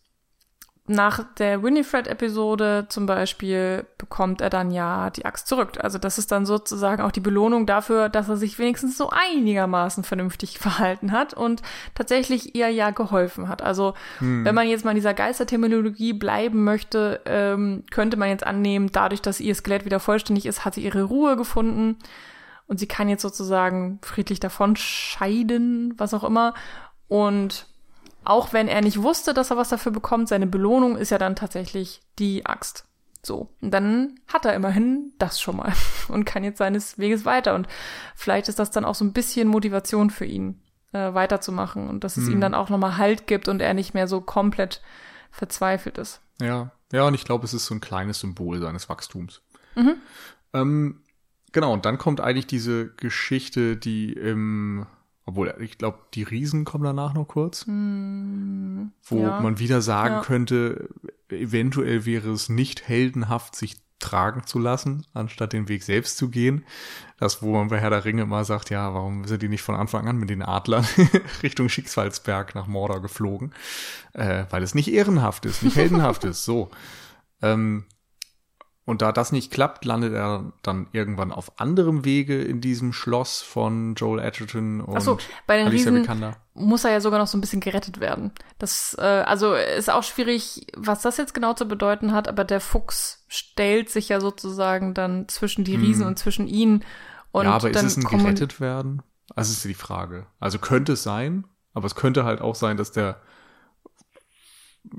nach 0.88 1.26
der 1.38 1.64
Winifred-Episode 1.64 2.86
zum 2.90 3.08
Beispiel 3.08 3.88
bekommt 3.98 4.40
er 4.42 4.52
dann 4.52 4.70
ja 4.70 5.10
die 5.10 5.26
Axt 5.26 5.48
zurück. 5.48 5.80
Also 5.82 5.98
das 5.98 6.20
ist 6.20 6.32
dann 6.32 6.46
sozusagen 6.46 7.02
auch 7.02 7.12
die 7.12 7.22
Belohnung 7.22 7.66
dafür, 7.66 8.08
dass 8.08 8.30
er 8.30 8.38
sich 8.38 8.60
wenigstens 8.60 8.96
so 8.96 9.10
einigermaßen 9.10 10.04
vernünftig 10.04 10.60
verhalten 10.60 11.12
hat 11.12 11.34
und 11.34 11.64
tatsächlich 11.96 12.56
ihr 12.56 12.70
ja 12.70 12.92
geholfen 12.92 13.50
hat. 13.50 13.64
Also 13.64 13.96
hm. 14.20 14.46
wenn 14.46 14.54
man 14.54 14.68
jetzt 14.68 14.86
mal 14.86 14.92
in 14.92 14.98
dieser 14.98 15.16
Geisterterminologie 15.16 16.14
bleiben 16.14 16.64
möchte, 16.64 17.20
ähm, 17.26 17.84
könnte 17.90 18.16
man 18.16 18.30
jetzt 18.30 18.46
annehmen, 18.46 18.92
dadurch, 18.92 19.24
dass 19.24 19.40
ihr 19.40 19.56
Skelett 19.56 19.86
wieder 19.86 20.00
vollständig 20.00 20.46
ist, 20.46 20.66
hat 20.66 20.76
sie 20.76 20.84
ihre 20.84 21.04
Ruhe 21.04 21.36
gefunden 21.36 21.98
und 22.68 22.80
sie 22.80 22.88
kann 22.88 23.10
jetzt 23.10 23.24
sozusagen 23.24 23.98
friedlich 24.04 24.40
davon 24.40 24.76
scheiden, 24.76 25.96
was 25.98 26.14
auch 26.14 26.24
immer. 26.24 26.54
Und 27.08 27.68
auch 28.26 28.54
wenn 28.54 28.68
er 28.68 28.82
nicht 28.82 29.02
wusste, 29.02 29.34
dass 29.34 29.52
er 29.52 29.58
was 29.58 29.70
dafür 29.70 29.92
bekommt, 29.92 30.28
seine 30.28 30.48
Belohnung 30.48 30.98
ist 30.98 31.12
ja 31.12 31.18
dann 31.18 31.36
tatsächlich 31.36 32.02
die 32.20 32.46
Axt. 32.46 32.86
So. 33.24 33.50
Und 33.62 33.72
dann 33.72 34.20
hat 34.28 34.46
er 34.46 34.54
immerhin 34.54 35.14
das 35.18 35.42
schon 35.42 35.58
mal 35.58 35.74
und 36.08 36.26
kann 36.26 36.44
jetzt 36.44 36.60
seines 36.60 36.98
Weges 36.98 37.26
weiter. 37.26 37.56
Und 37.56 37.68
vielleicht 38.16 38.50
ist 38.50 38.60
das 38.60 38.72
dann 38.72 38.86
auch 38.86 38.96
so 38.96 39.06
ein 39.06 39.14
bisschen 39.14 39.48
Motivation 39.48 40.10
für 40.10 40.26
ihn, 40.26 40.62
äh, 40.92 41.14
weiterzumachen 41.14 41.90
und 41.90 42.04
dass 42.04 42.18
es 42.18 42.26
hm. 42.26 42.34
ihm 42.34 42.42
dann 42.42 42.54
auch 42.54 42.70
nochmal 42.70 42.98
Halt 42.98 43.28
gibt 43.28 43.48
und 43.48 43.62
er 43.62 43.74
nicht 43.74 43.94
mehr 43.94 44.08
so 44.08 44.22
komplett 44.22 44.82
verzweifelt 45.32 45.98
ist. 45.98 46.22
Ja, 46.42 46.72
ja, 46.92 47.08
und 47.08 47.14
ich 47.14 47.26
glaube, 47.26 47.46
es 47.46 47.54
ist 47.54 47.66
so 47.66 47.76
ein 47.76 47.82
kleines 47.82 48.20
Symbol 48.20 48.60
seines 48.60 48.90
Wachstums. 48.90 49.42
Mhm. 49.76 49.96
Ähm, 50.54 51.02
genau, 51.52 51.74
und 51.74 51.86
dann 51.86 51.98
kommt 51.98 52.22
eigentlich 52.22 52.48
diese 52.48 52.90
Geschichte, 52.96 53.76
die 53.76 54.14
im 54.14 54.86
obwohl, 55.26 55.56
ich 55.60 55.78
glaube, 55.78 56.00
die 56.14 56.24
Riesen 56.24 56.66
kommen 56.66 56.84
danach 56.84 57.14
noch 57.14 57.28
kurz. 57.28 57.66
Mm, 57.68 58.88
wo 59.04 59.20
ja. 59.22 59.40
man 59.42 59.58
wieder 59.60 59.82
sagen 59.82 60.16
ja. 60.16 60.22
könnte, 60.22 60.90
eventuell 61.30 62.06
wäre 62.06 62.30
es 62.32 62.50
nicht 62.50 62.88
heldenhaft, 62.88 63.56
sich 63.56 63.78
tragen 64.00 64.46
zu 64.46 64.60
lassen, 64.60 65.06
anstatt 65.14 65.54
den 65.54 65.68
Weg 65.68 65.84
selbst 65.84 66.18
zu 66.18 66.30
gehen. 66.30 66.66
Das, 67.18 67.42
wo 67.42 67.54
man 67.54 67.70
bei 67.70 67.80
Herr 67.80 67.90
der 67.90 68.06
Ringe 68.06 68.24
immer 68.24 68.44
sagt, 68.44 68.70
ja, 68.70 68.94
warum 68.94 69.26
sind 69.26 69.42
die 69.42 69.50
nicht 69.50 69.64
von 69.64 69.76
Anfang 69.76 70.08
an 70.08 70.18
mit 70.18 70.30
den 70.30 70.44
Adlern 70.44 70.86
Richtung 71.44 71.70
Schicksalsberg 71.70 72.54
nach 72.54 72.68
Mordor 72.68 73.02
geflogen? 73.02 73.54
Äh, 74.14 74.46
weil 74.50 74.64
es 74.64 74.76
nicht 74.76 74.92
ehrenhaft 74.92 75.46
ist, 75.46 75.64
nicht 75.64 75.76
heldenhaft 75.76 76.24
ist. 76.26 76.46
So. 76.46 76.70
Ähm, 77.42 77.86
und 78.86 79.02
da 79.02 79.12
das 79.12 79.32
nicht 79.32 79.52
klappt, 79.52 79.84
landet 79.84 80.14
er 80.14 80.54
dann 80.62 80.88
irgendwann 80.92 81.32
auf 81.32 81.60
anderem 81.60 82.06
Wege 82.06 82.40
in 82.42 82.62
diesem 82.62 82.94
Schloss 82.94 83.42
von 83.42 83.96
Joel 83.96 84.20
Edgerton 84.20 84.80
und 84.80 84.96
Ach 84.96 85.02
so, 85.02 85.18
bei 85.48 85.58
den 85.58 85.68
Alicia 85.68 85.90
Riesen 85.90 86.04
Vikander. 86.04 86.38
muss 86.54 86.84
er 86.84 86.92
ja 86.92 87.02
sogar 87.02 87.18
noch 87.18 87.26
so 87.26 87.36
ein 87.36 87.42
bisschen 87.42 87.62
gerettet 87.62 88.00
werden. 88.00 88.32
Das, 88.60 88.96
äh, 89.00 89.02
also 89.02 89.56
ist 89.56 89.90
auch 89.90 90.04
schwierig, 90.04 90.68
was 90.78 91.02
das 91.02 91.18
jetzt 91.18 91.34
genau 91.34 91.54
zu 91.54 91.68
bedeuten 91.68 92.12
hat, 92.12 92.28
aber 92.28 92.44
der 92.44 92.62
Fuchs 92.62 93.26
stellt 93.28 93.90
sich 93.90 94.10
ja 94.10 94.22
sozusagen 94.22 94.94
dann 94.94 95.28
zwischen 95.30 95.64
die 95.64 95.76
Riesen 95.76 96.04
hm. 96.04 96.10
und 96.10 96.20
zwischen 96.20 96.48
ihnen. 96.48 96.84
Und 97.32 97.46
ja, 97.46 97.54
aber 97.54 97.72
ist 97.72 97.84
es 97.84 97.98
ein 97.98 98.04
gerettet 98.04 98.60
werden? 98.60 99.02
Also 99.36 99.52
ist 99.52 99.66
die 99.66 99.74
Frage. 99.74 100.28
Also 100.40 100.60
könnte 100.60 100.94
es 100.94 101.02
sein, 101.02 101.48
aber 101.74 101.88
es 101.88 101.96
könnte 101.96 102.24
halt 102.24 102.40
auch 102.40 102.54
sein, 102.54 102.78
dass 102.78 102.92
der 102.92 103.20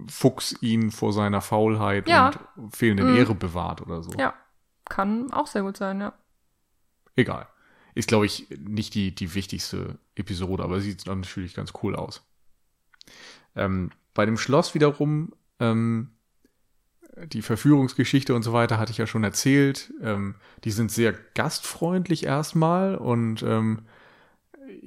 Fuchs 0.09 0.57
ihn 0.61 0.91
vor 0.91 1.13
seiner 1.13 1.41
Faulheit 1.41 2.09
ja. 2.09 2.33
und 2.57 2.77
fehlenden 2.77 3.11
mhm. 3.11 3.17
Ehre 3.17 3.35
bewahrt 3.35 3.83
oder 3.83 4.03
so. 4.03 4.13
Ja, 4.19 4.35
kann 4.85 5.33
auch 5.33 5.47
sehr 5.47 5.63
gut 5.63 5.77
sein, 5.77 6.01
ja. 6.01 6.13
Egal. 7.17 7.49
Ist, 7.95 8.09
glaube 8.09 8.27
ich, 8.27 8.47
nicht 8.59 8.95
die, 8.95 9.15
die 9.15 9.35
wichtigste 9.35 9.99
Episode, 10.15 10.63
aber 10.63 10.81
sieht 10.81 11.07
natürlich 11.07 11.55
ganz 11.55 11.73
cool 11.83 11.97
aus. 11.97 12.23
Ähm, 13.55 13.91
bei 14.13 14.27
dem 14.27 14.37
Schloss 14.37 14.75
wiederum, 14.75 15.33
ähm, 15.61 16.11
die 17.25 17.43
Verführungsgeschichte 17.43 18.35
und 18.35 18.43
so 18.43 18.53
weiter 18.53 18.79
hatte 18.79 18.93
ich 18.93 18.99
ja 18.99 19.07
schon 19.07 19.25
erzählt. 19.25 19.93
Ähm, 20.03 20.35
die 20.65 20.71
sind 20.71 20.93
sehr 20.93 21.15
gastfreundlich 21.35 22.25
erstmal 22.25 22.97
und 22.97 23.43
ähm, 23.43 23.87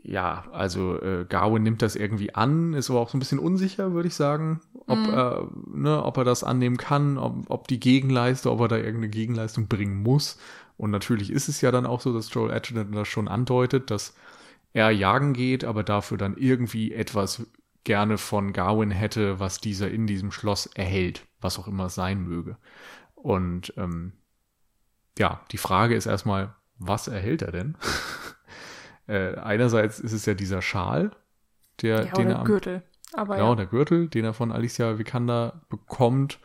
ja, 0.04 0.46
also 0.52 1.02
äh, 1.02 1.26
Garwin 1.28 1.64
nimmt 1.64 1.82
das 1.82 1.96
irgendwie 1.96 2.36
an, 2.36 2.74
ist 2.74 2.90
aber 2.90 3.00
auch 3.00 3.10
so 3.10 3.18
ein 3.18 3.20
bisschen 3.20 3.40
unsicher, 3.40 3.94
würde 3.94 4.08
ich 4.08 4.16
sagen, 4.16 4.62
ob, 4.90 5.00
mhm. 5.00 5.14
er, 5.14 5.48
ne, 5.74 6.04
ob 6.04 6.18
er 6.18 6.24
das 6.24 6.44
annehmen 6.44 6.78
kann, 6.78 7.18
ob, 7.18 7.50
ob 7.50 7.68
die 7.68 7.80
Gegenleistung, 7.80 8.54
ob 8.54 8.62
er 8.62 8.68
da 8.68 8.78
irgendeine 8.78 9.10
Gegenleistung 9.10 9.68
bringen 9.68 10.02
muss. 10.02 10.38
Und 10.78 10.92
natürlich 10.92 11.32
ist 11.32 11.50
es 11.50 11.62
ja 11.62 11.72
dann 11.72 11.86
auch 11.86 12.02
so, 12.02 12.14
dass 12.14 12.34
Joel 12.34 12.52
Edgerton 12.52 12.94
das 12.94 13.08
schon 13.08 13.28
andeutet, 13.28 13.92
dass 13.92 14.16
er 14.74 14.92
jagen 14.92 15.34
geht, 15.34 15.64
aber 15.64 15.84
dafür 15.84 16.18
dann 16.18 16.38
irgendwie 16.38 16.94
etwas 16.94 17.48
gerne 17.84 18.18
von 18.18 18.54
Garwin 18.54 18.92
hätte, 18.92 19.40
was 19.40 19.60
dieser 19.60 19.90
in 19.90 20.08
diesem 20.08 20.32
Schloss 20.32 20.68
erhält, 20.68 21.26
was 21.42 21.60
auch 21.60 21.68
immer 21.68 21.86
es 21.86 21.96
sein 21.96 22.22
möge. 22.22 22.58
Und 23.16 23.74
ähm, 23.78 24.14
ja, 25.18 25.42
die 25.52 25.58
Frage 25.58 25.96
ist 25.96 26.06
erstmal, 26.06 26.56
was 26.78 27.08
erhält 27.08 27.42
er 27.42 27.52
denn? 27.52 27.78
äh, 29.08 29.36
einerseits 29.36 30.00
ist 30.00 30.14
es 30.14 30.26
ja 30.26 30.34
dieser 30.34 30.62
Schal, 30.62 31.12
der, 31.82 32.06
ja, 32.06 32.12
den 32.14 32.30
er 32.30 32.40
am, 32.40 32.46
Gürtel. 32.46 32.84
Aber 33.14 33.36
genau, 33.36 33.50
ja. 33.50 33.56
der 33.56 33.66
Gürtel, 33.66 34.08
den 34.08 34.26
er 34.26 34.34
von 34.34 34.52
Alicia 34.52 34.98
Vikander 34.98 35.62
bekommt, 35.70 36.40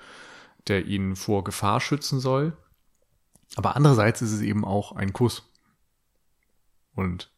der 0.68 0.86
ihn 0.86 1.16
vor 1.16 1.44
Gefahr 1.44 1.80
schützen 1.80 2.20
soll. 2.20 2.56
Aber 3.56 3.76
andererseits 3.76 4.22
ist 4.22 4.32
es 4.32 4.40
eben 4.40 4.64
auch 4.64 4.92
ein 4.92 5.12
Kuss. 5.12 5.50
Und 6.94 7.30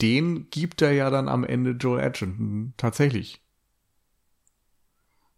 den 0.00 0.50
gibt 0.50 0.82
er 0.82 0.92
ja 0.92 1.10
dann 1.10 1.28
am 1.28 1.44
Ende 1.44 1.72
Joel 1.72 2.04
Edgerton 2.04 2.74
tatsächlich. 2.76 3.40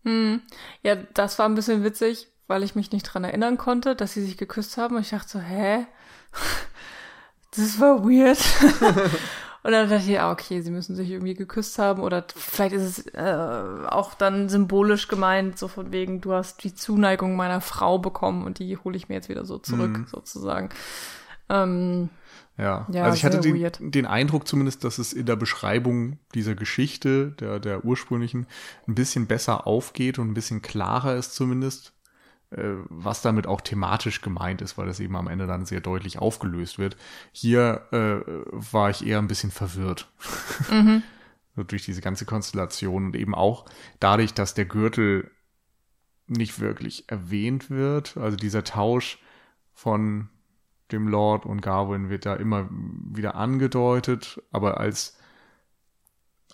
Hm. 0.04 0.42
Ja, 0.82 0.96
das 0.96 1.38
war 1.38 1.48
ein 1.48 1.54
bisschen 1.54 1.84
witzig, 1.84 2.28
weil 2.46 2.62
ich 2.62 2.74
mich 2.74 2.90
nicht 2.90 3.04
dran 3.04 3.24
erinnern 3.24 3.58
konnte, 3.58 3.94
dass 3.94 4.12
sie 4.12 4.22
sich 4.22 4.36
geküsst 4.36 4.76
haben. 4.76 4.96
Und 4.96 5.02
ich 5.02 5.10
dachte 5.10 5.28
so, 5.28 5.40
hä? 5.40 5.86
Das 7.56 7.80
war 7.80 8.04
weird. 8.04 8.38
Und 9.62 9.72
dann 9.72 9.90
dachte 9.90 10.02
ich, 10.02 10.08
ja, 10.08 10.32
okay, 10.32 10.62
sie 10.62 10.70
müssen 10.70 10.96
sich 10.96 11.10
irgendwie 11.10 11.34
geküsst 11.34 11.78
haben 11.78 12.02
oder 12.02 12.24
vielleicht 12.34 12.74
ist 12.74 12.98
es 12.98 13.06
äh, 13.14 13.86
auch 13.88 14.14
dann 14.14 14.48
symbolisch 14.48 15.08
gemeint, 15.08 15.58
so 15.58 15.68
von 15.68 15.92
wegen, 15.92 16.22
du 16.22 16.32
hast 16.32 16.64
die 16.64 16.74
Zuneigung 16.74 17.36
meiner 17.36 17.60
Frau 17.60 17.98
bekommen 17.98 18.44
und 18.44 18.58
die 18.58 18.76
hole 18.78 18.96
ich 18.96 19.08
mir 19.08 19.16
jetzt 19.16 19.28
wieder 19.28 19.44
so 19.44 19.58
zurück, 19.58 19.90
mhm. 19.90 20.06
sozusagen. 20.06 20.70
Ähm, 21.50 22.08
ja. 22.56 22.86
ja, 22.90 23.04
also 23.04 23.16
ich 23.16 23.24
hatte 23.24 23.40
den, 23.40 23.90
den, 23.90 24.06
Eindruck 24.06 24.46
zumindest, 24.46 24.84
dass 24.84 24.98
es 24.98 25.12
in 25.12 25.26
der 25.26 25.36
Beschreibung 25.36 26.18
dieser 26.34 26.54
Geschichte, 26.54 27.32
der, 27.40 27.58
der 27.58 27.84
ursprünglichen, 27.84 28.46
ein 28.86 28.94
bisschen 28.94 29.26
besser 29.26 29.66
aufgeht 29.66 30.18
und 30.18 30.30
ein 30.30 30.34
bisschen 30.34 30.62
klarer 30.62 31.16
ist 31.16 31.34
zumindest. 31.34 31.92
Äh, 32.50 32.82
was 32.88 33.22
damit 33.22 33.46
auch 33.46 33.60
thematisch 33.60 34.22
gemeint 34.22 34.60
ist, 34.60 34.76
weil 34.76 34.86
das 34.86 34.98
eben 34.98 35.14
am 35.14 35.28
Ende 35.28 35.46
dann 35.46 35.66
sehr 35.66 35.80
deutlich 35.80 36.18
aufgelöst 36.18 36.78
wird. 36.78 36.96
Hier 37.30 37.86
äh, 37.92 38.28
war 38.50 38.90
ich 38.90 39.06
eher 39.06 39.18
ein 39.18 39.28
bisschen 39.28 39.50
verwirrt. 39.50 40.08
Mhm. 40.70 41.02
durch 41.66 41.84
diese 41.84 42.00
ganze 42.00 42.24
Konstellation 42.26 43.06
und 43.06 43.16
eben 43.16 43.34
auch 43.34 43.66
dadurch, 43.98 44.34
dass 44.34 44.54
der 44.54 44.66
Gürtel 44.66 45.30
nicht 46.26 46.60
wirklich 46.60 47.08
erwähnt 47.08 47.70
wird. 47.70 48.16
Also 48.16 48.36
dieser 48.36 48.62
Tausch 48.62 49.18
von 49.72 50.28
dem 50.92 51.08
Lord 51.08 51.46
und 51.46 51.60
Garwin 51.60 52.08
wird 52.08 52.26
da 52.26 52.34
immer 52.34 52.68
wieder 52.70 53.34
angedeutet, 53.34 54.40
aber 54.52 54.78
als 54.78 55.18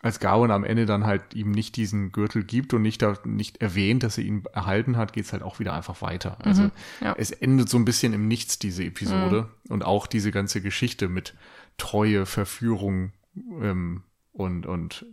als 0.06 0.20
Gawain 0.20 0.50
am 0.50 0.64
Ende 0.64 0.86
dann 0.86 1.04
halt 1.04 1.34
ihm 1.34 1.50
nicht 1.50 1.76
diesen 1.76 2.12
Gürtel 2.12 2.44
gibt 2.44 2.72
und 2.72 2.82
nicht, 2.82 3.02
da, 3.02 3.14
nicht 3.24 3.60
erwähnt, 3.60 4.02
dass 4.02 4.16
er 4.16 4.24
ihn 4.24 4.44
erhalten 4.52 4.96
hat, 4.96 5.12
geht's 5.12 5.32
halt 5.32 5.42
auch 5.42 5.58
wieder 5.58 5.74
einfach 5.74 6.00
weiter. 6.00 6.38
Also 6.40 6.62
mhm, 6.62 6.70
ja. 7.00 7.14
es 7.18 7.30
endet 7.30 7.68
so 7.68 7.76
ein 7.76 7.84
bisschen 7.84 8.12
im 8.12 8.28
Nichts, 8.28 8.58
diese 8.58 8.84
Episode. 8.84 9.48
Mhm. 9.64 9.72
Und 9.72 9.84
auch 9.84 10.06
diese 10.06 10.30
ganze 10.30 10.62
Geschichte 10.62 11.08
mit 11.08 11.34
Treue, 11.76 12.24
Verführung 12.24 13.12
ähm, 13.36 14.04
und, 14.32 14.64
und 14.64 15.04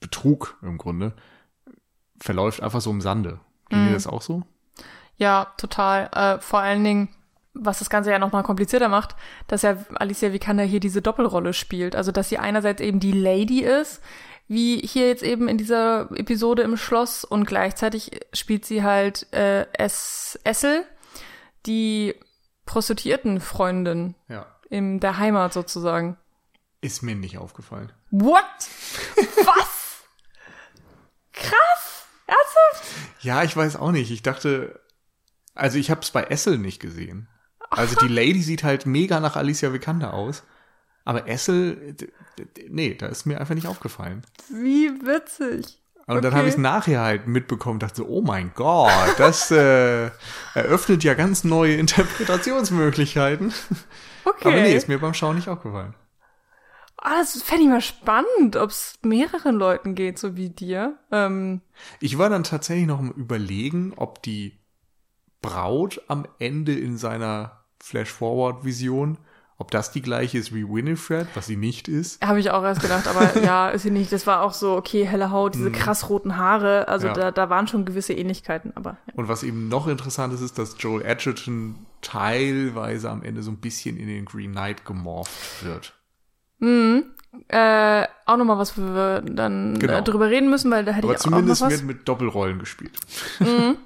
Betrug 0.00 0.58
im 0.62 0.78
Grunde 0.78 1.14
verläuft 2.18 2.62
einfach 2.62 2.80
so 2.80 2.90
im 2.90 3.00
Sande. 3.00 3.40
Ging 3.68 3.82
mhm. 3.82 3.88
dir 3.88 3.94
das 3.94 4.06
auch 4.06 4.22
so? 4.22 4.44
Ja, 5.16 5.52
total. 5.56 6.08
Äh, 6.12 6.40
vor 6.40 6.60
allen 6.60 6.84
Dingen 6.84 7.08
was 7.54 7.78
das 7.78 7.90
Ganze 7.90 8.10
ja 8.10 8.18
nochmal 8.18 8.42
komplizierter 8.42 8.88
macht, 8.88 9.14
dass 9.46 9.62
ja 9.62 9.76
Alicia 9.94 10.32
Vikander 10.32 10.64
hier 10.64 10.80
diese 10.80 11.02
Doppelrolle 11.02 11.52
spielt. 11.52 11.96
Also, 11.96 12.12
dass 12.12 12.28
sie 12.28 12.38
einerseits 12.38 12.80
eben 12.80 13.00
die 13.00 13.12
Lady 13.12 13.60
ist, 13.60 14.02
wie 14.48 14.78
hier 14.78 15.08
jetzt 15.08 15.22
eben 15.22 15.48
in 15.48 15.58
dieser 15.58 16.10
Episode 16.16 16.62
im 16.62 16.76
Schloss, 16.76 17.24
und 17.24 17.44
gleichzeitig 17.44 18.20
spielt 18.32 18.64
sie 18.64 18.82
halt 18.82 19.32
äh, 19.32 19.66
es 19.72 20.38
Essel, 20.44 20.84
die 21.66 22.14
Prostituiertenfreundin 22.66 24.14
ja. 24.28 24.46
in 24.68 25.00
der 25.00 25.18
Heimat 25.18 25.52
sozusagen. 25.52 26.16
Ist 26.80 27.02
mir 27.02 27.14
nicht 27.14 27.38
aufgefallen. 27.38 27.92
What? 28.10 28.44
Was? 29.16 29.82
Ernsthaft? 32.32 32.84
Ja, 33.20 33.42
ich 33.42 33.56
weiß 33.56 33.76
auch 33.76 33.92
nicht. 33.92 34.10
Ich 34.10 34.22
dachte, 34.22 34.80
also 35.54 35.78
ich 35.78 35.90
habe 35.90 36.00
es 36.00 36.10
bei 36.10 36.24
Essel 36.24 36.58
nicht 36.58 36.80
gesehen. 36.80 37.28
Also 37.76 37.96
die 37.96 38.08
Lady 38.08 38.42
sieht 38.42 38.64
halt 38.64 38.86
mega 38.86 39.20
nach 39.20 39.36
Alicia 39.36 39.72
Vikander 39.72 40.14
aus. 40.14 40.42
Aber 41.04 41.28
Essel, 41.28 41.96
nee, 42.68 42.94
da 42.94 43.06
ist 43.06 43.26
mir 43.26 43.40
einfach 43.40 43.54
nicht 43.54 43.66
aufgefallen. 43.66 44.22
Wie 44.50 44.88
witzig. 45.04 45.78
Und 46.06 46.16
dann 46.16 46.26
Okay. 46.26 46.36
habe 46.36 46.48
ich 46.48 46.54
es 46.54 46.58
nachher 46.58 47.00
halt 47.00 47.26
mitbekommen, 47.26 47.78
dachte 47.78 47.98
so, 47.98 48.06
oh 48.08 48.22
mein 48.22 48.52
Gott, 48.54 49.14
das 49.18 49.50
äh, 49.50 50.10
eröffnet 50.54 51.02
ja 51.04 51.14
ganz 51.14 51.44
neue 51.44 51.74
Interpretationsmöglichkeiten. 51.76 53.52
Okay. 54.24 54.48
Aber 54.48 54.56
nee, 54.60 54.74
ist 54.74 54.88
mir 54.88 54.98
beim 55.00 55.14
Schauen 55.14 55.36
nicht 55.36 55.48
aufgefallen. 55.48 55.94
Ah, 56.96 57.16
das 57.18 57.42
fände 57.42 57.64
ich 57.64 57.68
mal 57.68 57.80
spannend, 57.80 58.54
ob 58.56 58.70
es 58.70 58.98
mehreren 59.02 59.56
Leuten 59.56 59.96
geht, 59.96 60.18
so 60.20 60.36
wie 60.36 60.50
dir. 60.50 60.98
Ähm, 61.10 61.60
Ich 61.98 62.16
war 62.18 62.30
dann 62.30 62.44
tatsächlich 62.44 62.86
noch 62.86 63.00
am 63.00 63.10
überlegen, 63.10 63.92
ob 63.96 64.22
die 64.22 64.58
Braut 65.40 66.00
am 66.06 66.26
Ende 66.38 66.72
in 66.78 66.96
seiner 66.98 67.61
Flash-Forward-Vision, 67.82 69.18
ob 69.58 69.70
das 69.70 69.92
die 69.92 70.02
gleiche 70.02 70.38
ist 70.38 70.54
wie 70.54 70.64
Winifred, 70.68 71.26
was 71.34 71.46
sie 71.46 71.56
nicht 71.56 71.86
ist. 71.88 72.24
Habe 72.24 72.40
ich 72.40 72.50
auch 72.50 72.62
erst 72.64 72.80
gedacht, 72.80 73.06
aber 73.06 73.38
ja, 73.44 73.68
ist 73.70 73.82
sie 73.82 73.90
nicht. 73.90 74.10
Das 74.12 74.26
war 74.26 74.42
auch 74.42 74.52
so, 74.54 74.76
okay, 74.76 75.04
helle 75.06 75.30
Haut, 75.30 75.54
diese 75.54 75.70
krass 75.70 76.08
roten 76.08 76.36
Haare. 76.36 76.88
Also 76.88 77.08
Ja. 77.08 77.12
da, 77.12 77.30
da 77.30 77.50
waren 77.50 77.68
schon 77.68 77.84
gewisse 77.84 78.12
Ähnlichkeiten, 78.12 78.72
aber 78.76 78.96
ja. 79.06 79.14
Und 79.14 79.28
was 79.28 79.42
eben 79.42 79.68
noch 79.68 79.86
interessant 79.88 80.32
ist, 80.34 80.40
ist, 80.40 80.58
dass 80.58 80.76
Joel 80.78 81.04
Edgerton 81.04 81.86
teilweise 82.00 83.10
am 83.10 83.22
Ende 83.22 83.42
so 83.42 83.50
ein 83.50 83.58
bisschen 83.58 83.96
in 83.98 84.08
den 84.08 84.24
Green 84.24 84.52
Knight 84.52 84.84
gemorpht 84.84 85.64
wird. 85.64 85.92
Äh, 87.48 88.06
auch 88.26 88.36
nochmal 88.36 88.58
was, 88.58 88.76
wo 88.78 88.82
wir 88.82 89.20
dann 89.22 89.78
Genau. 89.78 89.94
äh, 89.94 90.02
drüber 90.02 90.28
reden 90.28 90.48
müssen, 90.50 90.70
weil 90.70 90.84
da 90.84 90.92
hätte 90.92 91.06
Aber 91.06 91.14
ich 91.14 91.20
auch 91.20 91.24
zumindest 91.24 91.60
noch 91.60 91.68
was. 91.68 91.74
wird 91.78 91.84
mit 91.86 92.08
Doppelrollen 92.08 92.58
gespielt. 92.58 92.96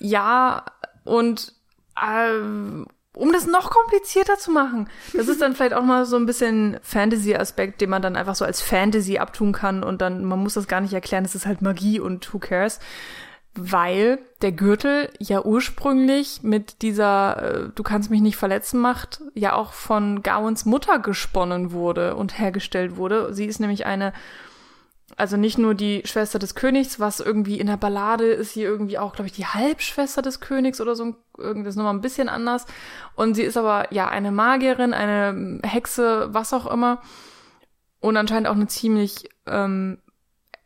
Ja, 0.00 0.64
und 1.04 1.52
ähm, 2.00 2.86
um 3.18 3.32
das 3.32 3.46
noch 3.46 3.70
komplizierter 3.70 4.38
zu 4.38 4.50
machen, 4.50 4.88
das 5.12 5.28
ist 5.28 5.42
dann 5.42 5.54
vielleicht 5.54 5.74
auch 5.74 5.82
mal 5.82 6.06
so 6.06 6.16
ein 6.16 6.26
bisschen 6.26 6.78
Fantasy-Aspekt, 6.82 7.80
den 7.80 7.90
man 7.90 8.00
dann 8.00 8.16
einfach 8.16 8.36
so 8.36 8.44
als 8.44 8.60
Fantasy 8.60 9.18
abtun 9.18 9.52
kann 9.52 9.82
und 9.82 10.00
dann, 10.00 10.24
man 10.24 10.38
muss 10.38 10.54
das 10.54 10.68
gar 10.68 10.80
nicht 10.80 10.92
erklären, 10.92 11.24
es 11.24 11.34
ist 11.34 11.46
halt 11.46 11.60
Magie 11.60 12.00
und 12.00 12.32
who 12.32 12.38
cares. 12.38 12.78
Weil 13.60 14.20
der 14.40 14.52
Gürtel 14.52 15.10
ja 15.18 15.44
ursprünglich 15.44 16.44
mit 16.44 16.82
dieser 16.82 17.42
äh, 17.42 17.68
Du 17.74 17.82
kannst 17.82 18.08
mich 18.08 18.20
nicht 18.20 18.36
verletzen 18.36 18.78
Macht 18.78 19.20
ja 19.34 19.54
auch 19.54 19.72
von 19.72 20.22
Gowans 20.22 20.64
Mutter 20.64 21.00
gesponnen 21.00 21.72
wurde 21.72 22.14
und 22.14 22.38
hergestellt 22.38 22.96
wurde. 22.96 23.34
Sie 23.34 23.46
ist 23.46 23.58
nämlich 23.58 23.84
eine 23.84 24.12
also 25.18 25.36
nicht 25.36 25.58
nur 25.58 25.74
die 25.74 26.02
Schwester 26.04 26.38
des 26.38 26.54
Königs, 26.54 27.00
was 27.00 27.18
irgendwie 27.18 27.58
in 27.58 27.66
der 27.66 27.76
Ballade 27.76 28.26
ist 28.26 28.52
sie 28.52 28.62
irgendwie 28.62 28.98
auch, 28.98 29.14
glaube 29.14 29.26
ich, 29.26 29.32
die 29.32 29.46
Halbschwester 29.46 30.22
des 30.22 30.38
Königs 30.38 30.80
oder 30.80 30.94
so. 30.94 31.16
Irgendwas 31.36 31.74
nochmal 31.74 31.94
ein 31.94 32.00
bisschen 32.00 32.28
anders. 32.28 32.66
Und 33.16 33.34
sie 33.34 33.42
ist 33.42 33.56
aber 33.56 33.92
ja 33.92 34.08
eine 34.08 34.30
Magierin, 34.30 34.94
eine 34.94 35.60
Hexe, 35.64 36.28
was 36.30 36.52
auch 36.52 36.66
immer. 36.66 37.02
Und 37.98 38.16
anscheinend 38.16 38.46
auch 38.46 38.54
eine 38.54 38.68
ziemlich 38.68 39.28
ähm, 39.46 39.98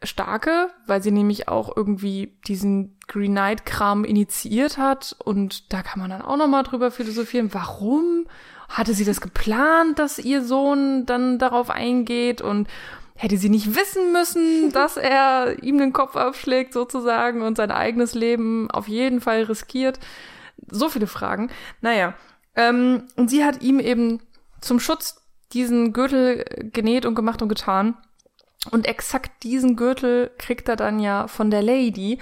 starke, 0.03 0.69
weil 0.87 1.03
sie 1.03 1.13
nämlich 1.13 1.49
auch 1.49 1.75
irgendwie 1.75 2.39
diesen 2.47 2.99
Green 3.09 3.33
Knight-Kram 3.33 4.05
initiiert 4.05 4.77
hat. 4.77 5.17
Und 5.25 5.73
da 5.73 5.83
kann 5.83 5.99
man 5.99 6.11
dann 6.11 6.21
auch 6.21 6.37
nochmal 6.37 6.65
drüber 6.65 6.91
philosophieren. 6.91 7.55
Warum 7.55 8.27
hatte 8.69 8.93
sie 8.93 9.07
das 9.07 9.23
geplant, 9.23 9.99
dass 9.99 10.19
ihr 10.19 10.45
Sohn 10.45 11.07
dann 11.07 11.39
darauf 11.39 11.71
eingeht? 11.71 12.43
Und 12.43 12.69
hätte 13.23 13.37
sie 13.37 13.51
nicht 13.51 13.77
wissen 13.77 14.13
müssen, 14.13 14.73
dass 14.73 14.97
er 14.97 15.63
ihm 15.63 15.79
den 15.79 15.93
Kopf 15.93 16.17
abschlägt 16.17 16.73
sozusagen 16.73 17.43
und 17.43 17.57
sein 17.57 17.71
eigenes 17.71 18.15
Leben 18.15 18.69
auf 18.71 18.89
jeden 18.89 19.21
Fall 19.21 19.45
riskiert. 19.45 20.01
So 20.69 20.89
viele 20.89 21.07
Fragen. 21.07 21.51
Naja, 21.81 22.15
ähm, 22.57 23.05
und 23.17 23.31
sie 23.31 23.45
hat 23.45 23.63
ihm 23.63 23.79
eben 23.79 24.21
zum 24.61 24.81
Schutz 24.81 25.23
diesen 25.53 25.93
Gürtel 25.93 26.45
genäht 26.73 27.07
und 27.07 27.15
gemacht 27.15 27.43
und 27.43 27.49
getan. 27.49 27.97
Und 28.71 28.87
exakt 28.87 29.43
diesen 29.45 29.77
Gürtel 29.77 30.31
kriegt 30.39 30.69
er 30.69 30.77
dann 30.77 30.99
ja 30.99 31.29
von 31.29 31.51
der 31.51 31.63
Lady, 31.63 32.19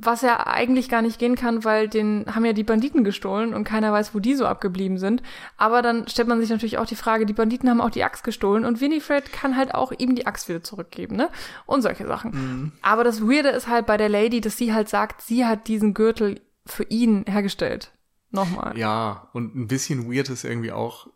was 0.00 0.22
ja 0.22 0.46
eigentlich 0.46 0.88
gar 0.88 1.02
nicht 1.02 1.18
gehen 1.18 1.34
kann, 1.34 1.64
weil 1.64 1.88
den 1.88 2.26
haben 2.32 2.44
ja 2.44 2.52
die 2.52 2.62
Banditen 2.62 3.04
gestohlen 3.04 3.52
und 3.52 3.64
keiner 3.64 3.92
weiß, 3.92 4.14
wo 4.14 4.20
die 4.20 4.34
so 4.34 4.46
abgeblieben 4.46 4.98
sind. 4.98 5.22
Aber 5.56 5.82
dann 5.82 6.06
stellt 6.08 6.28
man 6.28 6.40
sich 6.40 6.50
natürlich 6.50 6.78
auch 6.78 6.86
die 6.86 6.96
Frage, 6.96 7.26
die 7.26 7.32
Banditen 7.32 7.68
haben 7.68 7.80
auch 7.80 7.90
die 7.90 8.04
Axt 8.04 8.22
gestohlen 8.22 8.64
und 8.64 8.80
Winifred 8.80 9.32
kann 9.32 9.56
halt 9.56 9.74
auch 9.74 9.92
ihm 9.96 10.14
die 10.14 10.26
Axt 10.26 10.48
wieder 10.48 10.62
zurückgeben, 10.62 11.16
ne? 11.16 11.30
Und 11.66 11.82
solche 11.82 12.06
Sachen. 12.06 12.72
Aber 12.82 13.02
das 13.04 13.22
Weirde 13.22 13.48
ist 13.48 13.68
halt 13.68 13.86
bei 13.86 13.96
der 13.96 14.08
Lady, 14.08 14.40
dass 14.40 14.56
sie 14.56 14.72
halt 14.72 14.88
sagt, 14.88 15.22
sie 15.22 15.44
hat 15.44 15.68
diesen 15.68 15.94
Gürtel 15.94 16.40
für 16.64 16.84
ihn 16.84 17.24
hergestellt. 17.26 17.92
Nochmal. 18.30 18.76
Ja, 18.78 19.28
und 19.32 19.56
ein 19.56 19.68
bisschen 19.68 20.12
weird 20.12 20.28
ist 20.28 20.44
irgendwie 20.44 20.72
auch, 20.72 21.08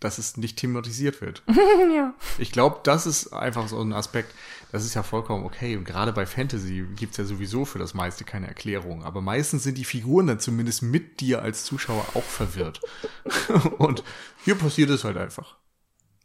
dass 0.00 0.18
es 0.18 0.36
nicht 0.36 0.58
thematisiert 0.58 1.20
wird. 1.20 1.42
ja. 1.94 2.14
Ich 2.38 2.52
glaube, 2.52 2.80
das 2.84 3.06
ist 3.06 3.32
einfach 3.32 3.68
so 3.68 3.80
ein 3.80 3.92
Aspekt, 3.92 4.32
das 4.76 4.84
ist 4.84 4.94
ja 4.94 5.02
vollkommen 5.02 5.46
okay. 5.46 5.74
Und 5.74 5.84
gerade 5.84 6.12
bei 6.12 6.26
Fantasy 6.26 6.86
gibt's 6.96 7.16
ja 7.16 7.24
sowieso 7.24 7.64
für 7.64 7.78
das 7.78 7.94
meiste 7.94 8.24
keine 8.24 8.46
Erklärung. 8.46 9.04
Aber 9.04 9.22
meistens 9.22 9.62
sind 9.62 9.78
die 9.78 9.86
Figuren 9.86 10.26
dann 10.26 10.38
zumindest 10.38 10.82
mit 10.82 11.20
dir 11.20 11.40
als 11.40 11.64
Zuschauer 11.64 12.04
auch 12.12 12.22
verwirrt. 12.22 12.82
Und 13.78 14.04
hier 14.44 14.54
passiert 14.54 14.90
es 14.90 15.04
halt 15.04 15.16
einfach. 15.16 15.56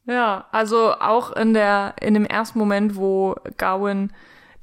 Ja, 0.06 0.48
also 0.52 0.94
auch 0.96 1.32
in 1.32 1.54
der, 1.54 1.96
in 2.02 2.14
dem 2.14 2.26
ersten 2.26 2.60
Moment, 2.60 2.98
wo 2.98 3.36
Gawain 3.56 4.12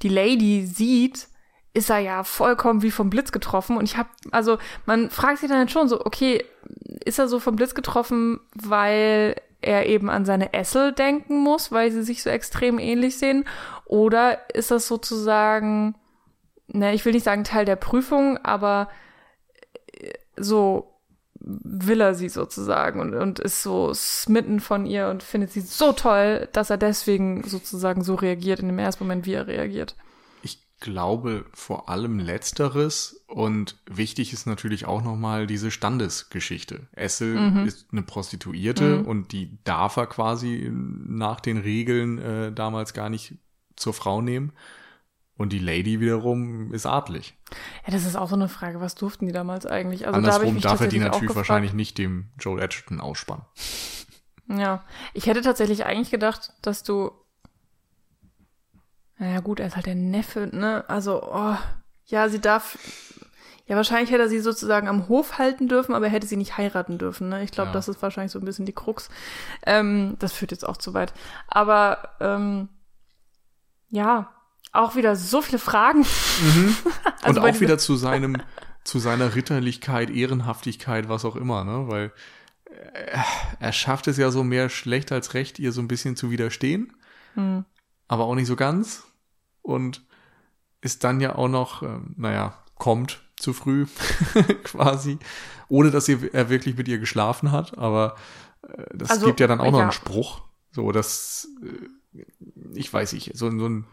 die 0.02 0.10
Lady 0.10 0.66
sieht, 0.66 1.28
ist 1.72 1.88
er 1.88 1.98
ja 2.00 2.24
vollkommen 2.24 2.82
wie 2.82 2.90
vom 2.90 3.08
Blitz 3.08 3.32
getroffen. 3.32 3.78
Und 3.78 3.84
ich 3.84 3.96
habe, 3.96 4.10
also 4.32 4.58
man 4.84 5.08
fragt 5.08 5.38
sich 5.38 5.48
dann 5.48 5.70
schon 5.70 5.88
so, 5.88 6.04
okay, 6.04 6.44
ist 7.06 7.18
er 7.18 7.26
so 7.26 7.40
vom 7.40 7.56
Blitz 7.56 7.74
getroffen, 7.74 8.40
weil 8.54 9.34
er 9.60 9.86
eben 9.86 10.10
an 10.10 10.24
seine 10.24 10.52
Essel 10.52 10.92
denken 10.92 11.38
muss, 11.38 11.72
weil 11.72 11.90
sie 11.90 12.02
sich 12.02 12.22
so 12.22 12.30
extrem 12.30 12.78
ähnlich 12.78 13.18
sehen? 13.18 13.44
Oder 13.84 14.38
ist 14.54 14.70
das 14.70 14.86
sozusagen, 14.86 15.94
ne, 16.68 16.94
ich 16.94 17.04
will 17.04 17.12
nicht 17.12 17.24
sagen 17.24 17.44
Teil 17.44 17.64
der 17.64 17.76
Prüfung, 17.76 18.38
aber 18.38 18.88
äh, 19.92 20.12
so 20.36 20.94
will 21.40 22.00
er 22.00 22.14
sie 22.14 22.28
sozusagen 22.28 23.00
und, 23.00 23.14
und 23.14 23.38
ist 23.38 23.62
so 23.62 23.92
smitten 23.94 24.60
von 24.60 24.86
ihr 24.86 25.08
und 25.08 25.22
findet 25.22 25.50
sie 25.50 25.60
so 25.60 25.92
toll, 25.92 26.48
dass 26.52 26.70
er 26.70 26.76
deswegen 26.76 27.42
sozusagen 27.44 28.02
so 28.02 28.16
reagiert 28.16 28.60
in 28.60 28.66
dem 28.66 28.78
ersten 28.78 29.04
Moment, 29.04 29.24
wie 29.24 29.34
er 29.34 29.46
reagiert. 29.46 29.96
Ich 30.80 30.84
glaube 30.84 31.44
vor 31.54 31.88
allem 31.88 32.20
Letzteres 32.20 33.24
und 33.26 33.76
wichtig 33.90 34.32
ist 34.32 34.46
natürlich 34.46 34.86
auch 34.86 35.02
nochmal 35.02 35.48
diese 35.48 35.72
Standesgeschichte. 35.72 36.86
Essel 36.92 37.66
ist 37.66 37.88
eine 37.90 38.02
Prostituierte 38.02 39.02
und 39.02 39.32
die 39.32 39.58
darf 39.64 39.96
er 39.96 40.06
quasi 40.06 40.70
nach 40.72 41.40
den 41.40 41.58
Regeln 41.58 42.18
äh, 42.18 42.52
damals 42.52 42.94
gar 42.94 43.10
nicht 43.10 43.34
zur 43.74 43.92
Frau 43.92 44.22
nehmen. 44.22 44.52
Und 45.36 45.52
die 45.52 45.58
Lady 45.58 46.00
wiederum 46.00 46.72
ist 46.72 46.86
adlig. 46.86 47.36
Ja, 47.84 47.92
das 47.92 48.04
ist 48.04 48.16
auch 48.16 48.28
so 48.28 48.36
eine 48.36 48.48
Frage, 48.48 48.80
was 48.80 48.94
durften 48.94 49.26
die 49.26 49.32
damals 49.32 49.66
eigentlich? 49.66 50.06
Also 50.06 50.20
da 50.20 50.26
Andersrum 50.28 50.54
mich 50.54 50.62
darf 50.62 50.80
er 50.80 50.88
die 50.88 51.00
natürlich 51.00 51.34
wahrscheinlich 51.34 51.72
nicht 51.72 51.98
dem 51.98 52.26
Joel 52.38 52.62
Edgerton 52.62 53.00
ausspannen. 53.00 53.44
Ja, 54.48 54.84
ich 55.12 55.26
hätte 55.26 55.42
tatsächlich 55.42 55.84
eigentlich 55.84 56.10
gedacht, 56.10 56.52
dass 56.62 56.82
du 56.82 57.10
naja 59.18 59.40
gut, 59.40 59.60
er 59.60 59.66
ist 59.66 59.76
halt 59.76 59.86
der 59.86 59.94
Neffe, 59.94 60.48
ne? 60.52 60.84
Also, 60.88 61.22
oh, 61.22 61.56
ja, 62.06 62.28
sie 62.28 62.40
darf 62.40 62.78
ja, 63.66 63.76
wahrscheinlich 63.76 64.10
hätte 64.10 64.22
er 64.22 64.28
sie 64.30 64.40
sozusagen 64.40 64.88
am 64.88 65.08
Hof 65.08 65.36
halten 65.36 65.68
dürfen, 65.68 65.94
aber 65.94 66.06
er 66.06 66.12
hätte 66.12 66.26
sie 66.26 66.38
nicht 66.38 66.56
heiraten 66.56 66.96
dürfen. 66.96 67.28
Ne? 67.28 67.42
Ich 67.44 67.50
glaube, 67.50 67.68
Ja. 67.68 67.72
das 67.74 67.86
ist 67.88 68.00
wahrscheinlich 68.00 68.32
so 68.32 68.38
ein 68.38 68.44
bisschen 68.46 68.64
die 68.64 68.72
Krux. 68.72 69.10
Ähm, 69.66 70.16
das 70.20 70.32
führt 70.32 70.52
jetzt 70.52 70.66
auch 70.66 70.78
zu 70.78 70.94
weit. 70.94 71.12
Aber 71.48 72.14
ähm, 72.20 72.70
ja, 73.90 74.32
auch 74.72 74.96
wieder 74.96 75.16
so 75.16 75.42
viele 75.42 75.58
Fragen. 75.58 76.06
Also 77.22 77.42
und 77.42 77.46
auch 77.50 77.60
wieder 77.60 77.76
zu 77.76 77.96
seinem, 77.96 78.36
zu 78.84 79.00
seiner 79.00 79.34
Ritterlichkeit, 79.34 80.08
Ehrenhaftigkeit, 80.08 81.10
was 81.10 81.26
auch 81.26 81.36
immer, 81.36 81.64
ne? 81.64 81.88
Weil 81.88 82.12
äh, 82.70 83.18
er 83.60 83.72
schafft 83.72 84.06
es 84.06 84.16
ja 84.16 84.30
so 84.30 84.44
mehr 84.44 84.70
schlecht 84.70 85.12
als 85.12 85.34
recht, 85.34 85.58
ihr 85.58 85.72
so 85.72 85.82
ein 85.82 85.88
bisschen 85.88 86.16
zu 86.16 86.30
widerstehen, 86.30 86.96
Hm. 87.34 87.66
aber 88.06 88.24
auch 88.24 88.34
nicht 88.34 88.46
so 88.46 88.56
ganz. 88.56 89.04
Und 89.62 90.04
ist 90.80 91.04
dann 91.04 91.20
ja 91.20 91.34
auch 91.34 91.48
noch, 91.48 91.82
ähm, 91.82 92.14
naja, 92.16 92.54
kommt 92.76 93.20
zu 93.36 93.52
früh, 93.52 93.86
quasi, 94.64 95.18
ohne 95.68 95.90
dass 95.90 96.08
er 96.08 96.48
wirklich 96.50 96.76
mit 96.76 96.88
ihr 96.88 96.98
geschlafen 96.98 97.52
hat, 97.52 97.76
aber 97.78 98.16
äh, 98.62 98.84
das 98.94 99.10
Also, 99.10 99.26
gibt 99.26 99.40
ja 99.40 99.46
dann 99.46 99.60
auch 99.60 99.70
noch 99.70 99.78
ja. 99.78 99.84
einen 99.84 99.92
Spruch. 99.92 100.42
So, 100.70 100.92
dass, 100.92 101.48
äh, 101.62 102.22
ich 102.74 102.92
weiß 102.92 103.12
nicht, 103.12 103.36
so, 103.36 103.50
so 103.50 103.68
ein 103.68 103.86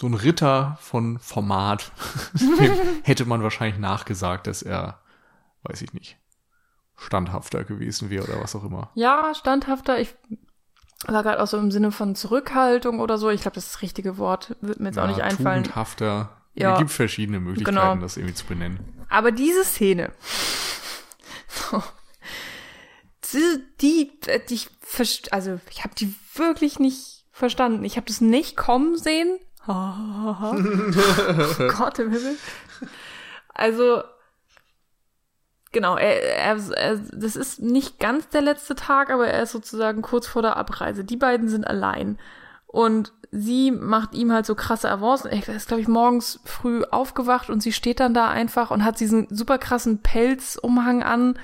so 0.00 0.08
ein 0.08 0.14
Ritter 0.14 0.76
von 0.80 1.18
Format, 1.20 1.92
hätte 3.04 3.24
man 3.24 3.44
wahrscheinlich 3.44 3.78
nachgesagt, 3.78 4.48
dass 4.48 4.62
er, 4.62 5.00
weiß 5.62 5.80
ich 5.82 5.92
nicht, 5.92 6.18
standhafter 6.96 7.62
gewesen 7.64 8.10
wäre 8.10 8.24
oder 8.24 8.40
was 8.42 8.56
auch 8.56 8.64
immer. 8.64 8.90
Ja, 8.94 9.32
standhafter. 9.34 10.00
Ich 10.00 10.16
war 11.06 11.22
gerade 11.22 11.42
auch 11.42 11.46
so 11.46 11.58
im 11.58 11.70
Sinne 11.70 11.92
von 11.92 12.14
Zurückhaltung 12.14 13.00
oder 13.00 13.18
so. 13.18 13.30
Ich 13.30 13.42
glaube, 13.42 13.54
das 13.54 13.66
ist 13.66 13.74
das 13.74 13.82
richtige 13.82 14.18
Wort, 14.18 14.56
wird 14.60 14.80
mir 14.80 14.88
jetzt 14.88 14.98
auch 14.98 15.08
nicht 15.08 15.22
einfallen. 15.22 15.64
Tugendhafter. 15.64 16.30
Ja. 16.54 16.72
Es 16.72 16.78
gibt 16.78 16.90
verschiedene 16.90 17.38
Möglichkeiten, 17.38 17.76
Genau. 17.76 17.96
das 17.96 18.16
irgendwie 18.16 18.34
zu 18.34 18.46
benennen. 18.46 18.78
Aber 19.08 19.30
diese 19.30 19.64
Szene, 19.64 20.10
die, 23.32 23.62
die, 23.80 24.12
die 24.48 24.54
ich 24.54 24.68
also 25.32 25.60
ich 25.70 25.84
habe 25.84 25.94
die 25.94 26.14
wirklich 26.34 26.78
nicht 26.78 27.24
verstanden. 27.32 27.84
Ich 27.84 27.96
habe 27.96 28.06
das 28.06 28.20
nicht 28.20 28.56
kommen 28.56 28.96
sehen. 28.96 29.38
Oh 29.68 29.72
Gott 31.76 31.98
im 31.98 32.12
Himmel. 32.12 32.36
Also 33.52 34.02
genau, 35.76 35.98
er, 35.98 36.22
er, 36.38 36.56
er, 36.74 36.96
das 36.96 37.36
ist 37.36 37.60
nicht 37.60 37.98
ganz 37.98 38.30
der 38.30 38.40
letzte 38.40 38.74
Tag, 38.76 39.10
aber 39.10 39.28
er 39.28 39.42
ist 39.42 39.52
sozusagen 39.52 40.00
kurz 40.00 40.26
vor 40.26 40.40
der 40.40 40.56
Abreise. 40.56 41.04
Die 41.04 41.18
beiden 41.18 41.50
sind 41.50 41.66
allein. 41.66 42.18
Und 42.66 43.12
sie 43.30 43.70
macht 43.72 44.14
ihm 44.14 44.32
halt 44.32 44.46
so 44.46 44.54
krasse 44.54 44.90
Avancen. 44.90 45.30
Er 45.30 45.46
ist, 45.54 45.68
glaube 45.68 45.82
ich, 45.82 45.86
morgens 45.86 46.40
früh 46.46 46.82
aufgewacht 46.84 47.50
und 47.50 47.62
sie 47.62 47.72
steht 47.72 48.00
dann 48.00 48.14
da 48.14 48.30
einfach 48.30 48.70
und 48.70 48.86
hat 48.86 49.00
diesen 49.00 49.26
super 49.28 49.58
krassen 49.58 50.00
Pelzumhang 50.00 51.02
an. 51.02 51.38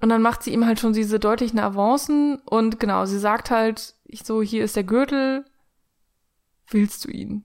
Und 0.00 0.08
dann 0.08 0.22
macht 0.22 0.44
sie 0.44 0.52
ihm 0.52 0.64
halt 0.64 0.78
schon 0.78 0.92
diese 0.92 1.18
deutlichen 1.18 1.58
Avancen 1.58 2.36
und 2.44 2.78
genau, 2.78 3.06
sie 3.06 3.18
sagt 3.18 3.50
halt, 3.50 3.96
ich 4.04 4.22
so, 4.22 4.40
hier 4.40 4.62
ist 4.62 4.76
der 4.76 4.84
Gürtel, 4.84 5.44
willst 6.68 7.04
du 7.04 7.10
ihn? 7.10 7.44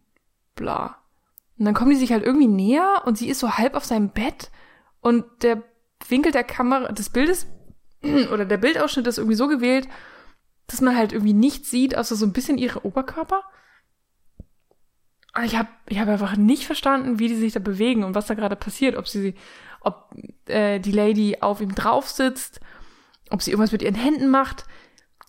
Bla. 0.54 0.98
Und 1.58 1.66
dann 1.66 1.74
kommen 1.74 1.90
die 1.90 1.98
sich 1.98 2.12
halt 2.12 2.24
irgendwie 2.24 2.48
näher 2.48 3.02
und 3.06 3.18
sie 3.18 3.30
ist 3.30 3.40
so 3.40 3.54
halb 3.54 3.74
auf 3.74 3.84
seinem 3.84 4.10
Bett 4.10 4.52
und 5.06 5.24
der 5.44 5.62
Winkel 6.08 6.32
der 6.32 6.44
Kamera, 6.44 6.92
des 6.92 7.12
Bildes 7.12 7.46
oder 8.34 8.44
der 8.44 8.58
Bildausschnitt 8.58 9.06
ist 9.06 9.20
irgendwie 9.20 9.36
so 9.36 9.48
gewählt, 9.48 9.88
dass 10.66 10.82
man 10.82 10.98
halt 10.98 11.14
irgendwie 11.14 11.36
nichts 11.36 11.70
sieht, 11.70 11.96
außer 11.96 12.16
so 12.16 12.26
ein 12.26 12.34
bisschen 12.34 12.58
ihre 12.58 12.84
Oberkörper. 12.84 13.44
Ich 15.44 15.56
habe 15.56 15.70
ich 15.88 16.00
hab 16.00 16.08
einfach 16.08 16.38
nicht 16.38 16.66
verstanden, 16.66 17.20
wie 17.20 17.28
die 17.28 17.36
sich 17.36 17.54
da 17.54 17.60
bewegen 17.60 18.04
und 18.04 18.16
was 18.16 18.26
da 18.26 18.34
gerade 18.34 18.56
passiert. 18.56 18.96
Ob 18.96 19.08
sie, 19.08 19.36
ob 19.80 20.10
äh, 20.48 20.80
die 20.80 20.92
Lady 20.92 21.38
auf 21.40 21.62
ihm 21.62 21.76
drauf 21.76 22.10
sitzt, 22.10 22.60
ob 23.30 23.44
sie 23.44 23.52
irgendwas 23.52 23.74
mit 23.74 23.84
ihren 23.84 23.94
Händen 23.94 24.30
macht. 24.30 24.66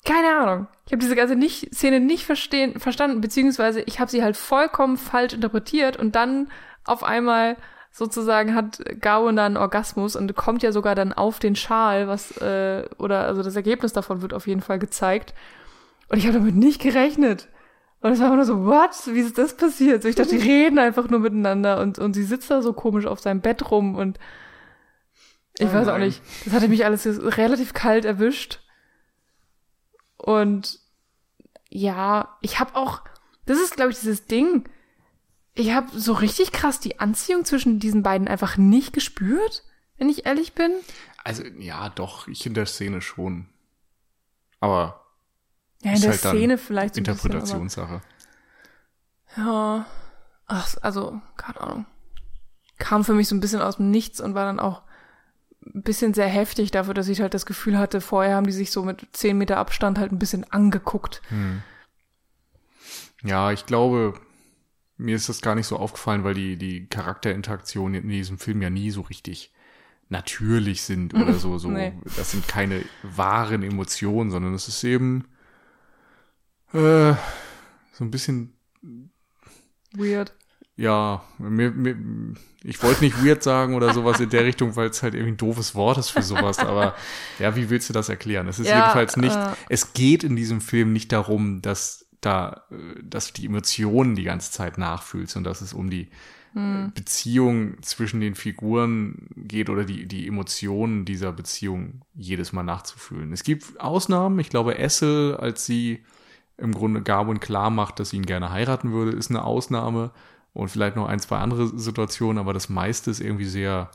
Keine 0.07 0.39
Ahnung. 0.39 0.69
Ich 0.87 0.93
habe 0.93 1.03
diese 1.03 1.17
ganze 1.17 1.37
nicht, 1.37 1.75
Szene 1.75 2.01
nicht 2.01 2.25
verstehen, 2.25 2.81
verstanden, 2.81 3.21
beziehungsweise 3.21 3.83
ich 3.83 4.01
habe 4.01 4.11
sie 4.11 4.23
halt 4.23 4.39
vollkommen 4.39 4.97
falsch 4.97 5.35
interpretiert 5.35 5.99
und 5.99 6.15
dann 6.15 6.51
auf 6.85 7.03
einmal 7.03 7.59
sozusagen 7.97 8.55
hat 8.55 8.79
Gawain 9.01 9.37
dann 9.37 9.57
einen 9.57 9.57
Orgasmus 9.57 10.17
und 10.17 10.37
kommt 10.37 10.63
ja 10.63 10.71
sogar 10.71 10.95
dann 10.95 11.15
auf 11.15 11.39
den 11.39 11.57
Schal, 11.57 12.09
was 12.09 12.37
äh, 12.43 12.85
oder 12.99 13.27
also 13.27 13.43
das 13.43 13.57
Ergebnis 13.57 13.95
davon 13.95 14.21
wird 14.21 14.35
auf 14.35 14.47
jeden 14.47 14.61
Fall 14.61 14.79
gezeigt. 14.79 15.33
Und 16.11 16.19
ich 16.19 16.27
habe 16.27 16.39
damit 16.39 16.55
nicht 16.55 16.83
gerechnet. 16.83 17.49
Und 18.03 18.13
es 18.13 18.19
war 18.19 18.27
einfach 18.27 18.37
nur 18.37 18.45
so, 18.45 18.67
what? 18.67 18.91
Wie 19.07 19.21
ist 19.21 19.39
das 19.39 19.57
passiert? 19.57 20.03
So, 20.03 20.09
ich 20.09 20.15
dachte, 20.15 20.37
die 20.37 20.47
reden 20.47 20.79
einfach 20.79 21.09
nur 21.09 21.21
miteinander 21.21 21.81
und, 21.81 21.99
und 21.99 22.13
sie 22.13 22.25
sitzt 22.25 22.51
da 22.51 22.61
so 22.61 22.75
komisch 22.75 23.07
auf 23.07 23.21
seinem 23.21 23.41
Bett 23.41 23.71
rum 23.71 23.95
und 23.95 24.19
ich 25.59 25.69
Oh 25.69 25.73
weiß 25.73 25.89
auch 25.89 25.97
nicht. 25.97 26.21
Das 26.45 26.53
hatte 26.53 26.69
mich 26.69 26.85
alles 26.85 27.07
relativ 27.39 27.73
kalt 27.73 28.05
erwischt. 28.05 28.61
Und 30.19 30.81
ja, 31.71 32.37
ich 32.43 32.61
habe 32.61 32.77
auch, 32.77 33.01
das 33.47 33.59
ist, 33.59 33.75
glaube 33.75 33.91
ich, 33.91 33.99
dieses 33.99 34.27
Ding. 34.27 34.69
Ich 35.59 35.73
habe 35.73 35.99
so 35.99 36.13
richtig 36.13 36.53
krass 36.53 36.81
die 36.81 37.01
Anziehung 37.01 37.47
zwischen 37.47 37.79
diesen 37.79 38.03
beiden 38.03 38.29
einfach 38.29 38.59
nicht 38.59 38.93
gespürt, 38.93 39.65
wenn 39.97 40.11
ich 40.11 40.27
ehrlich 40.27 40.53
bin. 40.53 40.71
Also, 41.25 41.45
ja, 41.59 41.89
doch, 41.89 42.29
ich 42.29 42.45
in 42.45 42.53
der 42.53 42.67
Szene 42.67 43.01
schon. 43.01 43.49
Aber 44.61 45.01
Ja, 45.83 45.91
in 45.91 45.97
Ist 45.97 46.05
der 46.05 46.11
halt 46.13 46.25
dann 46.27 46.37
Szene 46.37 46.59
vielleicht 46.59 46.95
so 46.95 47.01
ein 47.01 47.05
bisschen, 47.05 47.31
Interpretationssache. 47.31 48.03
Ja. 49.39 49.87
Ach, 50.47 50.75
also, 50.83 51.23
keine 51.39 51.61
Ahnung. 51.63 51.87
Kam 52.77 53.03
für 53.03 53.15
mich 53.15 53.27
so 53.27 53.35
ein 53.35 53.41
bisschen 53.41 53.63
aus 53.63 53.79
dem 53.79 53.91
Nichts 53.91 54.21
und 54.21 54.35
war 54.35 54.45
dann 54.45 54.61
auch 54.61 54.83
ein 55.65 55.83
bisschen 55.83 56.13
sehr 56.13 56.29
heftig 56.29 56.71
dafür, 56.71 56.93
dass 56.93 57.09
ich 57.09 57.23
halt 57.23 57.33
das 57.33 57.47
Gefühl 57.47 57.79
hatte, 57.79 58.03
vorher 58.03 58.37
haben 58.37 58.47
die 58.47 58.53
sich 58.53 58.71
so 58.71 58.83
mit 58.85 59.07
zehn 59.13 59.39
Meter 59.39 59.57
Abstand 59.57 59.99
halt 59.99 60.13
ein 60.13 60.19
bisschen 60.19 60.45
angeguckt. 60.53 61.23
Hm. 61.31 61.63
Ja, 63.23 63.51
ich 63.53 63.65
glaube, 63.65 64.21
mir 64.97 65.17
ist 65.17 65.29
das 65.29 65.43
gar 65.43 65.55
nicht 65.55 65.67
so 65.67 65.77
aufgefallen, 65.77 66.25
weil 66.25 66.35
die, 66.35 66.57
die 66.57 66.87
Charakterinteraktionen 66.87 68.03
in 68.03 68.09
diesem 68.09 68.39
Film 68.39 68.63
ja 68.63 68.71
nie 68.71 68.91
so 68.91 69.03
richtig 69.03 69.53
natürlich 70.09 70.83
sind 70.83 71.15
oder 71.15 71.35
so. 71.35 71.59
so 71.59 71.71
Nee. 71.71 71.93
Das 72.17 72.31
sind 72.31 72.47
keine 72.49 72.83
wahren 73.03 73.63
Emotionen, 73.63 74.31
sondern 74.31 74.55
es 74.55 74.69
ist 74.69 74.85
eben 74.85 75.25
äh, 76.73 77.15
so 77.93 78.05
ein 78.05 78.11
bisschen 78.11 78.53
Weird. 79.93 80.35
Ja, 80.79 81.25
mir, 81.39 81.71
mir, 81.71 81.97
ich 82.63 82.83
wollte 82.83 83.03
nicht 83.03 83.25
weird 83.25 83.43
sagen 83.43 83.75
oder 83.75 83.95
sowas 83.95 84.21
in 84.21 84.29
der 84.29 84.45
Richtung, 84.45 84.77
weil 84.77 84.91
es 84.91 85.03
halt 85.03 85.15
irgendwie 85.15 85.33
ein 85.33 85.37
doofes 85.39 85.75
Wort 85.75 85.97
ist 85.97 86.11
für 86.11 86.23
sowas, 86.23 86.59
aber 86.63 86.95
ja, 87.39 87.57
wie 87.57 87.71
willst 87.71 87.89
du 87.89 87.95
das 87.95 88.11
erklären? 88.11 88.47
Es 88.47 88.59
ist 88.59 88.69
Ja, 88.69 88.77
jedenfalls 88.81 89.17
nicht, 89.17 89.35
äh. 89.35 89.55
es 89.71 89.95
geht 89.95 90.23
in 90.23 90.37
diesem 90.37 90.61
Film 90.61 90.93
nicht 90.93 91.13
darum, 91.13 91.63
dass 91.63 92.06
da, 92.27 92.65
äh, 92.71 93.03
dass 93.03 93.33
du 93.33 93.41
die 93.41 93.47
Emotionen 93.47 94.15
die 94.15 94.25
ganze 94.25 94.51
Zeit 94.51 94.79
nachfühlst 94.79 95.37
und 95.37 95.45
dass 95.45 95.61
es 95.61 95.73
um 95.73 95.91
die 95.91 96.09
Hm. 96.57 96.87
äh, 96.87 96.91
Beziehung 96.95 97.83
zwischen 97.83 98.21
den 98.21 98.35
Figuren 98.35 99.29
geht 99.37 99.69
oder 99.69 99.85
die, 99.85 100.07
die 100.07 100.27
Emotionen 100.27 101.05
dieser 101.05 101.31
Beziehung 101.33 102.01
jedes 102.15 102.55
Mal 102.55 102.63
nachzufühlen. 102.63 103.31
Es 103.33 103.45
gibt 103.45 103.79
Ausnahmen, 103.79 104.39
ich 104.39 104.49
glaube, 104.49 104.79
Essel, 104.79 105.37
als 105.37 105.67
sie 105.67 106.03
im 106.57 106.73
Grunde 106.73 107.03
Garwin 107.03 107.41
klar 107.41 107.69
macht, 107.69 108.01
dass 108.01 108.09
sie 108.11 108.17
ihn 108.17 108.25
gerne 108.25 108.51
heiraten 108.51 108.93
würde, 108.93 109.15
ist 109.15 109.29
eine 109.31 109.45
Ausnahme 109.45 110.13
und 110.55 110.71
vielleicht 110.71 110.97
noch 110.97 111.07
ein, 111.07 111.21
zwei 111.21 111.37
andere 111.37 111.79
Situationen, 111.79 112.39
aber 112.39 112.55
das 112.55 112.71
meiste 112.71 113.11
ist 113.11 113.21
irgendwie 113.21 113.45
sehr 113.45 113.91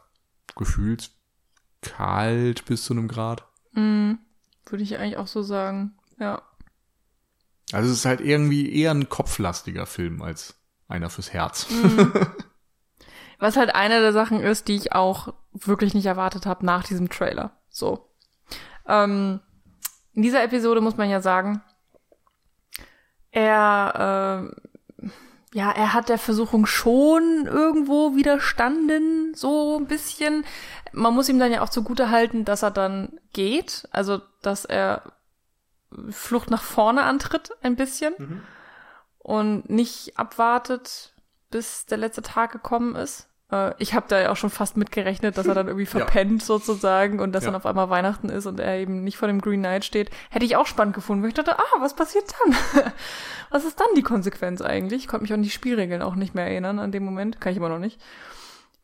gefühlskalt 0.56 2.66
bis 2.66 2.86
zu 2.86 2.94
einem 2.94 3.08
Grad. 3.08 3.48
Mm, 3.72 4.12
würde 4.68 4.84
ich 4.84 5.00
eigentlich 5.00 5.18
auch 5.18 5.26
so 5.26 5.42
sagen. 5.42 5.96
Ja. 6.20 6.44
Also 7.72 7.92
es 7.92 8.00
ist 8.00 8.06
halt 8.06 8.22
irgendwie 8.22 8.74
eher 8.74 8.92
ein 8.92 9.10
kopflastiger 9.10 9.86
Film 9.86 10.22
als 10.22 10.56
einer 10.88 11.10
fürs 11.10 11.34
Herz. 11.34 11.68
Was 13.40 13.58
halt 13.58 13.74
eine 13.74 14.02
der 14.02 14.14
Sachen 14.14 14.40
ist, 14.40 14.68
die 14.68 14.76
ich 14.76 14.94
auch 14.94 15.34
wirklich 15.54 15.94
nicht 15.94 16.06
erwartet 16.06 16.46
habe 16.46 16.66
nach 16.66 16.84
diesem 16.84 17.10
Trailer. 17.10 17.52
So. 17.70 18.08
Ähm, 18.88 19.40
in 20.14 20.22
dieser 20.22 20.44
Episode 20.44 20.82
muss 20.82 20.98
man 20.98 21.10
ja 21.10 21.22
sagen, 21.22 21.62
er, 23.32 24.52
äh, 24.52 25.58
ja, 25.58 25.72
er 25.72 25.94
hat 25.94 26.10
der 26.10 26.18
Versuchung 26.18 26.66
schon 26.66 27.48
irgendwo 27.48 28.16
widerstanden, 28.16 29.34
so 29.34 29.78
ein 29.80 29.88
bisschen. 29.88 30.46
Man 30.92 31.14
muss 31.14 31.30
ihm 31.30 31.40
dann 31.40 31.52
ja 31.52 31.62
auch 31.62 31.70
zugute 31.70 32.10
halten, 32.10 32.46
dass 32.46 32.62
er 32.62 32.72
dann 32.72 33.20
geht, 33.34 33.88
also 33.92 34.22
dass 34.42 34.66
er 34.66 35.14
Flucht 36.10 36.50
nach 36.52 36.64
vorne 36.64 37.04
antritt, 37.04 37.52
ein 37.64 37.76
bisschen. 37.76 38.44
Und 39.20 39.70
nicht 39.70 40.18
abwartet, 40.18 41.14
bis 41.52 41.86
der 41.86 41.98
letzte 41.98 42.22
Tag 42.22 42.52
gekommen 42.52 42.96
ist. 42.96 43.28
Äh, 43.52 43.74
ich 43.78 43.94
habe 43.94 44.06
da 44.08 44.20
ja 44.20 44.32
auch 44.32 44.36
schon 44.38 44.50
fast 44.50 44.78
mitgerechnet, 44.78 45.38
dass 45.38 45.46
er 45.48 45.54
dann 45.54 45.68
irgendwie 45.68 45.84
Ja. 45.98 46.06
verpennt 46.06 46.42
sozusagen 46.44 47.20
und 47.20 47.34
dass 47.34 47.44
Ja. 47.44 47.52
dann 47.52 47.56
auf 47.58 47.66
einmal 47.68 47.90
Weihnachten 47.90 48.30
ist 48.30 48.46
und 48.48 48.60
er 48.60 48.78
eben 48.80 49.04
nicht 49.04 49.18
vor 49.18 49.28
dem 49.28 49.42
Green 49.42 49.60
Knight 49.60 49.86
steht. 49.86 50.10
Hätte 50.32 50.46
ich 50.46 50.56
auch 50.56 50.66
spannend 50.66 50.96
gefunden, 50.96 51.22
weil 51.22 51.30
ich 51.30 51.36
dachte, 51.36 51.60
ah, 51.60 51.80
was 51.80 51.96
passiert 51.96 52.34
dann? 52.44 52.56
was 53.52 53.66
ist 53.66 53.80
dann 53.80 53.88
die 53.96 54.02
Konsequenz 54.04 54.62
eigentlich? 54.62 55.02
Ich 55.04 55.08
konnte 55.08 55.24
mich 55.24 55.34
an 55.34 55.44
die 55.44 55.50
Spielregeln 55.52 56.02
auch 56.02 56.16
nicht 56.16 56.34
mehr 56.34 56.46
erinnern 56.48 56.80
an 56.80 56.92
dem 56.92 57.04
Moment. 57.06 57.40
Kann 57.42 57.52
ich 57.52 57.58
immer 57.58 57.70
noch 57.70 57.80
nicht. 57.80 58.02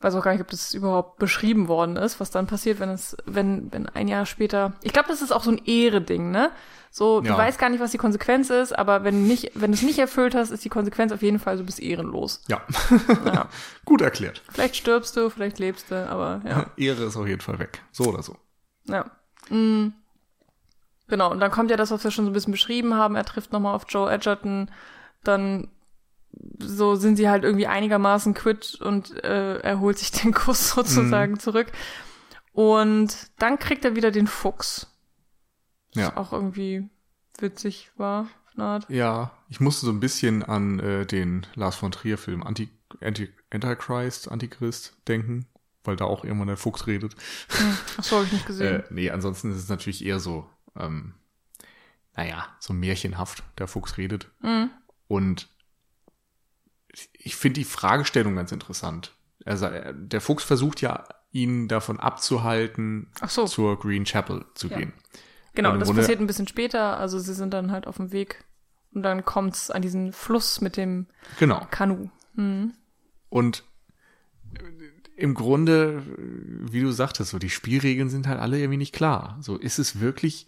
Weiß 0.02 0.14
auch 0.14 0.24
gar 0.24 0.34
nicht, 0.34 0.42
ob 0.42 0.52
das 0.52 0.76
überhaupt 0.76 1.18
beschrieben 1.18 1.68
worden 1.68 1.96
ist, 1.96 2.20
was 2.20 2.30
dann 2.30 2.46
passiert, 2.46 2.80
wenn 2.80 2.90
es, 2.90 3.18
wenn, 3.26 3.74
wenn 3.74 3.90
ein 3.90 4.08
Jahr 4.08 4.28
später. 4.28 4.74
Ich 4.84 4.94
glaube, 4.94 5.08
das 5.08 5.24
ist 5.24 5.32
auch 5.32 5.42
so 5.44 5.50
ein 5.50 5.62
Ehre-Ding, 5.66 6.30
ne? 6.30 6.52
So, 6.98 7.22
du 7.22 7.28
Ja. 7.28 7.38
weißt 7.38 7.60
gar 7.60 7.70
nicht, 7.70 7.80
was 7.80 7.92
die 7.92 8.00
Konsequenz 8.00 8.50
ist, 8.50 8.76
aber 8.76 9.04
wenn 9.04 9.28
nicht, 9.28 9.52
wenn 9.54 9.70
du 9.72 9.76
es 9.76 9.84
nicht 9.84 10.00
erfüllt 10.00 10.34
hast, 10.34 10.50
ist 10.50 10.66
die 10.66 10.70
Konsequenz 10.70 11.12
auf 11.12 11.22
jeden 11.22 11.38
Fall, 11.38 11.56
du 11.58 11.64
bist 11.64 11.80
ehrenlos. 11.80 12.42
Ja, 12.48 12.64
Ja. 13.24 13.50
gut 13.86 14.02
erklärt. 14.02 14.42
Vielleicht 14.52 14.78
stirbst 14.78 15.16
du, 15.16 15.30
vielleicht 15.30 15.60
lebst 15.60 15.92
du, 15.92 16.10
aber 16.10 16.42
ja. 16.44 16.66
Ehre 16.76 17.04
ist 17.04 17.16
auf 17.16 17.28
jeden 17.28 17.42
Fall 17.42 17.60
weg. 17.60 17.84
So 17.92 18.06
oder 18.06 18.24
so. 18.24 18.36
ja. 18.86 19.06
Mm. 19.50 19.94
Genau, 21.08 21.30
und 21.32 21.40
dann 21.40 21.52
kommt 21.52 21.70
ja 21.70 21.78
das, 21.78 21.92
was 21.92 22.04
wir 22.04 22.10
schon 22.10 22.26
so 22.26 22.32
ein 22.32 22.34
bisschen 22.34 22.52
beschrieben 22.52 22.96
haben. 22.96 23.16
Er 23.16 23.26
trifft 23.26 23.54
nochmal 23.54 23.76
auf 23.76 23.86
Joe 23.88 24.12
Edgerton. 24.12 24.72
Dann 25.24 25.68
so 26.60 26.96
sind 26.96 27.16
sie 27.18 27.30
halt 27.30 27.44
irgendwie 27.44 27.68
einigermaßen 27.68 28.34
quitt 28.34 28.74
und 28.82 29.24
äh, 29.24 29.60
er 29.60 29.80
holt 29.80 30.00
sich 30.00 30.12
den 30.12 30.34
Kuss 30.34 30.70
sozusagen 30.76 31.40
zurück. 31.40 31.68
Und 32.54 33.16
dann 33.38 33.60
kriegt 33.60 33.86
er 33.86 33.96
wieder 33.96 34.10
den 34.10 34.26
Fuchs. 34.26 34.88
Ja. 35.98 36.08
Was 36.08 36.18
auch 36.18 36.34
irgendwie 36.34 36.90
witzig 37.40 37.92
war. 37.98 38.28
Ja, 38.90 39.32
ich 39.50 39.60
musste 39.60 39.86
so 39.86 39.92
ein 39.92 40.00
bisschen 40.00 40.44
an 40.44 40.80
äh, 40.80 41.06
den 41.06 41.46
Lars 41.54 41.76
von 41.76 41.92
Trier 41.92 42.18
Film 42.18 42.42
Anti, 42.42 42.70
Anti, 43.02 43.30
Antichrist, 43.52 44.32
Antichrist 44.32 44.98
denken, 45.08 45.46
weil 45.84 45.96
da 45.96 46.06
auch 46.06 46.24
irgendwann 46.24 46.48
der 46.48 46.58
Fuchs 46.58 46.88
redet. 46.88 47.16
Ach 47.98 48.04
so, 48.04 48.16
habe 48.16 48.26
ich 48.26 48.34
nicht 48.34 48.46
gesehen. 48.48 48.82
Äh, 48.82 48.84
nee, 48.90 49.12
ansonsten 49.12 49.52
ist 49.52 49.58
es 49.58 49.70
natürlich 49.70 50.04
eher 50.04 50.20
so, 50.20 50.50
ähm, 50.76 51.14
naja, 52.16 52.48
so 52.60 52.74
märchenhaft 52.74 53.44
der 53.60 53.68
Fuchs 53.68 53.98
redet. 53.98 54.32
Mhm. 54.42 54.72
Und 55.08 55.50
ich 57.14 57.36
finde 57.36 57.60
die 57.60 57.66
Fragestellung 57.66 58.36
ganz 58.36 58.52
interessant. 58.52 59.14
Also, 59.46 59.70
der 59.94 60.20
Fuchs 60.20 60.44
versucht 60.44 60.82
ja, 60.82 61.08
ihn 61.32 61.68
davon 61.68 62.00
abzuhalten, 62.00 63.12
so. 63.28 63.46
zur 63.46 63.80
Green 63.80 64.04
Chapel 64.04 64.46
zu 64.56 64.68
ja. 64.68 64.78
gehen. 64.78 64.94
Genau, 65.58 65.76
das 65.76 65.88
Grunde, 65.88 66.02
passiert 66.04 66.20
ein 66.20 66.28
bisschen 66.28 66.48
später. 66.48 66.98
Also 66.98 67.18
sie 67.18 67.34
sind 67.34 67.52
dann 67.52 67.72
halt 67.72 67.88
auf 67.88 67.98
dem 67.98 68.12
Weg 68.12 68.46
und 68.94 69.02
dann 69.02 69.26
kommt 69.26 69.56
es 69.56 69.72
an 69.72 69.82
diesen 69.82 70.14
Fluss 70.14 70.62
mit 70.62 70.78
dem 70.78 71.08
genau. 71.40 71.66
Kanu. 71.72 72.10
Mhm. 72.36 72.74
Und 73.30 73.64
im 75.16 75.34
Grunde, 75.34 76.04
wie 76.72 76.82
du 76.82 76.92
sagtest, 76.92 77.32
so 77.32 77.40
die 77.40 77.50
Spielregeln 77.50 78.10
sind 78.10 78.28
halt 78.28 78.40
alle 78.40 78.60
irgendwie 78.60 78.78
nicht 78.78 78.94
klar. 78.94 79.40
So 79.42 79.58
ist 79.58 79.80
es 79.80 80.00
wirklich, 80.00 80.46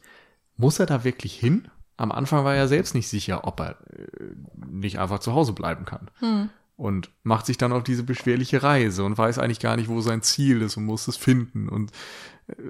muss 0.57 0.79
er 0.79 0.85
da 0.85 1.03
wirklich 1.03 1.33
hin? 1.33 1.69
Am 1.97 2.11
Anfang 2.11 2.45
war 2.45 2.53
er 2.55 2.67
selbst 2.67 2.93
nicht 2.93 3.07
sicher, 3.07 3.45
ob 3.45 3.59
er 3.59 3.71
äh, 3.91 4.35
nicht 4.67 4.99
einfach 4.99 5.19
zu 5.19 5.33
Hause 5.33 5.53
bleiben 5.53 5.85
kann. 5.85 6.11
Hm. 6.19 6.49
Und 6.79 7.11
macht 7.23 7.45
sich 7.45 7.57
dann 7.57 7.73
auf 7.73 7.83
diese 7.83 8.03
beschwerliche 8.03 8.63
Reise 8.63 9.03
und 9.03 9.17
weiß 9.17 9.37
eigentlich 9.37 9.59
gar 9.59 9.75
nicht, 9.75 9.89
wo 9.89 9.99
sein 9.99 10.21
Ziel 10.21 10.61
ist 10.61 10.77
und 10.77 10.85
muss 10.85 11.09
es 11.09 11.17
finden. 11.17 11.67
Und 11.67 11.91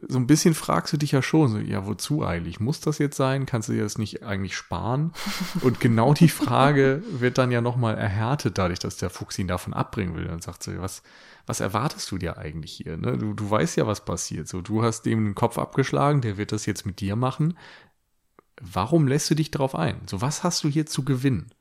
so 0.08 0.18
ein 0.18 0.28
bisschen 0.28 0.54
fragst 0.54 0.92
du 0.94 0.98
dich 0.98 1.12
ja 1.12 1.22
schon, 1.22 1.50
so, 1.50 1.58
ja, 1.60 1.86
wozu 1.86 2.26
eigentlich? 2.26 2.60
Muss 2.60 2.80
das 2.80 2.98
jetzt 2.98 3.18
sein? 3.18 3.46
Kannst 3.46 3.70
du 3.70 3.74
dir 3.74 3.84
das 3.84 3.98
nicht 3.98 4.24
eigentlich 4.24 4.56
sparen? 4.56 5.14
Und 5.62 5.80
genau 5.80 6.14
die 6.14 6.30
Frage 6.30 7.04
wird 7.12 7.38
dann 7.38 7.52
ja 7.52 7.62
nochmal 7.62 7.96
erhärtet, 7.96 8.58
dadurch, 8.58 8.80
dass 8.80 8.98
der 8.98 9.10
Fuchs 9.10 9.40
ihn 9.40 9.48
davon 9.48 9.74
abbringen 9.74 10.16
will. 10.16 10.26
Dann 10.26 10.42
sagt 10.42 10.64
sie, 10.64 10.82
was, 10.82 11.02
was 11.46 11.60
erwartest 11.60 12.12
du 12.12 12.18
dir 12.18 12.38
eigentlich 12.38 12.74
hier? 12.74 12.98
Ne? 12.98 13.18
Du, 13.18 13.34
du 13.34 13.50
weißt 13.50 13.78
ja, 13.78 13.88
was 13.88 14.04
passiert. 14.04 14.48
So, 14.48 14.62
du 14.62 14.84
hast 14.84 15.04
dem 15.04 15.24
den 15.24 15.36
Kopf 15.36 15.58
abgeschlagen, 15.58 16.22
der 16.22 16.38
wird 16.38 16.52
das 16.52 16.66
jetzt 16.66 16.86
mit 16.86 17.00
dir 17.00 17.16
machen. 17.16 17.58
Warum 18.60 19.08
lässt 19.08 19.30
du 19.30 19.36
dich 19.36 19.52
darauf 19.52 19.76
ein? 19.76 20.02
So, 20.08 20.20
was 20.20 20.44
hast 20.44 20.64
du 20.64 20.68
hier 20.68 20.86
zu 20.86 21.06
gewinnen? 21.06 21.52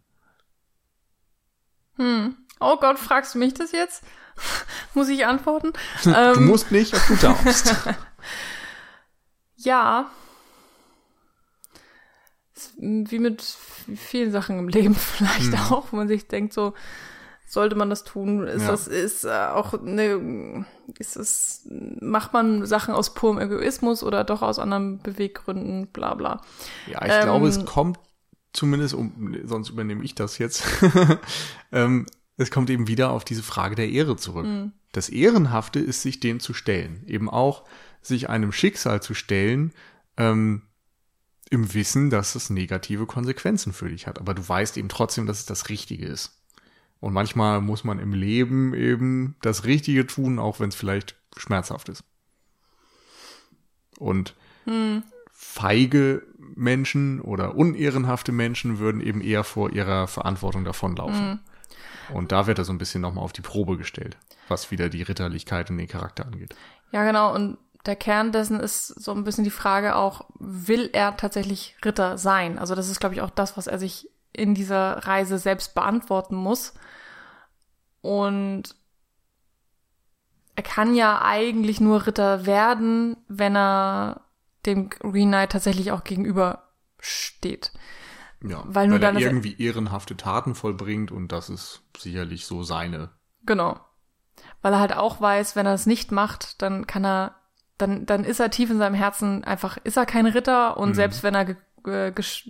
Hm. 1.99 2.36
Oh 2.61 2.76
Gott, 2.76 2.99
fragst 2.99 3.34
du 3.34 3.38
mich 3.38 3.55
das 3.55 3.72
jetzt? 3.72 4.03
Muss 4.94 5.09
ich 5.09 5.26
antworten? 5.26 5.72
du 6.05 6.11
ähm, 6.11 6.46
musst 6.46 6.70
nicht, 6.70 6.94
ob 6.94 7.07
du 7.07 7.16
darfst. 7.16 7.74
ja. 9.57 10.11
Wie 12.76 13.18
mit 13.18 13.42
vielen 13.96 14.32
Sachen 14.32 14.59
im 14.59 14.68
Leben 14.68 14.94
vielleicht 14.94 15.53
hm. 15.53 15.72
auch, 15.72 15.92
wo 15.92 15.96
man 15.96 16.09
sich 16.09 16.26
denkt, 16.26 16.53
so, 16.53 16.74
sollte 17.46 17.76
man 17.76 17.88
das 17.88 18.05
tun? 18.05 18.46
Ist 18.46 18.62
ja. 18.62 18.68
das, 18.68 18.86
ist 18.86 19.24
äh, 19.24 19.49
auch 19.53 19.74
eine, 19.74 20.66
ist 20.99 21.16
es, 21.16 21.66
macht 22.01 22.32
man 22.32 22.66
Sachen 22.66 22.94
aus 22.94 23.14
purem 23.14 23.38
Egoismus 23.38 24.03
oder 24.03 24.22
doch 24.24 24.42
aus 24.42 24.59
anderen 24.59 24.99
Beweggründen, 24.99 25.86
bla 25.88 26.14
bla. 26.14 26.40
Ja, 26.86 27.05
ich 27.05 27.12
ähm, 27.12 27.22
glaube, 27.22 27.49
es 27.49 27.64
kommt 27.64 27.99
zumindest, 28.53 28.94
um, 28.94 29.36
sonst 29.44 29.70
übernehme 29.70 30.05
ich 30.05 30.14
das 30.14 30.38
jetzt, 30.38 30.64
ähm, 31.72 32.07
es 32.36 32.51
kommt 32.51 32.70
eben 32.70 32.86
wieder 32.86 33.11
auf 33.11 33.24
diese 33.24 33.42
Frage 33.42 33.74
der 33.74 33.88
Ehre 33.88 34.16
zurück. 34.16 34.46
Mhm. 34.46 34.72
Das 34.92 35.09
Ehrenhafte 35.09 35.80
ist, 35.80 36.03
sich 36.03 36.20
dem 36.20 36.40
zu 36.40 36.55
stellen. 36.55 37.03
Eben 37.07 37.28
auch 37.28 37.64
sich 38.01 38.28
einem 38.28 38.53
Schicksal 38.53 39.03
zu 39.03 39.14
stellen, 39.14 39.72
ähm, 40.16 40.62
im 41.51 41.74
Wissen, 41.74 42.11
dass 42.11 42.34
es 42.34 42.51
negative 42.51 43.07
Konsequenzen 43.07 43.72
für 43.72 43.88
dich 43.88 44.07
hat. 44.07 44.18
Aber 44.18 44.34
du 44.34 44.46
weißt 44.46 44.76
eben 44.76 44.88
trotzdem, 44.88 45.26
dass 45.26 45.40
es 45.40 45.46
das 45.46 45.68
Richtige 45.68 46.07
ist. 46.07 46.38
Und 47.01 47.12
manchmal 47.12 47.61
muss 47.61 47.84
man 47.84 47.99
im 47.99 48.12
Leben 48.12 48.74
eben 48.74 49.36
das 49.40 49.64
Richtige 49.64 50.07
tun, 50.07 50.38
auch 50.38 50.61
wenn 50.61 50.68
es 50.68 50.74
vielleicht 50.74 51.16
schmerzhaft 51.36 51.88
ist. 51.88 52.05
Und 53.99 54.34
hm. 54.64 55.03
feige 55.32 56.22
Menschen 56.55 57.20
oder 57.20 57.55
unehrenhafte 57.55 58.32
Menschen 58.32 58.78
würden 58.78 59.01
eben 59.01 59.20
eher 59.20 59.44
vor 59.44 59.70
ihrer 59.70 60.07
Verantwortung 60.07 60.64
davonlaufen. 60.64 61.30
Hm. 61.30 61.38
Und 62.14 62.32
da 62.32 62.46
wird 62.46 62.59
er 62.59 62.64
so 62.64 62.72
ein 62.72 62.78
bisschen 62.78 63.01
nochmal 63.01 63.24
auf 63.24 63.32
die 63.32 63.42
Probe 63.42 63.76
gestellt, 63.76 64.16
was 64.49 64.70
wieder 64.70 64.88
die 64.88 65.03
Ritterlichkeit 65.03 65.70
und 65.70 65.78
den 65.78 65.88
Charakter 65.88 66.24
angeht. 66.26 66.55
Ja, 66.90 67.05
genau. 67.05 67.34
Und 67.34 67.59
der 67.86 67.96
Kern 67.96 68.32
dessen 68.32 68.61
ist 68.61 68.88
so 68.88 69.12
ein 69.12 69.24
bisschen 69.24 69.44
die 69.44 69.51
Frage 69.51 69.96
auch, 69.96 70.26
will 70.38 70.90
er 70.92 71.16
tatsächlich 71.16 71.76
Ritter 71.84 72.18
sein? 72.18 72.59
Also 72.59 72.74
das 72.74 72.88
ist, 72.88 73.01
glaube 73.01 73.14
ich, 73.14 73.20
auch 73.20 73.30
das, 73.30 73.57
was 73.57 73.66
er 73.66 73.78
sich 73.78 74.11
in 74.32 74.55
dieser 74.55 75.07
Reise 75.07 75.38
selbst 75.38 75.74
beantworten 75.74 76.34
muss. 76.34 76.74
Und 78.01 78.74
er 80.57 80.62
kann 80.62 80.94
ja 80.94 81.22
eigentlich 81.22 81.80
nur 81.80 82.07
Ritter 82.07 82.46
werden, 82.46 83.16
wenn 83.28 83.57
er 83.57 84.22
dem 84.66 84.88
Green 84.90 85.28
Knight 85.28 85.52
tatsächlich 85.52 85.92
auch 85.92 86.04
gegenüber 86.04 86.68
steht. 86.98 87.72
Ja, 88.42 88.62
weil, 88.66 88.86
nur 88.86 88.96
weil 88.96 89.00
dann 89.00 89.16
er 89.16 89.22
irgendwie 89.22 89.61
ehrenhafte 89.61 90.16
Taten 90.16 90.54
vollbringt 90.54 91.11
und 91.11 91.32
das 91.32 91.50
ist 91.50 91.82
sicherlich 91.96 92.46
so 92.46 92.62
seine. 92.62 93.11
Genau. 93.44 93.80
Weil 94.62 94.72
er 94.72 94.80
halt 94.80 94.96
auch 94.96 95.20
weiß, 95.20 95.56
wenn 95.56 95.66
er 95.66 95.74
es 95.74 95.86
nicht 95.86 96.12
macht, 96.12 96.62
dann 96.62 96.86
kann 96.86 97.04
er, 97.04 97.36
dann, 97.78 98.06
dann 98.06 98.24
ist 98.24 98.40
er 98.40 98.50
tief 98.50 98.70
in 98.70 98.78
seinem 98.78 98.94
Herzen 98.94 99.42
einfach, 99.44 99.76
ist 99.78 99.96
er 99.96 100.06
kein 100.06 100.26
Ritter 100.26 100.76
und 100.76 100.90
mhm. 100.90 100.94
selbst 100.94 101.22
wenn 101.22 101.34
er 101.34 101.56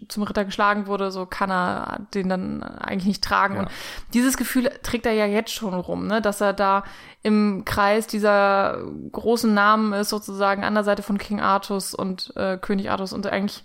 zum 0.09 0.23
Ritter 0.23 0.45
geschlagen 0.45 0.87
wurde, 0.87 1.11
so 1.11 1.27
kann 1.27 1.51
er 1.51 2.01
den 2.15 2.29
dann 2.29 2.63
eigentlich 2.63 3.07
nicht 3.07 3.25
tragen. 3.25 3.55
Ja. 3.55 3.61
Und 3.63 3.71
dieses 4.15 4.37
Gefühl 4.37 4.71
trägt 4.83 5.07
er 5.07 5.13
ja 5.13 5.27
jetzt 5.27 5.53
schon 5.53 5.75
rum, 5.75 6.07
ne? 6.07 6.21
dass 6.21 6.41
er 6.41 6.53
da 6.53 6.85
im 7.23 7.65
Kreis 7.65 8.07
dieser 8.07 8.79
großen 9.13 9.53
Namen 9.53 9.93
ist, 9.93 10.09
sozusagen 10.09 10.65
an 10.65 10.75
der 10.75 10.85
Seite 10.85 11.03
von 11.03 11.19
King 11.19 11.41
Artus 11.41 11.95
und 11.95 12.33
äh, 12.37 12.59
König 12.59 12.91
Artus 12.91 13.13
und 13.13 13.27
eigentlich 13.27 13.65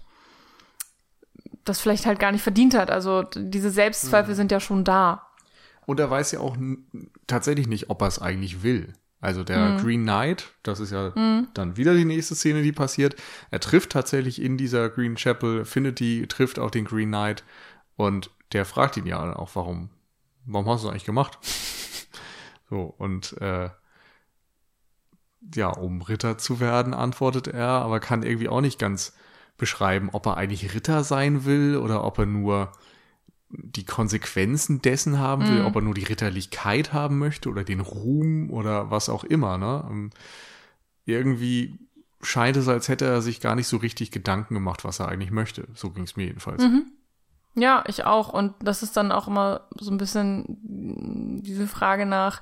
das 1.64 1.80
vielleicht 1.80 2.06
halt 2.06 2.20
gar 2.20 2.32
nicht 2.32 2.42
verdient 2.42 2.76
hat. 2.76 2.92
Also 2.92 3.24
diese 3.24 3.70
Selbstzweifel 3.70 4.34
mhm. 4.34 4.38
sind 4.38 4.52
ja 4.52 4.60
schon 4.60 4.84
da. 4.84 5.28
Und 5.86 6.00
er 6.00 6.10
weiß 6.10 6.32
ja 6.32 6.40
auch 6.40 6.58
tatsächlich 7.28 7.68
nicht, 7.68 7.90
ob 7.90 8.02
er 8.02 8.08
es 8.08 8.20
eigentlich 8.20 8.64
will. 8.64 8.94
Also 9.24 9.46
der 9.46 9.70
mhm. 9.70 9.78
Green 9.78 10.04
Knight, 10.04 10.52
das 10.64 10.82
ist 10.82 10.92
ja 10.92 11.14
mhm. 11.16 11.48
dann 11.54 11.78
wieder 11.78 11.96
die 11.96 12.04
nächste 12.04 12.36
Szene, 12.36 12.62
die 12.62 12.74
passiert. 12.74 13.16
Er 13.52 13.62
trifft 13.62 13.94
tatsächlich 13.94 14.42
in 14.42 14.58
dieser 14.58 14.90
Green 14.90 15.16
Chapel, 15.16 15.62
Affinity 15.62 16.26
trifft 16.28 16.60
auch 16.60 16.70
den 16.70 16.84
Green 16.84 17.08
Knight 17.08 17.46
und 17.96 18.32
der 18.52 18.66
fragt 18.66 18.98
ihn 18.98 19.06
ja 19.06 19.34
auch, 19.38 19.52
warum, 19.54 19.90
warum 20.46 20.68
hast 20.68 20.82
du 20.82 20.88
das 20.88 20.92
eigentlich 20.92 21.06
gemacht? 21.06 21.38
so, 22.70 22.94
und 22.98 23.42
äh, 23.42 23.70
ja, 25.56 25.70
um 25.70 26.02
Ritter 26.02 26.38
zu 26.38 26.60
werden, 26.60 26.94
antwortet 26.94 27.48
er, 27.48 27.68
aber 27.68 28.02
kann 28.02 28.24
irgendwie 28.24 28.50
auch 28.50 28.60
nicht 28.60 28.78
ganz 28.78 29.14
beschreiben, 29.56 30.10
ob 30.12 30.26
er 30.26 30.36
eigentlich 30.36 30.74
Ritter 30.74 31.06
sein 31.06 31.46
will 31.46 31.78
oder 31.78 32.04
ob 32.04 32.20
er 32.20 32.26
nur 32.26 32.74
die 33.56 33.86
Konsequenzen 33.86 34.82
dessen 34.82 35.20
haben 35.20 35.48
will, 35.48 35.64
mm. 35.64 35.66
ob 35.66 35.76
er 35.76 35.82
nur 35.82 35.94
die 35.94 36.04
Ritterlichkeit 36.04 36.92
haben 36.92 37.20
möchte 37.20 37.50
oder 37.50 37.64
den 37.64 37.80
Ruhm 37.80 38.50
oder 38.50 38.90
was 38.90 39.10
auch 39.10 39.24
immer. 39.24 39.58
Ne? 39.58 39.86
Ähm, 39.90 40.10
irgendwie 41.06 41.78
scheint 42.22 42.58
es, 42.58 42.68
als 42.68 42.90
hätte 42.90 43.06
er 43.06 43.22
sich 43.22 43.42
gar 43.42 43.56
nicht 43.56 43.68
so 43.68 43.78
richtig 43.78 44.12
Gedanken 44.12 44.54
gemacht, 44.56 44.84
was 44.84 45.00
er 45.00 45.10
eigentlich 45.10 45.32
möchte. 45.32 45.68
So 45.74 45.92
ging 45.92 46.04
es 46.04 46.16
mir 46.16 46.26
jedenfalls. 46.26 46.64
Mhm. 46.64 46.92
Ja, 47.56 47.84
ich 47.88 48.06
auch. 48.06 48.30
Und 48.30 48.56
das 48.60 48.82
ist 48.82 48.98
dann 48.98 49.12
auch 49.12 49.28
immer 49.28 49.68
so 49.80 49.92
ein 49.92 49.98
bisschen 49.98 51.42
diese 51.44 51.68
Frage 51.68 52.06
nach, 52.06 52.42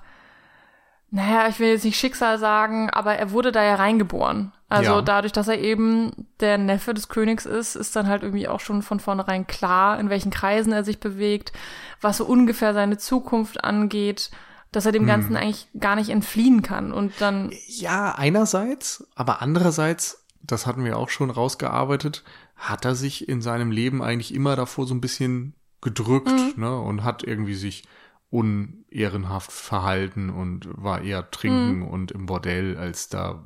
naja, 1.12 1.50
ich 1.50 1.60
will 1.60 1.70
jetzt 1.70 1.84
nicht 1.84 2.00
Schicksal 2.00 2.40
sagen, 2.40 2.90
aber 2.90 3.16
er 3.16 3.32
wurde 3.32 3.52
da 3.52 3.62
ja 3.64 3.76
reingeboren. 3.76 4.54
Also 4.70 4.92
ja. 4.92 5.02
dadurch, 5.02 5.34
dass 5.34 5.50
er 5.50 5.60
eben 5.60 6.28
der 6.40 6.58
Neffe 6.58 6.94
des 6.94 7.10
Königs 7.10 7.46
ist, 7.46 7.76
ist 7.76 7.94
dann 7.98 8.08
halt 8.08 8.24
irgendwie 8.24 8.48
auch 8.48 8.62
schon 8.62 8.82
von 8.82 9.02
vornherein 9.02 9.46
klar, 9.46 10.00
in 10.00 10.10
welchen 10.10 10.32
Kreisen 10.32 10.72
er 10.72 10.86
sich 10.86 11.02
bewegt, 11.02 11.52
was 12.00 12.18
so 12.18 12.26
ungefähr 12.26 12.74
seine 12.74 12.98
Zukunft 12.98 13.62
angeht, 13.66 14.32
dass 14.72 14.86
er 14.86 14.94
dem 14.94 15.02
hm. 15.02 15.10
Ganzen 15.10 15.36
eigentlich 15.36 15.68
gar 15.78 15.98
nicht 15.98 16.10
entfliehen 16.10 16.62
kann. 16.62 16.94
Und 16.94 17.12
dann. 17.20 17.52
Ja, 17.68 18.16
einerseits, 18.16 19.06
aber 19.14 19.42
andererseits, 19.42 20.26
das 20.42 20.66
hatten 20.66 20.86
wir 20.86 20.98
auch 20.98 21.10
schon 21.10 21.30
rausgearbeitet, 21.30 22.24
hat 22.56 22.86
er 22.86 22.96
sich 22.96 23.28
in 23.28 23.42
seinem 23.42 23.72
Leben 23.72 24.02
eigentlich 24.02 24.34
immer 24.34 24.56
davor 24.56 24.88
so 24.88 24.94
ein 24.94 25.02
bisschen 25.02 25.56
gedrückt, 25.82 26.30
mhm. 26.30 26.54
ne, 26.56 26.80
und 26.80 27.04
hat 27.04 27.24
irgendwie 27.24 27.56
sich 27.56 27.84
unehrenhaft 28.32 29.52
verhalten 29.52 30.30
und 30.30 30.68
war 30.72 31.02
eher 31.02 31.30
trinken 31.30 31.80
mhm. 31.80 31.88
und 31.88 32.12
im 32.12 32.26
Bordell, 32.26 32.78
als 32.78 33.10
da 33.10 33.44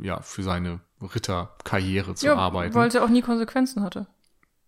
ja 0.00 0.22
für 0.22 0.44
seine 0.44 0.80
Ritterkarriere 1.02 2.14
zu 2.14 2.26
ja, 2.26 2.36
arbeiten. 2.36 2.74
Weil 2.74 2.88
es 2.88 2.94
ja 2.94 3.04
auch 3.04 3.10
nie 3.10 3.22
Konsequenzen 3.22 3.82
hatte. 3.82 4.06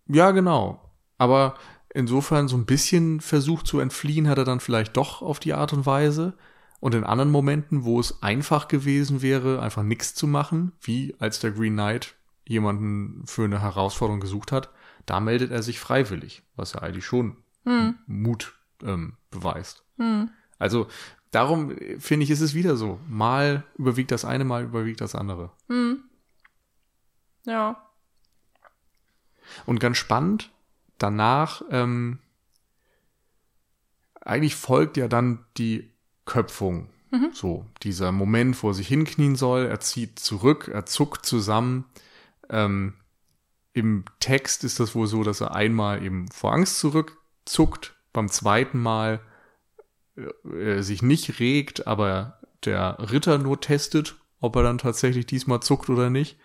Ja, 0.07 0.31
genau. 0.31 0.81
Aber 1.17 1.55
insofern 1.93 2.49
so 2.49 2.57
ein 2.57 2.65
bisschen 2.65 3.21
versucht 3.21 3.65
zu 3.65 3.79
entfliehen, 3.79 4.27
hat 4.27 4.37
er 4.37 4.43
dann 4.43 4.59
vielleicht 4.59 4.97
doch 4.97 5.21
auf 5.21 5.39
die 5.39 5.53
Art 5.53 5.71
und 5.71 5.85
Weise. 5.85 6.33
Und 6.81 6.93
in 6.93 7.05
anderen 7.05 7.31
Momenten, 7.31 7.85
wo 7.85 7.99
es 7.99 8.21
einfach 8.21 8.67
gewesen 8.67 9.21
wäre, 9.21 9.61
einfach 9.61 9.83
nichts 9.83 10.13
zu 10.13 10.27
machen, 10.27 10.73
wie 10.81 11.15
als 11.17 11.39
der 11.39 11.51
Green 11.51 11.73
Knight 11.73 12.15
jemanden 12.45 13.23
für 13.25 13.45
eine 13.45 13.61
Herausforderung 13.61 14.19
gesucht 14.19 14.51
hat, 14.51 14.69
da 15.05 15.21
meldet 15.21 15.51
er 15.51 15.63
sich 15.63 15.79
freiwillig, 15.79 16.43
was 16.57 16.73
ja 16.73 16.81
eigentlich 16.81 17.05
schon 17.05 17.37
hm. 17.63 17.95
Mut 18.05 18.54
ähm, 18.83 19.13
beweist. 19.31 19.83
Hm. 19.97 20.29
Also 20.59 20.87
darum 21.31 21.75
finde 21.99 22.23
ich, 22.23 22.31
ist 22.31 22.41
es 22.41 22.53
wieder 22.53 22.75
so. 22.75 22.99
Mal 23.07 23.63
überwiegt 23.77 24.11
das 24.11 24.25
eine, 24.25 24.45
mal 24.45 24.63
überwiegt 24.63 25.01
das 25.01 25.15
andere. 25.15 25.51
Hm. 25.67 26.03
Ja. 27.45 27.81
Und 29.65 29.79
ganz 29.79 29.97
spannend, 29.97 30.51
danach, 30.97 31.61
ähm, 31.69 32.19
eigentlich 34.21 34.55
folgt 34.55 34.97
ja 34.97 35.07
dann 35.07 35.45
die 35.57 35.91
Köpfung. 36.25 36.89
Mhm. 37.11 37.29
So, 37.33 37.65
dieser 37.83 38.11
Moment, 38.11 38.61
wo 38.61 38.69
er 38.69 38.73
sich 38.73 38.87
hinknien 38.87 39.35
soll, 39.35 39.65
er 39.65 39.79
zieht 39.79 40.19
zurück, 40.19 40.67
er 40.67 40.85
zuckt 40.85 41.25
zusammen. 41.25 41.85
Ähm, 42.49 42.93
Im 43.73 44.05
Text 44.19 44.63
ist 44.63 44.79
das 44.79 44.95
wohl 44.95 45.07
so, 45.07 45.23
dass 45.23 45.41
er 45.41 45.53
einmal 45.53 46.03
eben 46.03 46.27
vor 46.29 46.53
Angst 46.53 46.79
zurückzuckt, 46.79 47.94
beim 48.15 48.29
zweiten 48.29 48.81
Mal 48.81 49.19
äh, 50.15 50.81
sich 50.81 51.01
nicht 51.01 51.39
regt, 51.39 51.85
aber 51.85 52.39
der 52.63 52.97
Ritter 53.11 53.37
nur 53.37 53.59
testet, 53.59 54.15
ob 54.39 54.55
er 54.55 54.63
dann 54.63 54.77
tatsächlich 54.77 55.25
diesmal 55.25 55.59
zuckt 55.59 55.89
oder 55.89 56.09
nicht. 56.09 56.39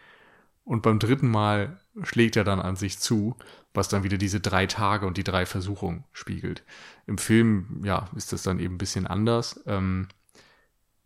Und 0.64 0.82
beim 0.82 0.98
dritten 0.98 1.28
Mal 1.28 1.80
schlägt 2.02 2.36
er 2.36 2.44
dann 2.44 2.60
an 2.60 2.76
sich 2.76 2.98
zu, 2.98 3.36
was 3.72 3.88
dann 3.88 4.02
wieder 4.02 4.18
diese 4.18 4.40
drei 4.40 4.66
Tage 4.66 5.06
und 5.06 5.16
die 5.16 5.24
drei 5.24 5.46
Versuchungen 5.46 6.04
spiegelt. 6.12 6.64
Im 7.06 7.18
Film, 7.18 7.82
ja, 7.84 8.08
ist 8.16 8.32
das 8.32 8.42
dann 8.42 8.58
eben 8.58 8.74
ein 8.74 8.78
bisschen 8.78 9.06
anders. 9.06 9.62
Ähm, 9.66 10.08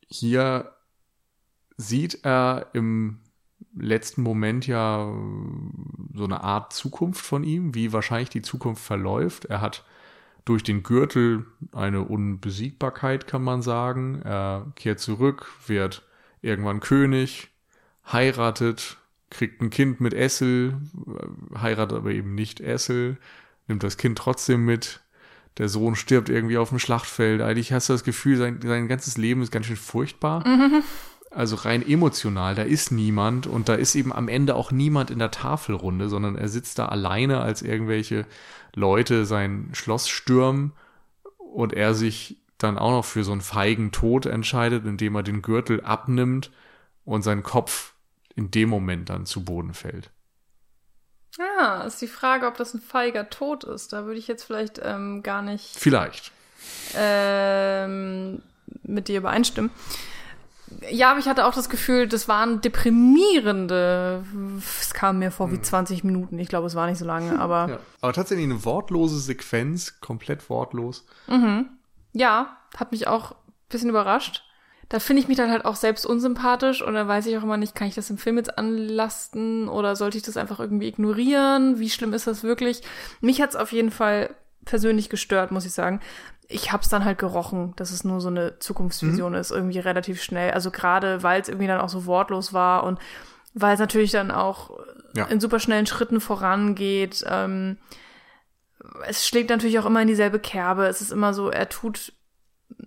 hier 0.09 0.73
sieht 1.77 2.25
er 2.25 2.71
im 2.73 3.21
letzten 3.77 4.23
Moment 4.23 4.67
ja 4.67 5.12
so 6.15 6.25
eine 6.25 6.43
Art 6.43 6.73
Zukunft 6.73 7.25
von 7.25 7.45
ihm, 7.45 7.75
wie 7.75 7.93
wahrscheinlich 7.93 8.31
die 8.31 8.43
Zukunft 8.43 8.83
verläuft. 8.83 9.45
Er 9.47 9.61
hat 9.61 9.85
durch 10.45 10.62
den 10.62 10.82
Gürtel 10.82 11.47
eine 11.72 12.03
Unbesiegbarkeit, 12.03 13.26
kann 13.26 13.42
man 13.42 13.62
sagen. 13.62 14.20
Er 14.22 14.72
kehrt 14.76 15.01
zurück, 15.01 15.47
wird 15.66 16.03
irgendwann 16.42 16.80
König, 16.80 17.49
heiratet, 18.11 18.99
kriegt 19.30 19.62
ein 19.62 19.70
Kind 19.70 20.01
mit 20.01 20.12
Essel, 20.12 20.76
heiratet 21.59 21.97
aber 21.97 22.11
eben 22.11 22.34
nicht 22.34 22.61
Essel, 22.61 23.16
nimmt 23.68 23.82
das 23.82 23.97
Kind 23.97 24.18
trotzdem 24.18 24.64
mit. 24.64 25.01
Der 25.57 25.68
Sohn 25.68 25.95
stirbt 25.95 26.28
irgendwie 26.28 26.59
auf 26.59 26.70
dem 26.70 26.78
Schlachtfeld. 26.78 27.40
Eigentlich 27.40 27.72
hast 27.72 27.88
du 27.88 27.92
das 27.95 28.05
Gefühl, 28.05 28.36
sein, 28.36 28.61
sein 28.62 28.88
ganzes 28.88 29.16
Leben 29.16 29.40
ist 29.40 29.53
ganz 29.53 29.66
schön 29.66 29.76
furchtbar. 29.76 30.47
Mhm. 30.47 30.82
Also 31.30 31.57
rein 31.57 31.86
emotional, 31.86 32.55
da 32.55 32.62
ist 32.62 32.92
niemand 32.92 33.49
und 33.49 33.68
da 33.68 33.74
ist 33.74 33.97
eben 33.97 34.12
am 34.12 34.28
Ende 34.28 34.55
auch 34.55 34.70
niemand 34.70 35.11
in 35.11 35.18
der 35.18 35.32
Tafelrunde, 35.32 36.09
sondern 36.09 36.36
er 36.36 36.49
sitzt 36.49 36.78
da 36.78 36.86
alleine, 36.86 37.40
als 37.40 37.61
irgendwelche 37.62 38.24
Leute 38.75 39.25
sein 39.27 39.70
Schloss 39.72 40.09
stürmen 40.09 40.72
und 41.39 41.72
er 41.72 41.95
sich 41.95 42.39
dann 42.59 42.79
auch 42.79 42.91
noch 42.91 43.05
für 43.05 43.25
so 43.25 43.33
einen 43.33 43.41
feigen 43.41 43.93
Tod 43.93 44.27
entscheidet, 44.27 44.85
indem 44.87 45.14
er 45.14 45.22
den 45.22 45.43
Gürtel 45.43 45.81
abnimmt 45.83 46.51
und 47.05 47.22
sein 47.22 47.43
Kopf 47.43 47.95
in 48.35 48.51
dem 48.51 48.68
Moment 48.68 49.11
dann 49.11 49.27
zu 49.27 49.45
Boden 49.45 49.75
fällt. 49.75 50.11
Ja, 51.39 51.83
ist 51.83 52.01
die 52.01 52.07
Frage, 52.07 52.47
ob 52.47 52.57
das 52.57 52.75
ein 52.75 52.81
feiger 52.81 53.29
Tod 53.29 53.64
ist. 53.64 53.93
Da 53.93 54.05
würde 54.05 54.18
ich 54.18 54.29
jetzt 54.29 54.45
vielleicht 54.45 54.81
ähm, 54.83 55.22
gar 55.22 55.43
nicht. 55.43 55.77
Vielleicht. 55.77 56.33
Ähm, 56.95 58.41
mit 58.83 59.09
dir 59.09 59.18
übereinstimmen. 59.18 59.70
Ja, 60.91 61.11
aber 61.11 61.21
ich 61.21 61.27
hatte 61.27 61.47
auch 61.47 61.55
das 61.55 61.69
Gefühl, 61.69 62.09
das 62.09 62.29
waren 62.29 62.61
deprimierende. 62.61 64.25
Es 64.81 64.95
kam 64.95 65.19
mir 65.19 65.31
vor 65.31 65.53
wie 65.53 65.61
20 65.61 66.03
hm. 66.03 66.11
Minuten. 66.11 66.39
Ich 66.39 66.49
glaube, 66.49 66.67
es 66.67 66.75
war 66.75 66.87
nicht 66.87 66.99
so 66.99 67.05
lange, 67.05 67.39
aber. 67.39 67.69
Ja. 67.75 67.79
Aber 68.01 68.12
tatsächlich 68.12 68.45
eine 68.45 68.65
wortlose 68.65 69.19
Sequenz, 69.19 70.01
komplett 70.01 70.51
wortlos. 70.51 71.07
Mhm. 71.27 71.69
Ja, 72.12 72.59
hat 72.77 72.93
mich 72.93 73.07
auch 73.07 73.33
ein 73.33 73.37
bisschen 73.69 73.89
überrascht 73.89 74.45
da 74.89 74.99
finde 74.99 75.23
ich 75.23 75.29
mich 75.29 75.37
dann 75.37 75.51
halt 75.51 75.65
auch 75.65 75.77
selbst 75.77 76.07
unsympathisch 76.07 76.83
und 76.83 76.95
dann 76.95 77.09
weiß 77.09 77.27
ich 77.27 77.37
auch 77.37 77.43
immer 77.43 77.57
nicht, 77.57 77.75
kann 77.75 77.89
ich 77.89 77.95
das 77.95 78.11
im 78.11 78.19
Film 78.19 78.37
jetzt 78.37 78.59
anlasten 78.59 79.69
oder 79.69 79.97
sollte 79.97 80.17
ich 80.17 80.23
das 80.23 80.37
einfach 80.37 80.61
irgendwie 80.61 80.89
ignorieren? 80.89 81.79
Wie 81.79 81.91
schlimm 81.91 82.12
ist 82.12 82.27
das 82.27 82.43
wirklich? 82.43 82.83
Mich 83.21 83.41
hat's 83.41 83.57
auf 83.57 83.73
jeden 83.73 83.91
Fall 83.91 84.31
persönlich 84.65 85.11
gestört, 85.11 85.53
muss 85.53 85.67
ich 85.67 85.73
sagen. 85.73 86.01
Ich 86.49 86.72
hab's 86.72 86.88
dann 86.88 87.05
halt 87.05 87.18
gerochen, 87.18 87.72
dass 87.76 87.90
es 87.90 88.05
nur 88.05 88.20
so 88.20 88.28
eine 88.28 88.59
Zukunftsvision 88.59 89.32
mhm. 89.32 89.38
ist, 89.38 89.51
irgendwie 89.51 89.78
relativ 89.78 90.22
schnell. 90.22 90.51
Also 90.51 90.70
gerade, 90.70 91.22
weil 91.22 91.40
es 91.40 91.49
irgendwie 91.49 91.66
dann 91.66 91.80
auch 91.80 91.88
so 91.88 92.07
wortlos 92.07 92.53
war 92.53 92.84
und 92.84 92.99
weil 93.55 93.74
es 93.74 93.80
natürlich 93.80 94.11
dann 94.11 94.30
auch 94.30 94.70
ja. 95.14 95.24
in 95.26 95.40
super 95.40 95.59
schnellen 95.59 95.86
Schritten 95.86 96.20
vorangeht. 96.20 97.24
Ähm, 97.26 97.78
es 99.07 99.26
schlägt 99.26 99.51
natürlich 99.51 99.78
auch 99.78 99.86
immer 99.86 100.03
in 100.03 100.09
dieselbe 100.09 100.38
Kerbe. 100.38 100.86
Es 100.86 101.01
ist 101.01 101.12
immer 101.12 101.32
so, 101.32 101.51
er 101.51 101.68
tut 101.68 102.12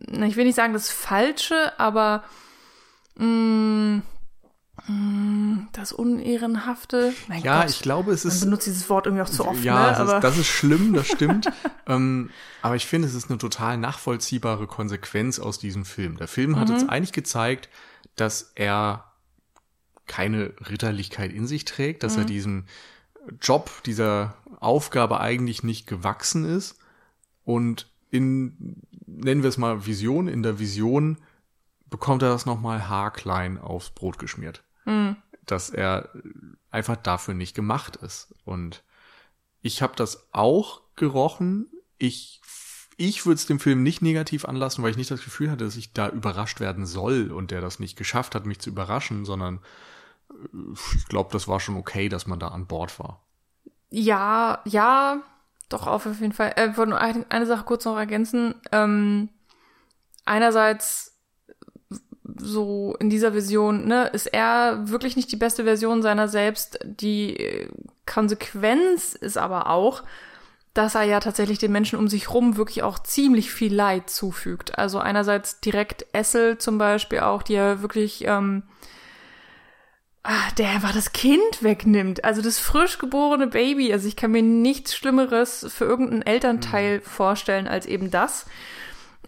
ich 0.09 0.35
will 0.35 0.45
nicht 0.45 0.55
sagen 0.55 0.73
das 0.73 0.89
Falsche, 0.89 1.77
aber 1.79 2.23
mh, 3.15 3.25
mm, 3.25 4.03
das 5.73 5.91
Unehrenhafte. 5.91 7.13
Mein 7.27 7.41
ja, 7.41 7.61
Gott, 7.61 7.69
ich 7.69 7.81
glaube, 7.81 8.13
es 8.13 8.23
ist. 8.23 8.39
Man 8.41 8.49
benutzt 8.51 8.67
dieses 8.67 8.89
Wort 8.89 9.05
irgendwie 9.05 9.23
auch 9.23 9.29
zu 9.29 9.45
oft. 9.45 9.63
Ja, 9.63 10.03
ne? 10.03 10.13
ist, 10.15 10.23
das 10.23 10.37
ist 10.37 10.47
schlimm, 10.47 10.93
das 10.93 11.07
stimmt. 11.07 11.51
ähm, 11.87 12.29
aber 12.61 12.75
ich 12.75 12.85
finde, 12.85 13.07
es 13.07 13.13
ist 13.13 13.29
eine 13.29 13.37
total 13.37 13.77
nachvollziehbare 13.77 14.65
Konsequenz 14.65 15.39
aus 15.39 15.59
diesem 15.59 15.83
Film. 15.83 16.17
Der 16.17 16.29
Film 16.29 16.57
hat 16.57 16.69
mhm. 16.69 16.75
uns 16.75 16.89
eigentlich 16.89 17.11
gezeigt, 17.11 17.69
dass 18.15 18.53
er 18.55 19.11
keine 20.05 20.53
Ritterlichkeit 20.69 21.33
in 21.33 21.47
sich 21.47 21.65
trägt, 21.65 22.03
dass 22.03 22.13
mhm. 22.13 22.21
er 22.21 22.25
diesem 22.25 22.65
Job, 23.41 23.69
dieser 23.85 24.35
Aufgabe 24.61 25.19
eigentlich 25.19 25.63
nicht 25.63 25.85
gewachsen 25.85 26.45
ist 26.45 26.77
und 27.43 27.91
in, 28.09 28.81
nennen 29.05 29.43
wir 29.43 29.49
es 29.49 29.57
mal 29.57 29.85
Vision, 29.85 30.29
in 30.29 30.43
der 30.43 30.59
Vision 30.59 31.17
bekommt 31.89 32.21
er 32.21 32.29
das 32.29 32.45
nochmal 32.45 32.87
haarklein 32.87 33.57
aufs 33.57 33.89
Brot 33.89 34.17
geschmiert. 34.17 34.63
Mhm. 34.87 35.17
Dass 35.45 35.69
er 35.69 36.09
einfach 36.71 36.97
dafür 36.97 37.33
nicht 37.33 37.55
gemacht 37.55 37.97
ist. 37.97 38.33
Und 38.45 38.83
ich 39.61 39.81
habe 39.81 39.95
das 39.95 40.27
auch 40.33 40.81
gerochen. 40.95 41.67
Ich, 41.97 42.41
ich 42.97 43.25
würde 43.25 43.35
es 43.35 43.45
dem 43.45 43.59
Film 43.59 43.83
nicht 43.83 44.01
negativ 44.01 44.45
anlassen, 44.45 44.83
weil 44.83 44.91
ich 44.91 44.97
nicht 44.97 45.11
das 45.11 45.23
Gefühl 45.23 45.51
hatte, 45.51 45.65
dass 45.65 45.75
ich 45.75 45.93
da 45.93 46.09
überrascht 46.09 46.59
werden 46.59 46.85
soll 46.85 47.31
und 47.31 47.51
der 47.51 47.61
das 47.61 47.79
nicht 47.79 47.97
geschafft 47.97 48.35
hat, 48.35 48.45
mich 48.45 48.59
zu 48.59 48.69
überraschen, 48.69 49.25
sondern 49.25 49.59
äh, 50.29 50.73
ich 50.95 51.07
glaube, 51.07 51.29
das 51.31 51.47
war 51.47 51.59
schon 51.59 51.77
okay, 51.77 52.09
dass 52.09 52.27
man 52.27 52.39
da 52.39 52.49
an 52.49 52.67
Bord 52.67 52.99
war. 52.99 53.21
Ja, 53.89 54.61
ja, 54.65 55.21
doch, 55.69 55.87
auf 55.87 56.05
jeden 56.05 56.33
Fall. 56.33 56.53
Äh, 56.55 56.71
ich 56.71 56.77
wollte 56.77 56.91
nur 56.91 56.99
eine 57.01 57.45
Sache 57.45 57.65
kurz 57.65 57.85
noch 57.85 57.97
ergänzen. 57.97 58.55
Ähm, 58.71 59.29
einerseits 60.25 61.16
so 62.35 62.95
in 62.99 63.09
dieser 63.09 63.33
Vision, 63.33 63.87
ne, 63.87 64.07
ist 64.07 64.27
er 64.27 64.89
wirklich 64.89 65.15
nicht 65.15 65.31
die 65.31 65.37
beste 65.37 65.63
Version 65.63 66.01
seiner 66.01 66.27
selbst. 66.27 66.79
Die 66.83 67.67
Konsequenz 68.05 69.13
ist 69.13 69.37
aber 69.37 69.69
auch, 69.69 70.03
dass 70.73 70.95
er 70.95 71.03
ja 71.03 71.19
tatsächlich 71.19 71.57
den 71.57 71.71
Menschen 71.71 71.97
um 71.97 72.07
sich 72.07 72.31
rum 72.31 72.57
wirklich 72.57 72.83
auch 72.83 72.99
ziemlich 72.99 73.51
viel 73.51 73.73
Leid 73.73 74.09
zufügt. 74.09 74.77
Also 74.77 74.99
einerseits 74.99 75.59
direkt 75.59 76.05
Essel 76.13 76.57
zum 76.57 76.77
Beispiel 76.77 77.21
auch, 77.21 77.41
die 77.41 77.55
er 77.55 77.81
wirklich 77.81 78.25
ähm, 78.25 78.63
ach, 80.27 80.51
der 80.51 80.69
einfach 80.69 80.93
das 80.93 81.13
Kind 81.13 81.61
wegnimmt. 81.61 82.25
Also 82.25 82.41
das 82.41 82.59
frisch 82.59 82.99
geborene 82.99 83.47
Baby. 83.47 83.93
Also 83.93 84.07
ich 84.07 84.17
kann 84.17 84.31
mir 84.31 84.43
nichts 84.43 84.95
Schlimmeres 84.95 85.65
für 85.69 85.85
irgendeinen 85.85 86.21
Elternteil 86.21 86.97
mhm. 86.97 87.01
vorstellen 87.03 87.67
als 87.67 87.85
eben 87.85 88.11
das. 88.11 88.45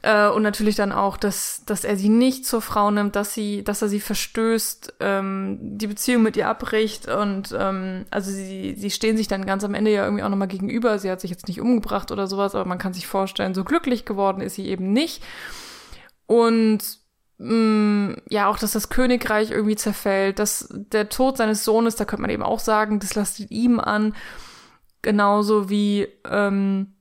Äh, 0.01 0.29
und 0.29 0.43
natürlich 0.43 0.75
dann 0.75 0.93
auch, 0.93 1.17
dass, 1.17 1.63
dass 1.65 1.83
er 1.83 1.97
sie 1.97 2.07
nicht 2.07 2.45
zur 2.45 2.61
Frau 2.61 2.89
nimmt, 2.89 3.17
dass 3.17 3.33
sie, 3.33 3.63
dass 3.63 3.81
er 3.81 3.89
sie 3.89 3.99
verstößt, 3.99 4.93
ähm, 5.01 5.57
die 5.61 5.87
Beziehung 5.87 6.23
mit 6.23 6.37
ihr 6.37 6.47
abbricht 6.47 7.09
und 7.09 7.53
ähm, 7.57 8.05
also 8.09 8.31
sie, 8.31 8.75
sie 8.77 8.91
stehen 8.91 9.17
sich 9.17 9.27
dann 9.27 9.45
ganz 9.45 9.65
am 9.65 9.73
Ende 9.73 9.91
ja 9.91 10.05
irgendwie 10.05 10.23
auch 10.23 10.29
nochmal 10.29 10.47
gegenüber. 10.47 10.99
Sie 10.99 11.11
hat 11.11 11.19
sich 11.19 11.31
jetzt 11.31 11.49
nicht 11.49 11.59
umgebracht 11.59 12.11
oder 12.11 12.27
sowas, 12.27 12.55
aber 12.55 12.63
man 12.63 12.77
kann 12.77 12.93
sich 12.93 13.07
vorstellen, 13.07 13.53
so 13.53 13.65
glücklich 13.65 14.05
geworden 14.05 14.41
ist 14.41 14.55
sie 14.55 14.67
eben 14.67 14.93
nicht. 14.93 15.21
Und 16.27 16.79
mm, 17.39 18.13
ja 18.29 18.47
auch, 18.47 18.57
dass 18.57 18.71
das 18.71 18.87
Königreich 18.87 19.51
irgendwie 19.51 19.75
zerfällt, 19.75 20.39
dass 20.39 20.69
der 20.71 21.09
Tod 21.09 21.35
seines 21.35 21.65
Sohnes, 21.65 21.97
da 21.97 22.05
könnte 22.05 22.21
man 22.21 22.31
eben 22.31 22.43
auch 22.43 22.59
sagen, 22.59 22.99
das 22.99 23.15
lastet 23.15 23.51
ihm 23.51 23.81
an, 23.81 24.15
genauso 25.01 25.69
wie 25.69 26.07
ähm, 26.29 26.93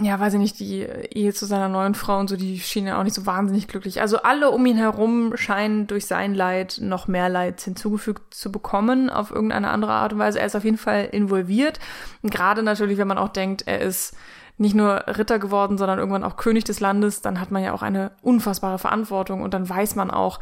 ja, 0.00 0.20
weiß 0.20 0.34
ich 0.34 0.40
nicht, 0.40 0.60
die 0.60 0.82
Ehe 0.82 1.32
zu 1.32 1.46
seiner 1.46 1.70
neuen 1.70 1.94
Frau 1.94 2.18
und 2.18 2.28
so, 2.28 2.36
die 2.36 2.60
schien 2.60 2.86
ja 2.86 2.98
auch 2.98 3.02
nicht 3.02 3.14
so 3.14 3.24
wahnsinnig 3.24 3.66
glücklich. 3.66 4.02
Also 4.02 4.18
alle 4.18 4.50
um 4.50 4.66
ihn 4.66 4.76
herum 4.76 5.36
scheinen 5.36 5.86
durch 5.86 6.04
sein 6.04 6.34
Leid 6.34 6.78
noch 6.82 7.08
mehr 7.08 7.30
Leid 7.30 7.62
hinzugefügt 7.62 8.34
zu 8.34 8.52
bekommen, 8.52 9.08
auf 9.08 9.30
irgendeine 9.30 9.70
andere 9.70 9.92
Art 9.92 10.12
und 10.12 10.18
Weise. 10.18 10.38
Er 10.38 10.46
ist 10.46 10.56
auf 10.56 10.64
jeden 10.64 10.76
Fall 10.76 11.08
involviert. 11.12 11.80
Gerade 12.22 12.62
natürlich, 12.62 12.98
wenn 12.98 13.08
man 13.08 13.16
auch 13.16 13.30
denkt, 13.30 13.66
er 13.66 13.80
ist 13.80 14.14
nicht 14.58 14.74
nur 14.74 15.04
Ritter 15.06 15.38
geworden, 15.38 15.78
sondern 15.78 15.98
irgendwann 15.98 16.24
auch 16.24 16.36
König 16.36 16.64
des 16.64 16.80
Landes, 16.80 17.22
dann 17.22 17.40
hat 17.40 17.50
man 17.50 17.62
ja 17.62 17.72
auch 17.72 17.82
eine 17.82 18.12
unfassbare 18.22 18.78
Verantwortung 18.78 19.42
und 19.42 19.54
dann 19.54 19.68
weiß 19.68 19.96
man 19.96 20.10
auch, 20.10 20.40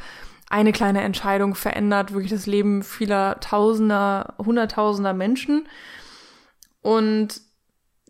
eine 0.51 0.73
kleine 0.73 1.03
Entscheidung 1.03 1.55
verändert 1.55 2.13
wirklich 2.13 2.31
das 2.31 2.47
Leben 2.47 2.83
vieler 2.83 3.41
Tausender, 3.41 4.35
Hunderttausender 4.39 5.13
Menschen. 5.13 5.67
Und 6.83 7.41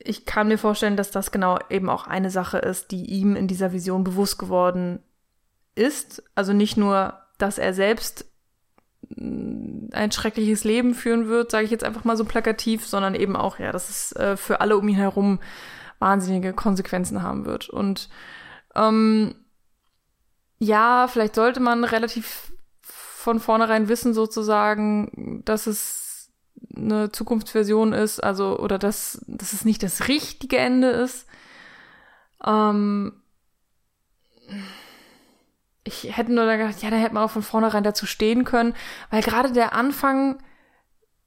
ich 0.05 0.26
kann 0.26 0.48
mir 0.48 0.59
vorstellen, 0.59 0.96
dass 0.96 1.11
das 1.11 1.30
genau 1.30 1.59
eben 1.70 1.88
auch 1.88 2.07
eine 2.07 2.30
Sache 2.30 2.59
ist, 2.59 2.90
die 2.90 3.05
ihm 3.07 3.36
in 3.36 3.48
dieser 3.48 3.72
Vision 3.72 4.05
bewusst 4.05 4.38
geworden 4.38 5.02
ist. 5.74 6.22
Also 6.34 6.52
nicht 6.52 6.76
nur, 6.76 7.18
dass 7.38 7.59
er 7.59 7.74
selbst 7.74 8.26
ein 9.18 10.11
schreckliches 10.12 10.64
Leben 10.64 10.94
führen 10.94 11.28
wird, 11.28 11.50
sage 11.50 11.64
ich 11.64 11.70
jetzt 11.70 11.84
einfach 11.84 12.05
mal 12.05 12.16
so 12.16 12.24
plakativ, 12.24 12.86
sondern 12.86 13.14
eben 13.14 13.36
auch, 13.36 13.59
ja, 13.59 13.72
dass 13.72 13.90
es 13.90 14.12
äh, 14.12 14.36
für 14.36 14.61
alle 14.61 14.76
um 14.76 14.88
ihn 14.88 14.96
herum 14.96 15.40
wahnsinnige 15.98 16.52
Konsequenzen 16.52 17.22
haben 17.22 17.46
wird. 17.46 17.68
Und 17.68 18.09
ähm, 18.74 19.34
ja, 20.59 21.07
vielleicht 21.09 21.34
sollte 21.34 21.61
man 21.61 21.84
relativ 21.84 22.52
von 22.82 23.40
vornherein 23.40 23.88
wissen, 23.88 24.12
sozusagen, 24.12 25.42
dass 25.44 25.66
es 25.66 26.03
eine 26.76 27.12
Zukunftsversion 27.12 27.92
ist, 27.92 28.22
also 28.22 28.59
oder 28.59 28.78
dass, 28.78 29.24
dass 29.26 29.52
es 29.52 29.64
nicht 29.64 29.82
das 29.82 30.09
richtige 30.09 30.59
Ende 30.59 30.88
ist. 30.88 31.26
Ähm, 32.44 33.12
ich 35.84 36.16
hätte 36.16 36.32
nur 36.32 36.46
gedacht, 36.46 36.82
ja, 36.82 36.90
da 36.90 36.96
hätte 36.96 37.14
man 37.14 37.24
auch 37.24 37.30
von 37.30 37.42
vornherein 37.42 37.84
dazu 37.84 38.07
stehen 38.07 38.44
können, 38.44 38.74
weil 39.11 39.22
gerade 39.22 39.52
der 39.52 39.74
Anfang 39.74 40.38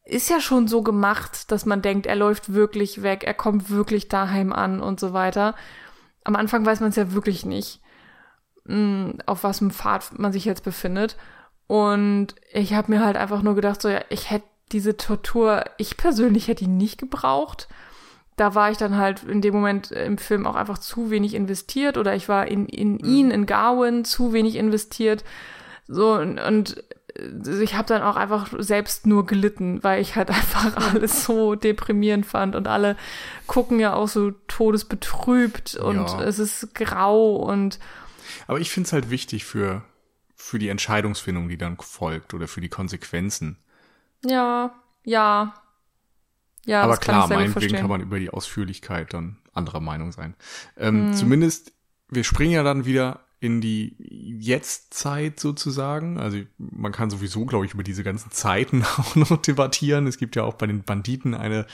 ist 0.04 0.30
ja 0.30 0.40
schon 0.40 0.68
so 0.68 0.82
gemacht, 0.82 1.52
dass 1.52 1.66
man 1.66 1.82
denkt, 1.82 2.06
er 2.06 2.16
läuft 2.16 2.54
wirklich 2.54 3.04
weg, 3.04 3.24
er 3.24 3.34
kommt 3.34 3.70
wirklich 3.70 4.08
daheim 4.08 4.54
an 4.54 4.82
und 4.82 5.00
so 5.00 5.14
weiter. 5.14 5.54
Am 6.24 6.36
Anfang 6.36 6.66
weiß 6.66 6.80
man 6.80 6.90
es 6.90 6.96
ja 6.96 7.12
wirklich 7.12 7.46
nicht, 7.46 7.82
mm, 8.66 9.20
auf 9.26 9.44
was 9.44 9.62
im 9.62 9.72
Pfad 9.72 10.18
man 10.18 10.32
sich 10.32 10.46
jetzt 10.46 10.64
befindet. 10.64 11.18
Und 11.68 12.36
ich 12.52 12.74
habe 12.74 12.92
mir 12.92 13.04
halt 13.04 13.18
einfach 13.18 13.42
nur 13.42 13.56
gedacht, 13.56 13.82
so 13.82 13.90
ja, 13.90 14.02
ich 14.10 14.32
hätte 14.32 14.48
diese 14.72 14.98
Tortur, 14.98 15.64
ich 15.78 15.98
persönlich 15.98 16.48
hätte 16.48 16.66
ihn 16.66 16.78
nicht 16.78 16.98
gebraucht 16.98 17.68
da 18.38 18.54
war 18.54 18.72
ich 18.72 18.78
dann 18.78 18.96
halt 18.96 19.24
in 19.24 19.42
dem 19.42 19.54
Moment 19.54 19.92
im 19.92 20.18
Film 20.20 20.46
auch 20.46 20.56
einfach 20.56 20.78
zu 20.78 21.10
wenig 21.10 21.34
investiert 21.34 21.98
oder 21.98 22.16
ich 22.16 22.30
war 22.30 22.48
in, 22.48 22.68
in 22.68 22.94
mhm. 22.94 23.00
ihn, 23.04 23.32
in 23.32 23.46
Garwin, 23.48 24.06
zu 24.06 24.32
wenig 24.32 24.56
investiert. 24.56 25.26
So, 25.88 26.14
und, 26.14 26.40
und 26.40 26.84
ich 27.48 27.74
habe 27.74 27.88
dann 27.88 28.04
auch 28.04 28.16
einfach 28.16 28.54
selbst 28.60 29.08
nur 29.08 29.26
gelitten, 29.26 29.84
weil 29.84 30.02
ich 30.02 30.16
halt 30.16 30.30
einfach 30.30 30.94
alles 30.94 31.26
so 31.26 31.56
deprimierend 31.56 32.28
fand 32.28 32.56
und 32.56 32.68
alle 32.68 32.96
gucken 33.48 33.80
ja 33.80 33.94
auch 33.94 34.08
so 34.08 34.32
todesbetrübt 34.48 35.76
und 35.76 36.08
ja. 36.08 36.22
es 36.22 36.38
ist 36.38 36.76
grau 36.76 37.38
und 37.38 37.80
aber 38.46 38.60
ich 38.60 38.70
finde 38.70 38.88
es 38.88 38.94
halt 38.94 39.10
wichtig 39.10 39.46
für 39.46 39.84
für 40.36 40.60
die 40.60 40.70
Entscheidungsfindung, 40.70 41.50
die 41.50 41.58
dann 41.58 41.78
folgt 41.78 42.36
oder 42.36 42.48
für 42.48 42.62
die 42.62 42.70
Konsequenzen. 42.70 43.58
Ja, 44.28 44.74
ja, 45.04 45.54
ja, 46.68 46.82
aber 46.82 46.98
klar, 46.98 47.30
meinetwegen 47.30 47.76
kann 47.76 47.90
man 47.90 48.02
über 48.02 48.20
die 48.20 48.30
Ausführlichkeit 48.30 49.14
dann 49.14 49.38
anderer 49.54 49.80
Meinung 49.80 50.12
sein. 50.12 50.36
Ähm, 50.78 51.08
hm. 51.08 51.14
Zumindest, 51.14 51.72
wir 52.10 52.26
springen 52.26 52.52
ja 52.52 52.64
dann 52.64 52.86
wieder 52.86 53.22
in 53.40 53.62
die 53.62 53.96
Jetztzeit 54.40 55.40
sozusagen. 55.40 56.20
Also 56.20 56.40
man 56.58 56.92
kann 56.92 57.10
sowieso, 57.10 57.46
glaube 57.46 57.66
ich, 57.66 57.74
über 57.74 57.84
diese 57.84 58.04
ganzen 58.04 58.32
Zeiten 58.32 58.84
auch 58.98 59.16
noch 59.16 59.38
debattieren. 59.38 60.08
Es 60.08 60.18
gibt 60.18 60.36
ja 60.36 60.44
auch 60.44 60.56
bei 60.56 60.68
den 60.68 60.84
Banditen 60.84 61.34
eine 61.34 61.66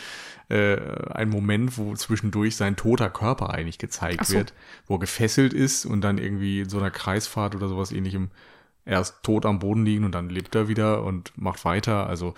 äh, 0.50 0.78
einen 1.12 1.32
Moment, 1.32 1.78
wo 1.78 1.96
zwischendurch 1.96 2.56
sein 2.56 2.76
toter 2.76 3.10
Körper 3.10 3.50
eigentlich 3.50 3.80
gezeigt 3.80 4.28
so. 4.28 4.36
wird, 4.36 4.54
wo 4.86 4.96
er 4.96 5.00
gefesselt 5.00 5.54
ist 5.54 5.86
und 5.86 6.02
dann 6.02 6.20
irgendwie 6.20 6.62
in 6.62 6.70
so 6.70 6.78
einer 6.78 6.92
Kreisfahrt 6.92 7.56
oder 7.56 7.68
sowas 7.68 7.92
ähnlichem 7.92 8.30
erst 8.86 9.24
tot 9.24 9.46
am 9.46 9.60
Boden 9.60 9.86
liegen 9.86 10.04
und 10.04 10.14
dann 10.14 10.30
lebt 10.30 10.56
er 10.56 10.68
wieder 10.68 11.04
und 11.04 11.32
macht 11.38 11.66
weiter. 11.66 12.08
Also 12.08 12.34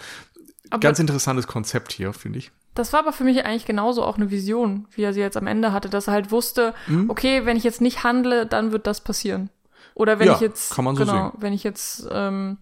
aber 0.69 0.79
Ganz 0.79 0.99
interessantes 0.99 1.47
Konzept 1.47 1.91
hier, 1.91 2.13
finde 2.13 2.39
ich. 2.39 2.51
Das 2.73 2.91
war 2.91 2.99
aber 2.99 3.13
für 3.13 3.23
mich 3.23 3.45
eigentlich 3.45 3.65
genauso 3.65 4.03
auch 4.03 4.17
eine 4.17 4.31
Vision, 4.31 4.87
wie 4.91 5.03
er 5.03 5.13
sie 5.13 5.21
jetzt 5.21 5.37
am 5.37 5.47
Ende 5.47 5.71
hatte, 5.71 5.89
dass 5.89 6.07
er 6.07 6.13
halt 6.13 6.31
wusste, 6.31 6.73
mhm. 6.87 7.09
okay, 7.09 7.45
wenn 7.45 7.55
ich 7.55 7.63
jetzt 7.63 7.81
nicht 7.81 8.03
handle, 8.03 8.45
dann 8.45 8.71
wird 8.71 8.85
das 8.85 9.01
passieren. 9.01 9.49
Oder 9.93 10.19
wenn 10.19 10.27
ja, 10.27 10.35
ich 10.35 10.41
jetzt, 10.41 10.73
kann 10.73 10.83
man 10.83 10.95
so 10.95 11.05
genau, 11.05 11.29
sehen. 11.29 11.37
wenn 11.41 11.53
ich 11.53 11.63
jetzt 11.63 12.05
ähm, 12.11 12.57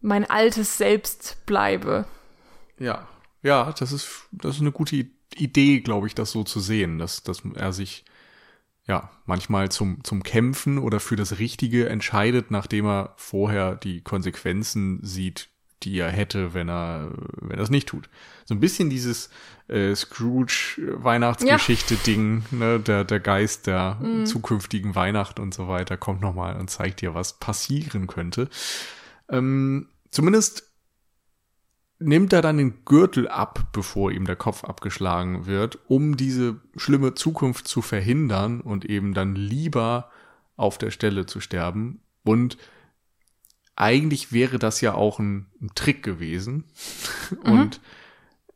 mein 0.00 0.28
altes 0.28 0.76
Selbst 0.76 1.36
bleibe. 1.46 2.04
Ja, 2.78 3.06
ja, 3.42 3.72
das 3.78 3.92
ist, 3.92 4.26
das 4.32 4.56
ist 4.56 4.60
eine 4.60 4.72
gute 4.72 5.06
Idee, 5.36 5.80
glaube 5.80 6.08
ich, 6.08 6.16
das 6.16 6.32
so 6.32 6.42
zu 6.42 6.58
sehen, 6.58 6.98
dass, 6.98 7.22
dass 7.22 7.42
er 7.54 7.72
sich 7.72 8.04
ja 8.86 9.10
manchmal 9.26 9.70
zum, 9.70 10.02
zum 10.04 10.22
Kämpfen 10.22 10.78
oder 10.78 11.00
für 11.00 11.16
das 11.16 11.38
Richtige 11.38 11.88
entscheidet, 11.88 12.50
nachdem 12.50 12.86
er 12.86 13.12
vorher 13.16 13.76
die 13.76 14.00
Konsequenzen 14.00 15.00
sieht, 15.02 15.48
die 15.82 15.98
er 15.98 16.10
hätte, 16.10 16.54
wenn 16.54 16.68
er, 16.68 17.10
wenn 17.40 17.58
er 17.58 17.64
es 17.64 17.70
nicht 17.70 17.88
tut. 17.88 18.08
So 18.44 18.54
ein 18.54 18.60
bisschen 18.60 18.88
dieses 18.90 19.30
äh, 19.68 19.94
Scrooge-Weihnachtsgeschichte-Ding, 19.94 22.44
ja. 22.50 22.58
ne, 22.58 22.80
der, 22.80 23.04
der 23.04 23.20
Geist 23.20 23.66
der 23.66 23.98
mhm. 24.00 24.26
zukünftigen 24.26 24.94
Weihnacht 24.94 25.40
und 25.40 25.54
so 25.54 25.68
weiter 25.68 25.96
kommt 25.96 26.20
nochmal 26.20 26.56
und 26.56 26.68
zeigt 26.70 27.00
dir, 27.00 27.14
was 27.14 27.32
passieren 27.34 28.06
könnte. 28.06 28.50
Ähm, 29.28 29.88
zumindest 30.10 30.71
nimmt 32.02 32.32
er 32.32 32.42
dann 32.42 32.58
den 32.58 32.84
Gürtel 32.84 33.28
ab, 33.28 33.68
bevor 33.72 34.10
ihm 34.10 34.26
der 34.26 34.36
Kopf 34.36 34.64
abgeschlagen 34.64 35.46
wird, 35.46 35.78
um 35.88 36.16
diese 36.16 36.60
schlimme 36.76 37.14
Zukunft 37.14 37.68
zu 37.68 37.82
verhindern 37.82 38.60
und 38.60 38.84
eben 38.84 39.14
dann 39.14 39.34
lieber 39.34 40.10
auf 40.56 40.78
der 40.78 40.90
Stelle 40.90 41.26
zu 41.26 41.40
sterben 41.40 42.00
und 42.24 42.58
eigentlich 43.74 44.32
wäre 44.32 44.58
das 44.58 44.80
ja 44.80 44.94
auch 44.94 45.18
ein, 45.18 45.46
ein 45.60 45.70
Trick 45.74 46.02
gewesen. 46.02 46.64
Mhm. 47.44 47.52
Und 47.52 47.80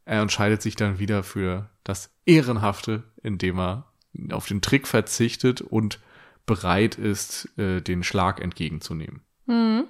er 0.05 0.21
entscheidet 0.21 0.61
sich 0.61 0.77
dann 0.77 0.99
wieder 0.99 1.23
für 1.23 1.71
das 1.83 2.11
Ehrenhafte, 2.27 3.05
indem 3.23 3.59
er 3.59 3.87
auf 4.33 4.47
den 4.47 4.61
Trick 4.61 4.87
verzichtet 4.87 5.63
und 5.63 5.99
bereit 6.45 6.97
ist, 6.97 7.49
äh, 7.59 7.81
den 7.81 8.03
Schlag 8.03 8.43
entgegenzunehmen. 8.43 9.23
Mhm. 9.47 9.85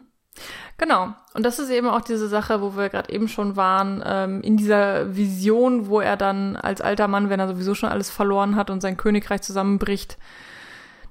Genau. 0.78 1.14
Und 1.34 1.42
das 1.44 1.58
ist 1.58 1.70
eben 1.70 1.88
auch 1.88 2.02
diese 2.02 2.28
Sache, 2.28 2.60
wo 2.60 2.76
wir 2.76 2.88
gerade 2.88 3.12
eben 3.12 3.28
schon 3.28 3.56
waren, 3.56 4.02
ähm, 4.04 4.40
in 4.42 4.56
dieser 4.56 5.16
Vision, 5.16 5.88
wo 5.88 6.00
er 6.00 6.16
dann 6.16 6.56
als 6.56 6.80
alter 6.80 7.08
Mann, 7.08 7.30
wenn 7.30 7.40
er 7.40 7.48
sowieso 7.48 7.74
schon 7.74 7.88
alles 7.88 8.10
verloren 8.10 8.56
hat 8.56 8.70
und 8.70 8.80
sein 8.80 8.96
Königreich 8.96 9.42
zusammenbricht, 9.42 10.18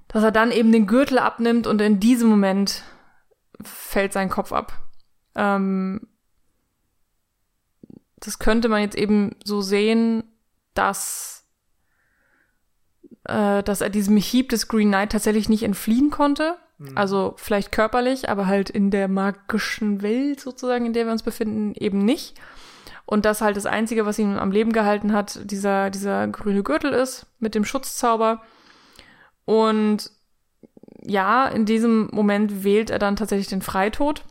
dass 0.08 0.24
er 0.24 0.32
dann 0.32 0.52
eben 0.52 0.72
den 0.72 0.88
Gürtel 0.88 1.18
abnimmt 1.18 1.68
und 1.68 1.82
in 1.82 2.00
diesem 2.00 2.30
Moment 2.30 2.84
fällt 3.62 4.14
sein 4.14 4.30
Kopf 4.30 4.52
ab. 4.52 4.74
Ähm, 5.36 6.08
das 8.18 8.40
könnte 8.40 8.70
man 8.70 8.82
jetzt 8.82 8.96
eben 8.96 9.36
so 9.44 9.62
sehen, 9.62 10.24
dass, 10.74 11.48
äh, 13.24 13.64
dass 13.64 13.82
er 13.82 13.90
diesem 13.90 14.18
Hieb 14.18 14.50
des 14.50 14.68
Green 14.68 14.90
Knight 14.90 15.12
tatsächlich 15.12 15.50
nicht 15.50 15.64
entfliehen 15.64 16.12
konnte. 16.12 16.58
Mhm. 16.78 16.98
Also 16.98 17.34
vielleicht 17.38 17.72
körperlich, 17.72 18.30
aber 18.30 18.48
halt 18.48 18.70
in 18.70 18.92
der 18.92 19.08
magischen 19.08 20.02
Welt 20.02 20.40
sozusagen, 20.40 20.86
in 20.86 20.94
der 20.94 21.06
wir 21.06 21.12
uns 21.12 21.24
befinden, 21.24 21.74
eben 21.76 22.00
nicht. 22.00 22.40
Und 23.06 23.26
das 23.26 23.42
halt 23.42 23.56
das 23.56 23.68
Einzige, 23.68 24.06
was 24.06 24.18
ihn 24.20 24.38
am 24.38 24.52
Leben 24.52 24.74
gehalten 24.74 25.14
hat, 25.14 25.39
dieser, 25.43 25.89
dieser 25.92 26.28
grüne 26.28 26.64
Gürtel 26.64 26.92
ist 26.92 27.28
mit 27.39 27.54
dem 27.54 27.64
Schutzzauber. 27.64 28.42
Und 29.46 30.12
ja, 31.04 31.47
in 31.47 31.66
diesem 31.66 32.10
Moment 32.12 32.64
wählt 32.64 32.89
er 32.89 32.97
dann 32.97 33.16
tatsächlich 33.16 33.47
den 33.47 33.62
Freitod. 33.62 34.24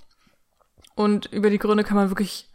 Und 0.97 1.27
über 1.27 1.51
die 1.51 1.59
Gründe 1.59 1.85
kann 1.85 1.97
man 1.97 2.11
wirklich 2.11 2.51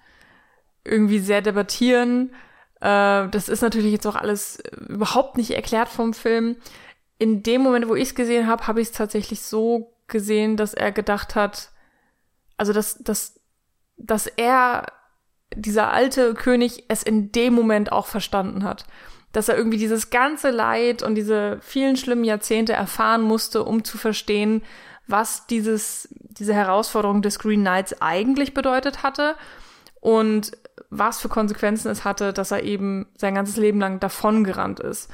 irgendwie 0.84 1.20
sehr 1.20 1.41
debattieren. 1.41 2.34
Äh, 2.82 3.30
das 3.30 3.48
ist 3.48 3.61
natürlich 3.61 3.91
jetzt 3.91 4.07
auch 4.07 4.16
alles 4.16 4.61
überhaupt 4.90 5.38
nicht 5.38 5.52
erklärt 5.52 5.90
vom 5.90 6.14
Film. 6.14 6.57
In 7.20 7.44
dem 7.44 7.62
Moment, 7.62 7.88
wo 7.88 7.96
ich 7.96 8.10
es 8.10 8.16
gesehen 8.16 8.48
habe, 8.48 8.66
habe 8.66 8.82
ich 8.82 8.88
es 8.88 8.94
tatsächlich 8.94 9.41
so 9.41 9.94
gesehen, 10.08 10.58
dass 10.58 10.74
er 10.74 10.91
gedacht 10.91 11.36
hat, 11.36 11.70
also 12.58 12.74
dass, 12.74 12.98
dass, 12.98 13.40
dass 13.98 14.26
er, 14.26 14.88
dieser 15.56 15.91
alte 15.91 16.34
König, 16.34 16.86
es 16.88 17.04
in 17.04 17.32
dem 17.32 17.54
Moment 17.54 17.91
auch 17.91 18.08
verstanden 18.08 18.64
hat 18.64 18.86
dass 19.32 19.48
er 19.48 19.58
irgendwie 19.58 19.78
dieses 19.78 20.10
ganze 20.10 20.50
Leid 20.50 21.04
und 21.04 21.16
diese 21.16 21.60
vielen 21.62 21.98
schlimmen 21.98 22.24
Jahrzehnte 22.24 22.74
erfahren 22.74 23.22
musste, 23.22 23.64
um 23.64 23.84
zu 23.84 23.98
verstehen, 23.98 24.64
was 25.08 25.48
dieses, 25.48 26.10
diese 26.12 26.54
Herausforderung 26.54 27.22
des 27.22 27.40
Green 27.40 27.62
Knights 27.62 28.02
eigentlich 28.02 28.54
bedeutet 28.54 29.04
hatte 29.04 29.36
und 30.02 30.52
was 30.90 31.20
für 31.20 31.30
Konsequenzen 31.30 31.90
es 31.90 32.06
hatte, 32.06 32.34
dass 32.34 32.52
er 32.52 32.64
eben 32.64 33.08
sein 33.18 33.36
ganzes 33.36 33.58
Leben 33.58 33.80
lang 33.80 34.00
davongerannt 34.00 34.80
ist. 34.80 35.10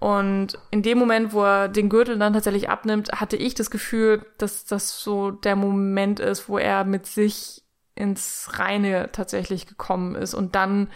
Und 0.00 0.58
in 0.70 0.82
dem 0.82 0.98
Moment, 0.98 1.32
wo 1.32 1.42
er 1.42 1.68
den 1.68 1.88
Gürtel 1.88 2.18
dann 2.18 2.32
tatsächlich 2.32 2.70
abnimmt, 2.70 3.10
hatte 3.12 3.36
ich 3.36 3.54
das 3.54 3.70
Gefühl, 3.70 4.24
dass 4.38 4.64
das 4.64 5.00
so 5.00 5.32
der 5.32 5.56
Moment 5.56 6.20
ist, 6.20 6.48
wo 6.48 6.58
er 6.58 6.84
mit 6.84 7.06
sich 7.06 7.62
ins 7.96 8.48
Reine 8.52 9.10
tatsächlich 9.10 9.66
gekommen 9.66 10.14
ist 10.14 10.34
und 10.34 10.54
dann 10.54 10.88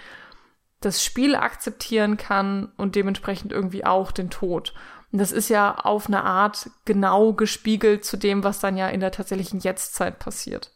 das 0.81 1.05
Spiel 1.05 1.35
akzeptieren 1.35 2.16
kann 2.16 2.73
und 2.77 2.95
dementsprechend 2.95 3.53
irgendwie 3.53 3.85
auch 3.85 4.12
den 4.12 4.31
Tod. 4.31 4.73
Und 5.11 5.19
das 5.19 5.33
ist 5.33 5.49
ja 5.49 5.74
auf 5.74 6.07
eine 6.07 6.23
Art 6.23 6.70
genau 6.85 7.33
gespiegelt 7.33 8.05
zu 8.05 8.16
dem, 8.16 8.45
was 8.45 8.61
dann 8.61 8.77
ja 8.77 8.89
in 8.89 9.01
der 9.01 9.12
tatsächlichen 9.12 9.61
Jetztzeit 9.61 10.19
passiert. 10.19 10.73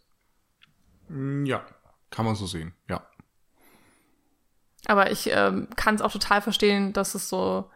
Mm, 1.09 1.45
ja, 1.47 1.65
kann 2.11 2.25
man 2.25 2.35
so 2.35 2.47
sehen, 2.47 2.75
ja. 2.89 3.07
Aber 4.87 5.11
ich 5.11 5.31
ähm, 5.33 5.69
kann 5.77 5.97
es 5.97 6.03
auch 6.03 6.13
total 6.13 6.43
verstehen, 6.43 6.93
dass 6.93 7.15
es 7.15 7.29
so 7.29 7.71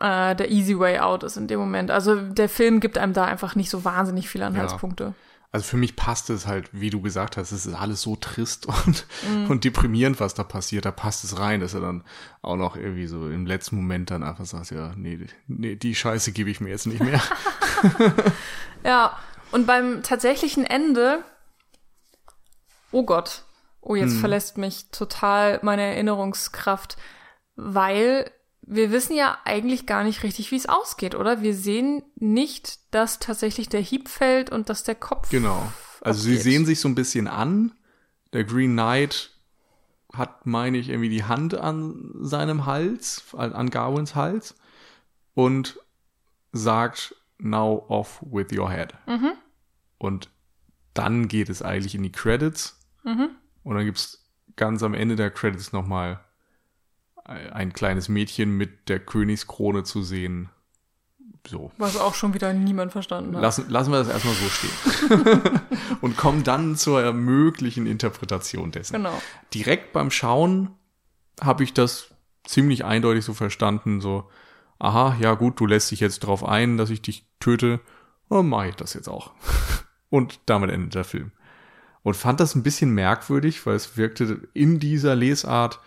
äh, 0.00 0.36
der 0.36 0.50
easy 0.50 0.78
way 0.78 0.98
out 0.98 1.22
ist 1.22 1.36
in 1.36 1.46
dem 1.46 1.58
Moment. 1.58 1.90
Also 1.90 2.16
der 2.16 2.48
Film 2.48 2.80
gibt 2.80 2.98
einem 2.98 3.12
da 3.12 3.24
einfach 3.24 3.54
nicht 3.54 3.70
so 3.70 3.84
wahnsinnig 3.84 4.28
viele 4.28 4.46
Anhaltspunkte. 4.46 5.04
Ja. 5.04 5.14
also 5.50 5.64
für 5.64 5.76
mich 5.78 5.96
passt 5.96 6.28
es 6.30 6.46
halt, 6.46 6.68
wie 6.72 6.90
du 6.90 7.00
gesagt 7.00 7.36
hast, 7.36 7.52
es 7.52 7.66
ist 7.66 7.74
alles 7.74 8.02
so 8.02 8.16
trist 8.16 8.66
und, 8.86 9.06
mm. 9.28 9.50
und 9.50 9.64
deprimierend, 9.64 10.20
was 10.20 10.34
da 10.34 10.44
passiert. 10.44 10.84
Da 10.84 10.90
passt 10.90 11.24
es 11.24 11.38
rein, 11.38 11.60
dass 11.60 11.74
er 11.74 11.80
dann 11.80 12.04
auch 12.42 12.56
noch 12.56 12.76
irgendwie 12.76 13.06
so 13.06 13.28
im 13.28 13.46
letzten 13.46 13.76
Moment 13.76 14.10
dann 14.10 14.22
einfach 14.22 14.44
sagt, 14.44 14.70
ja, 14.70 14.92
nee, 14.96 15.26
nee 15.46 15.76
die 15.76 15.94
Scheiße 15.94 16.32
gebe 16.32 16.50
ich 16.50 16.60
mir 16.60 16.68
jetzt 16.68 16.86
nicht 16.86 17.02
mehr. 17.02 17.22
ja, 18.84 19.16
und 19.50 19.66
beim 19.66 20.02
tatsächlichen 20.02 20.66
Ende, 20.66 21.24
oh 22.90 23.04
Gott, 23.04 23.44
oh, 23.80 23.94
jetzt 23.94 24.12
hm. 24.12 24.20
verlässt 24.20 24.58
mich 24.58 24.90
total 24.90 25.60
meine 25.62 25.82
Erinnerungskraft, 25.82 26.98
weil 27.56 28.30
wir 28.70 28.90
wissen 28.92 29.16
ja 29.16 29.38
eigentlich 29.44 29.86
gar 29.86 30.04
nicht 30.04 30.22
richtig, 30.22 30.50
wie 30.50 30.56
es 30.56 30.68
ausgeht, 30.68 31.14
oder? 31.14 31.42
Wir 31.42 31.54
sehen 31.54 32.02
nicht, 32.16 32.94
dass 32.94 33.18
tatsächlich 33.18 33.68
der 33.68 33.80
Hieb 33.80 34.08
fällt 34.08 34.50
und 34.50 34.68
dass 34.68 34.84
der 34.84 34.94
Kopf. 34.94 35.30
Genau. 35.30 35.72
Also 36.00 36.20
abgeht. 36.20 36.42
sie 36.42 36.50
sehen 36.50 36.66
sich 36.66 36.80
so 36.80 36.88
ein 36.88 36.94
bisschen 36.94 37.28
an. 37.28 37.72
Der 38.34 38.44
Green 38.44 38.72
Knight 38.72 39.30
hat, 40.12 40.46
meine 40.46 40.76
ich, 40.76 40.90
irgendwie 40.90 41.08
die 41.08 41.24
Hand 41.24 41.54
an 41.54 42.12
seinem 42.20 42.66
Hals, 42.66 43.34
an 43.34 43.70
Garwins 43.70 44.14
Hals 44.14 44.54
und 45.32 45.80
sagt, 46.52 47.14
now 47.38 47.86
off 47.88 48.22
with 48.22 48.48
your 48.52 48.70
head. 48.70 48.92
Mhm. 49.06 49.32
Und 49.96 50.28
dann 50.92 51.28
geht 51.28 51.48
es 51.48 51.62
eigentlich 51.62 51.94
in 51.94 52.02
die 52.02 52.12
Credits. 52.12 52.80
Mhm. 53.04 53.30
Und 53.62 53.76
dann 53.76 53.84
gibt's 53.86 54.28
ganz 54.56 54.82
am 54.82 54.92
Ende 54.92 55.16
der 55.16 55.30
Credits 55.30 55.72
nochmal 55.72 56.20
ein 57.28 57.72
kleines 57.72 58.08
Mädchen 58.08 58.56
mit 58.56 58.88
der 58.88 59.00
Königskrone 59.00 59.84
zu 59.84 60.02
sehen. 60.02 60.48
So. 61.46 61.70
Was 61.78 61.96
auch 61.96 62.14
schon 62.14 62.34
wieder 62.34 62.52
niemand 62.52 62.92
verstanden 62.92 63.36
hat. 63.36 63.42
Lassen, 63.42 63.68
lassen 63.68 63.92
wir 63.92 63.98
das 63.98 64.08
erstmal 64.08 64.34
so 64.34 64.48
stehen. 64.48 65.60
und 66.00 66.16
kommen 66.16 66.44
dann 66.44 66.76
zur 66.76 67.12
möglichen 67.12 67.86
Interpretation 67.86 68.70
dessen. 68.70 68.94
Genau. 68.94 69.20
Direkt 69.54 69.92
beim 69.92 70.10
Schauen 70.10 70.70
habe 71.40 71.64
ich 71.64 71.72
das 71.72 72.10
ziemlich 72.44 72.84
eindeutig 72.84 73.24
so 73.24 73.34
verstanden, 73.34 74.00
so, 74.00 74.28
aha, 74.78 75.16
ja 75.20 75.34
gut, 75.34 75.60
du 75.60 75.66
lässt 75.66 75.90
dich 75.90 76.00
jetzt 76.00 76.20
drauf 76.20 76.44
ein, 76.44 76.76
dass 76.76 76.90
ich 76.90 77.02
dich 77.02 77.26
töte, 77.40 77.80
dann 78.28 78.48
mache 78.48 78.68
ich 78.68 78.76
das 78.76 78.94
jetzt 78.94 79.08
auch. 79.08 79.32
und 80.10 80.40
damit 80.46 80.70
endet 80.70 80.94
der 80.94 81.04
Film. 81.04 81.32
Und 82.02 82.16
fand 82.16 82.40
das 82.40 82.54
ein 82.54 82.62
bisschen 82.62 82.90
merkwürdig, 82.90 83.64
weil 83.66 83.76
es 83.76 83.96
wirkte 83.96 84.48
in 84.54 84.80
dieser 84.80 85.14
Lesart 85.14 85.80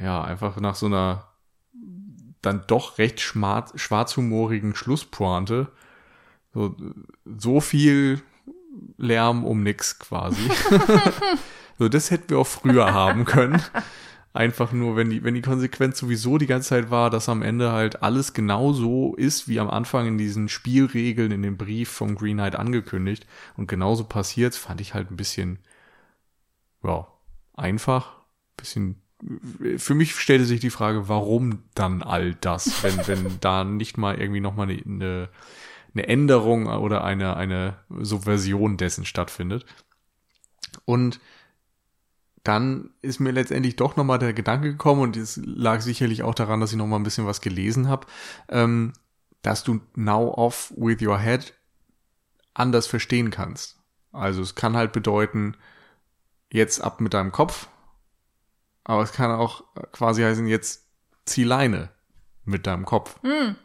ja, 0.00 0.22
einfach 0.22 0.58
nach 0.60 0.74
so 0.74 0.86
einer 0.86 1.24
dann 2.42 2.64
doch 2.66 2.98
recht 2.98 3.20
schwarzhumorigen 3.20 4.74
Schlusspointe. 4.74 5.68
So, 6.54 6.76
so 7.24 7.60
viel 7.60 8.22
Lärm 8.96 9.44
um 9.44 9.62
nix 9.62 9.98
quasi. 9.98 10.48
so, 11.78 11.88
das 11.88 12.10
hätten 12.10 12.30
wir 12.30 12.38
auch 12.38 12.46
früher 12.46 12.92
haben 12.92 13.24
können. 13.24 13.60
Einfach 14.32 14.72
nur, 14.72 14.96
wenn 14.96 15.10
die, 15.10 15.24
wenn 15.24 15.34
die 15.34 15.42
Konsequenz 15.42 15.98
sowieso 15.98 16.36
die 16.36 16.46
ganze 16.46 16.68
Zeit 16.68 16.90
war, 16.90 17.08
dass 17.08 17.28
am 17.28 17.42
Ende 17.42 17.72
halt 17.72 18.02
alles 18.02 18.34
genau 18.34 18.72
so 18.72 19.14
ist, 19.14 19.48
wie 19.48 19.58
am 19.58 19.70
Anfang 19.70 20.06
in 20.06 20.18
diesen 20.18 20.48
Spielregeln 20.48 21.32
in 21.32 21.42
dem 21.42 21.56
Brief 21.56 21.88
vom 21.88 22.14
Green 22.14 22.36
Knight 22.36 22.54
angekündigt 22.54 23.26
und 23.56 23.66
genauso 23.66 24.04
passiert, 24.04 24.54
fand 24.54 24.82
ich 24.82 24.92
halt 24.92 25.10
ein 25.10 25.16
bisschen, 25.16 25.58
ja, 26.82 27.06
einfach, 27.54 28.12
bisschen 28.58 29.00
für 29.78 29.94
mich 29.94 30.14
stellte 30.14 30.44
sich 30.44 30.60
die 30.60 30.70
Frage, 30.70 31.08
warum 31.08 31.62
dann 31.74 32.02
all 32.02 32.34
das, 32.34 32.82
wenn, 32.82 33.06
wenn 33.06 33.36
da 33.40 33.64
nicht 33.64 33.96
mal 33.96 34.20
irgendwie 34.20 34.40
nochmal 34.40 34.68
eine, 34.68 35.28
eine, 35.94 36.08
Änderung 36.08 36.66
oder 36.66 37.02
eine, 37.04 37.36
eine 37.36 37.76
Subversion 37.88 38.76
dessen 38.76 39.04
stattfindet. 39.04 39.64
Und 40.84 41.20
dann 42.42 42.90
ist 43.02 43.18
mir 43.18 43.32
letztendlich 43.32 43.76
doch 43.76 43.96
nochmal 43.96 44.18
der 44.18 44.32
Gedanke 44.32 44.70
gekommen, 44.70 45.00
und 45.00 45.16
es 45.16 45.40
lag 45.44 45.80
sicherlich 45.80 46.22
auch 46.22 46.34
daran, 46.34 46.60
dass 46.60 46.72
ich 46.72 46.78
nochmal 46.78 47.00
ein 47.00 47.04
bisschen 47.04 47.26
was 47.26 47.40
gelesen 47.40 47.88
habe, 47.88 48.06
ähm, 48.48 48.92
dass 49.42 49.64
du 49.64 49.80
now 49.94 50.28
off 50.34 50.72
with 50.76 51.02
your 51.02 51.18
head 51.18 51.54
anders 52.54 52.86
verstehen 52.86 53.30
kannst. 53.30 53.78
Also 54.12 54.42
es 54.42 54.54
kann 54.54 54.76
halt 54.76 54.92
bedeuten, 54.92 55.56
jetzt 56.50 56.80
ab 56.80 57.00
mit 57.00 57.14
deinem 57.14 57.32
Kopf, 57.32 57.68
aber 58.88 59.02
es 59.02 59.12
kann 59.12 59.32
auch 59.32 59.64
quasi 59.90 60.22
heißen, 60.22 60.46
jetzt 60.46 60.86
zieh 61.24 61.42
Leine 61.42 61.90
mit 62.44 62.68
deinem 62.68 62.84
Kopf. 62.84 63.20
Hm. 63.22 63.56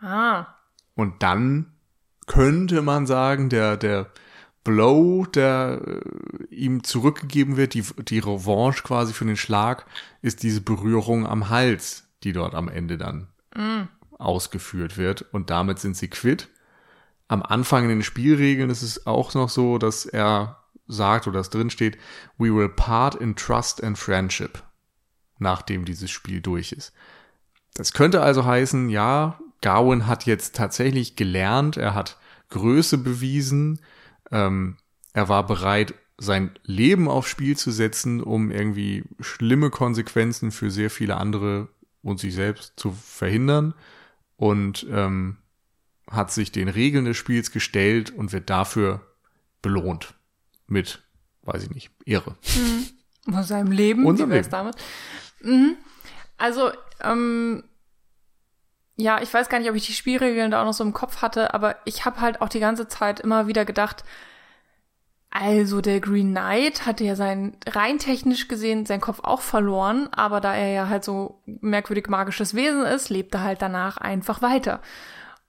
Ah. 0.00 0.46
Und 0.94 1.22
dann 1.22 1.72
könnte 2.26 2.82
man 2.82 3.06
sagen, 3.06 3.48
der, 3.48 3.78
der 3.78 4.10
Blow, 4.64 5.24
der 5.24 5.80
äh, 5.86 6.54
ihm 6.54 6.84
zurückgegeben 6.84 7.56
wird, 7.56 7.72
die, 7.72 7.84
die 8.04 8.18
Revanche 8.18 8.82
quasi 8.82 9.14
für 9.14 9.24
den 9.24 9.38
Schlag, 9.38 9.86
ist 10.20 10.42
diese 10.42 10.60
Berührung 10.60 11.26
am 11.26 11.48
Hals, 11.48 12.06
die 12.22 12.32
dort 12.32 12.54
am 12.54 12.68
Ende 12.68 12.98
dann 12.98 13.28
mm. 13.54 13.88
ausgeführt 14.18 14.98
wird. 14.98 15.22
Und 15.32 15.48
damit 15.48 15.78
sind 15.78 15.96
sie 15.96 16.08
quitt. 16.08 16.50
Am 17.28 17.42
Anfang 17.42 17.84
in 17.84 17.88
den 17.88 18.02
Spielregeln 18.02 18.68
ist 18.68 18.82
es 18.82 19.06
auch 19.06 19.32
noch 19.32 19.48
so, 19.48 19.78
dass 19.78 20.04
er 20.04 20.65
sagt 20.88 21.26
oder 21.26 21.38
das 21.38 21.50
drin 21.50 21.70
steht, 21.70 21.98
we 22.38 22.54
will 22.54 22.68
part 22.68 23.14
in 23.14 23.36
trust 23.36 23.82
and 23.82 23.98
friendship, 23.98 24.62
nachdem 25.38 25.84
dieses 25.84 26.10
Spiel 26.10 26.40
durch 26.40 26.72
ist. 26.72 26.92
Das 27.74 27.92
könnte 27.92 28.22
also 28.22 28.44
heißen, 28.44 28.88
ja, 28.88 29.38
Gawain 29.60 30.06
hat 30.06 30.26
jetzt 30.26 30.54
tatsächlich 30.54 31.16
gelernt, 31.16 31.76
er 31.76 31.94
hat 31.94 32.18
Größe 32.50 32.98
bewiesen, 32.98 33.80
ähm, 34.30 34.76
er 35.12 35.28
war 35.28 35.46
bereit, 35.46 35.94
sein 36.18 36.50
Leben 36.62 37.08
aufs 37.08 37.28
Spiel 37.28 37.56
zu 37.56 37.70
setzen, 37.70 38.22
um 38.22 38.50
irgendwie 38.50 39.04
schlimme 39.20 39.70
Konsequenzen 39.70 40.50
für 40.50 40.70
sehr 40.70 40.88
viele 40.88 41.16
andere 41.16 41.68
und 42.02 42.20
sich 42.20 42.34
selbst 42.34 42.72
zu 42.76 42.92
verhindern 42.92 43.74
und 44.36 44.86
ähm, 44.90 45.36
hat 46.10 46.30
sich 46.30 46.52
den 46.52 46.68
Regeln 46.68 47.04
des 47.04 47.16
Spiels 47.16 47.50
gestellt 47.50 48.10
und 48.10 48.32
wird 48.32 48.48
dafür 48.48 49.02
belohnt 49.60 50.14
mit, 50.66 51.02
weiß 51.42 51.64
ich 51.64 51.70
nicht, 51.70 51.90
Ehre. 52.04 52.36
Mhm. 52.56 53.34
Aus 53.34 53.48
seinem 53.48 53.72
Leben, 53.72 54.06
Unser 54.06 54.26
wie 54.28 54.32
wär's 54.32 54.48
damit? 54.48 54.76
Mhm. 55.40 55.76
Also, 56.38 56.70
ähm, 57.02 57.64
ja, 58.96 59.20
ich 59.20 59.32
weiß 59.32 59.48
gar 59.48 59.58
nicht, 59.58 59.68
ob 59.68 59.76
ich 59.76 59.86
die 59.86 59.92
Spielregeln 59.92 60.50
da 60.50 60.62
auch 60.62 60.66
noch 60.66 60.72
so 60.72 60.84
im 60.84 60.92
Kopf 60.92 61.22
hatte, 61.22 61.54
aber 61.54 61.76
ich 61.84 62.04
habe 62.04 62.20
halt 62.20 62.40
auch 62.40 62.48
die 62.48 62.60
ganze 62.60 62.88
Zeit 62.88 63.20
immer 63.20 63.46
wieder 63.46 63.64
gedacht, 63.64 64.04
also 65.30 65.82
der 65.82 66.00
Green 66.00 66.30
Knight 66.30 66.86
hatte 66.86 67.04
ja 67.04 67.14
sein 67.14 67.58
rein 67.66 67.98
technisch 67.98 68.48
gesehen 68.48 68.86
seinen 68.86 69.02
Kopf 69.02 69.20
auch 69.22 69.42
verloren, 69.42 70.08
aber 70.12 70.40
da 70.40 70.54
er 70.54 70.72
ja 70.72 70.88
halt 70.88 71.04
so 71.04 71.42
merkwürdig 71.44 72.08
magisches 72.08 72.54
Wesen 72.54 72.84
ist, 72.84 73.10
lebt 73.10 73.34
er 73.34 73.42
halt 73.42 73.60
danach 73.60 73.98
einfach 73.98 74.40
weiter. 74.40 74.80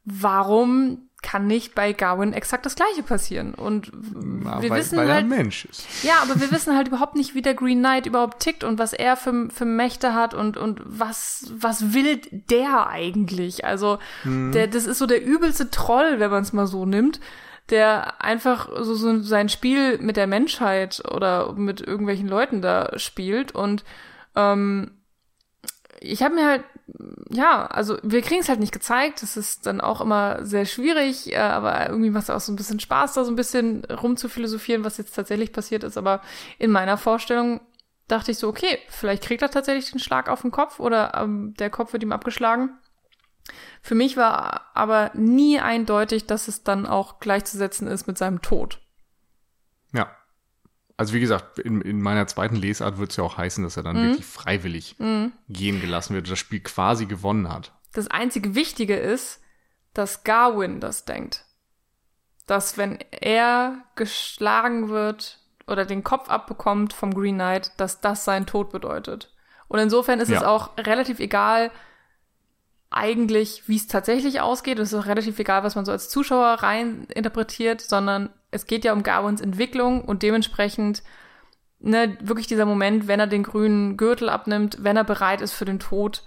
Warum 0.03 1.06
kann 1.21 1.47
nicht 1.47 1.73
bei 1.73 1.93
Gawain 1.93 2.33
exakt 2.33 2.65
das 2.65 2.75
gleiche 2.75 3.03
passieren. 3.03 3.53
Und 3.53 3.91
Na, 3.93 4.61
wir 4.61 4.69
weil, 4.69 4.79
wissen 4.79 4.97
weil 4.97 5.07
halt, 5.07 5.17
er 5.17 5.17
ein 5.17 5.29
Mensch 5.29 5.65
ist. 5.65 6.03
Ja, 6.03 6.19
aber 6.21 6.39
wir 6.39 6.51
wissen 6.51 6.75
halt 6.75 6.87
überhaupt 6.87 7.15
nicht, 7.15 7.33
wie 7.33 7.41
der 7.41 7.55
Green 7.55 7.79
Knight 7.79 8.05
überhaupt 8.05 8.39
tickt 8.39 8.63
und 8.63 8.77
was 8.77 8.93
er 8.93 9.17
für, 9.17 9.49
für 9.49 9.65
Mächte 9.65 10.13
hat 10.13 10.33
und, 10.33 10.57
und 10.57 10.81
was, 10.85 11.51
was 11.57 11.93
will 11.93 12.21
der 12.31 12.87
eigentlich? 12.87 13.65
Also, 13.65 13.97
hm. 14.23 14.51
der, 14.51 14.67
das 14.67 14.85
ist 14.85 14.99
so 14.99 15.07
der 15.07 15.25
übelste 15.25 15.71
Troll, 15.71 16.19
wenn 16.19 16.31
man 16.31 16.43
es 16.43 16.53
mal 16.53 16.67
so 16.67 16.85
nimmt, 16.85 17.19
der 17.69 18.23
einfach 18.23 18.69
so, 18.81 18.93
so 18.93 19.21
sein 19.21 19.49
Spiel 19.49 19.97
mit 19.97 20.17
der 20.17 20.27
Menschheit 20.27 21.03
oder 21.11 21.51
mit 21.53 21.81
irgendwelchen 21.81 22.27
Leuten 22.27 22.61
da 22.61 22.97
spielt 22.97 23.53
und 23.53 23.83
ähm, 24.35 24.91
ich 25.99 26.21
habe 26.23 26.35
mir 26.35 26.45
halt, 26.45 26.63
ja, 27.29 27.65
also 27.65 27.97
wir 28.01 28.21
kriegen 28.21 28.41
es 28.41 28.49
halt 28.49 28.59
nicht 28.59 28.71
gezeigt. 28.71 29.21
Das 29.21 29.35
ist 29.35 29.65
dann 29.65 29.81
auch 29.81 29.99
immer 30.01 30.45
sehr 30.45 30.65
schwierig, 30.65 31.33
äh, 31.33 31.37
aber 31.37 31.89
irgendwie 31.89 32.09
macht 32.09 32.23
es 32.23 32.29
auch 32.29 32.39
so 32.39 32.51
ein 32.51 32.55
bisschen 32.55 32.79
Spaß, 32.79 33.13
da 33.13 33.25
so 33.25 33.31
ein 33.31 33.35
bisschen 33.35 33.83
rumzuphilosophieren, 33.85 34.83
was 34.83 34.97
jetzt 34.97 35.15
tatsächlich 35.15 35.51
passiert 35.51 35.83
ist. 35.83 35.97
Aber 35.97 36.21
in 36.57 36.71
meiner 36.71 36.97
Vorstellung 36.97 37.61
dachte 38.07 38.31
ich 38.31 38.37
so, 38.37 38.47
okay, 38.47 38.79
vielleicht 38.89 39.23
kriegt 39.23 39.41
er 39.41 39.51
tatsächlich 39.51 39.91
den 39.91 39.99
Schlag 39.99 40.29
auf 40.29 40.41
den 40.41 40.51
Kopf 40.51 40.79
oder 40.79 41.13
ähm, 41.15 41.53
der 41.59 41.69
Kopf 41.69 41.93
wird 41.93 42.03
ihm 42.03 42.13
abgeschlagen. 42.13 42.77
Für 43.81 43.95
mich 43.95 44.17
war 44.17 44.71
aber 44.73 45.11
nie 45.13 45.59
eindeutig, 45.59 46.25
dass 46.25 46.47
es 46.47 46.63
dann 46.63 46.85
auch 46.85 47.19
gleichzusetzen 47.19 47.87
ist 47.87 48.07
mit 48.07 48.17
seinem 48.17 48.41
Tod. 48.41 48.79
Also 50.97 51.13
wie 51.13 51.19
gesagt, 51.19 51.59
in, 51.59 51.81
in 51.81 52.01
meiner 52.01 52.25
zweiten 52.25 52.55
Lesart 52.55 52.97
wird 52.97 53.11
es 53.11 53.17
ja 53.17 53.23
auch 53.23 53.37
heißen, 53.37 53.63
dass 53.63 53.77
er 53.77 53.83
dann 53.83 53.97
mhm. 53.97 54.07
wirklich 54.09 54.25
freiwillig 54.25 54.95
mhm. 54.97 55.31
gehen 55.47 55.79
gelassen 55.79 56.15
wird, 56.15 56.29
das 56.29 56.39
Spiel 56.39 56.59
quasi 56.59 57.05
gewonnen 57.05 57.49
hat. 57.49 57.71
Das 57.93 58.07
einzige 58.07 58.55
Wichtige 58.55 58.95
ist, 58.95 59.39
dass 59.93 60.23
Garwin 60.23 60.79
das 60.79 61.05
denkt. 61.05 61.45
Dass 62.47 62.77
wenn 62.77 62.97
er 63.11 63.83
geschlagen 63.95 64.89
wird 64.89 65.39
oder 65.67 65.85
den 65.85 66.03
Kopf 66.03 66.29
abbekommt 66.29 66.93
vom 66.93 67.13
Green 67.13 67.35
Knight, 67.35 67.71
dass 67.77 68.01
das 68.01 68.25
sein 68.25 68.47
Tod 68.47 68.71
bedeutet. 68.71 69.33
Und 69.67 69.79
insofern 69.79 70.19
ist 70.19 70.29
ja. 70.29 70.37
es 70.37 70.43
auch 70.43 70.77
relativ 70.77 71.19
egal, 71.19 71.71
eigentlich, 72.89 73.67
wie 73.67 73.75
es 73.75 73.87
tatsächlich 73.87 74.39
ausgeht. 74.39 74.79
Es 74.79 74.93
ist 74.93 74.99
auch 74.99 75.07
relativ 75.07 75.37
egal, 75.39 75.63
was 75.63 75.75
man 75.75 75.85
so 75.85 75.91
als 75.91 76.09
Zuschauer 76.09 76.47
rein 76.63 77.05
interpretiert, 77.13 77.81
sondern 77.81 78.29
es 78.51 78.65
geht 78.65 78.85
ja 78.85 78.93
um 78.93 79.03
Garwins 79.03 79.41
Entwicklung 79.41 80.03
und 80.03 80.23
dementsprechend 80.23 81.03
ne, 81.79 82.17
wirklich 82.21 82.47
dieser 82.47 82.65
Moment, 82.65 83.07
wenn 83.07 83.19
er 83.19 83.27
den 83.27 83.43
grünen 83.43 83.97
Gürtel 83.97 84.29
abnimmt, 84.29 84.77
wenn 84.81 84.97
er 84.97 85.03
bereit 85.03 85.41
ist 85.41 85.53
für 85.53 85.65
den 85.65 85.79
Tod. 85.79 86.23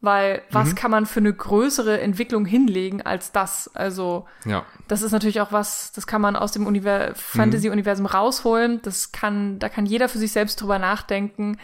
Weil 0.00 0.42
was 0.52 0.70
mhm. 0.70 0.74
kann 0.76 0.90
man 0.92 1.06
für 1.06 1.18
eine 1.18 1.32
größere 1.32 2.00
Entwicklung 2.00 2.46
hinlegen 2.46 3.02
als 3.02 3.32
das? 3.32 3.68
Also, 3.74 4.26
ja. 4.44 4.64
das 4.86 5.02
ist 5.02 5.10
natürlich 5.10 5.40
auch 5.40 5.50
was, 5.50 5.90
das 5.90 6.06
kann 6.06 6.20
man 6.20 6.36
aus 6.36 6.52
dem 6.52 6.68
Univers 6.68 7.20
Fantasy-Universum 7.20 8.06
rausholen. 8.06 8.80
Das 8.82 9.10
kann, 9.10 9.58
da 9.58 9.68
kann 9.68 9.86
jeder 9.86 10.08
für 10.08 10.18
sich 10.18 10.30
selbst 10.30 10.60
drüber 10.60 10.78
nachdenken. 10.78 11.58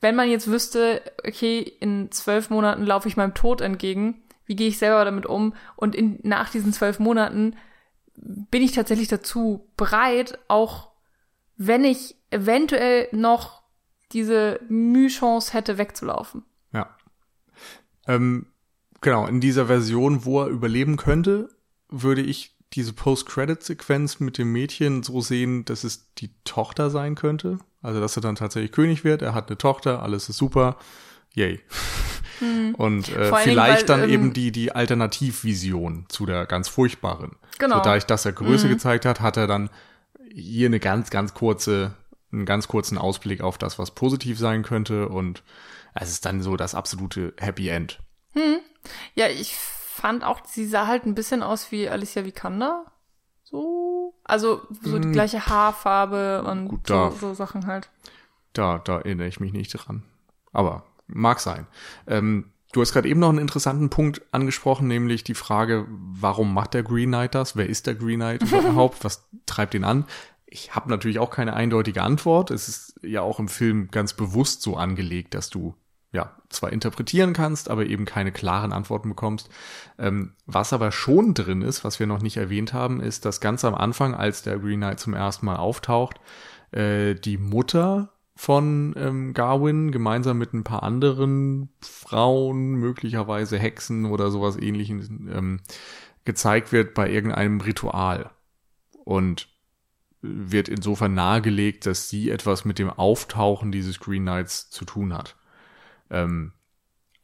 Wenn 0.00 0.14
man 0.14 0.30
jetzt 0.30 0.46
wüsste, 0.46 1.02
okay, 1.26 1.58
in 1.58 2.12
zwölf 2.12 2.50
Monaten 2.50 2.84
laufe 2.84 3.08
ich 3.08 3.16
meinem 3.16 3.34
Tod 3.34 3.60
entgegen, 3.60 4.22
wie 4.46 4.54
gehe 4.54 4.68
ich 4.68 4.78
selber 4.78 5.04
damit 5.04 5.26
um? 5.26 5.54
Und 5.74 5.96
in, 5.96 6.20
nach 6.22 6.50
diesen 6.50 6.72
zwölf 6.72 7.00
Monaten 7.00 7.56
bin 8.16 8.62
ich 8.62 8.72
tatsächlich 8.72 9.08
dazu 9.08 9.68
bereit, 9.76 10.38
auch 10.48 10.90
wenn 11.56 11.84
ich 11.84 12.16
eventuell 12.30 13.08
noch 13.12 13.62
diese 14.12 14.60
Mühchance 14.68 15.52
hätte, 15.52 15.78
wegzulaufen. 15.78 16.44
Ja. 16.72 16.94
Ähm, 18.06 18.46
genau, 19.00 19.26
in 19.26 19.40
dieser 19.40 19.66
Version, 19.66 20.24
wo 20.24 20.42
er 20.42 20.48
überleben 20.48 20.96
könnte, 20.96 21.48
würde 21.88 22.22
ich 22.22 22.56
diese 22.72 22.92
Post-Credit-Sequenz 22.92 24.20
mit 24.20 24.38
dem 24.38 24.50
Mädchen 24.50 25.02
so 25.02 25.20
sehen, 25.20 25.64
dass 25.64 25.84
es 25.84 26.12
die 26.14 26.30
Tochter 26.44 26.90
sein 26.90 27.14
könnte. 27.14 27.58
Also, 27.82 28.00
dass 28.00 28.16
er 28.16 28.22
dann 28.22 28.36
tatsächlich 28.36 28.72
König 28.72 29.04
wird. 29.04 29.22
Er 29.22 29.34
hat 29.34 29.48
eine 29.48 29.58
Tochter, 29.58 30.02
alles 30.02 30.28
ist 30.28 30.38
super. 30.38 30.76
Yay. 31.34 31.60
Hm. 32.42 32.74
Und 32.74 33.08
äh, 33.08 33.26
vielleicht 33.26 33.46
Dingen, 33.46 33.56
weil, 33.58 33.84
dann 33.84 34.02
ähm, 34.02 34.10
eben 34.10 34.32
die, 34.32 34.50
die 34.50 34.72
Alternativvision 34.72 36.06
zu 36.08 36.26
der 36.26 36.44
ganz 36.46 36.68
furchtbaren. 36.68 37.36
Genau. 37.58 37.76
So, 37.76 37.82
dadurch, 37.84 38.06
dass 38.06 38.26
er 38.26 38.32
Größe 38.32 38.66
mhm. 38.66 38.72
gezeigt 38.72 39.04
hat, 39.04 39.20
hat 39.20 39.36
er 39.36 39.46
dann 39.46 39.70
hier 40.34 40.66
eine 40.66 40.80
ganz, 40.80 41.10
ganz 41.10 41.34
kurze, 41.34 41.94
einen 42.32 42.46
ganz 42.46 42.66
kurzen 42.66 42.98
Ausblick 42.98 43.42
auf 43.42 43.58
das, 43.58 43.78
was 43.78 43.92
positiv 43.92 44.38
sein 44.38 44.64
könnte. 44.64 45.08
Und 45.08 45.44
es 45.94 46.10
ist 46.10 46.26
dann 46.26 46.42
so 46.42 46.56
das 46.56 46.74
absolute 46.74 47.32
Happy 47.38 47.68
End. 47.68 48.00
Hm. 48.32 48.58
Ja, 49.14 49.28
ich 49.28 49.54
fand 49.54 50.24
auch, 50.24 50.40
sie 50.44 50.66
sah 50.66 50.88
halt 50.88 51.06
ein 51.06 51.14
bisschen 51.14 51.44
aus 51.44 51.70
wie 51.70 51.88
Alicia 51.88 52.24
Vikander. 52.24 52.86
So. 53.44 54.14
Also 54.24 54.62
so 54.82 54.98
die 54.98 55.06
hm. 55.06 55.12
gleiche 55.12 55.46
Haarfarbe 55.46 56.42
und 56.42 56.68
Gut, 56.68 56.88
so, 56.88 57.10
so, 57.10 57.34
Sachen 57.34 57.66
halt. 57.66 57.90
Da, 58.52 58.78
da 58.78 58.98
erinnere 58.98 59.28
ich 59.28 59.38
mich 59.38 59.52
nicht 59.52 59.70
dran. 59.70 60.02
Aber 60.52 60.84
mag 61.06 61.40
sein. 61.40 61.66
Ähm, 62.06 62.52
du 62.72 62.80
hast 62.80 62.92
gerade 62.92 63.08
eben 63.08 63.20
noch 63.20 63.28
einen 63.28 63.38
interessanten 63.38 63.90
Punkt 63.90 64.22
angesprochen, 64.32 64.88
nämlich 64.88 65.24
die 65.24 65.34
Frage, 65.34 65.86
warum 65.88 66.54
macht 66.54 66.74
der 66.74 66.82
Green 66.82 67.10
Knight 67.10 67.34
das? 67.34 67.56
Wer 67.56 67.68
ist 67.68 67.86
der 67.86 67.94
Green 67.94 68.20
Knight 68.20 68.42
überhaupt? 68.42 69.02
Was 69.04 69.28
treibt 69.46 69.74
ihn 69.74 69.84
an? 69.84 70.06
Ich 70.46 70.74
habe 70.74 70.90
natürlich 70.90 71.18
auch 71.18 71.30
keine 71.30 71.54
eindeutige 71.54 72.02
Antwort. 72.02 72.50
Es 72.50 72.68
ist 72.68 73.00
ja 73.02 73.22
auch 73.22 73.38
im 73.38 73.48
Film 73.48 73.90
ganz 73.90 74.12
bewusst 74.12 74.62
so 74.62 74.76
angelegt, 74.76 75.34
dass 75.34 75.48
du 75.48 75.74
ja, 76.12 76.36
zwar 76.50 76.72
interpretieren 76.72 77.32
kannst, 77.32 77.70
aber 77.70 77.86
eben 77.86 78.04
keine 78.04 78.32
klaren 78.32 78.72
Antworten 78.72 79.08
bekommst. 79.08 79.48
Ähm, 79.98 80.34
was 80.46 80.74
aber 80.74 80.92
schon 80.92 81.32
drin 81.32 81.62
ist, 81.62 81.84
was 81.84 81.98
wir 82.00 82.06
noch 82.06 82.20
nicht 82.20 82.36
erwähnt 82.36 82.74
haben, 82.74 83.00
ist, 83.00 83.24
dass 83.24 83.40
ganz 83.40 83.64
am 83.64 83.74
Anfang, 83.74 84.14
als 84.14 84.42
der 84.42 84.58
Green 84.58 84.80
Knight 84.80 85.00
zum 85.00 85.14
ersten 85.14 85.46
Mal 85.46 85.56
auftaucht, 85.56 86.20
äh, 86.70 87.14
die 87.14 87.38
Mutter 87.38 88.11
von 88.34 88.94
ähm, 88.96 89.34
Garwin 89.34 89.92
gemeinsam 89.92 90.38
mit 90.38 90.52
ein 90.54 90.64
paar 90.64 90.82
anderen 90.82 91.68
Frauen, 91.80 92.74
möglicherweise 92.74 93.58
Hexen 93.58 94.06
oder 94.06 94.30
sowas 94.30 94.56
ähnliches, 94.56 95.08
ähm, 95.08 95.60
gezeigt 96.24 96.72
wird 96.72 96.94
bei 96.94 97.10
irgendeinem 97.10 97.60
Ritual. 97.60 98.30
Und 99.04 99.48
wird 100.22 100.68
insofern 100.68 101.14
nahegelegt, 101.14 101.84
dass 101.84 102.08
sie 102.08 102.30
etwas 102.30 102.64
mit 102.64 102.78
dem 102.78 102.88
Auftauchen 102.88 103.72
dieses 103.72 103.98
Green 103.98 104.22
Knights 104.22 104.70
zu 104.70 104.84
tun 104.84 105.12
hat. 105.12 105.36
Ähm, 106.10 106.52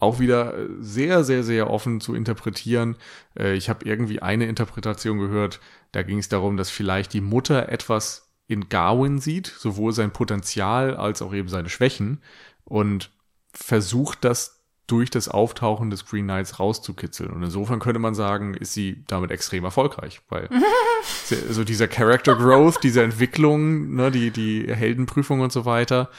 auch 0.01 0.19
wieder 0.19 0.55
sehr, 0.81 1.25
sehr, 1.25 1.43
sehr 1.43 1.71
offen 1.71 2.01
zu 2.01 2.15
interpretieren. 2.15 2.97
Äh, 3.39 3.55
ich 3.55 3.69
habe 3.69 3.85
irgendwie 3.85 4.21
eine 4.21 4.47
Interpretation 4.47 5.19
gehört, 5.19 5.61
da 5.93 6.03
ging 6.03 6.19
es 6.19 6.29
darum, 6.29 6.57
dass 6.57 6.71
vielleicht 6.71 7.13
die 7.13 7.21
Mutter 7.21 7.69
etwas 7.69 8.28
in 8.49 8.69
Garwin 8.69 9.19
sieht, 9.19 9.47
sowohl 9.47 9.93
sein 9.93 10.11
Potenzial 10.11 10.97
als 10.97 11.23
auch 11.23 11.33
eben 11.33 11.49
seine 11.49 11.69
Schwächen 11.69 12.23
und 12.65 13.11
versucht 13.53 14.25
das 14.25 14.59
durch 14.87 15.11
das 15.11 15.29
Auftauchen 15.29 15.91
des 15.91 16.07
Green 16.07 16.25
Knights 16.25 16.59
rauszukitzeln. 16.59 17.31
Und 17.31 17.43
insofern 17.43 17.79
könnte 17.79 18.01
man 18.01 18.15
sagen, 18.15 18.55
ist 18.55 18.73
sie 18.73 19.05
damit 19.07 19.31
extrem 19.31 19.65
erfolgreich, 19.65 20.23
weil 20.31 20.49
so 21.27 21.37
also 21.37 21.63
dieser 21.63 21.89
Character 21.89 22.35
Growth, 22.35 22.83
diese 22.83 23.03
Entwicklung, 23.03 23.95
ne, 23.95 24.11
die, 24.11 24.31
die 24.31 24.75
Heldenprüfung 24.75 25.41
und 25.41 25.53
so 25.53 25.67
weiter, 25.67 26.11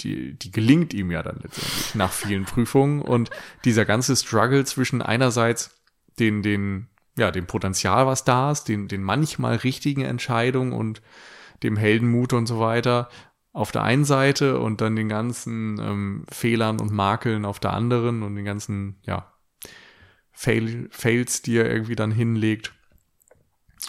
die, 0.00 0.34
die 0.34 0.52
gelingt 0.52 0.92
ihm 0.92 1.10
ja 1.10 1.22
dann 1.22 1.40
letztendlich 1.42 1.94
nach 1.94 2.12
vielen 2.12 2.44
Prüfungen 2.44 3.00
und 3.00 3.30
dieser 3.64 3.86
ganze 3.86 4.14
Struggle 4.14 4.64
zwischen 4.66 5.00
einerseits 5.00 5.70
den, 6.18 6.42
den, 6.42 6.88
ja, 7.18 7.30
dem 7.30 7.46
Potenzial, 7.46 8.06
was 8.06 8.24
da 8.24 8.50
ist, 8.50 8.64
den, 8.64 8.88
den 8.88 9.02
manchmal 9.02 9.56
richtigen 9.56 10.02
Entscheidungen 10.02 10.72
und 10.72 11.02
dem 11.62 11.76
Heldenmut 11.76 12.32
und 12.32 12.46
so 12.46 12.60
weiter 12.60 13.08
auf 13.52 13.72
der 13.72 13.82
einen 13.82 14.04
Seite 14.04 14.60
und 14.60 14.80
dann 14.80 14.94
den 14.94 15.08
ganzen 15.08 15.78
ähm, 15.80 16.24
Fehlern 16.30 16.80
und 16.80 16.92
Makeln 16.92 17.44
auf 17.44 17.58
der 17.58 17.72
anderen 17.72 18.22
und 18.22 18.36
den 18.36 18.44
ganzen, 18.44 19.00
ja, 19.02 19.32
Fail, 20.30 20.88
Fails, 20.92 21.42
die 21.42 21.56
er 21.56 21.68
irgendwie 21.68 21.96
dann 21.96 22.12
hinlegt, 22.12 22.72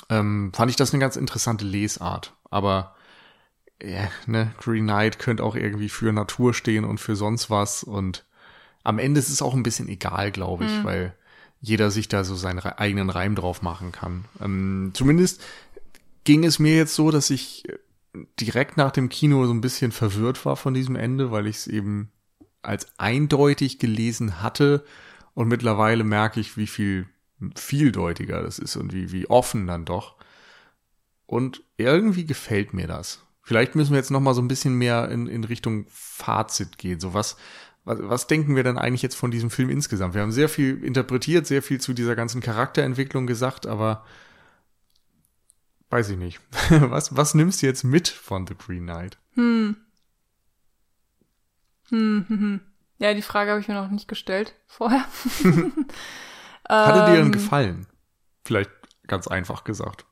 ähm, 0.09 0.51
fand 0.55 0.71
ich 0.71 0.75
das 0.75 0.91
eine 0.91 1.01
ganz 1.01 1.15
interessante 1.15 1.65
Lesart. 1.65 2.35
Aber 2.49 2.95
ja, 3.81 4.09
ne, 4.25 4.51
Green 4.57 4.85
Knight 4.85 5.19
könnte 5.19 5.43
auch 5.43 5.55
irgendwie 5.55 5.89
für 5.89 6.11
Natur 6.11 6.55
stehen 6.55 6.85
und 6.85 6.99
für 6.99 7.15
sonst 7.15 7.51
was. 7.51 7.83
Und 7.83 8.25
am 8.83 8.97
Ende 8.97 9.19
ist 9.19 9.29
es 9.29 9.43
auch 9.43 9.53
ein 9.53 9.63
bisschen 9.63 9.87
egal, 9.87 10.31
glaube 10.31 10.65
ich, 10.65 10.71
mhm. 10.71 10.83
weil 10.83 11.15
jeder 11.61 11.91
sich 11.91 12.07
da 12.07 12.23
so 12.23 12.35
seinen 12.35 12.59
eigenen 12.59 13.09
Reim 13.09 13.35
drauf 13.35 13.61
machen 13.61 13.91
kann. 13.91 14.25
Ähm, 14.41 14.91
zumindest 14.93 15.41
ging 16.23 16.43
es 16.43 16.59
mir 16.59 16.75
jetzt 16.75 16.95
so, 16.95 17.11
dass 17.11 17.29
ich 17.29 17.63
direkt 18.39 18.77
nach 18.77 18.91
dem 18.91 19.09
Kino 19.09 19.45
so 19.45 19.53
ein 19.53 19.61
bisschen 19.61 19.91
verwirrt 19.91 20.45
war 20.45 20.55
von 20.55 20.73
diesem 20.73 20.95
Ende, 20.95 21.31
weil 21.31 21.47
ich 21.47 21.57
es 21.57 21.67
eben 21.67 22.11
als 22.61 22.87
eindeutig 22.97 23.79
gelesen 23.79 24.41
hatte 24.41 24.83
und 25.33 25.47
mittlerweile 25.47 26.03
merke 26.03 26.39
ich, 26.39 26.57
wie 26.57 26.67
viel 26.67 27.07
vieldeutiger 27.55 28.41
das 28.41 28.59
ist 28.59 28.75
und 28.75 28.93
wie, 28.93 29.11
wie 29.11 29.29
offen 29.29 29.67
dann 29.67 29.85
doch. 29.85 30.15
Und 31.25 31.63
irgendwie 31.77 32.25
gefällt 32.25 32.73
mir 32.73 32.87
das. 32.87 33.23
Vielleicht 33.43 33.75
müssen 33.75 33.91
wir 33.91 33.97
jetzt 33.97 34.11
noch 34.11 34.19
mal 34.19 34.33
so 34.33 34.41
ein 34.41 34.47
bisschen 34.47 34.73
mehr 34.75 35.09
in, 35.09 35.27
in 35.27 35.43
Richtung 35.43 35.85
Fazit 35.89 36.77
gehen. 36.77 36.99
So 36.99 37.13
was, 37.13 37.37
was, 37.89 37.97
was 38.01 38.27
denken 38.27 38.55
wir 38.55 38.63
denn 38.63 38.77
eigentlich 38.77 39.01
jetzt 39.01 39.15
von 39.15 39.31
diesem 39.31 39.49
Film 39.49 39.69
insgesamt? 39.69 40.13
Wir 40.13 40.21
haben 40.21 40.31
sehr 40.31 40.47
viel 40.47 40.83
interpretiert, 40.83 41.47
sehr 41.47 41.63
viel 41.63 41.81
zu 41.81 41.93
dieser 41.93 42.15
ganzen 42.15 42.39
Charakterentwicklung 42.39 43.25
gesagt, 43.25 43.65
aber 43.65 44.05
weiß 45.89 46.09
ich 46.11 46.17
nicht. 46.17 46.39
was, 46.69 47.17
was 47.17 47.33
nimmst 47.33 47.61
du 47.61 47.65
jetzt 47.65 47.83
mit 47.83 48.07
von 48.07 48.45
The 48.45 48.55
Green 48.55 48.83
Knight? 48.83 49.17
Hm. 49.33 49.75
Hm, 51.89 52.25
hm, 52.27 52.39
hm. 52.39 52.61
Ja, 52.99 53.13
die 53.13 53.23
Frage 53.23 53.51
habe 53.51 53.59
ich 53.59 53.67
mir 53.67 53.73
noch 53.73 53.89
nicht 53.89 54.07
gestellt 54.07 54.53
vorher. 54.67 55.03
Hatte 56.69 57.11
dir 57.11 57.17
denn 57.17 57.25
ähm, 57.27 57.31
gefallen? 57.31 57.87
Vielleicht 58.45 58.69
ganz 59.07 59.27
einfach 59.27 59.63
gesagt. 59.63 60.05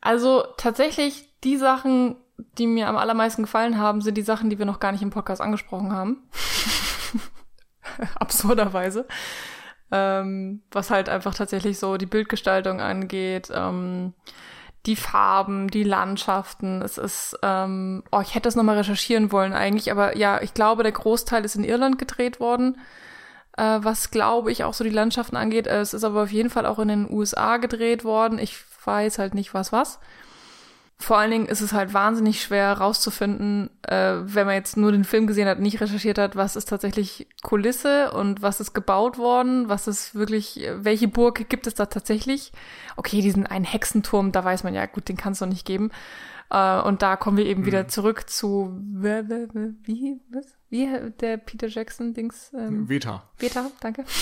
Also 0.00 0.44
tatsächlich 0.56 1.28
die 1.44 1.58
Sachen, 1.58 2.16
die 2.56 2.66
mir 2.66 2.88
am 2.88 2.96
allermeisten 2.96 3.42
gefallen 3.42 3.76
haben, 3.76 4.00
sind 4.00 4.16
die 4.16 4.22
Sachen, 4.22 4.48
die 4.48 4.58
wir 4.58 4.64
noch 4.64 4.80
gar 4.80 4.92
nicht 4.92 5.02
im 5.02 5.10
Podcast 5.10 5.42
angesprochen 5.42 5.92
haben. 5.92 6.22
Absurderweise. 8.16 9.06
Ähm, 9.92 10.62
was 10.70 10.90
halt 10.90 11.08
einfach 11.08 11.34
tatsächlich 11.34 11.78
so 11.78 11.96
die 11.96 12.06
Bildgestaltung 12.06 12.80
angeht, 12.80 13.48
ähm, 13.52 14.14
die 14.86 14.96
Farben, 14.96 15.68
die 15.68 15.82
Landschaften. 15.82 16.80
Es 16.80 16.96
ist, 16.96 17.36
ähm, 17.42 18.02
oh, 18.12 18.20
ich 18.20 18.34
hätte 18.34 18.44
das 18.44 18.56
nochmal 18.56 18.78
recherchieren 18.78 19.32
wollen 19.32 19.52
eigentlich, 19.52 19.90
aber 19.90 20.16
ja, 20.16 20.40
ich 20.40 20.54
glaube, 20.54 20.82
der 20.82 20.92
Großteil 20.92 21.44
ist 21.44 21.56
in 21.56 21.64
Irland 21.64 21.98
gedreht 21.98 22.40
worden. 22.40 22.78
Äh, 23.56 23.80
was 23.82 24.10
glaube 24.10 24.52
ich 24.52 24.64
auch 24.64 24.74
so 24.74 24.84
die 24.84 24.90
Landschaften 24.90 25.36
angeht. 25.36 25.66
Es 25.66 25.92
ist 25.92 26.04
aber 26.04 26.22
auf 26.22 26.32
jeden 26.32 26.50
Fall 26.50 26.66
auch 26.66 26.78
in 26.78 26.88
den 26.88 27.10
USA 27.10 27.56
gedreht 27.58 28.04
worden. 28.04 28.38
Ich 28.38 28.56
weiß 28.84 29.18
halt 29.18 29.34
nicht 29.34 29.54
was 29.54 29.72
was. 29.72 29.98
Vor 31.00 31.16
allen 31.16 31.30
Dingen 31.30 31.46
ist 31.46 31.62
es 31.62 31.72
halt 31.72 31.94
wahnsinnig 31.94 32.42
schwer 32.42 32.74
rauszufinden, 32.74 33.70
äh, 33.88 34.16
wenn 34.20 34.46
man 34.46 34.54
jetzt 34.54 34.76
nur 34.76 34.92
den 34.92 35.04
Film 35.04 35.26
gesehen 35.26 35.48
hat, 35.48 35.58
nicht 35.58 35.80
recherchiert 35.80 36.18
hat, 36.18 36.36
was 36.36 36.56
ist 36.56 36.68
tatsächlich 36.68 37.26
Kulisse 37.42 38.12
und 38.12 38.42
was 38.42 38.60
ist 38.60 38.74
gebaut 38.74 39.16
worden, 39.16 39.70
was 39.70 39.88
ist 39.88 40.14
wirklich, 40.14 40.68
welche 40.74 41.08
Burg 41.08 41.48
gibt 41.48 41.66
es 41.66 41.74
da 41.74 41.86
tatsächlich? 41.86 42.52
Okay, 42.96 43.22
diesen 43.22 43.46
einen 43.46 43.64
Hexenturm, 43.64 44.30
da 44.30 44.44
weiß 44.44 44.62
man 44.62 44.74
ja, 44.74 44.84
gut, 44.84 45.08
den 45.08 45.16
kann 45.16 45.32
es 45.32 45.38
doch 45.38 45.46
nicht 45.46 45.64
geben. 45.64 45.90
Äh, 46.50 46.82
und 46.82 47.00
da 47.00 47.16
kommen 47.16 47.38
wir 47.38 47.46
eben 47.46 47.62
mhm. 47.62 47.66
wieder 47.66 47.88
zurück 47.88 48.28
zu 48.28 48.76
wie 48.82 50.20
was? 50.30 50.54
Wie 50.68 50.86
der 51.18 51.38
Peter 51.38 51.68
Jackson 51.68 52.12
Dings? 52.12 52.52
Ähm, 52.54 52.88
Veta. 52.88 53.24
Veta, 53.38 53.70
danke. 53.80 54.04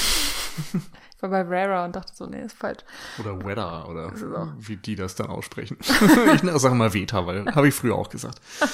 ich 1.19 1.23
war 1.23 1.31
bei 1.31 1.43
Rara 1.43 1.85
und 1.85 1.97
dachte 1.97 2.15
so, 2.15 2.27
nee, 2.27 2.45
ist 2.45 2.57
falsch. 2.57 2.79
Oder 3.19 3.45
Weather 3.45 3.89
oder 3.89 4.13
wie 4.57 4.77
die 4.77 4.95
das 4.95 5.17
dann 5.17 5.27
aussprechen. 5.27 5.77
ich 5.81 6.61
sage 6.61 6.77
mal 6.77 6.95
Veta, 6.95 7.27
weil 7.27 7.45
habe 7.57 7.67
ich 7.67 7.75
früher 7.75 7.97
auch 7.97 8.09
gesagt. 8.09 8.41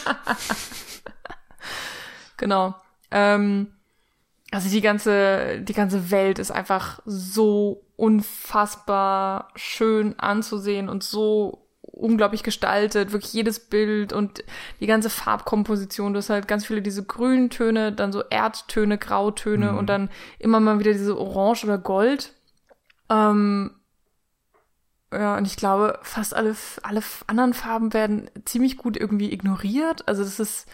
genau. 2.36 2.74
Ähm, 3.10 3.68
also 4.50 4.68
die 4.68 4.82
ganze, 4.82 5.62
die 5.62 5.72
ganze 5.72 6.10
Welt 6.10 6.38
ist 6.38 6.50
einfach 6.50 7.00
so 7.06 7.86
unfassbar 7.96 9.48
schön 9.56 10.18
anzusehen 10.18 10.90
und 10.90 11.02
so 11.02 11.64
unglaublich 11.94 12.42
gestaltet, 12.42 13.12
wirklich 13.12 13.32
jedes 13.32 13.58
Bild 13.58 14.12
und 14.12 14.44
die 14.80 14.86
ganze 14.86 15.10
Farbkomposition. 15.10 16.12
Du 16.12 16.18
hast 16.18 16.30
halt 16.30 16.48
ganz 16.48 16.66
viele 16.66 16.82
diese 16.82 17.04
grünen 17.04 17.50
Töne, 17.50 17.92
dann 17.92 18.12
so 18.12 18.22
Erdtöne, 18.28 18.98
Grautöne 18.98 19.72
mhm. 19.72 19.78
und 19.78 19.86
dann 19.86 20.10
immer 20.38 20.60
mal 20.60 20.78
wieder 20.78 20.92
diese 20.92 21.18
Orange 21.18 21.64
oder 21.64 21.78
Gold. 21.78 22.33
Ähm, 23.14 23.70
ja, 25.12 25.36
und 25.36 25.46
ich 25.46 25.56
glaube, 25.56 25.98
fast 26.02 26.34
alle, 26.34 26.56
alle 26.82 27.02
anderen 27.26 27.54
Farben 27.54 27.92
werden 27.92 28.30
ziemlich 28.44 28.76
gut 28.76 28.96
irgendwie 28.96 29.32
ignoriert. 29.32 30.08
Also 30.08 30.24
das 30.24 30.40
ist, 30.40 30.66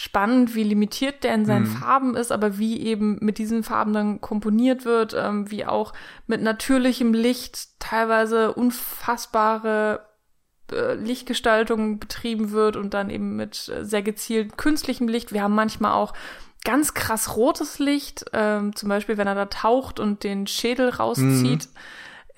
spannend, 0.00 0.54
wie 0.54 0.62
limitiert 0.62 1.24
der 1.24 1.34
in 1.34 1.44
seinen 1.44 1.68
mhm. 1.68 1.76
Farben 1.76 2.16
ist, 2.16 2.32
aber 2.32 2.56
wie 2.56 2.80
eben 2.80 3.18
mit 3.20 3.36
diesen 3.36 3.62
Farben 3.62 3.92
dann 3.92 4.20
komponiert 4.22 4.86
wird, 4.86 5.14
ähm, 5.14 5.50
wie 5.50 5.66
auch 5.66 5.92
mit 6.26 6.40
natürlichem 6.40 7.12
Licht 7.12 7.78
teilweise 7.80 8.54
unfassbare 8.54 10.06
äh, 10.72 10.94
Lichtgestaltung 10.94 11.98
betrieben 11.98 12.50
wird 12.50 12.76
und 12.76 12.94
dann 12.94 13.10
eben 13.10 13.36
mit 13.36 13.68
äh, 13.68 13.84
sehr 13.84 14.02
gezielt 14.02 14.56
künstlichem 14.56 15.06
Licht. 15.06 15.34
Wir 15.34 15.42
haben 15.42 15.54
manchmal 15.54 15.92
auch 15.92 16.14
ganz 16.64 16.94
krass 16.94 17.36
rotes 17.36 17.78
Licht, 17.78 18.24
ähm, 18.32 18.74
zum 18.76 18.88
Beispiel 18.88 19.16
wenn 19.16 19.26
er 19.26 19.34
da 19.34 19.46
taucht 19.46 20.00
und 20.00 20.24
den 20.24 20.46
Schädel 20.46 20.90
rauszieht. 20.90 21.66
Mhm 21.66 21.80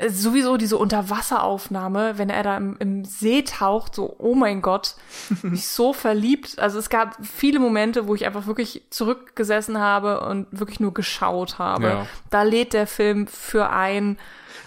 sowieso 0.09 0.57
diese 0.57 0.77
Unterwasseraufnahme, 0.77 2.19
wenn 2.19 2.31
er 2.31 2.43
da 2.43 2.57
im, 2.57 2.77
im 2.79 3.05
See 3.05 3.43
taucht, 3.43 3.95
so, 3.95 4.17
oh 4.19 4.35
mein 4.35 4.63
Gott, 4.63 4.97
mich 5.43 5.69
so 5.69 5.93
verliebt. 5.93 6.59
Also 6.59 6.79
es 6.79 6.89
gab 6.89 7.17
viele 7.25 7.59
Momente, 7.59 8.07
wo 8.09 8.15
ich 8.15 8.27
einfach 8.27 8.47
wirklich 8.47 8.83
zurückgesessen 8.91 9.79
habe 9.79 10.21
und 10.21 10.47
wirklich 10.51 10.81
nur 10.81 10.95
geschaut 10.95 11.59
habe. 11.59 11.87
Ja. 11.87 12.07
Da 12.31 12.43
lädt 12.43 12.73
der 12.73 12.87
Film 12.87 13.27
für 13.27 13.71
ein. 13.71 14.19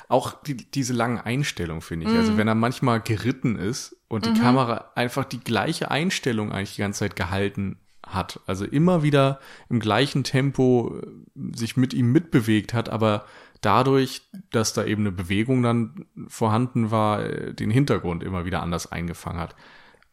Auch 0.08 0.34
die, 0.44 0.56
diese 0.56 0.94
langen 0.94 1.20
Einstellungen, 1.20 1.82
finde 1.82 2.06
ich. 2.06 2.10
Also 2.10 2.18
mhm. 2.18 2.26
Also 2.26 2.38
wenn 2.38 2.48
er 2.48 2.56
manchmal 2.56 3.02
geritten 3.02 3.56
ist 3.58 3.96
und 4.08 4.26
die 4.26 4.32
mhm. 4.32 4.42
Kamera 4.42 4.92
einfach 4.96 5.26
die 5.26 5.40
gleiche 5.40 5.92
Einstellung 5.92 6.52
eigentlich 6.52 6.76
die 6.76 6.82
ganze 6.82 7.00
Zeit 7.00 7.16
gehalten 7.16 7.80
hat. 8.06 8.40
Also 8.46 8.66
immer 8.66 9.04
wieder 9.04 9.40
im 9.70 9.80
gleichen 9.80 10.24
Tempo 10.24 11.00
äh, 11.02 11.56
sich 11.56 11.78
mit 11.78 11.94
ihm 11.94 12.12
mitbewegt 12.12 12.74
hat, 12.74 12.90
aber 12.90 13.26
dadurch, 13.62 14.22
dass 14.52 14.74
da 14.74 14.86
eben 14.86 15.04
eine 15.04 15.12
Bewegung 15.12 15.64
dann 15.64 16.06
vorhanden 16.28 16.92
war, 16.92 17.24
äh, 17.24 17.54
den 17.54 17.72
Hintergrund 17.72 18.24
immer 18.24 18.46
wieder 18.46 18.62
anders 18.62 18.92
eingefangen 18.92 19.40
hat. 19.40 19.56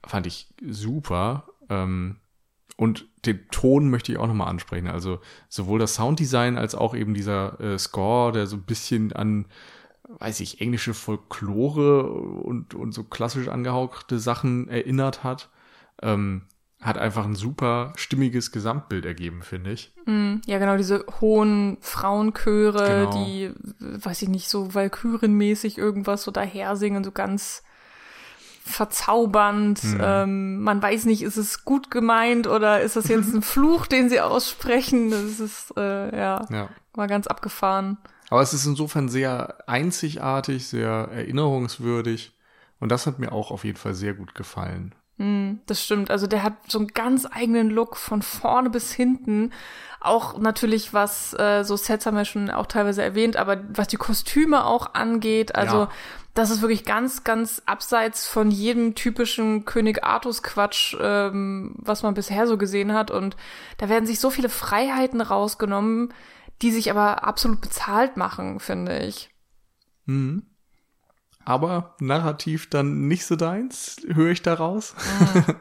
Fand 0.04 0.26
ich 0.26 0.48
super. 0.66 1.46
Ähm, 1.68 2.16
und 2.76 3.06
den 3.26 3.48
Ton 3.50 3.90
möchte 3.90 4.12
ich 4.12 4.18
auch 4.18 4.26
nochmal 4.26 4.48
ansprechen. 4.48 4.88
Also 4.88 5.20
sowohl 5.48 5.78
das 5.78 5.94
Sounddesign 5.94 6.56
als 6.56 6.74
auch 6.74 6.94
eben 6.94 7.14
dieser 7.14 7.60
äh, 7.60 7.78
Score, 7.78 8.32
der 8.32 8.46
so 8.46 8.56
ein 8.56 8.62
bisschen 8.62 9.12
an, 9.12 9.46
weiß 10.18 10.40
ich, 10.40 10.60
englische 10.60 10.94
Folklore 10.94 12.04
und, 12.10 12.74
und 12.74 12.92
so 12.92 13.04
klassisch 13.04 13.48
angehauchte 13.48 14.18
Sachen 14.18 14.68
erinnert 14.68 15.22
hat. 15.22 15.50
Ähm, 16.00 16.42
hat 16.82 16.98
einfach 16.98 17.24
ein 17.24 17.36
super 17.36 17.92
stimmiges 17.96 18.50
Gesamtbild 18.50 19.04
ergeben, 19.04 19.42
finde 19.42 19.70
ich. 19.70 19.92
Mm, 20.04 20.36
ja, 20.46 20.58
genau, 20.58 20.76
diese 20.76 21.04
hohen 21.20 21.78
Frauenchöre, 21.80 23.06
genau. 23.06 23.24
die, 23.24 23.52
weiß 23.78 24.22
ich 24.22 24.28
nicht, 24.28 24.48
so 24.48 24.74
Valkyrenmäßig 24.74 25.78
irgendwas 25.78 26.24
so 26.24 26.32
daher 26.32 26.76
singen, 26.76 27.04
so 27.04 27.12
ganz 27.12 27.62
verzaubernd. 28.64 29.82
Mhm. 29.84 30.00
Ähm, 30.02 30.60
man 30.62 30.82
weiß 30.82 31.04
nicht, 31.04 31.22
ist 31.22 31.36
es 31.36 31.64
gut 31.64 31.90
gemeint 31.90 32.48
oder 32.48 32.80
ist 32.80 32.96
das 32.96 33.08
jetzt 33.08 33.32
ein 33.34 33.42
Fluch, 33.42 33.86
den 33.86 34.08
sie 34.08 34.20
aussprechen? 34.20 35.10
Das 35.10 35.40
ist, 35.40 35.72
äh, 35.76 36.16
ja, 36.16 36.46
ja, 36.50 36.68
war 36.94 37.06
ganz 37.06 37.28
abgefahren. 37.28 37.96
Aber 38.28 38.42
es 38.42 38.54
ist 38.54 38.66
insofern 38.66 39.08
sehr 39.08 39.68
einzigartig, 39.68 40.66
sehr 40.66 41.10
erinnerungswürdig. 41.12 42.34
Und 42.80 42.90
das 42.90 43.06
hat 43.06 43.20
mir 43.20 43.30
auch 43.30 43.52
auf 43.52 43.62
jeden 43.62 43.78
Fall 43.78 43.94
sehr 43.94 44.14
gut 44.14 44.34
gefallen. 44.34 44.94
Mm, 45.18 45.54
das 45.66 45.82
stimmt. 45.82 46.10
Also 46.10 46.26
der 46.26 46.42
hat 46.42 46.54
so 46.68 46.78
einen 46.78 46.88
ganz 46.88 47.26
eigenen 47.30 47.70
Look 47.70 47.96
von 47.96 48.22
vorne 48.22 48.70
bis 48.70 48.92
hinten. 48.92 49.52
Auch 50.00 50.38
natürlich, 50.38 50.92
was 50.92 51.34
äh, 51.34 51.62
so 51.64 51.76
Sets 51.76 52.06
haben 52.06 52.16
wir 52.16 52.24
schon 52.24 52.50
auch 52.50 52.66
teilweise 52.66 53.02
erwähnt, 53.02 53.36
aber 53.36 53.62
was 53.68 53.88
die 53.88 53.96
Kostüme 53.96 54.64
auch 54.64 54.94
angeht, 54.94 55.54
also 55.54 55.76
ja. 55.76 55.90
das 56.34 56.50
ist 56.50 56.60
wirklich 56.60 56.84
ganz, 56.84 57.22
ganz 57.22 57.62
abseits 57.66 58.26
von 58.26 58.50
jedem 58.50 58.94
typischen 58.94 59.64
König 59.64 60.02
Artus 60.02 60.42
Quatsch, 60.42 60.96
ähm, 61.00 61.76
was 61.78 62.02
man 62.02 62.14
bisher 62.14 62.46
so 62.46 62.58
gesehen 62.58 62.92
hat. 62.92 63.10
Und 63.10 63.36
da 63.78 63.88
werden 63.88 64.06
sich 64.06 64.18
so 64.18 64.30
viele 64.30 64.48
Freiheiten 64.48 65.20
rausgenommen, 65.20 66.12
die 66.62 66.72
sich 66.72 66.90
aber 66.90 67.24
absolut 67.24 67.60
bezahlt 67.60 68.16
machen, 68.16 68.58
finde 68.58 68.98
ich. 68.98 69.30
Mhm 70.06 70.46
aber 71.44 71.94
narrativ 72.00 72.70
dann 72.70 73.08
nicht 73.08 73.26
so 73.26 73.36
deins, 73.36 73.96
höre 74.06 74.30
ich 74.30 74.42
daraus. 74.42 74.94
Mhm. 75.34 75.56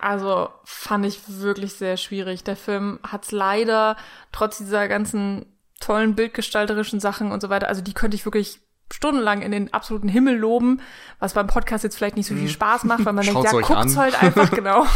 Also 0.00 0.50
fand 0.64 1.06
ich 1.06 1.20
wirklich 1.28 1.74
sehr 1.74 1.96
schwierig. 1.96 2.44
Der 2.44 2.56
Film 2.56 2.98
hat's 3.02 3.32
leider 3.32 3.96
trotz 4.32 4.58
dieser 4.58 4.88
ganzen 4.88 5.46
tollen 5.80 6.14
bildgestalterischen 6.14 7.00
Sachen 7.00 7.32
und 7.32 7.40
so 7.40 7.48
weiter, 7.48 7.68
also 7.68 7.82
die 7.82 7.94
könnte 7.94 8.14
ich 8.14 8.24
wirklich 8.24 8.60
stundenlang 8.92 9.42
in 9.42 9.50
den 9.50 9.72
absoluten 9.72 10.08
Himmel 10.08 10.36
loben, 10.36 10.80
was 11.18 11.34
beim 11.34 11.46
Podcast 11.46 11.84
jetzt 11.84 11.96
vielleicht 11.96 12.16
nicht 12.16 12.26
so 12.26 12.34
viel 12.34 12.44
mhm. 12.44 12.48
Spaß 12.48 12.84
macht, 12.84 13.04
weil 13.04 13.12
man 13.12 13.24
denkt, 13.24 13.44
ja, 13.44 13.60
guckt's 13.60 13.96
halt 13.96 14.22
einfach, 14.22 14.50
genau. 14.54 14.86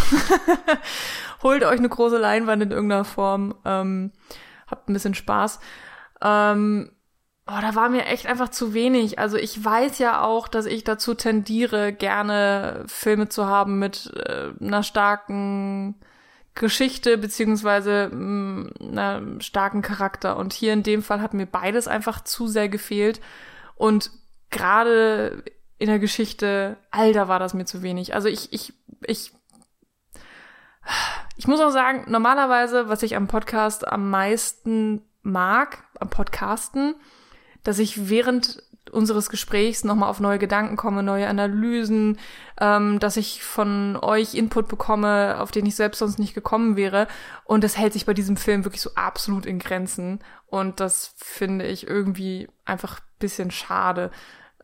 Holt 1.42 1.64
euch 1.64 1.78
eine 1.78 1.88
große 1.88 2.18
Leinwand 2.18 2.62
in 2.62 2.70
irgendeiner 2.70 3.04
Form, 3.04 3.54
ähm, 3.64 4.12
habt 4.66 4.88
ein 4.88 4.92
bisschen 4.92 5.14
Spaß. 5.14 5.60
Ähm, 6.22 6.90
Oh, 7.50 7.60
da 7.62 7.74
war 7.74 7.88
mir 7.88 8.04
echt 8.04 8.26
einfach 8.26 8.50
zu 8.50 8.74
wenig. 8.74 9.18
Also 9.18 9.38
ich 9.38 9.64
weiß 9.64 9.98
ja 10.00 10.20
auch, 10.20 10.48
dass 10.48 10.66
ich 10.66 10.84
dazu 10.84 11.14
tendiere, 11.14 11.94
gerne 11.94 12.84
Filme 12.88 13.30
zu 13.30 13.46
haben 13.46 13.78
mit 13.78 14.12
äh, 14.16 14.50
einer 14.60 14.82
starken 14.82 15.94
Geschichte 16.54 17.16
beziehungsweise 17.16 18.10
mh, 18.12 18.16
mm, 18.18 18.72
einer 18.82 19.22
starken 19.40 19.80
Charakter. 19.80 20.36
Und 20.36 20.52
hier 20.52 20.74
in 20.74 20.82
dem 20.82 21.02
Fall 21.02 21.22
hat 21.22 21.32
mir 21.32 21.46
beides 21.46 21.88
einfach 21.88 22.22
zu 22.22 22.48
sehr 22.48 22.68
gefehlt. 22.68 23.22
Und 23.76 24.10
gerade 24.50 25.42
in 25.78 25.86
der 25.86 26.00
Geschichte, 26.00 26.76
Alter, 26.90 27.28
war 27.28 27.38
das 27.38 27.54
mir 27.54 27.64
zu 27.64 27.82
wenig. 27.82 28.14
Also 28.14 28.28
ich, 28.28 28.52
ich, 28.52 28.74
ich, 29.06 29.32
ich 31.38 31.46
muss 31.46 31.60
auch 31.60 31.70
sagen, 31.70 32.04
normalerweise, 32.08 32.90
was 32.90 33.02
ich 33.02 33.16
am 33.16 33.26
Podcast 33.26 33.88
am 33.88 34.10
meisten 34.10 35.00
mag, 35.22 35.84
am 35.98 36.10
Podcasten, 36.10 36.94
dass 37.68 37.78
ich 37.78 38.08
während 38.08 38.62
unseres 38.90 39.28
Gesprächs 39.28 39.84
nochmal 39.84 40.08
auf 40.08 40.20
neue 40.20 40.38
Gedanken 40.38 40.76
komme, 40.76 41.02
neue 41.02 41.28
Analysen, 41.28 42.18
ähm, 42.58 42.98
dass 42.98 43.18
ich 43.18 43.42
von 43.42 43.98
euch 44.00 44.32
Input 44.32 44.68
bekomme, 44.68 45.38
auf 45.38 45.50
den 45.50 45.66
ich 45.66 45.76
selbst 45.76 45.98
sonst 45.98 46.18
nicht 46.18 46.32
gekommen 46.32 46.76
wäre. 46.76 47.08
Und 47.44 47.62
das 47.62 47.76
hält 47.76 47.92
sich 47.92 48.06
bei 48.06 48.14
diesem 48.14 48.38
Film 48.38 48.64
wirklich 48.64 48.80
so 48.80 48.94
absolut 48.94 49.44
in 49.44 49.58
Grenzen. 49.58 50.20
Und 50.46 50.80
das 50.80 51.12
finde 51.18 51.66
ich 51.66 51.86
irgendwie 51.86 52.48
einfach 52.64 53.00
bisschen 53.18 53.50
schade. 53.50 54.10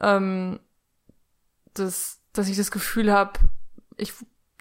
Ähm, 0.00 0.60
dass, 1.74 2.22
dass 2.32 2.48
ich 2.48 2.56
das 2.56 2.70
Gefühl 2.70 3.12
habe, 3.12 3.38
ich 3.98 4.14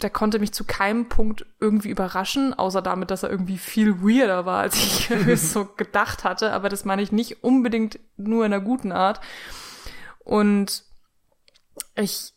der 0.04 0.10
konnte 0.10 0.40
mich 0.40 0.54
zu 0.54 0.66
keinem 0.66 1.10
Punkt 1.10 1.46
irgendwie 1.60 1.90
überraschen, 1.90 2.54
außer 2.54 2.82
damit, 2.82 3.10
dass 3.10 3.24
er 3.24 3.30
irgendwie 3.30 3.58
viel 3.58 4.02
weirder 4.02 4.46
war, 4.46 4.62
als 4.62 4.76
ich 4.76 5.10
so 5.42 5.66
gedacht 5.66 6.24
hatte. 6.24 6.52
Aber 6.52 6.70
das 6.70 6.86
meine 6.86 7.02
ich 7.02 7.12
nicht 7.12 7.44
unbedingt 7.44 8.00
nur 8.18 8.46
in 8.46 8.54
einer 8.54 8.64
guten 8.64 8.92
Art. 8.92 9.22
Und 10.20 10.84
ich, 11.96 12.34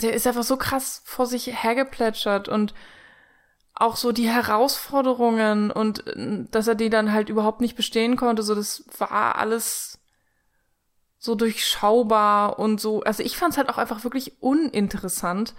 der 0.00 0.14
ist 0.14 0.26
einfach 0.26 0.42
so 0.42 0.56
krass 0.56 1.02
vor 1.04 1.26
sich 1.26 1.62
hergeplätschert 1.62 2.48
und 2.48 2.74
auch 3.74 3.96
so 3.96 4.12
die 4.12 4.28
Herausforderungen 4.28 5.70
und 5.70 6.04
dass 6.50 6.66
er 6.66 6.74
die 6.74 6.90
dann 6.90 7.12
halt 7.12 7.28
überhaupt 7.28 7.60
nicht 7.60 7.76
bestehen 7.76 8.16
konnte, 8.16 8.42
so 8.42 8.54
das 8.54 8.84
war 8.98 9.36
alles 9.36 9.98
so 11.18 11.34
durchschaubar 11.34 12.58
und 12.58 12.80
so. 12.80 13.02
Also 13.02 13.22
ich 13.22 13.36
fand 13.36 13.52
es 13.52 13.58
halt 13.58 13.68
auch 13.68 13.78
einfach 13.78 14.02
wirklich 14.02 14.40
uninteressant 14.42 15.54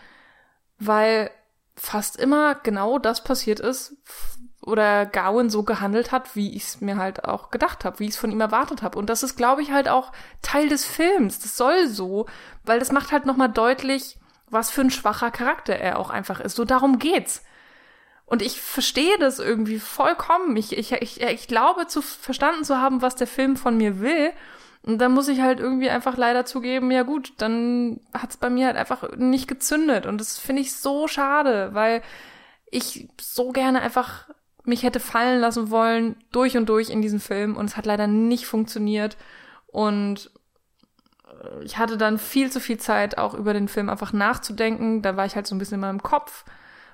weil 0.80 1.32
fast 1.78 2.18
immer 2.18 2.56
genau 2.56 3.00
das 3.00 3.24
passiert 3.24 3.60
ist 3.60 3.96
oder 4.62 5.06
Gawain 5.06 5.50
so 5.50 5.64
gehandelt 5.64 6.12
hat, 6.12 6.36
wie 6.36 6.56
ich 6.56 6.64
es 6.64 6.82
mir 6.82 6.98
halt 6.98 7.24
auch 7.24 7.52
gedacht 7.52 7.86
habe, 7.86 8.00
wie 8.00 8.06
ich 8.06 8.12
es 8.12 8.18
von 8.18 8.32
ihm 8.32 8.42
erwartet 8.42 8.82
habe. 8.82 8.98
Und 8.98 9.10
das 9.10 9.24
ist, 9.24 9.38
glaube 9.38 9.62
ich, 9.62 9.72
halt 9.72 9.88
auch 9.88 10.12
Teil 10.42 10.68
des 10.68 10.86
Films. 10.86 11.40
Das 11.40 11.56
soll 11.56 11.88
so, 11.88 12.26
weil 12.66 12.80
das 12.80 12.92
macht 12.92 13.14
halt 13.14 13.26
nochmal 13.26 13.50
deutlich, 13.50 14.18
was 14.50 14.70
für 14.70 14.82
ein 14.82 14.92
schwacher 14.92 15.32
Charakter 15.32 15.74
er 15.74 15.98
auch 15.98 16.10
einfach 16.10 16.42
ist. 16.42 16.56
So 16.56 16.66
darum 16.66 17.00
geht's. 17.00 17.44
Und 18.26 18.42
ich 18.42 18.62
verstehe 18.62 19.18
das 19.20 19.40
irgendwie 19.40 19.80
vollkommen. 19.80 20.58
Ich, 20.58 20.78
ich, 20.78 20.92
ich, 20.92 21.22
ich 21.22 21.48
glaube, 21.48 21.88
zu 21.88 22.02
verstanden 22.02 22.66
zu 22.66 22.78
haben, 22.78 23.02
was 23.02 23.16
der 23.16 23.28
Film 23.28 23.56
von 23.56 23.78
mir 23.78 24.02
will. 24.02 24.34
Und 24.88 25.00
dann 25.00 25.12
muss 25.12 25.28
ich 25.28 25.42
halt 25.42 25.60
irgendwie 25.60 25.90
einfach 25.90 26.18
leider 26.18 26.46
zugeben, 26.46 26.92
ja 26.92 27.04
gut, 27.04 27.34
dann 27.38 28.00
hat's 28.14 28.38
bei 28.38 28.50
mir 28.50 28.68
halt 28.68 28.78
einfach 28.78 29.16
nicht 29.18 29.48
gezündet. 29.48 30.06
Und 30.06 30.20
das 30.20 30.38
finde 30.38 30.62
ich 30.62 30.76
so 30.76 31.08
schade, 31.08 31.70
weil 31.74 32.02
ich 32.72 33.10
so 33.20 33.52
gerne 33.52 33.82
einfach 33.82 34.30
mich 34.64 34.84
hätte 34.84 35.00
fallen 35.00 35.40
lassen 35.40 35.70
wollen, 35.70 36.16
durch 36.32 36.58
und 36.58 36.68
durch 36.68 36.90
in 36.90 37.02
diesem 37.02 37.20
Film. 37.20 37.56
Und 37.58 37.66
es 37.66 37.78
hat 37.78 37.86
leider 37.86 38.08
nicht 38.08 38.48
funktioniert. 38.48 39.18
Und 39.68 40.32
äh, 41.28 41.64
ich 41.64 41.78
hatte 41.78 41.98
dann 41.98 42.18
viel 42.18 42.52
zu 42.52 42.60
viel 42.60 42.78
Zeit, 42.78 43.18
auch 43.18 43.34
über 43.34 43.54
den 43.54 43.68
Film 43.68 43.90
einfach 43.90 44.14
nachzudenken. 44.14 45.02
Da 45.02 45.18
war 45.18 45.26
ich 45.26 45.36
halt 45.36 45.48
so 45.48 45.56
ein 45.56 45.60
bisschen 45.60 45.76
in 45.76 45.82
meinem 45.82 46.04
Kopf 46.04 46.46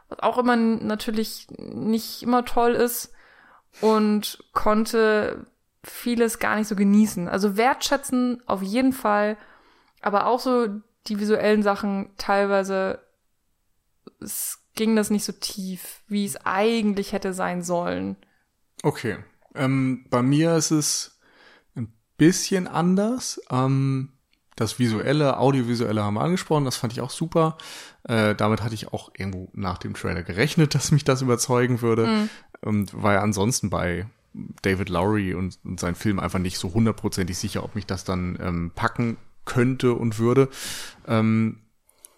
was 0.09 0.19
auch 0.19 0.37
immer 0.37 0.55
natürlich 0.55 1.47
nicht 1.57 2.23
immer 2.23 2.45
toll 2.45 2.73
ist 2.73 3.13
und 3.81 4.43
konnte 4.53 5.45
vieles 5.83 6.39
gar 6.39 6.55
nicht 6.55 6.67
so 6.67 6.75
genießen. 6.75 7.27
Also 7.27 7.57
wertschätzen 7.57 8.41
auf 8.45 8.61
jeden 8.61 8.93
Fall, 8.93 9.37
aber 10.01 10.27
auch 10.27 10.39
so 10.39 10.67
die 11.07 11.19
visuellen 11.19 11.63
Sachen 11.63 12.11
teilweise 12.17 12.99
es 14.19 14.59
ging 14.75 14.95
das 14.95 15.09
nicht 15.09 15.25
so 15.25 15.33
tief, 15.33 16.01
wie 16.07 16.25
es 16.25 16.37
eigentlich 16.45 17.11
hätte 17.13 17.33
sein 17.33 17.61
sollen. 17.61 18.15
Okay. 18.81 19.17
Ähm, 19.55 20.05
bei 20.09 20.21
mir 20.21 20.55
ist 20.55 20.71
es 20.71 21.19
ein 21.75 21.93
bisschen 22.17 22.67
anders. 22.67 23.39
Ähm, 23.51 24.13
das 24.55 24.79
visuelle, 24.79 25.37
audiovisuelle 25.37 26.03
haben 26.03 26.15
wir 26.15 26.21
angesprochen, 26.21 26.65
das 26.65 26.75
fand 26.75 26.93
ich 26.93 27.01
auch 27.01 27.09
super. 27.09 27.57
Äh, 28.03 28.35
damit 28.35 28.61
hatte 28.61 28.75
ich 28.75 28.93
auch 28.93 29.11
irgendwo 29.15 29.49
nach 29.53 29.77
dem 29.77 29.93
Trailer 29.93 30.23
gerechnet, 30.23 30.75
dass 30.75 30.91
mich 30.91 31.03
das 31.03 31.21
überzeugen 31.21 31.81
würde. 31.81 32.07
Mhm. 32.07 32.29
Und 32.61 33.01
war 33.01 33.13
ja 33.13 33.21
ansonsten 33.21 33.69
bei 33.69 34.07
David 34.61 34.89
Lowry 34.89 35.33
und, 35.33 35.59
und 35.63 35.79
sein 35.79 35.95
Film 35.95 36.19
einfach 36.19 36.39
nicht 36.39 36.57
so 36.57 36.73
hundertprozentig 36.73 37.37
sicher, 37.37 37.63
ob 37.63 37.75
mich 37.75 37.85
das 37.85 38.03
dann 38.03 38.37
ähm, 38.41 38.71
packen 38.73 39.17
könnte 39.45 39.93
und 39.93 40.19
würde. 40.19 40.49
Ähm, 41.07 41.59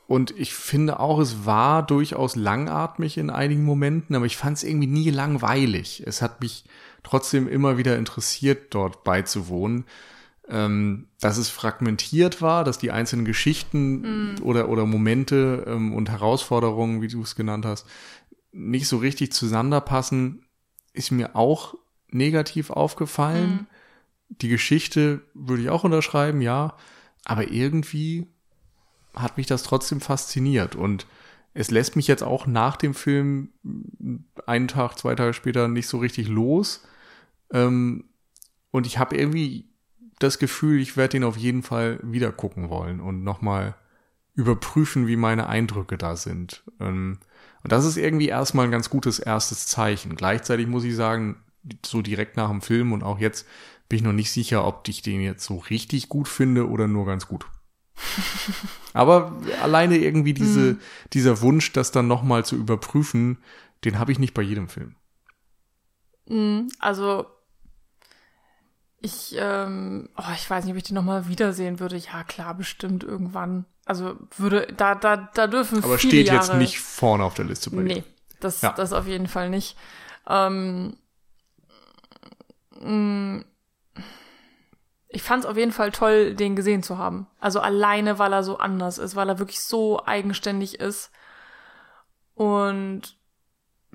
und 0.08 0.32
ich 0.38 0.54
finde 0.54 1.00
auch, 1.00 1.20
es 1.20 1.46
war 1.46 1.86
durchaus 1.86 2.36
langatmig 2.36 3.18
in 3.18 3.30
einigen 3.30 3.66
Momenten, 3.66 4.16
aber 4.16 4.26
ich 4.26 4.38
fand 4.38 4.58
es 4.58 4.64
irgendwie 4.64 4.88
nie 4.88 5.10
langweilig. 5.10 6.04
Es 6.06 6.22
hat 6.22 6.42
mich 6.42 6.66
trotzdem 7.04 7.48
immer 7.48 7.78
wieder 7.78 7.98
interessiert, 7.98 8.74
dort 8.74 9.04
beizuwohnen 9.04 9.86
ähm, 10.50 11.08
dass 11.20 11.38
es 11.38 11.50
fragmentiert 11.50 12.42
war, 12.42 12.64
dass 12.64 12.78
die 12.78 12.92
einzelnen 12.92 13.26
Geschichten 13.26 14.36
mm. 14.36 14.44
oder, 14.44 14.70
oder 14.70 14.86
Momente 14.86 15.66
ähm, 15.68 15.94
und 15.94 16.10
Herausforderungen, 16.10 17.02
wie 17.02 17.08
du 17.08 17.22
es 17.22 17.36
genannt 17.36 17.66
hast, 17.66 17.88
nicht 18.52 18.88
so 18.88 18.98
richtig 18.98 19.34
zueinander 19.34 19.82
passen, 19.82 20.46
ist 20.94 21.12
mir 21.12 21.36
auch 21.36 21.76
negativ 22.10 22.69
aufgefallen. 22.69 23.52
Mm. 23.52 23.68
Die 24.41 24.49
Geschichte 24.49 25.22
würde 25.34 25.64
ich 25.64 25.69
auch 25.69 25.84
unterschreiben, 25.84 26.41
ja, 26.41 26.76
aber 27.26 27.52
irgendwie 27.52 28.27
hat 29.14 29.38
mich 29.38 29.48
das 29.48 29.64
trotzdem 29.64 30.02
fasziniert 30.02 30.76
und 30.76 31.06
es 31.53 31.72
lässt 31.72 31.95
mich 31.95 32.07
jetzt 32.07 32.22
auch 32.22 32.48
nach 32.48 32.76
dem 32.76 32.94
Film 32.94 33.49
einen 34.45 34.68
Tag, 34.68 34.98
zwei 34.98 35.15
Tage 35.15 35.34
später 35.34 35.69
nicht 35.69 35.88
so 35.88 35.99
richtig 35.99 36.27
los. 36.27 36.86
Ähm, 37.52 38.03
und 38.72 38.86
ich 38.86 38.98
habe 38.98 39.15
irgendwie 39.15 39.69
das 40.19 40.38
Gefühl, 40.38 40.82
ich 40.82 40.98
werde 40.98 41.15
ihn 41.15 41.23
auf 41.23 41.38
jeden 41.38 41.64
Fall 41.64 41.99
wieder 42.03 42.34
gucken 42.34 42.69
wollen 42.69 42.99
und 42.99 43.23
nochmal 43.23 43.76
überprüfen, 44.34 45.07
wie 45.07 45.15
meine 45.15 45.48
Eindrücke 45.48 45.98
da 45.98 46.18
sind. 46.18 46.64
Ähm, 46.82 47.19
und 47.64 47.72
das 47.72 47.86
ist 47.86 47.95
irgendwie 47.95 48.27
erstmal 48.27 48.65
ein 48.65 48.72
ganz 48.72 48.90
gutes 48.90 49.19
erstes 49.19 49.65
Zeichen. 49.65 50.18
Gleichzeitig 50.18 50.68
muss 50.68 50.84
ich 50.84 50.95
sagen, 50.95 51.38
so 51.86 52.02
direkt 52.02 52.38
nach 52.38 52.50
dem 52.50 52.62
Film 52.62 52.94
und 52.94 53.04
auch 53.04 53.20
jetzt 53.20 53.48
bin 53.90 53.98
ich 53.98 54.04
noch 54.04 54.14
nicht 54.14 54.32
sicher, 54.32 54.66
ob 54.66 54.88
ich 54.88 55.02
den 55.02 55.22
jetzt 55.22 55.46
so 55.46 55.58
richtig 55.58 56.10
gut 56.10 56.28
finde 56.28 56.68
oder 56.68 56.88
nur 56.88 57.06
ganz 57.06 57.28
gut. 57.28 57.46
Aber 58.94 59.40
alleine 59.62 59.98
irgendwie 59.98 60.34
diese, 60.34 60.70
hm. 60.72 60.80
dieser 61.14 61.42
Wunsch, 61.42 61.72
das 61.72 61.92
dann 61.92 62.08
nochmal 62.08 62.46
zu 62.46 62.56
überprüfen, 62.56 63.38
den 63.84 64.00
habe 64.00 64.12
ich 64.12 64.20
nicht 64.20 64.34
bei 64.34 64.42
jedem 64.42 64.68
Film. 64.68 64.96
Hm, 66.28 66.70
also 66.80 67.28
ich, 69.02 69.36
ähm, 69.38 70.10
oh, 70.18 70.34
ich 70.36 70.50
weiß 70.50 70.66
nicht, 70.66 70.72
ob 70.72 70.78
ich 70.78 70.84
die 70.84 70.94
nochmal 70.94 71.28
wiedersehen 71.28 71.80
würde. 71.80 71.96
Ja, 71.96 72.24
klar, 72.24 72.56
bestimmt 72.56 73.04
irgendwann. 73.04 73.66
Also 73.86 74.16
würde, 74.36 74.68
da, 74.76 74.96
da, 74.96 75.30
da 75.34 75.46
dürfen 75.46 75.84
Aber 75.84 76.00
viele 76.00 76.12
steht 76.12 76.28
Jahre, 76.28 76.40
jetzt 76.40 76.56
nicht 76.56 76.80
vorne 76.80 77.24
auf 77.24 77.36
der 77.36 77.46
Liste 77.46 77.70
bei 77.70 77.84
dir. 77.84 77.96
Nee, 77.96 78.04
das, 78.40 78.62
ja. 78.62 78.74
das 78.74 78.94
auf 78.94 79.06
jeden 79.06 79.28
Fall 79.28 79.52
nicht. 79.52 79.78
Ähm, 80.28 80.88
mm, 80.88 80.98
ich 85.07 85.23
fand 85.23 85.43
es 85.43 85.49
auf 85.49 85.57
jeden 85.57 85.72
Fall 85.72 85.91
toll, 85.91 86.35
den 86.35 86.56
gesehen 86.56 86.84
zu 86.84 86.97
haben. 86.97 87.27
Also 87.39 87.61
alleine, 87.61 88.19
weil 88.19 88.34
er 88.34 88.43
so 88.43 88.57
anders 88.57 88.97
ist, 88.97 89.15
weil 89.15 89.30
er 89.30 89.39
wirklich 89.39 89.61
so 89.61 90.06
eigenständig 90.06 90.80
ist. 90.80 91.11
Und 92.34 93.18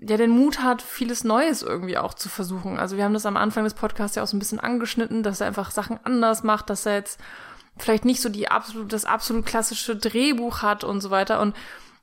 ja 0.00 0.16
den 0.16 0.30
Mut 0.30 0.62
hat, 0.62 0.80
vieles 0.80 1.24
Neues 1.24 1.62
irgendwie 1.62 1.98
auch 1.98 2.14
zu 2.14 2.28
versuchen. 2.28 2.78
Also 2.78 2.96
wir 2.96 3.04
haben 3.04 3.12
das 3.12 3.26
am 3.26 3.36
Anfang 3.36 3.64
des 3.64 3.74
Podcasts 3.74 4.16
ja 4.16 4.22
auch 4.22 4.26
so 4.26 4.36
ein 4.36 4.40
bisschen 4.40 4.60
angeschnitten, 4.60 5.22
dass 5.22 5.40
er 5.40 5.46
einfach 5.46 5.70
Sachen 5.70 6.00
anders 6.04 6.42
macht, 6.42 6.70
dass 6.70 6.86
er 6.86 6.94
jetzt 6.94 7.20
vielleicht 7.76 8.04
nicht 8.04 8.22
so 8.22 8.28
die 8.28 8.50
absolut, 8.50 8.92
das 8.92 9.04
absolut 9.04 9.44
klassische 9.44 9.96
Drehbuch 9.96 10.62
hat 10.62 10.84
und 10.84 11.00
so 11.02 11.10
weiter. 11.10 11.40
Und 11.40 11.54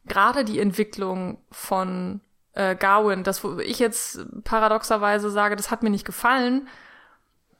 gerade 0.05 0.45
die 0.45 0.59
Entwicklung 0.59 1.41
von 1.51 2.21
äh, 2.57 2.75
Garwin, 2.75 3.23
das, 3.23 3.43
wo 3.43 3.59
ich 3.59 3.77
jetzt 3.77 4.25
paradoxerweise 4.43 5.29
sage, 5.29 5.55
das 5.55 5.69
hat 5.69 5.84
mir 5.84 5.91
nicht 5.91 6.05
gefallen, 6.05 6.67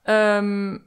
ähm, 0.06 0.84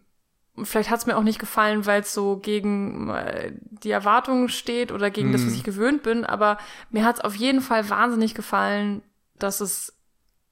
vielleicht 0.61 0.91
hat 0.91 0.99
es 0.99 1.07
mir 1.07 1.17
auch 1.17 1.23
nicht 1.23 1.39
gefallen, 1.39 1.87
weil 1.87 2.01
es 2.01 2.13
so 2.13 2.37
gegen 2.39 3.09
äh, 3.11 3.53
die 3.71 3.93
Erwartungen 3.93 4.49
steht 4.49 4.91
oder 4.91 5.11
gegen 5.11 5.31
mm. 5.31 5.33
das, 5.33 5.43
was 5.43 5.51
mhm. 5.51 5.57
ich 5.57 5.65
gewöhnt 5.65 6.03
bin, 6.03 6.25
aber 6.25 6.59
mir 6.91 7.05
hat 7.05 7.17
es 7.17 7.25
auf 7.25 7.37
jeden 7.37 7.61
Fall 7.61 7.89
wahnsinnig 7.89 8.35
gefallen, 8.35 9.03
dass 9.39 9.61
es 9.61 9.97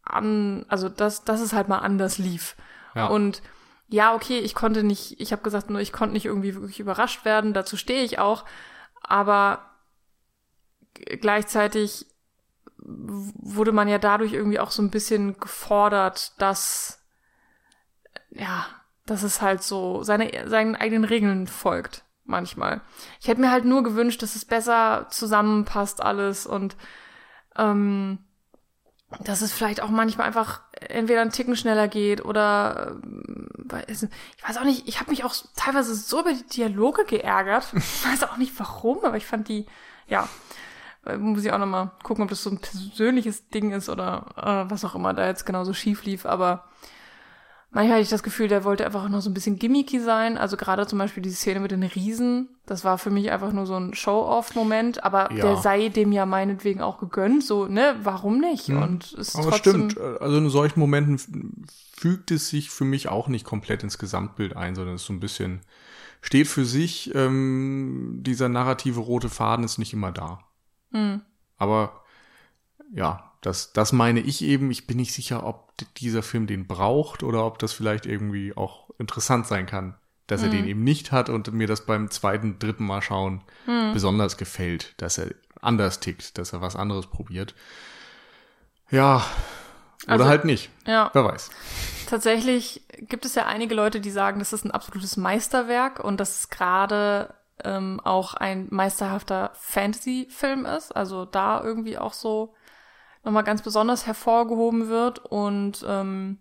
an, 0.04 0.64
also 0.68 0.88
dass, 0.88 1.24
dass 1.24 1.40
es 1.40 1.52
halt 1.52 1.68
mal 1.68 1.78
anders 1.78 2.16
lief. 2.18 2.54
Ja. 2.94 3.08
Und 3.08 3.42
ja, 3.88 4.14
okay, 4.14 4.38
ich 4.38 4.54
konnte 4.54 4.84
nicht, 4.84 5.20
ich 5.20 5.32
habe 5.32 5.42
gesagt, 5.42 5.68
nur 5.68 5.80
ich 5.80 5.92
konnte 5.92 6.12
nicht 6.12 6.26
irgendwie 6.26 6.54
wirklich 6.54 6.78
überrascht 6.78 7.24
werden, 7.24 7.54
dazu 7.54 7.76
stehe 7.76 8.04
ich 8.04 8.20
auch, 8.20 8.44
aber 9.02 9.62
gleichzeitig 10.94 12.06
wurde 12.84 13.72
man 13.72 13.88
ja 13.88 13.98
dadurch 13.98 14.32
irgendwie 14.32 14.60
auch 14.60 14.70
so 14.70 14.82
ein 14.82 14.90
bisschen 14.90 15.38
gefordert, 15.38 16.32
dass 16.38 17.04
ja, 18.30 18.66
dass 19.06 19.22
es 19.22 19.42
halt 19.42 19.62
so 19.62 20.02
seine 20.02 20.48
seinen 20.48 20.76
eigenen 20.76 21.04
Regeln 21.04 21.46
folgt 21.46 22.04
manchmal. 22.24 22.82
Ich 23.20 23.28
hätte 23.28 23.40
mir 23.40 23.50
halt 23.50 23.64
nur 23.64 23.82
gewünscht, 23.82 24.22
dass 24.22 24.36
es 24.36 24.44
besser 24.44 25.06
zusammenpasst 25.10 26.02
alles 26.02 26.46
und 26.46 26.76
ähm, 27.56 28.18
dass 29.24 29.40
es 29.40 29.52
vielleicht 29.52 29.80
auch 29.80 29.88
manchmal 29.88 30.26
einfach 30.26 30.60
entweder 30.72 31.22
einen 31.22 31.32
Ticken 31.32 31.56
schneller 31.56 31.88
geht 31.88 32.24
oder 32.24 33.00
äh, 33.72 33.90
ich 33.90 34.46
weiß 34.46 34.58
auch 34.58 34.64
nicht, 34.64 34.86
ich 34.86 35.00
habe 35.00 35.10
mich 35.10 35.24
auch 35.24 35.34
teilweise 35.56 35.94
so 35.94 36.20
über 36.20 36.32
die 36.32 36.46
Dialoge 36.46 37.04
geärgert. 37.04 37.68
Ich 37.74 38.06
weiß 38.06 38.24
auch 38.24 38.36
nicht 38.36 38.52
warum, 38.58 39.04
aber 39.04 39.16
ich 39.16 39.26
fand 39.26 39.48
die, 39.48 39.66
ja, 40.08 40.28
muss 41.18 41.44
ich 41.44 41.52
auch 41.52 41.58
nochmal 41.58 41.90
gucken, 42.02 42.24
ob 42.24 42.30
das 42.30 42.42
so 42.42 42.50
ein 42.50 42.58
persönliches 42.58 43.48
Ding 43.48 43.72
ist 43.72 43.88
oder 43.88 44.26
äh, 44.36 44.70
was 44.70 44.84
auch 44.84 44.94
immer 44.94 45.14
da 45.14 45.26
jetzt 45.26 45.46
genauso 45.46 45.72
schief 45.72 46.04
lief, 46.04 46.26
aber 46.26 46.64
Manchmal 47.70 47.96
hatte 47.96 48.04
ich 48.04 48.08
das 48.08 48.22
Gefühl, 48.22 48.48
der 48.48 48.64
wollte 48.64 48.86
einfach 48.86 49.06
noch 49.10 49.20
so 49.20 49.28
ein 49.28 49.34
bisschen 49.34 49.58
gimmicky 49.58 50.00
sein. 50.00 50.38
Also 50.38 50.56
gerade 50.56 50.86
zum 50.86 50.98
Beispiel 50.98 51.22
die 51.22 51.30
Szene 51.30 51.60
mit 51.60 51.70
den 51.70 51.82
Riesen, 51.82 52.48
das 52.64 52.82
war 52.82 52.96
für 52.96 53.10
mich 53.10 53.30
einfach 53.30 53.52
nur 53.52 53.66
so 53.66 53.76
ein 53.76 53.92
Show-off-Moment, 53.92 55.04
aber 55.04 55.30
ja. 55.32 55.44
der 55.44 55.56
sei 55.58 55.90
dem 55.90 56.10
ja 56.10 56.24
meinetwegen 56.24 56.80
auch 56.80 56.98
gegönnt, 56.98 57.44
so, 57.44 57.66
ne, 57.66 57.96
warum 58.02 58.40
nicht? 58.40 58.70
Mhm. 58.70 58.82
Und 58.82 59.12
es 59.12 59.36
aber 59.36 59.52
stimmt, 59.52 60.00
also 60.00 60.38
in 60.38 60.48
solchen 60.48 60.80
Momenten 60.80 61.66
fügt 61.94 62.30
es 62.30 62.48
sich 62.48 62.70
für 62.70 62.86
mich 62.86 63.10
auch 63.10 63.28
nicht 63.28 63.44
komplett 63.44 63.82
ins 63.82 63.98
Gesamtbild 63.98 64.56
ein, 64.56 64.74
sondern 64.74 64.94
es 64.94 65.02
ist 65.02 65.08
so 65.08 65.12
ein 65.12 65.20
bisschen, 65.20 65.60
steht 66.22 66.46
für 66.46 66.64
sich, 66.64 67.14
ähm, 67.14 68.20
dieser 68.22 68.48
narrative 68.48 69.00
rote 69.00 69.28
Faden 69.28 69.64
ist 69.64 69.76
nicht 69.76 69.92
immer 69.92 70.10
da. 70.10 70.38
Mhm. 70.90 71.22
Aber 71.56 72.02
ja, 72.92 73.32
das, 73.40 73.72
das 73.72 73.92
meine 73.92 74.20
ich 74.20 74.42
eben. 74.42 74.70
Ich 74.70 74.86
bin 74.86 74.96
nicht 74.96 75.12
sicher, 75.12 75.44
ob 75.44 75.72
dieser 75.96 76.22
Film 76.22 76.46
den 76.46 76.66
braucht 76.66 77.22
oder 77.22 77.44
ob 77.44 77.58
das 77.58 77.72
vielleicht 77.72 78.06
irgendwie 78.06 78.56
auch 78.56 78.90
interessant 78.98 79.46
sein 79.46 79.66
kann, 79.66 79.94
dass 80.26 80.42
er 80.42 80.50
den 80.50 80.62
mhm. 80.62 80.68
eben 80.68 80.84
nicht 80.84 81.12
hat 81.12 81.28
und 81.28 81.52
mir 81.52 81.66
das 81.66 81.86
beim 81.86 82.10
zweiten, 82.10 82.58
dritten 82.58 82.84
Mal 82.84 83.02
schauen 83.02 83.42
mhm. 83.66 83.92
besonders 83.92 84.36
gefällt, 84.36 84.94
dass 85.00 85.18
er 85.18 85.34
anders 85.60 86.00
tickt, 86.00 86.38
dass 86.38 86.52
er 86.52 86.60
was 86.60 86.76
anderes 86.76 87.06
probiert. 87.06 87.54
Ja, 88.90 89.24
oder 90.04 90.12
also, 90.14 90.26
halt 90.26 90.44
nicht. 90.44 90.70
Ja. 90.86 91.10
Wer 91.12 91.24
weiß. 91.24 91.50
Tatsächlich 92.08 92.82
gibt 93.00 93.24
es 93.24 93.34
ja 93.34 93.46
einige 93.46 93.74
Leute, 93.74 94.00
die 94.00 94.10
sagen, 94.10 94.38
das 94.38 94.52
ist 94.52 94.64
ein 94.64 94.70
absolutes 94.70 95.16
Meisterwerk 95.16 96.00
und 96.00 96.18
dass 96.18 96.40
es 96.40 96.48
gerade 96.50 97.34
ähm, 97.64 98.00
auch 98.04 98.34
ein 98.34 98.66
meisterhafter 98.70 99.50
Fantasy-Film 99.54 100.66
ist. 100.66 100.94
Also 100.94 101.24
da 101.24 101.62
irgendwie 101.62 101.98
auch 101.98 102.12
so 102.12 102.54
nochmal 103.24 103.44
ganz 103.44 103.62
besonders 103.62 104.06
hervorgehoben 104.06 104.88
wird. 104.88 105.18
Und 105.24 105.84
ähm, 105.86 106.38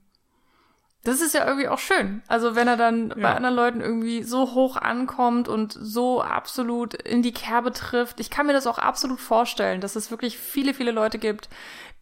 das 1.03 1.21
ist 1.21 1.33
ja 1.33 1.45
irgendwie 1.45 1.69
auch 1.69 1.79
schön. 1.79 2.21
Also 2.27 2.55
wenn 2.55 2.67
er 2.67 2.77
dann 2.77 3.09
ja. 3.09 3.15
bei 3.15 3.35
anderen 3.35 3.55
Leuten 3.55 3.81
irgendwie 3.81 4.23
so 4.23 4.53
hoch 4.53 4.75
ankommt 4.75 5.47
und 5.47 5.73
so 5.79 6.21
absolut 6.21 6.93
in 6.93 7.21
die 7.21 7.31
Kerbe 7.31 7.71
trifft. 7.71 8.19
Ich 8.19 8.29
kann 8.29 8.45
mir 8.47 8.53
das 8.53 8.67
auch 8.67 8.77
absolut 8.77 9.19
vorstellen, 9.19 9.81
dass 9.81 9.95
es 9.95 10.11
wirklich 10.11 10.37
viele, 10.37 10.73
viele 10.73 10.91
Leute 10.91 11.17
gibt, 11.17 11.49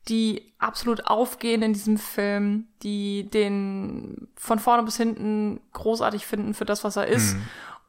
die 0.07 0.53
absolut 0.59 1.07
aufgehen 1.07 1.61
in 1.61 1.73
diesem 1.73 1.97
Film, 1.97 2.67
die 2.83 3.29
den 3.29 4.27
von 4.35 4.59
vorne 4.59 4.83
bis 4.83 4.97
hinten 4.97 5.61
großartig 5.73 6.25
finden 6.25 6.53
für 6.53 6.65
das, 6.65 6.83
was 6.83 6.95
er 6.95 7.07
ist. 7.07 7.35
Mhm. 7.35 7.41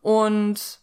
Und 0.03 0.81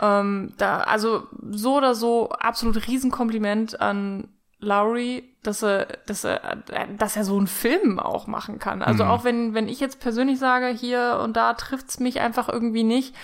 ähm, 0.00 0.52
da, 0.58 0.78
also 0.78 1.26
so 1.50 1.76
oder 1.76 1.94
so, 1.94 2.30
absolut 2.30 2.86
Riesenkompliment 2.86 3.80
an 3.80 4.28
Lowry, 4.58 5.24
dass 5.42 5.62
er, 5.62 5.86
dass 6.06 6.24
er, 6.24 6.56
dass 6.96 7.16
er 7.16 7.24
so 7.24 7.36
einen 7.36 7.48
Film 7.48 7.98
auch 7.98 8.26
machen 8.26 8.58
kann. 8.58 8.80
Also 8.80 9.04
mhm. 9.04 9.10
auch 9.10 9.24
wenn, 9.24 9.54
wenn 9.54 9.68
ich 9.68 9.80
jetzt 9.80 10.00
persönlich 10.00 10.38
sage, 10.38 10.68
hier 10.68 11.20
und 11.22 11.36
da 11.36 11.54
trifft's 11.54 11.98
mich 11.98 12.20
einfach 12.20 12.48
irgendwie 12.48 12.84
nicht. 12.84 13.14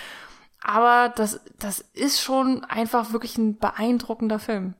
Aber 0.61 1.13
das, 1.15 1.41
das 1.61 1.79
ist 1.79 2.21
schon 2.21 2.65
einfach 2.65 3.13
wirklich 3.13 3.39
ein 3.39 3.59
beeindruckender 3.59 4.41
Film. 4.41 4.75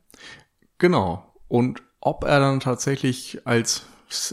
Genau. 0.79 1.25
Und 1.47 1.83
ob 2.01 2.25
er 2.25 2.41
dann 2.41 2.61
tatsächlich 2.61 3.41
als 3.45 3.85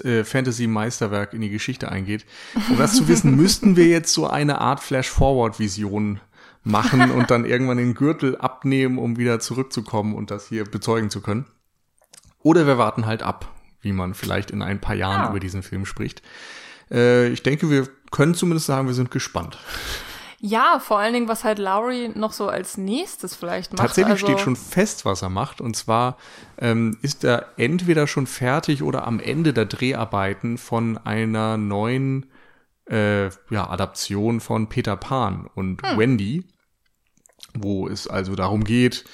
äh, 0.03 0.23
Fantasy-Meisterwerk 0.23 1.34
in 1.34 1.41
die 1.41 1.49
Geschichte 1.49 1.91
eingeht. 1.91 2.26
Um 2.69 2.77
das 2.77 2.95
zu 2.95 3.07
wissen, 3.07 3.36
müssten 3.36 3.76
wir 3.76 3.88
jetzt 3.88 4.14
so 4.14 4.27
eine 4.27 4.61
Art 4.61 4.80
Flash-Forward-Vision 4.80 6.22
machen 6.66 7.12
und 7.12 7.32
dann 7.32 7.46
irgendwann 7.46 7.78
den 7.78 7.94
Gürtel 7.94 8.38
abnehmen, 8.38 8.98
um 8.98 9.18
wieder 9.18 9.40
zurückzukommen 9.40 10.16
und 10.16 10.32
das 10.32 10.50
hier 10.50 10.66
bezeugen 10.66 11.10
zu 11.10 11.22
können. 11.22 11.46
Oder 12.44 12.68
wir 12.68 12.78
warten 12.78 13.06
halt 13.06 13.24
ab, 13.24 13.52
wie 13.82 13.94
man 13.94 14.14
vielleicht 14.14 14.52
in 14.52 14.62
ein 14.62 14.82
paar 14.82 14.96
Jahren 14.96 15.24
ja. 15.24 15.30
über 15.30 15.40
diesen 15.40 15.64
Film 15.64 15.86
spricht. 15.86 16.22
Äh, 16.92 17.30
ich 17.30 17.44
denke, 17.44 17.70
wir 17.70 17.88
können 18.12 18.36
zumindest 18.36 18.68
sagen, 18.68 18.88
wir 18.88 18.94
sind 18.94 19.12
gespannt. 19.12 19.58
Ja, 20.40 20.80
vor 20.80 21.00
allen 21.00 21.14
Dingen, 21.14 21.28
was 21.28 21.44
halt 21.44 21.58
Lowry 21.60 22.12
noch 22.14 22.32
so 22.32 22.48
als 22.48 22.78
nächstes 22.78 23.36
vielleicht 23.36 23.74
macht. 23.74 23.88
Tatsächlich 23.88 24.12
also 24.12 24.28
steht 24.28 24.40
schon 24.40 24.56
fest, 24.56 25.06
was 25.06 25.22
er 25.22 25.30
macht. 25.30 25.62
Und 25.62 25.76
zwar 25.76 26.18
ähm, 26.60 26.98
ist 27.02 27.24
er 27.24 27.48
entweder 27.58 28.06
schon 28.06 28.28
fertig 28.28 28.84
oder 28.84 29.08
am 29.08 29.20
Ende 29.20 29.54
der 29.54 29.66
Dreharbeiten 29.66 30.58
von 30.58 31.00
einer 31.00 31.58
neuen 31.58 32.28
äh, 32.90 33.26
ja, 33.50 33.70
Adaption 33.70 34.40
von 34.40 34.70
Peter 34.70 34.96
Pan 34.96 35.50
und 35.56 35.82
hm. 35.82 35.98
Wendy 35.98 36.44
wo 37.64 37.88
es 37.88 38.07
also 38.07 38.36
darum 38.36 38.64
geht, 38.64 39.06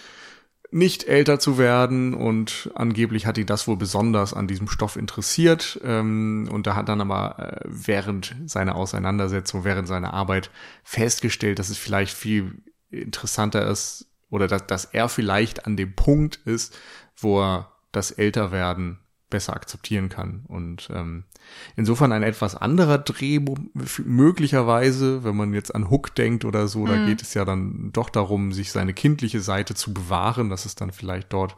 nicht 0.74 1.04
älter 1.04 1.38
zu 1.40 1.58
werden 1.58 2.14
und 2.14 2.72
angeblich 2.76 3.26
hat 3.26 3.38
ihn 3.38 3.46
das 3.46 3.68
wohl 3.68 3.76
besonders 3.76 4.34
an 4.34 4.48
diesem 4.48 4.70
Stoff 4.70 4.96
interessiert 4.96 5.80
ähm, 5.84 6.48
und 6.50 6.66
da 6.66 6.76
hat 6.76 6.88
dann 6.88 7.02
aber 7.02 7.40
äh, 7.40 7.66
während 7.66 8.36
seiner 8.46 8.76
Auseinandersetzung, 8.76 9.66
während 9.66 9.88
seiner 9.88 10.14
Arbeit 10.14 10.50
festgestellt, 10.84 11.60
dass 11.60 11.70
es 11.70 11.78
vielleicht 11.78 12.16
viel 12.16 12.62
interessanter 12.90 13.68
ist 13.68 14.08
oder 14.30 14.48
dass, 14.48 14.66
dass 14.66 14.86
er 14.86 15.10
vielleicht 15.10 15.66
an 15.66 15.76
dem 15.76 15.94
Punkt 15.94 16.38
ist, 16.46 16.78
wo 17.18 17.42
er 17.42 17.72
das 17.92 18.12
Älterwerden 18.12 19.00
besser 19.30 19.54
akzeptieren 19.54 20.10
kann. 20.10 20.46
Und 20.48 20.90
ähm, 20.94 21.26
insofern 21.76 22.12
ein 22.12 22.24
etwas 22.24 22.56
anderer 22.56 22.98
Dreh 22.98 23.40
möglicherweise, 24.04 25.24
wenn 25.24 25.36
man 25.36 25.54
jetzt 25.54 25.74
an 25.74 25.90
Hook 25.90 26.16
denkt 26.16 26.46
oder 26.46 26.68
so, 26.68 26.80
mhm. 26.80 26.88
da 26.88 27.06
geht 27.06 27.22
es 27.22 27.34
ja 27.34 27.46
dann 27.46 27.92
doch 27.94 28.10
darum, 28.10 28.52
sich 28.52 28.72
seine 28.72 28.94
kindliche 28.94 29.42
Seite 29.42 29.76
zu 29.76 29.94
bewahren. 29.94 30.50
Das 30.50 30.66
ist 30.66 30.82
dann 30.82 30.92
vielleicht 30.92 31.34
dort 31.34 31.58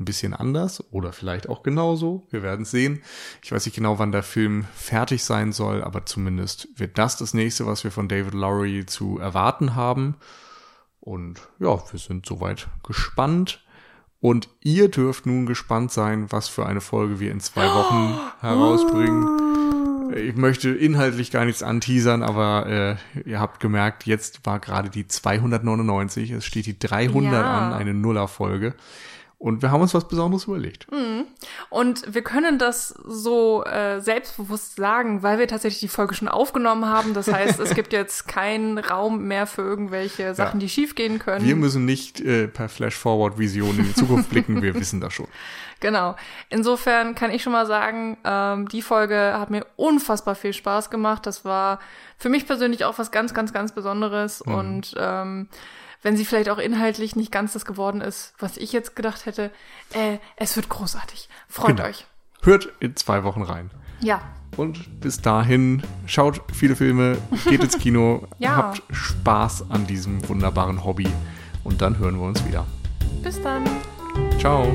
ein 0.00 0.04
bisschen 0.04 0.34
anders 0.34 0.82
oder 0.92 1.12
vielleicht 1.12 1.48
auch 1.48 1.62
genauso. 1.62 2.26
Wir 2.30 2.42
werden 2.42 2.64
sehen. 2.64 3.02
Ich 3.42 3.52
weiß 3.52 3.66
nicht 3.66 3.74
genau, 3.74 3.98
wann 3.98 4.12
der 4.12 4.22
Film 4.22 4.64
fertig 4.74 5.22
sein 5.22 5.52
soll, 5.52 5.84
aber 5.84 6.06
zumindest 6.06 6.68
wird 6.74 6.98
das 6.98 7.16
das 7.16 7.34
nächste, 7.34 7.66
was 7.66 7.84
wir 7.84 7.90
von 7.90 8.08
David 8.08 8.34
Lowry 8.34 8.86
zu 8.86 9.18
erwarten 9.18 9.74
haben. 9.74 10.16
Und 11.00 11.40
ja, 11.58 11.78
wir 11.90 11.98
sind 11.98 12.26
soweit 12.26 12.68
gespannt. 12.82 13.62
Und 14.20 14.48
ihr 14.60 14.88
dürft 14.88 15.24
nun 15.24 15.46
gespannt 15.46 15.92
sein, 15.92 16.26
was 16.30 16.48
für 16.48 16.66
eine 16.66 16.82
Folge 16.82 17.20
wir 17.20 17.30
in 17.32 17.40
zwei 17.40 17.66
Wochen 17.66 18.14
oh. 18.14 18.20
herausbringen. 18.42 20.12
Ich 20.14 20.36
möchte 20.36 20.70
inhaltlich 20.70 21.30
gar 21.30 21.44
nichts 21.44 21.62
anteasern, 21.62 22.22
aber 22.22 22.98
äh, 23.24 23.28
ihr 23.28 23.40
habt 23.40 23.60
gemerkt, 23.60 24.06
jetzt 24.06 24.44
war 24.44 24.58
gerade 24.58 24.90
die 24.90 25.06
299, 25.06 26.32
es 26.32 26.44
steht 26.44 26.66
die 26.66 26.78
300 26.78 27.32
ja. 27.32 27.58
an, 27.58 27.72
eine 27.72 27.94
Nuller-Folge. 27.94 28.74
Und 29.40 29.62
wir 29.62 29.70
haben 29.70 29.80
uns 29.80 29.94
was 29.94 30.06
Besonderes 30.06 30.44
überlegt. 30.44 30.86
Mhm. 30.92 31.24
Und 31.70 32.14
wir 32.14 32.20
können 32.20 32.58
das 32.58 32.88
so 32.88 33.64
äh, 33.64 33.98
selbstbewusst 34.00 34.76
sagen, 34.76 35.22
weil 35.22 35.38
wir 35.38 35.48
tatsächlich 35.48 35.80
die 35.80 35.88
Folge 35.88 36.14
schon 36.14 36.28
aufgenommen 36.28 36.84
haben. 36.84 37.14
Das 37.14 37.32
heißt, 37.32 37.58
es 37.58 37.74
gibt 37.74 37.94
jetzt 37.94 38.28
keinen 38.28 38.76
Raum 38.76 39.28
mehr 39.28 39.46
für 39.46 39.62
irgendwelche 39.62 40.34
Sachen, 40.34 40.60
ja. 40.60 40.66
die 40.66 40.68
schiefgehen 40.68 41.18
können. 41.18 41.46
Wir 41.46 41.56
müssen 41.56 41.86
nicht 41.86 42.20
äh, 42.20 42.48
per 42.48 42.68
Flash-Forward-Vision 42.68 43.78
in 43.78 43.84
die 43.86 43.94
Zukunft 43.94 44.28
blicken. 44.28 44.60
Wir 44.60 44.74
wissen 44.78 45.00
das 45.00 45.14
schon. 45.14 45.28
Genau. 45.80 46.16
Insofern 46.50 47.14
kann 47.14 47.30
ich 47.30 47.42
schon 47.42 47.54
mal 47.54 47.64
sagen, 47.64 48.18
ähm, 48.24 48.68
die 48.68 48.82
Folge 48.82 49.38
hat 49.38 49.48
mir 49.48 49.64
unfassbar 49.76 50.34
viel 50.34 50.52
Spaß 50.52 50.90
gemacht. 50.90 51.24
Das 51.24 51.46
war 51.46 51.80
für 52.18 52.28
mich 52.28 52.46
persönlich 52.46 52.84
auch 52.84 52.98
was 52.98 53.10
ganz, 53.10 53.32
ganz, 53.32 53.54
ganz 53.54 53.72
Besonderes. 53.72 54.44
Mhm. 54.44 54.54
Und 54.54 54.94
ähm, 54.98 55.48
wenn 56.02 56.16
sie 56.16 56.24
vielleicht 56.24 56.48
auch 56.48 56.58
inhaltlich 56.58 57.16
nicht 57.16 57.32
ganz 57.32 57.52
das 57.52 57.64
geworden 57.64 58.00
ist, 58.00 58.34
was 58.38 58.56
ich 58.56 58.72
jetzt 58.72 58.96
gedacht 58.96 59.26
hätte. 59.26 59.50
Äh, 59.92 60.18
es 60.36 60.56
wird 60.56 60.68
großartig. 60.68 61.28
Freut 61.48 61.76
genau. 61.76 61.88
euch. 61.88 62.06
Hört 62.42 62.72
in 62.80 62.96
zwei 62.96 63.24
Wochen 63.24 63.42
rein. 63.42 63.70
Ja. 64.00 64.22
Und 64.56 65.00
bis 65.00 65.20
dahin, 65.20 65.82
schaut 66.06 66.42
viele 66.52 66.74
Filme, 66.74 67.18
geht 67.48 67.62
ins 67.62 67.78
Kino, 67.78 68.26
ja. 68.38 68.56
habt 68.56 68.82
Spaß 68.90 69.70
an 69.70 69.86
diesem 69.86 70.26
wunderbaren 70.28 70.84
Hobby 70.84 71.08
und 71.64 71.80
dann 71.82 71.98
hören 71.98 72.18
wir 72.18 72.26
uns 72.26 72.44
wieder. 72.46 72.66
Bis 73.22 73.40
dann. 73.42 73.64
Ciao. 74.38 74.66